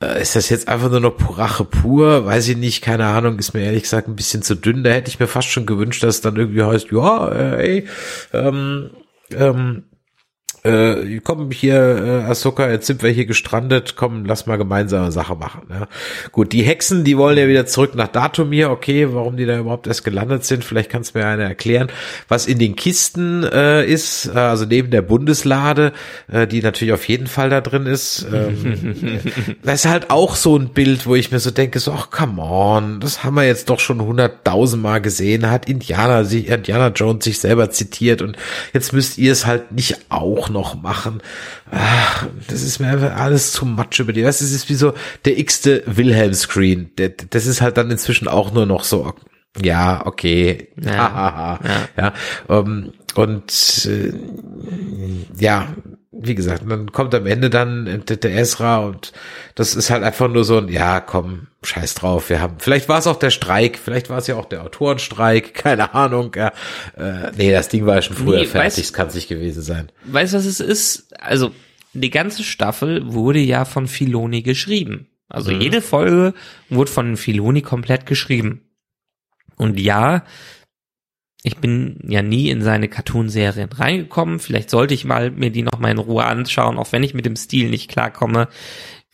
äh, 0.03 0.21
ist 0.21 0.35
das 0.35 0.49
jetzt 0.49 0.67
einfach 0.67 0.89
nur 0.89 0.99
noch 0.99 1.37
Rache 1.37 1.65
pur? 1.65 2.25
Weiß 2.25 2.47
ich 2.47 2.57
nicht, 2.57 2.81
keine 2.81 3.05
Ahnung, 3.05 3.39
ist 3.39 3.53
mir 3.53 3.63
ehrlich 3.63 3.83
gesagt 3.83 4.07
ein 4.07 4.15
bisschen 4.15 4.41
zu 4.41 4.55
dünn. 4.55 4.83
Da 4.83 4.91
hätte 4.91 5.09
ich 5.09 5.19
mir 5.19 5.27
fast 5.27 5.49
schon 5.49 5.65
gewünscht, 5.65 6.03
dass 6.03 6.15
es 6.15 6.21
dann 6.21 6.35
irgendwie 6.35 6.63
heißt, 6.63 6.91
ja, 6.91 7.29
äh, 7.31 7.67
ey, 7.67 7.87
ähm, 8.33 8.89
ähm, 9.31 9.83
äh, 10.63 11.19
komm 11.23 11.51
hier, 11.51 11.75
äh, 11.75 12.29
Ahsoka, 12.29 12.69
jetzt 12.69 12.87
sind 12.87 13.03
wir 13.03 13.09
hier 13.09 13.25
gestrandet, 13.25 13.95
komm, 13.95 14.25
lass 14.25 14.45
mal 14.45 14.57
gemeinsame 14.57 15.11
Sache 15.11 15.35
machen. 15.35 15.63
Ja. 15.69 15.87
Gut, 16.31 16.53
die 16.53 16.63
Hexen, 16.63 17.03
die 17.03 17.17
wollen 17.17 17.37
ja 17.37 17.47
wieder 17.47 17.65
zurück 17.65 17.95
nach 17.95 18.07
Datumir, 18.07 18.69
okay, 18.69 19.13
warum 19.13 19.35
die 19.35 19.45
da 19.45 19.57
überhaupt 19.57 19.87
erst 19.87 20.05
gelandet 20.05 20.45
sind, 20.45 20.63
vielleicht 20.63 20.89
kannst 20.89 21.15
du 21.15 21.19
mir 21.19 21.27
einer 21.27 21.43
erklären. 21.43 21.89
Was 22.29 22.47
in 22.47 22.59
den 22.59 22.75
Kisten 22.75 23.43
äh, 23.43 23.85
ist, 23.85 24.27
äh, 24.27 24.39
also 24.39 24.65
neben 24.65 24.89
der 24.89 25.01
Bundeslade, 25.01 25.91
äh, 26.31 26.47
die 26.47 26.61
natürlich 26.61 26.93
auf 26.93 27.07
jeden 27.09 27.27
Fall 27.27 27.49
da 27.49 27.59
drin 27.59 27.85
ist, 27.85 28.25
ähm, 28.33 29.19
das 29.63 29.83
ist 29.83 29.91
halt 29.91 30.11
auch 30.11 30.37
so 30.37 30.57
ein 30.57 30.69
Bild, 30.69 31.05
wo 31.05 31.15
ich 31.15 31.31
mir 31.31 31.39
so 31.39 31.51
denke, 31.51 31.79
so, 31.79 31.91
ach, 31.91 32.09
come 32.09 32.41
on, 32.41 33.01
das 33.01 33.25
haben 33.25 33.35
wir 33.35 33.43
jetzt 33.43 33.69
doch 33.69 33.79
schon 33.79 34.01
hunderttausend 34.01 34.81
Mal 34.81 35.01
gesehen, 35.01 35.51
hat 35.51 35.67
Indiana, 35.67 36.23
sich, 36.23 36.47
Indiana 36.47 36.87
Jones 36.89 37.25
sich 37.25 37.39
selber 37.39 37.69
zitiert 37.69 38.21
und 38.21 38.37
jetzt 38.73 38.93
müsst 38.93 39.17
ihr 39.17 39.33
es 39.33 39.45
halt 39.45 39.73
nicht 39.73 39.97
auch 40.09 40.52
noch 40.53 40.81
machen. 40.81 41.21
Ach, 41.69 42.27
das 42.47 42.61
ist 42.61 42.79
mir 42.79 42.87
einfach 42.87 43.15
alles 43.17 43.51
zu 43.51 43.65
much 43.65 43.99
über 43.99 44.13
die. 44.13 44.21
Das 44.21 44.41
ist 44.41 44.69
wie 44.69 44.75
so 44.75 44.93
der 45.25 45.37
x-te 45.37 45.83
Wilhelm-Screen. 45.85 46.91
Das 47.29 47.45
ist 47.45 47.61
halt 47.61 47.75
dann 47.75 47.91
inzwischen 47.91 48.29
auch 48.29 48.53
nur 48.53 48.65
noch 48.65 48.85
so, 48.85 49.13
ja, 49.61 50.05
okay. 50.05 50.69
Ja, 50.81 51.59
ja. 51.63 51.89
ja 51.97 52.13
um, 52.47 52.93
und 53.15 53.85
äh, 53.85 54.13
ja, 55.37 55.67
wie 56.15 56.35
gesagt, 56.35 56.63
dann 56.67 56.91
kommt 56.91 57.15
am 57.15 57.25
Ende 57.25 57.49
dann 57.49 58.03
der, 58.07 58.17
der 58.17 58.35
Ezra 58.35 58.79
und 58.79 59.13
das 59.55 59.75
ist 59.75 59.89
halt 59.89 60.03
einfach 60.03 60.27
nur 60.27 60.43
so 60.43 60.57
ein, 60.57 60.69
ja, 60.69 60.99
komm, 60.99 61.47
scheiß 61.63 61.95
drauf, 61.95 62.29
wir 62.29 62.39
haben, 62.39 62.55
vielleicht 62.59 62.87
war 62.87 62.99
es 62.99 63.07
auch 63.07 63.17
der 63.17 63.31
Streik, 63.31 63.79
vielleicht 63.79 64.09
war 64.09 64.19
es 64.19 64.27
ja 64.27 64.35
auch 64.35 64.45
der 64.45 64.63
Autorenstreik, 64.63 65.53
keine 65.55 65.93
Ahnung, 65.93 66.31
ja. 66.35 66.53
Äh, 66.95 67.31
nee, 67.35 67.51
das 67.51 67.69
Ding 67.69 67.85
war 67.85 67.95
ja 67.95 68.01
schon 68.01 68.15
früher 68.15 68.39
nee, 68.39 68.45
fertig, 68.45 68.93
kann 68.93 69.07
es 69.07 69.15
nicht 69.15 69.27
gewesen 69.27 69.63
sein. 69.63 69.91
Weißt 70.05 70.33
du, 70.33 70.37
was 70.37 70.45
es 70.45 70.59
ist? 70.59 71.13
Also, 71.19 71.51
die 71.93 72.09
ganze 72.09 72.43
Staffel 72.43 73.13
wurde 73.13 73.39
ja 73.39 73.65
von 73.65 73.87
Filoni 73.87 74.41
geschrieben. 74.41 75.07
Also 75.29 75.51
mhm. 75.51 75.61
jede 75.61 75.81
Folge 75.81 76.33
wurde 76.69 76.91
von 76.91 77.17
Filoni 77.17 77.61
komplett 77.61 78.05
geschrieben. 78.05 78.61
Und 79.57 79.79
ja, 79.79 80.23
ich 81.45 81.57
bin 81.57 81.97
ja 82.07 82.21
nie 82.21 82.49
in 82.49 82.61
seine 82.61 82.87
Cartoonserien 82.87 83.69
reingekommen. 83.69 84.39
Vielleicht 84.39 84.69
sollte 84.69 84.93
ich 84.93 85.03
mal 85.03 85.29
mir 85.29 85.51
die 85.51 85.63
noch 85.63 85.77
mal 85.77 85.91
in 85.91 85.97
Ruhe 85.97 86.23
anschauen, 86.23 86.77
auch 86.77 86.93
wenn 86.93 87.03
ich 87.03 87.13
mit 87.13 87.25
dem 87.25 87.35
Stil 87.35 87.69
nicht 87.69 87.91
klarkomme. 87.91 88.47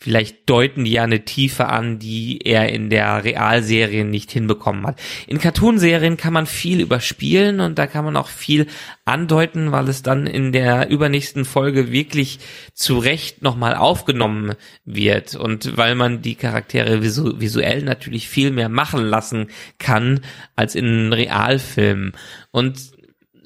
Vielleicht 0.02 0.48
deuten 0.48 0.84
die 0.84 0.92
ja 0.92 1.02
eine 1.02 1.26
Tiefe 1.26 1.66
an, 1.66 1.98
die 1.98 2.38
er 2.38 2.70
in 2.70 2.88
der 2.88 3.22
Realserie 3.22 4.06
nicht 4.06 4.30
hinbekommen 4.30 4.86
hat. 4.86 4.98
In 5.26 5.38
Cartoonserien 5.38 6.16
kann 6.16 6.32
man 6.32 6.46
viel 6.46 6.80
überspielen 6.80 7.60
und 7.60 7.78
da 7.78 7.86
kann 7.86 8.06
man 8.06 8.16
auch 8.16 8.28
viel 8.28 8.66
andeuten, 9.04 9.72
weil 9.72 9.90
es 9.90 10.02
dann 10.02 10.26
in 10.26 10.52
der 10.52 10.88
übernächsten 10.88 11.44
Folge 11.44 11.92
wirklich 11.92 12.38
zu 12.72 12.96
Recht 12.96 13.42
nochmal 13.42 13.74
aufgenommen 13.74 14.54
wird 14.86 15.34
und 15.34 15.76
weil 15.76 15.94
man 15.96 16.22
die 16.22 16.34
Charaktere 16.34 17.02
visu 17.02 17.38
visuell 17.38 17.82
natürlich 17.82 18.26
viel 18.26 18.52
mehr 18.52 18.70
machen 18.70 19.04
lassen 19.04 19.48
kann 19.78 20.20
als 20.56 20.76
in 20.76 21.12
Realfilmen. 21.12 22.12
Und 22.50 22.78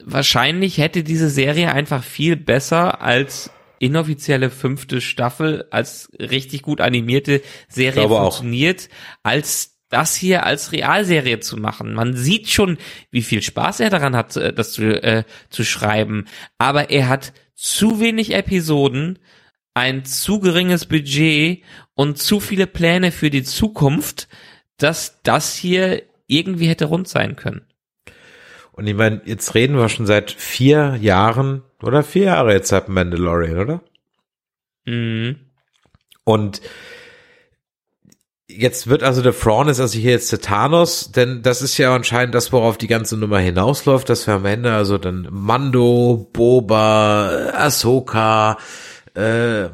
wahrscheinlich 0.05 0.79
hätte 0.79 1.03
diese 1.03 1.31
Serie 1.31 1.73
einfach 1.73 2.05
viel 2.05 2.37
besser 2.37 3.03
als 3.03 3.51
inoffizielle 3.79 4.51
fünfte 4.51 5.01
Staffel 5.01 5.66
als 5.70 6.11
richtig 6.18 6.62
gut 6.62 6.81
animierte 6.81 7.43
Serie 7.68 8.09
funktioniert, 8.09 8.89
auch. 8.89 9.31
als 9.31 9.75
das 9.89 10.16
hier 10.16 10.45
als 10.45 10.72
Realserie 10.72 11.41
zu 11.41 11.57
machen. 11.57 11.95
Man 11.95 12.16
sieht 12.16 12.49
schon, 12.49 12.79
wie 13.11 13.22
viel 13.22 13.43
Spaß 13.43 13.81
er 13.81 13.91
daran 13.91 14.16
hat, 14.16 14.37
äh, 14.37 14.53
das 14.53 14.72
zu, 14.72 15.03
äh, 15.03 15.25
zu 15.51 15.64
schreiben. 15.64 16.27
Aber 16.59 16.91
er 16.91 17.09
hat 17.09 17.33
zu 17.55 18.01
wenig 18.01 18.35
Episoden, 18.35 19.18
ein 19.75 20.05
zu 20.05 20.41
geringes 20.41 20.87
Budget 20.87 21.62
und 21.95 22.18
zu 22.18 22.41
viele 22.41 22.66
Pläne 22.66 23.12
für 23.12 23.31
die 23.31 23.43
Zukunft, 23.43 24.29
dass 24.79 25.20
das 25.22 25.55
hier 25.55 26.03
irgendwie 26.27 26.68
hätte 26.68 26.87
rund 26.87 27.09
sein 27.09 27.37
können. 27.37 27.62
Und 28.77 28.89
ich 28.89 28.95
meine, 28.95 29.20
jetzt 29.25 29.55
reden 29.55 29.77
wir 29.77 29.89
schon 29.89 30.07
seit 30.07 30.33
vier 30.33 30.97
Jahren 31.01 31.62
oder 31.81 32.03
vier 32.03 32.25
Jahre 32.25 32.53
jetzt 32.53 32.68
seit 32.68 32.89
Mandalorian, 32.89 33.59
oder? 33.59 33.81
Mhm. 34.85 35.37
Und 36.25 36.61
jetzt 38.49 38.89
wird 38.89 39.05
also 39.05 39.22
der 39.22 39.39
Thrawn 39.39 39.68
ist 39.68 39.79
also 39.79 39.97
hier 39.97 40.11
jetzt 40.11 40.33
der 40.33 40.41
Thanos, 40.41 41.12
denn 41.12 41.43
das 41.43 41.62
ist 41.62 41.79
ja 41.79 41.95
anscheinend 41.95 42.35
das, 42.35 42.53
worauf 42.53 42.77
die 42.77 42.89
ganze 42.89 43.16
Nummer 43.16 43.39
hinausläuft, 43.39 44.09
dass 44.09 44.27
wir 44.27 44.35
am 44.35 44.45
Ende 44.45 44.72
also 44.72 44.99
dann 44.99 45.29
Mando, 45.31 46.29
Boba, 46.33 47.53
Ahsoka, 47.53 48.59
äh, 49.15 49.69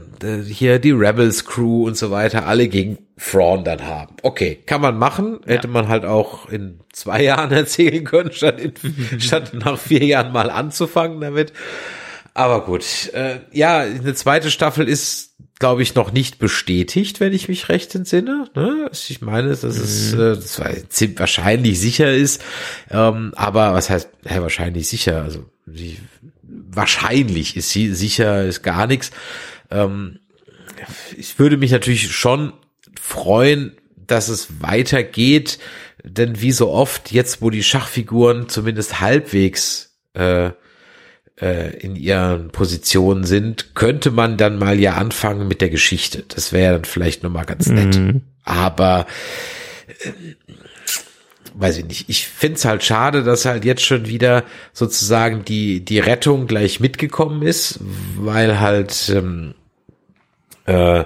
hier 0.47 0.79
die 0.79 0.93
Rebels 0.93 1.45
Crew 1.45 1.87
und 1.87 1.97
so 1.97 2.11
weiter, 2.11 2.47
alle 2.47 2.69
gegen 2.69 2.99
Thrawn 3.19 3.65
dann 3.65 3.87
haben. 3.87 4.17
Okay, 4.23 4.59
kann 4.67 4.81
man 4.81 4.99
machen, 4.99 5.41
hätte 5.47 5.67
ja. 5.67 5.73
man 5.73 5.89
halt 5.89 6.05
auch 6.05 6.49
in 6.49 6.81
zwei 6.93 7.23
Jahren 7.25 7.51
erzählen 7.51 8.05
können, 8.05 8.33
statt, 8.33 8.61
in, 8.61 8.75
statt 9.21 9.53
nach 9.55 9.79
vier 9.79 10.05
Jahren 10.05 10.33
mal 10.33 10.51
anzufangen 10.51 11.21
damit. 11.21 11.53
Aber 12.35 12.65
gut, 12.65 13.13
äh, 13.13 13.41
ja, 13.53 13.81
eine 13.81 14.15
zweite 14.15 14.51
Staffel 14.51 14.89
ist, 14.89 15.35
glaube 15.59 15.83
ich, 15.83 15.95
noch 15.95 16.13
nicht 16.13 16.39
bestätigt, 16.39 17.21
wenn 17.21 17.33
ich 17.33 17.49
mich 17.49 17.69
recht 17.69 17.95
entsinne. 17.95 18.49
Ne? 18.55 18.89
Ich 18.93 19.21
meine, 19.21 19.49
dass 19.49 19.63
es 19.65 20.15
mhm. 20.15 20.21
äh, 20.21 20.37
das 20.37 20.61
wahrscheinlich 21.19 21.81
sicher 21.81 22.13
ist. 22.13 22.43
Ähm, 22.91 23.33
aber 23.37 23.75
was 23.75 23.91
heißt 23.91 24.09
ja, 24.29 24.41
wahrscheinlich 24.43 24.89
sicher? 24.89 25.23
Also 25.23 25.45
sie, 25.67 25.99
wahrscheinlich 26.73 27.57
ist 27.57 27.71
sie 27.71 27.95
sicher, 27.95 28.45
ist 28.45 28.63
gar 28.63 28.87
nichts. 28.87 29.11
Ähm, 29.71 30.21
ich 31.17 31.39
würde 31.39 31.57
mich 31.57 31.71
natürlich 31.71 32.11
schon 32.11 32.53
freuen, 33.01 33.77
dass 33.97 34.29
es 34.29 34.61
weitergeht, 34.61 35.59
denn 36.03 36.41
wie 36.41 36.53
so 36.53 36.71
oft, 36.71 37.13
jetzt 37.13 37.43
wo 37.43 37.51
die 37.51 37.63
Schachfiguren 37.63 38.49
zumindest 38.49 39.01
halbwegs 39.01 39.97
äh, 40.15 40.51
äh, 41.41 41.77
in 41.79 41.97
ihren 41.97 42.51
Positionen 42.51 43.25
sind, 43.25 43.75
könnte 43.75 44.11
man 44.11 44.37
dann 44.37 44.59
mal 44.59 44.79
ja 44.79 44.95
anfangen 44.95 45.49
mit 45.49 45.61
der 45.61 45.71
Geschichte. 45.71 46.25
Das 46.29 46.53
wäre 46.53 46.75
dann 46.75 46.85
vielleicht 46.85 47.23
nochmal 47.23 47.47
ganz 47.47 47.69
nett. 47.69 47.97
Mhm. 47.97 48.23
Aber 48.43 49.07
äh, 49.87 50.11
weiß 51.55 51.79
ich 51.79 51.85
nicht. 51.85 52.09
Ich 52.09 52.27
find's 52.27 52.65
halt 52.65 52.83
schade, 52.83 53.23
dass 53.23 53.45
halt 53.45 53.65
jetzt 53.65 53.85
schon 53.85 54.07
wieder 54.07 54.45
sozusagen 54.73 55.45
die, 55.45 55.85
die 55.85 55.99
Rettung 55.99 56.47
gleich 56.47 56.81
mitgekommen 56.81 57.43
ist, 57.43 57.81
weil 58.17 58.61
halt 58.61 59.13
ähm, 59.15 59.55
äh, 60.67 61.05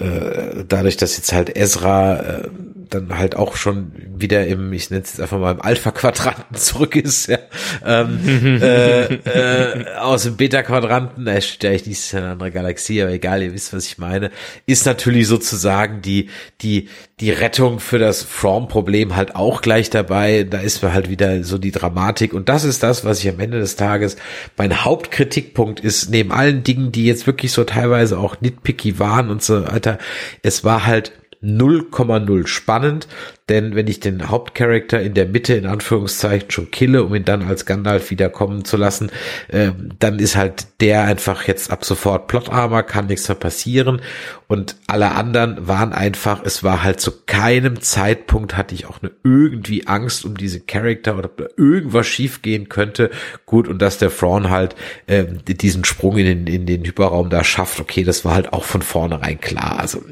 äh, 0.00 0.64
dadurch, 0.66 0.96
dass 0.96 1.16
jetzt 1.18 1.32
halt 1.32 1.54
Ezra 1.56 2.16
äh, 2.16 2.48
dann 2.88 3.18
halt 3.18 3.36
auch 3.36 3.56
schon 3.56 3.92
wieder 4.16 4.46
im, 4.46 4.72
ich 4.72 4.90
nenne 4.90 5.02
es 5.02 5.10
jetzt 5.10 5.20
einfach 5.20 5.38
mal 5.38 5.52
im 5.52 5.60
Alpha-Quadranten 5.60 6.54
zurück 6.56 6.96
ist, 6.96 7.28
ja, 7.28 7.38
ähm, 7.84 8.18
äh, 8.62 9.14
äh, 9.14 9.94
aus 9.96 10.22
dem 10.22 10.36
Beta-Quadranten, 10.36 11.26
da 11.26 11.38
steht 11.40 11.70
eigentlich 11.70 11.86
nicht, 11.86 11.98
ist 11.98 12.14
eine 12.14 12.30
andere 12.30 12.50
Galaxie, 12.50 13.02
aber 13.02 13.12
egal, 13.12 13.42
ihr 13.42 13.52
wisst, 13.52 13.74
was 13.74 13.86
ich 13.86 13.98
meine, 13.98 14.30
ist 14.64 14.86
natürlich 14.86 15.28
sozusagen 15.28 16.00
die, 16.00 16.30
die, 16.62 16.88
die 17.20 17.30
Rettung 17.30 17.80
für 17.80 17.98
das 17.98 18.22
From-Problem 18.22 19.14
halt 19.14 19.36
auch 19.36 19.60
gleich 19.60 19.90
dabei. 19.90 20.44
Da 20.44 20.58
ist 20.58 20.82
halt 20.82 21.10
wieder 21.10 21.44
so 21.44 21.58
die 21.58 21.70
Dramatik 21.70 22.32
und 22.32 22.48
das 22.48 22.64
ist 22.64 22.82
das, 22.82 23.04
was 23.04 23.20
ich 23.20 23.28
am 23.28 23.40
Ende 23.40 23.60
des 23.60 23.76
Tages 23.76 24.16
mein 24.56 24.84
Hauptkritikpunkt 24.84 25.80
ist, 25.80 26.10
neben 26.10 26.32
allen 26.32 26.62
Dingen, 26.62 26.92
die 26.92 27.04
jetzt 27.04 27.26
wirklich 27.26 27.52
so 27.52 27.64
teilweise 27.64 28.18
auch 28.18 28.40
nitpicky 28.40 28.98
waren 28.98 29.30
und 29.30 29.42
so, 29.42 29.56
Alter, 29.56 29.98
es 30.42 30.64
war 30.64 30.86
halt 30.86 31.12
0,0 31.42 32.46
spannend, 32.46 33.08
denn 33.48 33.74
wenn 33.74 33.86
ich 33.86 33.98
den 33.98 34.28
Hauptcharakter 34.28 35.00
in 35.00 35.14
der 35.14 35.26
Mitte 35.26 35.54
in 35.54 35.66
Anführungszeichen 35.66 36.50
schon 36.50 36.70
kille, 36.70 37.02
um 37.02 37.14
ihn 37.14 37.24
dann 37.24 37.42
als 37.42 37.64
Gandalf 37.66 38.10
wiederkommen 38.10 38.64
zu 38.64 38.76
lassen, 38.76 39.10
äh, 39.48 39.70
dann 39.98 40.18
ist 40.18 40.36
halt 40.36 40.66
der 40.80 41.04
einfach 41.04 41.44
jetzt 41.44 41.70
ab 41.70 41.84
sofort 41.84 42.28
Plotarmer, 42.28 42.82
kann 42.82 43.06
nichts 43.06 43.26
mehr 43.28 43.36
passieren 43.36 44.02
und 44.48 44.76
alle 44.86 45.12
anderen 45.12 45.68
waren 45.68 45.92
einfach, 45.92 46.42
es 46.44 46.62
war 46.62 46.82
halt 46.82 47.00
zu 47.00 47.12
keinem 47.24 47.80
Zeitpunkt 47.80 48.56
hatte 48.56 48.74
ich 48.74 48.86
auch 48.86 49.00
eine 49.00 49.12
irgendwie 49.22 49.86
Angst 49.86 50.24
um 50.24 50.36
diese 50.36 50.60
Charakter 50.60 51.16
oder 51.16 51.30
irgendwas 51.56 52.06
schief 52.06 52.42
gehen 52.42 52.68
könnte. 52.68 53.10
Gut, 53.46 53.68
und 53.68 53.80
dass 53.80 53.98
der 53.98 54.10
Thrawn 54.10 54.50
halt 54.50 54.74
äh, 55.06 55.24
diesen 55.46 55.84
Sprung 55.84 56.18
in 56.18 56.26
den, 56.26 56.46
in 56.46 56.66
den 56.66 56.84
Hyperraum 56.84 57.30
da 57.30 57.44
schafft, 57.44 57.80
okay, 57.80 58.04
das 58.04 58.24
war 58.24 58.34
halt 58.34 58.52
auch 58.52 58.64
von 58.64 58.82
vornherein 58.82 59.40
klar. 59.40 59.78
Also 59.78 60.02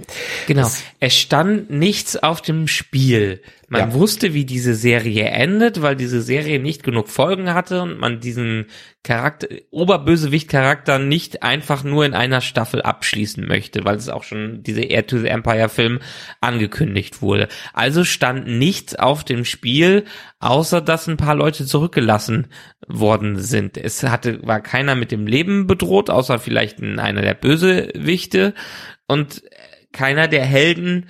Genau. 0.46 0.68
Es 1.00 1.17
stand 1.20 1.70
nichts 1.70 2.16
auf 2.16 2.40
dem 2.42 2.68
Spiel. 2.68 3.42
Man 3.68 3.80
Ja. 3.90 3.92
wusste, 3.94 4.32
wie 4.32 4.46
diese 4.46 4.74
Serie 4.74 5.24
endet, 5.26 5.82
weil 5.82 5.94
diese 5.94 6.22
Serie 6.22 6.58
nicht 6.58 6.82
genug 6.82 7.08
Folgen 7.08 7.52
hatte 7.52 7.82
und 7.82 7.98
man 7.98 8.18
diesen 8.20 8.66
Charakter, 9.02 9.46
Oberbösewicht-Charakter 9.70 10.98
nicht 10.98 11.42
einfach 11.42 11.84
nur 11.84 12.06
in 12.06 12.14
einer 12.14 12.40
Staffel 12.40 12.80
abschließen 12.82 13.46
möchte, 13.46 13.84
weil 13.84 13.96
es 13.96 14.08
auch 14.08 14.22
schon 14.22 14.62
diese 14.62 14.82
Air 14.82 15.06
to 15.06 15.18
the 15.18 15.28
Empire 15.28 15.68
Film 15.68 16.00
angekündigt 16.40 17.20
wurde. 17.22 17.48
Also 17.74 18.04
stand 18.04 18.46
nichts 18.46 18.94
auf 18.94 19.22
dem 19.24 19.44
Spiel, 19.44 20.04
außer 20.40 20.80
dass 20.80 21.06
ein 21.06 21.16
paar 21.18 21.34
Leute 21.34 21.66
zurückgelassen 21.66 22.46
worden 22.86 23.38
sind. 23.38 23.76
Es 23.76 24.02
hatte, 24.02 24.40
war 24.46 24.60
keiner 24.60 24.94
mit 24.94 25.12
dem 25.12 25.26
Leben 25.26 25.66
bedroht, 25.66 26.08
außer 26.10 26.38
vielleicht 26.38 26.78
ein- 26.80 26.98
einer 26.98 27.20
der 27.22 27.34
Bösewichte 27.34 28.54
und 29.06 29.42
keiner 29.92 30.28
der 30.28 30.44
Helden 30.44 31.06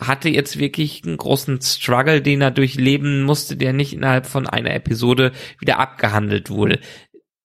hatte 0.00 0.28
jetzt 0.28 0.58
wirklich 0.58 1.02
einen 1.04 1.16
großen 1.16 1.60
Struggle, 1.60 2.22
den 2.22 2.40
er 2.40 2.50
durchleben 2.50 3.22
musste, 3.22 3.56
der 3.56 3.72
nicht 3.72 3.92
innerhalb 3.92 4.26
von 4.26 4.46
einer 4.46 4.74
Episode 4.74 5.32
wieder 5.58 5.78
abgehandelt 5.78 6.50
wurde. 6.50 6.80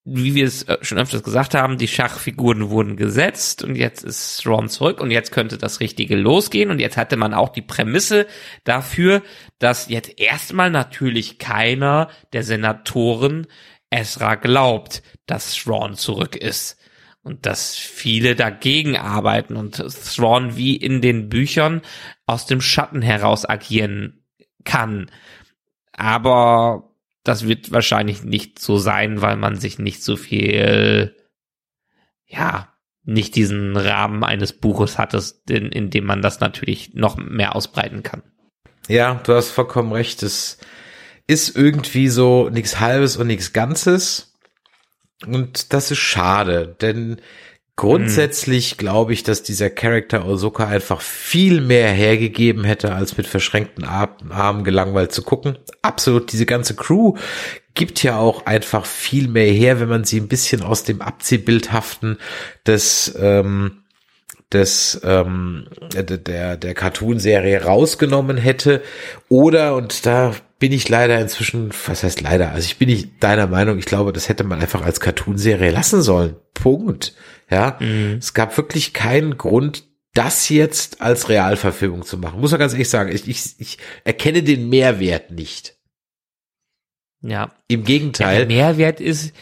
Wie 0.10 0.36
wir 0.36 0.46
es 0.46 0.64
äh, 0.64 0.78
schon 0.82 0.98
öfters 0.98 1.22
gesagt 1.22 1.54
haben, 1.54 1.78
die 1.78 1.90
Schachfiguren 1.90 2.70
wurden 2.70 2.96
gesetzt 2.96 3.64
und 3.64 3.76
jetzt 3.76 4.04
ist 4.04 4.42
Thrawn 4.42 4.70
zurück 4.70 5.02
und 5.02 5.12
jetzt 5.12 5.32
könnte 5.32 5.58
das 5.58 5.82
Richtige 5.82 6.16
losgehen 6.16 6.72
und 6.72 6.80
jetzt 6.80 6.96
hatte 6.96 7.18
man 7.18 7.34
auch 7.34 7.50
die 7.50 7.62
Prämisse 7.62 8.26
dafür, 8.64 9.22
dass 9.60 9.90
jetzt 9.90 10.18
erstmal 10.18 10.72
natürlich 10.72 11.40
keiner 11.40 12.10
der 12.32 12.44
Senatoren 12.44 13.48
Ezra 13.90 14.36
glaubt, 14.36 15.04
dass 15.26 15.54
Thrawn 15.56 15.96
zurück 15.96 16.38
ist 16.38 16.78
und 17.28 17.46
dass 17.46 17.76
viele 17.76 18.36
dagegen 18.36 18.96
arbeiten 18.96 19.58
und 19.58 19.76
Thrawn 19.76 20.56
wie 20.56 20.76
in 20.76 21.02
den 21.02 21.28
Büchern 21.28 21.82
aus 22.26 22.46
dem 22.46 22.62
Schatten 22.62 23.02
heraus 23.02 23.48
agieren 23.48 24.24
kann. 24.64 25.12
Aber 25.92 26.96
das 27.24 27.46
wird 27.46 27.72
wahrscheinlich 27.72 28.24
nicht 28.24 28.60
so 28.60 28.78
sein, 28.78 29.22
weil 29.22 29.36
man 29.36 29.58
sich 29.58 29.78
nicht 29.78 30.04
so 30.04 30.16
viel, 30.16 31.16
ja, 32.26 32.74
nicht 33.04 33.36
diesen 33.36 33.76
Rahmen 33.76 34.24
eines 34.24 34.54
Buches 34.54 34.98
hat, 34.98 35.14
in, 35.50 35.72
in 35.72 35.90
dem 35.90 36.06
man 36.06 36.22
das 36.22 36.40
natürlich 36.40 36.94
noch 36.94 37.18
mehr 37.18 37.56
ausbreiten 37.56 38.04
kann. 38.04 38.24
Ja, 38.88 39.16
du 39.16 39.34
hast 39.34 39.52
vollkommen 39.52 39.92
recht. 39.92 40.24
Es 40.24 40.60
ist 41.28 41.56
irgendwie 41.58 42.08
so 42.08 42.50
nichts 42.50 42.80
Halbes 42.80 43.18
und 43.18 43.28
nichts 43.28 43.52
Ganzes. 43.52 44.27
Und 45.26 45.74
das 45.74 45.92
ist 45.92 45.98
schade, 45.98 46.76
denn 46.80 47.18
grundsätzlich 47.76 48.78
glaube 48.78 49.14
ich, 49.14 49.24
dass 49.24 49.44
dieser 49.44 49.70
Charakter 49.70 50.26
Ahsoka 50.26 50.68
einfach 50.68 51.02
viel 51.02 51.62
mehr 51.62 51.90
hergegeben 51.92 52.64
hätte, 52.64 52.94
als 52.94 53.18
mit 53.18 53.28
verschränkten 53.28 53.84
Ar- 53.84 54.18
Armen 54.30 54.64
gelangweilt 54.64 55.12
zu 55.12 55.22
gucken. 55.24 55.58
Absolut, 55.82 56.32
diese 56.32 56.46
ganze 56.46 56.76
Crew 56.76 57.16
gibt 57.74 58.02
ja 58.02 58.18
auch 58.18 58.46
einfach 58.48 58.86
viel 58.86 59.28
mehr 59.28 59.52
her, 59.52 59.80
wenn 59.80 59.90
man 59.90 60.04
sie 60.04 60.20
ein 60.20 60.28
bisschen 60.28 60.64
aus 60.64 60.84
dem 60.84 61.02
Abziehbildhaften 61.02 62.18
des 62.66 63.16
ähm, 63.20 63.84
des 64.52 65.00
ähm, 65.04 65.68
der 65.94 66.04
der, 66.04 66.58
der 66.58 66.74
Cartoon-Serie 66.74 67.64
rausgenommen 67.64 68.38
hätte 68.38 68.82
oder 69.30 69.76
und 69.76 70.06
da 70.06 70.34
bin 70.60 70.72
ich 70.72 70.90
leider 70.90 71.20
inzwischen, 71.20 71.72
was 71.86 72.04
heißt 72.04 72.22
leider, 72.22 72.52
also 72.52 72.66
ich 72.66 72.78
bin 72.78 72.90
nicht 72.90 73.24
deiner 73.24 73.48
Meinung, 73.48 73.78
ich 73.78 73.86
glaube, 73.86 74.12
das 74.14 74.28
hätte 74.30 74.44
man 74.44 74.60
einfach 74.60 74.82
als 74.82 75.00
Cartoon-Serie 75.00 75.72
lassen 75.72 76.02
sollen. 76.02 76.36
Punkt. 76.54 77.14
Ja, 77.50 77.80
es 77.80 78.34
gab 78.34 78.58
wirklich 78.58 78.94
keinen 78.94 79.38
Grund, 79.38 79.86
das 80.14 80.50
jetzt 80.50 81.00
als 81.02 81.30
Realverfilmung 81.30 82.04
zu 82.04 82.18
machen. 82.18 82.42
Muss 82.42 82.52
man 82.52 82.60
ganz 82.60 82.74
ehrlich 82.74 82.90
sagen, 82.90 83.12
ich, 83.14 83.28
ich, 83.28 83.56
ich 83.60 83.78
erkenne 84.04 84.42
den 84.44 84.68
Mehrwert 84.68 85.32
nicht. 85.32 85.76
Ja, 87.22 87.52
Im 87.68 87.82
Ja, 87.82 87.86
Gegenteil. 87.86 88.38
der 88.38 88.48
Mehrwert 88.48 89.00
ist, 89.00 89.34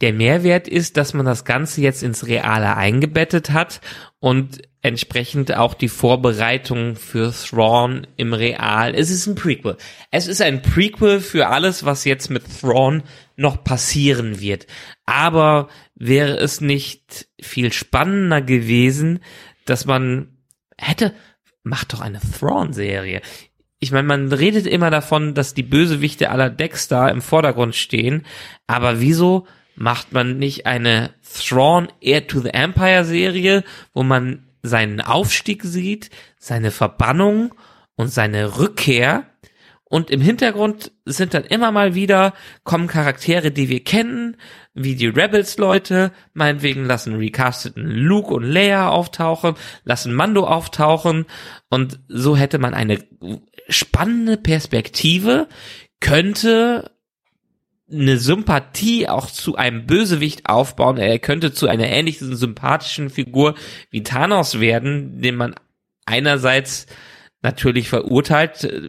der 0.00 0.12
Mehrwert 0.12 0.68
ist, 0.68 0.96
dass 0.96 1.14
man 1.14 1.24
das 1.24 1.44
Ganze 1.44 1.80
jetzt 1.80 2.02
ins 2.02 2.26
Reale 2.26 2.76
eingebettet 2.76 3.50
hat 3.50 3.80
und 4.18 4.62
entsprechend 4.82 5.56
auch 5.56 5.74
die 5.74 5.88
Vorbereitung 5.88 6.96
für 6.96 7.32
Thrawn 7.32 8.06
im 8.16 8.32
Real. 8.32 8.94
Es 8.94 9.10
ist 9.10 9.26
ein 9.26 9.34
Prequel. 9.34 9.76
Es 10.10 10.28
ist 10.28 10.42
ein 10.42 10.62
Prequel 10.62 11.20
für 11.20 11.48
alles, 11.48 11.84
was 11.84 12.04
jetzt 12.04 12.30
mit 12.30 12.44
Thrawn 12.60 13.02
noch 13.36 13.64
passieren 13.64 14.40
wird. 14.40 14.66
Aber 15.06 15.68
wäre 15.94 16.36
es 16.36 16.60
nicht 16.60 17.26
viel 17.40 17.72
spannender 17.72 18.42
gewesen, 18.42 19.20
dass 19.64 19.86
man 19.86 20.36
hätte, 20.78 21.14
macht 21.62 21.92
doch 21.92 22.00
eine 22.00 22.20
Thrawn-Serie. 22.20 23.22
Ich 23.78 23.92
meine, 23.92 24.06
man 24.06 24.32
redet 24.32 24.66
immer 24.66 24.90
davon, 24.90 25.34
dass 25.34 25.54
die 25.54 25.62
Bösewichte 25.62 26.30
aller 26.30 26.48
Dexter 26.48 27.10
im 27.10 27.22
Vordergrund 27.22 27.74
stehen, 27.74 28.24
aber 28.66 29.00
wieso 29.00 29.46
macht 29.76 30.12
man 30.12 30.38
nicht 30.38 30.66
eine 30.66 31.10
Thrawn 31.22 31.88
Air 32.00 32.26
to 32.26 32.40
the 32.40 32.50
Empire 32.50 33.04
Serie, 33.04 33.62
wo 33.92 34.02
man 34.02 34.46
seinen 34.62 35.00
Aufstieg 35.00 35.62
sieht, 35.62 36.10
seine 36.38 36.70
Verbannung 36.70 37.54
und 37.94 38.08
seine 38.08 38.58
Rückkehr. 38.58 39.24
Und 39.88 40.10
im 40.10 40.20
Hintergrund 40.20 40.90
sind 41.04 41.32
dann 41.32 41.44
immer 41.44 41.70
mal 41.70 41.94
wieder, 41.94 42.34
kommen 42.64 42.88
Charaktere, 42.88 43.52
die 43.52 43.68
wir 43.68 43.84
kennen, 43.84 44.36
wie 44.74 44.96
die 44.96 45.06
Rebels-Leute, 45.06 46.10
meinetwegen 46.34 46.84
lassen 46.84 47.14
recasteten 47.14 47.88
Luke 47.88 48.34
und 48.34 48.42
Leia 48.42 48.88
auftauchen, 48.88 49.54
lassen 49.84 50.12
Mando 50.12 50.44
auftauchen. 50.44 51.26
Und 51.70 52.00
so 52.08 52.36
hätte 52.36 52.58
man 52.58 52.74
eine 52.74 52.98
spannende 53.68 54.36
Perspektive, 54.36 55.46
könnte 56.00 56.90
eine 57.90 58.18
Sympathie 58.18 59.08
auch 59.08 59.30
zu 59.30 59.56
einem 59.56 59.86
Bösewicht 59.86 60.48
aufbauen. 60.48 60.96
Er 60.96 61.18
könnte 61.18 61.52
zu 61.52 61.68
einer 61.68 61.88
ähnlichen 61.88 62.34
sympathischen 62.34 63.10
Figur 63.10 63.54
wie 63.90 64.02
Thanos 64.02 64.58
werden, 64.60 65.20
den 65.20 65.36
man 65.36 65.54
einerseits 66.04 66.86
natürlich 67.42 67.88
verurteilt 67.88 68.64
äh, 68.64 68.88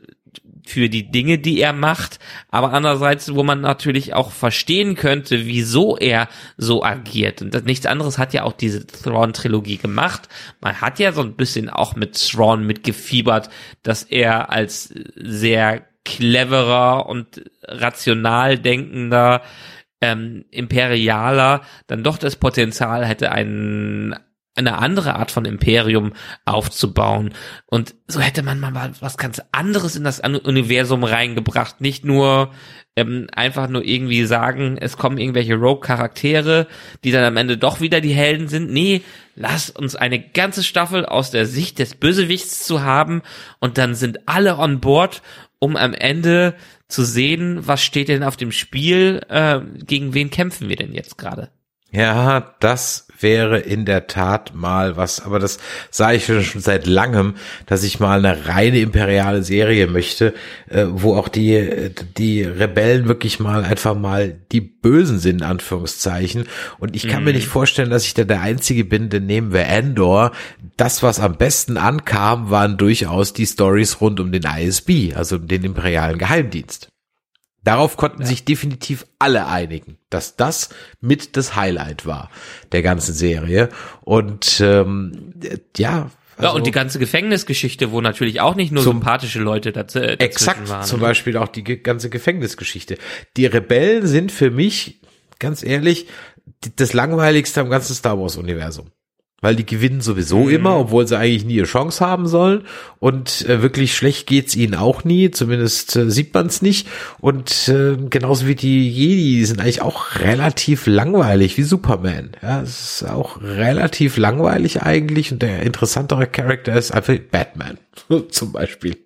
für 0.65 0.89
die 0.89 1.09
Dinge, 1.09 1.37
die 1.39 1.61
er 1.61 1.71
macht, 1.71 2.19
aber 2.49 2.73
andererseits, 2.73 3.33
wo 3.33 3.43
man 3.43 3.61
natürlich 3.61 4.13
auch 4.13 4.31
verstehen 4.31 4.95
könnte, 4.95 5.45
wieso 5.45 5.95
er 5.95 6.27
so 6.57 6.83
agiert. 6.83 7.41
Und 7.41 7.53
das, 7.53 7.63
nichts 7.63 7.85
anderes 7.85 8.17
hat 8.17 8.33
ja 8.33 8.43
auch 8.43 8.51
diese 8.51 8.85
Thrawn-Trilogie 8.85 9.77
gemacht. 9.77 10.27
Man 10.59 10.81
hat 10.81 10.99
ja 10.99 11.13
so 11.13 11.21
ein 11.21 11.35
bisschen 11.35 11.69
auch 11.69 11.95
mit 11.95 12.15
Thrawn 12.15 12.65
mitgefiebert, 12.65 13.49
dass 13.81 14.03
er 14.03 14.51
als 14.51 14.93
sehr 15.15 15.87
cleverer 16.07 17.05
und 17.07 17.43
rational 17.63 18.57
denkender 18.57 19.41
ähm, 19.99 20.45
Imperialer 20.51 21.61
dann 21.87 22.03
doch 22.03 22.17
das 22.17 22.37
Potenzial 22.37 23.05
hätte, 23.05 23.31
ein, 23.31 24.15
eine 24.55 24.77
andere 24.77 25.15
Art 25.15 25.31
von 25.31 25.43
Imperium 25.43 26.13
aufzubauen. 26.45 27.33
Und 27.65 27.93
so 28.07 28.21
hätte 28.21 28.41
man 28.41 28.59
mal 28.61 28.91
was 29.01 29.17
ganz 29.17 29.41
anderes 29.51 29.97
in 29.97 30.05
das 30.05 30.21
Universum 30.21 31.03
reingebracht. 31.03 31.81
Nicht 31.81 32.05
nur 32.05 32.51
ähm, 32.97 33.27
einfach 33.31 33.69
nur 33.69 33.85
irgendwie 33.85 34.25
sagen, 34.25 34.77
es 34.79 34.97
kommen 34.97 35.19
irgendwelche 35.19 35.55
Rogue-Charaktere, 35.55 36.67
die 37.03 37.11
dann 37.11 37.23
am 37.23 37.37
Ende 37.37 37.57
doch 37.57 37.79
wieder 37.79 38.01
die 38.01 38.13
Helden 38.13 38.47
sind. 38.47 38.71
Nee, 38.71 39.03
lass 39.35 39.69
uns 39.69 39.95
eine 39.95 40.19
ganze 40.19 40.63
Staffel 40.63 41.05
aus 41.05 41.29
der 41.29 41.45
Sicht 41.45 41.77
des 41.77 41.93
Bösewichts 41.93 42.65
zu 42.65 42.81
haben 42.81 43.21
und 43.59 43.77
dann 43.77 43.93
sind 43.93 44.27
alle 44.27 44.57
on 44.57 44.79
board, 44.79 45.21
um 45.59 45.75
am 45.75 45.93
Ende 45.93 46.55
zu 46.87 47.03
sehen, 47.03 47.67
was 47.67 47.81
steht 47.81 48.09
denn 48.09 48.23
auf 48.23 48.37
dem 48.37 48.51
Spiel, 48.51 49.21
äh, 49.29 49.59
gegen 49.85 50.13
wen 50.13 50.29
kämpfen 50.29 50.69
wir 50.69 50.75
denn 50.75 50.93
jetzt 50.93 51.17
gerade. 51.17 51.49
Ja, 51.91 52.55
das 52.59 53.06
wäre 53.19 53.59
in 53.59 53.85
der 53.85 54.07
Tat 54.07 54.53
mal 54.53 54.97
was, 54.97 55.23
aber 55.23 55.39
das 55.39 55.59
sage 55.89 56.17
ich 56.17 56.25
schon 56.25 56.61
seit 56.61 56.85
langem, 56.85 57.35
dass 57.65 57.83
ich 57.83 57.99
mal 57.99 58.19
eine 58.19 58.47
reine 58.47 58.79
imperiale 58.79 59.43
Serie 59.43 59.87
möchte, 59.87 60.33
äh, 60.69 60.85
wo 60.89 61.15
auch 61.15 61.27
die, 61.27 61.91
die 62.17 62.43
Rebellen 62.43 63.07
wirklich 63.07 63.39
mal 63.39 63.63
einfach 63.63 63.95
mal 63.95 64.35
die 64.51 64.61
Bösen 64.61 65.19
sind, 65.19 65.41
in 65.41 65.47
Anführungszeichen. 65.47 66.47
Und 66.79 66.95
ich 66.95 67.07
kann 67.07 67.23
mm. 67.23 67.25
mir 67.25 67.31
mhm. 67.31 67.37
nicht 67.37 67.47
vorstellen, 67.47 67.89
dass 67.89 68.05
ich 68.05 68.13
da 68.13 68.23
der 68.23 68.41
Einzige 68.41 68.85
bin, 68.85 69.09
denn 69.09 69.25
nehmen 69.25 69.53
wir 69.53 69.65
Endor. 69.65 70.31
Das, 70.77 71.03
was 71.03 71.19
am 71.19 71.37
besten 71.37 71.77
ankam, 71.77 72.49
waren 72.49 72.77
durchaus 72.77 73.33
die 73.33 73.45
Stories 73.45 74.01
rund 74.01 74.19
um 74.19 74.31
den 74.31 74.43
ISB, 74.43 75.13
also 75.15 75.37
den 75.37 75.63
imperialen 75.63 76.17
Geheimdienst. 76.17 76.89
Darauf 77.67 77.97
konnten 77.97 78.21
ja. 78.21 78.27
sich 78.29 78.45
definitiv 78.45 79.05
alle 79.19 79.47
einigen, 79.47 79.97
dass 80.09 80.37
das 80.37 80.69
mit 81.01 81.35
das 81.35 81.57
Highlight 81.57 82.05
war 82.05 82.31
der 82.71 82.81
ganzen 82.81 83.13
Serie. 83.13 83.67
Und 84.05 84.61
ähm, 84.61 85.33
ja, 85.75 86.09
also, 86.37 86.47
ja, 86.47 86.49
und 86.51 86.65
die 86.65 86.71
ganze 86.71 86.97
Gefängnisgeschichte, 86.97 87.91
wo 87.91 87.99
natürlich 87.99 88.39
auch 88.39 88.55
nicht 88.55 88.71
nur 88.71 88.83
zum, 88.83 88.99
sympathische 88.99 89.39
Leute 89.39 89.73
dazu, 89.73 89.99
dazwischen 89.99 90.21
exakt, 90.21 90.69
waren. 90.69 90.85
Zum 90.85 91.01
ne? 91.01 91.07
Beispiel 91.07 91.35
auch 91.35 91.49
die 91.49 91.63
ganze 91.63 92.09
Gefängnisgeschichte. 92.09 92.97
Die 93.35 93.45
Rebellen 93.47 94.07
sind 94.07 94.31
für 94.31 94.49
mich, 94.49 95.01
ganz 95.39 95.61
ehrlich, 95.61 96.07
das 96.77 96.93
langweiligste 96.93 97.59
am 97.59 97.69
ganzen 97.69 97.95
Star 97.95 98.17
Wars 98.17 98.37
Universum 98.37 98.91
weil 99.41 99.55
die 99.55 99.65
gewinnen 99.65 100.01
sowieso 100.01 100.45
mhm. 100.45 100.49
immer, 100.49 100.79
obwohl 100.79 101.07
sie 101.07 101.17
eigentlich 101.17 101.45
nie 101.45 101.59
eine 101.59 101.67
Chance 101.67 102.05
haben 102.05 102.27
sollen. 102.27 102.63
Und 102.99 103.47
äh, 103.47 103.61
wirklich 103.61 103.95
schlecht 103.95 104.27
geht's 104.27 104.55
ihnen 104.55 104.73
auch 104.73 105.03
nie, 105.03 105.29
zumindest 105.29 105.95
äh, 105.95 106.09
sieht 106.09 106.33
man 106.33 106.47
es 106.47 106.61
nicht. 106.61 106.87
Und 107.19 107.67
äh, 107.67 107.97
genauso 108.09 108.47
wie 108.47 108.55
die 108.55 108.89
Jedi, 108.89 109.37
die 109.37 109.45
sind 109.45 109.61
eigentlich 109.61 109.81
auch 109.81 110.15
relativ 110.15 110.87
langweilig, 110.87 111.57
wie 111.57 111.63
Superman. 111.63 112.31
Ja, 112.41 112.61
es 112.61 113.01
ist 113.01 113.09
auch 113.09 113.41
relativ 113.41 114.17
langweilig 114.17 114.81
eigentlich. 114.81 115.31
Und 115.31 115.41
der 115.41 115.61
interessantere 115.61 116.27
Charakter 116.27 116.75
ist 116.75 116.91
einfach 116.91 117.15
Batman, 117.31 117.77
zum 118.29 118.51
Beispiel. 118.51 118.97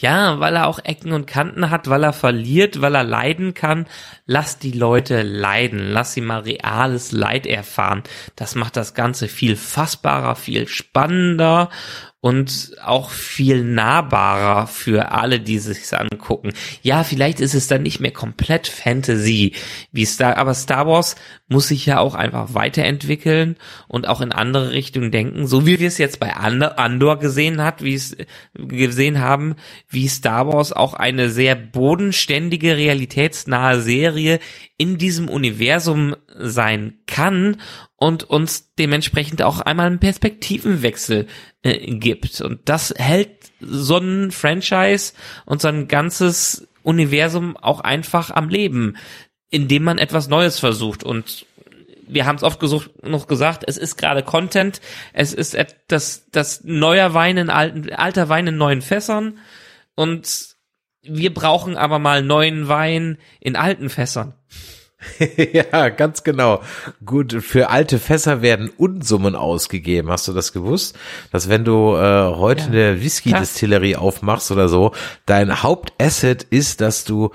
Ja, 0.00 0.38
weil 0.38 0.54
er 0.54 0.68
auch 0.68 0.78
Ecken 0.84 1.12
und 1.12 1.26
Kanten 1.26 1.70
hat, 1.70 1.90
weil 1.90 2.04
er 2.04 2.12
verliert, 2.12 2.80
weil 2.80 2.94
er 2.94 3.02
leiden 3.02 3.54
kann. 3.54 3.86
Lass 4.26 4.60
die 4.60 4.70
Leute 4.70 5.22
leiden, 5.22 5.90
lass 5.90 6.12
sie 6.12 6.20
mal 6.20 6.42
reales 6.42 7.10
Leid 7.10 7.46
erfahren. 7.46 8.04
Das 8.36 8.54
macht 8.54 8.76
das 8.76 8.94
Ganze 8.94 9.26
viel 9.26 9.56
fassbarer, 9.56 10.36
viel 10.36 10.68
spannender 10.68 11.68
und 12.20 12.72
auch 12.82 13.10
viel 13.10 13.62
nahbarer 13.62 14.66
für 14.66 15.12
alle, 15.12 15.38
die 15.38 15.60
sich 15.60 15.78
angucken. 15.96 16.52
Ja, 16.82 17.04
vielleicht 17.04 17.38
ist 17.38 17.54
es 17.54 17.68
dann 17.68 17.84
nicht 17.84 18.00
mehr 18.00 18.10
komplett 18.10 18.66
Fantasy, 18.66 19.52
wie 19.92 20.04
Star, 20.04 20.36
aber 20.36 20.54
Star 20.54 20.88
Wars 20.88 21.14
muss 21.46 21.68
sich 21.68 21.86
ja 21.86 22.00
auch 22.00 22.16
einfach 22.16 22.54
weiterentwickeln 22.54 23.56
und 23.86 24.08
auch 24.08 24.20
in 24.20 24.32
andere 24.32 24.72
Richtungen 24.72 25.12
denken, 25.12 25.46
so 25.46 25.64
wie 25.64 25.78
wir 25.78 25.86
es 25.86 25.98
jetzt 25.98 26.18
bei 26.18 26.34
Andor 26.34 27.20
gesehen 27.20 27.62
hat, 27.62 27.84
wie 27.84 27.94
es 27.94 28.16
gesehen 28.54 29.20
haben, 29.20 29.54
wie 29.88 30.08
Star 30.08 30.48
Wars 30.48 30.72
auch 30.72 30.94
eine 30.94 31.30
sehr 31.30 31.54
bodenständige, 31.54 32.76
realitätsnahe 32.76 33.80
Serie 33.80 34.40
in 34.76 34.98
diesem 34.98 35.28
Universum 35.28 36.16
sein 36.36 36.98
kann 37.06 37.58
und 37.98 38.24
uns 38.24 38.72
dementsprechend 38.78 39.42
auch 39.42 39.60
einmal 39.60 39.86
einen 39.86 39.98
Perspektivenwechsel 39.98 41.26
äh, 41.62 41.94
gibt. 41.96 42.40
Und 42.40 42.68
das 42.68 42.94
hält 42.96 43.30
so 43.60 43.98
ein 43.98 44.30
Franchise 44.30 45.12
und 45.44 45.60
so 45.60 45.68
ein 45.68 45.88
ganzes 45.88 46.68
Universum 46.84 47.56
auch 47.56 47.80
einfach 47.80 48.30
am 48.30 48.48
Leben, 48.48 48.96
indem 49.50 49.82
man 49.82 49.98
etwas 49.98 50.28
Neues 50.28 50.60
versucht. 50.60 51.02
Und 51.02 51.44
wir 52.06 52.24
haben 52.24 52.36
es 52.36 52.44
oft 52.44 52.60
gesucht, 52.60 53.02
noch 53.02 53.26
gesagt, 53.26 53.64
es 53.66 53.76
ist 53.76 53.96
gerade 53.96 54.22
Content, 54.22 54.80
es 55.12 55.34
ist 55.34 55.56
das, 55.88 56.30
das 56.30 56.62
neuer 56.62 57.14
Wein 57.14 57.36
in 57.36 57.50
alten, 57.50 57.92
alter 57.92 58.28
Wein 58.28 58.46
in 58.46 58.56
neuen 58.56 58.80
Fässern 58.80 59.38
und 59.96 60.56
wir 61.02 61.34
brauchen 61.34 61.76
aber 61.76 61.98
mal 61.98 62.22
neuen 62.22 62.68
Wein 62.68 63.18
in 63.40 63.56
alten 63.56 63.90
Fässern. 63.90 64.34
ja, 65.52 65.90
ganz 65.90 66.24
genau. 66.24 66.60
Gut, 67.04 67.32
für 67.40 67.70
alte 67.70 67.98
Fässer 67.98 68.42
werden 68.42 68.70
Unsummen 68.76 69.36
ausgegeben. 69.36 70.10
Hast 70.10 70.26
du 70.26 70.32
das 70.32 70.52
gewusst? 70.52 70.98
Dass 71.30 71.48
wenn 71.48 71.64
du 71.64 71.94
äh, 71.94 72.34
heute 72.34 72.62
ja, 72.64 72.68
eine 72.68 73.02
Whisky-Distillerie 73.02 73.96
aufmachst 73.96 74.50
oder 74.50 74.68
so, 74.68 74.92
dein 75.26 75.62
Hauptasset 75.62 76.42
ist, 76.42 76.80
dass 76.80 77.04
du 77.04 77.30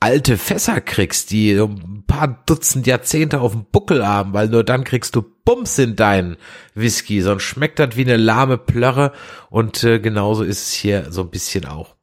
alte 0.00 0.36
Fässer 0.36 0.80
kriegst, 0.80 1.30
die 1.30 1.52
ein 1.52 2.04
paar 2.06 2.42
Dutzend 2.44 2.86
Jahrzehnte 2.86 3.40
auf 3.40 3.52
dem 3.52 3.66
Buckel 3.70 4.06
haben, 4.06 4.32
weil 4.32 4.48
nur 4.48 4.64
dann 4.64 4.82
kriegst 4.84 5.14
du 5.14 5.22
Bums 5.44 5.78
in 5.78 5.96
deinen 5.96 6.36
Whisky, 6.74 7.22
sonst 7.22 7.44
schmeckt 7.44 7.78
das 7.78 7.96
wie 7.96 8.02
eine 8.02 8.16
lahme 8.16 8.58
Plörre 8.58 9.12
und 9.48 9.84
äh, 9.84 10.00
genauso 10.00 10.42
ist 10.42 10.66
es 10.66 10.72
hier 10.72 11.06
so 11.10 11.22
ein 11.22 11.30
bisschen 11.30 11.66
auch. 11.66 11.94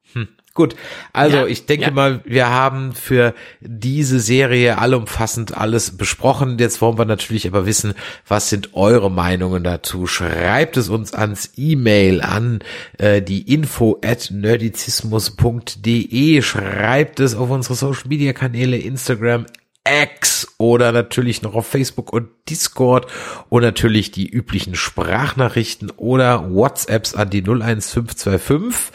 Gut, 0.60 0.76
also 1.14 1.38
ja, 1.38 1.48
ich 1.48 1.65
denke 1.68 1.86
ja. 1.86 1.91
mal, 1.91 2.19
wir 2.26 2.49
haben 2.49 2.91
für 2.91 3.34
diese 3.61 4.19
Serie 4.19 4.77
allumfassend 4.77 5.56
alles 5.56 5.95
besprochen. 5.95 6.57
Jetzt 6.60 6.81
wollen 6.81 6.98
wir 6.98 7.06
natürlich 7.06 7.48
aber 7.48 7.65
wissen, 7.65 7.94
was 8.27 8.49
sind 8.49 8.73
eure 8.73 9.10
Meinungen 9.10 9.64
dazu? 9.64 10.06
Schreibt 10.06 10.76
es 10.76 10.90
uns 10.90 11.14
ans 11.14 11.52
E-Mail 11.56 12.19
an 12.19 12.60
äh, 12.98 13.22
die 13.22 13.53
info 13.53 14.02
at 14.03 14.31
nerdizismus.de. 14.31 16.41
Schreibt 16.41 17.22
es 17.22 17.36
auf 17.36 17.49
unsere 17.49 17.76
Social 17.76 18.10
Media 18.10 18.34
Kanäle 18.34 18.76
Instagram, 18.76 19.45
X 19.88 20.56
oder 20.57 20.91
natürlich 20.91 21.41
noch 21.41 21.56
auf 21.56 21.68
Facebook 21.68 22.11
und 22.11 22.27
Discord 22.49 23.07
und 23.48 23.61
natürlich 23.61 24.11
die 24.11 24.27
üblichen 24.27 24.76
Sprachnachrichten 24.76 25.90
oder 25.91 26.53
WhatsApps 26.53 27.15
an 27.15 27.30
die 27.30 27.44
01525 27.44 28.91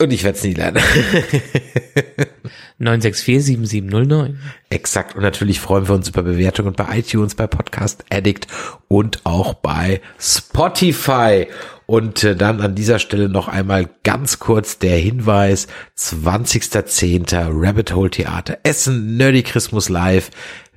und 0.00 0.12
ich 0.12 0.24
werde 0.24 0.38
es 0.38 0.44
nie 0.44 0.54
lernen. 0.54 0.82
964-7709. 2.80 4.34
Exakt. 4.70 5.16
Und 5.16 5.22
natürlich 5.22 5.60
freuen 5.60 5.88
wir 5.88 5.94
uns 5.94 6.08
über 6.08 6.22
Bewertungen 6.22 6.74
bei 6.74 6.98
iTunes, 6.98 7.34
bei 7.34 7.46
Podcast 7.46 8.04
Addict 8.10 8.46
und 8.86 9.24
auch 9.24 9.54
bei 9.54 10.00
Spotify. 10.18 11.48
Und 11.86 12.22
äh, 12.22 12.36
dann 12.36 12.60
an 12.60 12.74
dieser 12.74 12.98
Stelle 12.98 13.28
noch 13.28 13.48
einmal 13.48 13.88
ganz 14.04 14.38
kurz 14.38 14.78
der 14.78 14.98
Hinweis. 14.98 15.66
20.10. 15.98 17.48
Rabbit 17.50 17.94
Hole 17.94 18.10
Theater 18.10 18.58
Essen, 18.62 19.16
Nerdy 19.16 19.42
Christmas 19.42 19.88
Live. 19.88 20.30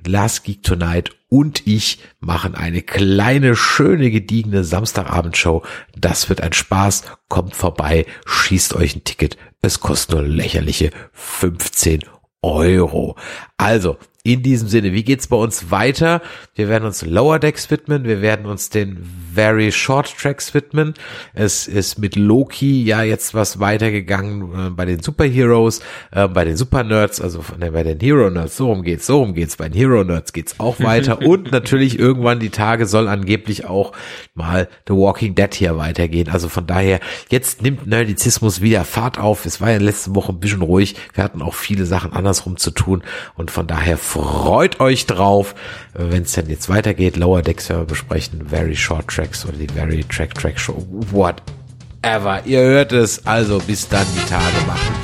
Last 0.06 0.44
Geek 0.44 0.62
Tonight 0.62 1.10
und 1.28 1.66
ich 1.66 1.98
machen 2.20 2.54
eine 2.54 2.82
kleine, 2.82 3.56
schöne, 3.56 4.10
gediegene 4.10 4.64
Samstagabendshow. 4.64 5.62
Das 5.96 6.28
wird 6.28 6.40
ein 6.40 6.52
Spaß. 6.52 7.04
Kommt 7.28 7.56
vorbei, 7.56 8.06
schießt 8.26 8.74
euch 8.74 8.96
ein 8.96 9.04
Ticket. 9.04 9.36
Es 9.62 9.80
kostet 9.80 10.16
nur 10.16 10.22
lächerliche 10.22 10.90
15 11.12 12.00
Euro. 12.42 13.16
Also, 13.56 13.96
in 14.24 14.44
diesem 14.44 14.68
Sinne, 14.68 14.92
wie 14.92 15.02
geht's 15.02 15.26
bei 15.26 15.36
uns 15.36 15.72
weiter? 15.72 16.22
Wir 16.54 16.68
werden 16.68 16.84
uns 16.84 17.04
Lower 17.04 17.40
Decks 17.40 17.68
widmen, 17.72 18.04
wir 18.04 18.22
werden 18.22 18.46
uns 18.46 18.70
den 18.70 19.04
Very 19.34 19.72
Short 19.72 20.14
Tracks 20.16 20.54
widmen. 20.54 20.94
Es 21.34 21.66
ist 21.66 21.98
mit 21.98 22.14
Loki 22.14 22.84
ja 22.84 23.02
jetzt 23.02 23.34
was 23.34 23.58
weitergegangen 23.58 24.68
äh, 24.68 24.70
bei 24.70 24.84
den 24.84 25.02
Superheroes, 25.02 25.80
äh, 26.12 26.28
bei 26.28 26.44
den 26.44 26.56
Super 26.56 26.84
Nerds, 26.84 27.20
also 27.20 27.42
von, 27.42 27.60
äh, 27.62 27.72
bei 27.72 27.82
den 27.82 27.98
Hero 27.98 28.30
Nerds, 28.30 28.56
so 28.56 28.68
rum 28.68 28.84
geht's, 28.84 29.06
so 29.06 29.18
rum 29.18 29.34
geht's, 29.34 29.56
bei 29.56 29.68
den 29.68 29.76
Hero 29.76 30.04
Nerds 30.04 30.32
geht's 30.32 30.60
auch 30.60 30.78
weiter 30.78 31.22
und 31.26 31.50
natürlich 31.50 31.98
irgendwann 31.98 32.38
die 32.38 32.50
Tage 32.50 32.86
soll 32.86 33.08
angeblich 33.08 33.64
auch 33.64 33.90
mal 34.34 34.68
The 34.86 34.94
Walking 34.94 35.34
Dead 35.34 35.52
hier 35.52 35.78
weitergehen. 35.78 36.28
Also 36.28 36.48
von 36.48 36.68
daher, 36.68 37.00
jetzt 37.28 37.60
nimmt 37.62 37.88
Nerdizismus 37.88 38.60
wieder 38.60 38.84
Fahrt 38.84 39.18
auf. 39.18 39.46
Es 39.46 39.60
war 39.60 39.72
ja 39.72 39.78
letzte 39.78 40.14
Woche 40.14 40.30
ein 40.30 40.38
bisschen 40.38 40.62
ruhig. 40.62 40.94
Wir 41.14 41.24
hatten 41.24 41.42
auch 41.42 41.54
viele 41.54 41.86
Sachen 41.86 42.12
andersrum 42.12 42.56
zu 42.56 42.70
tun 42.70 43.02
und 43.34 43.50
von 43.50 43.66
daher 43.66 43.98
freut 44.12 44.78
euch 44.80 45.06
drauf, 45.06 45.54
wenn 45.94 46.22
es 46.22 46.32
denn 46.32 46.50
jetzt 46.50 46.68
weitergeht. 46.68 47.16
Lower 47.16 47.40
Decks 47.40 47.70
wir 47.70 47.84
besprechen, 47.84 48.46
Very 48.46 48.76
Short 48.76 49.08
Tracks 49.08 49.46
oder 49.46 49.56
die 49.56 49.68
Very 49.68 50.04
Track 50.04 50.34
Track 50.34 50.58
Show, 50.58 50.86
whatever. 51.10 52.42
Ihr 52.44 52.60
hört 52.60 52.92
es, 52.92 53.26
also 53.26 53.58
bis 53.58 53.88
dann 53.88 54.06
die 54.14 54.28
Tage 54.28 54.66
machen. 54.66 54.94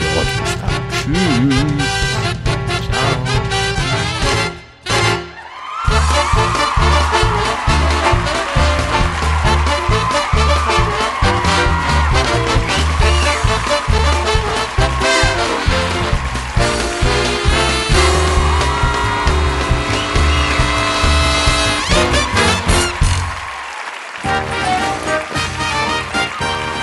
Tschüss. 0.93 1.88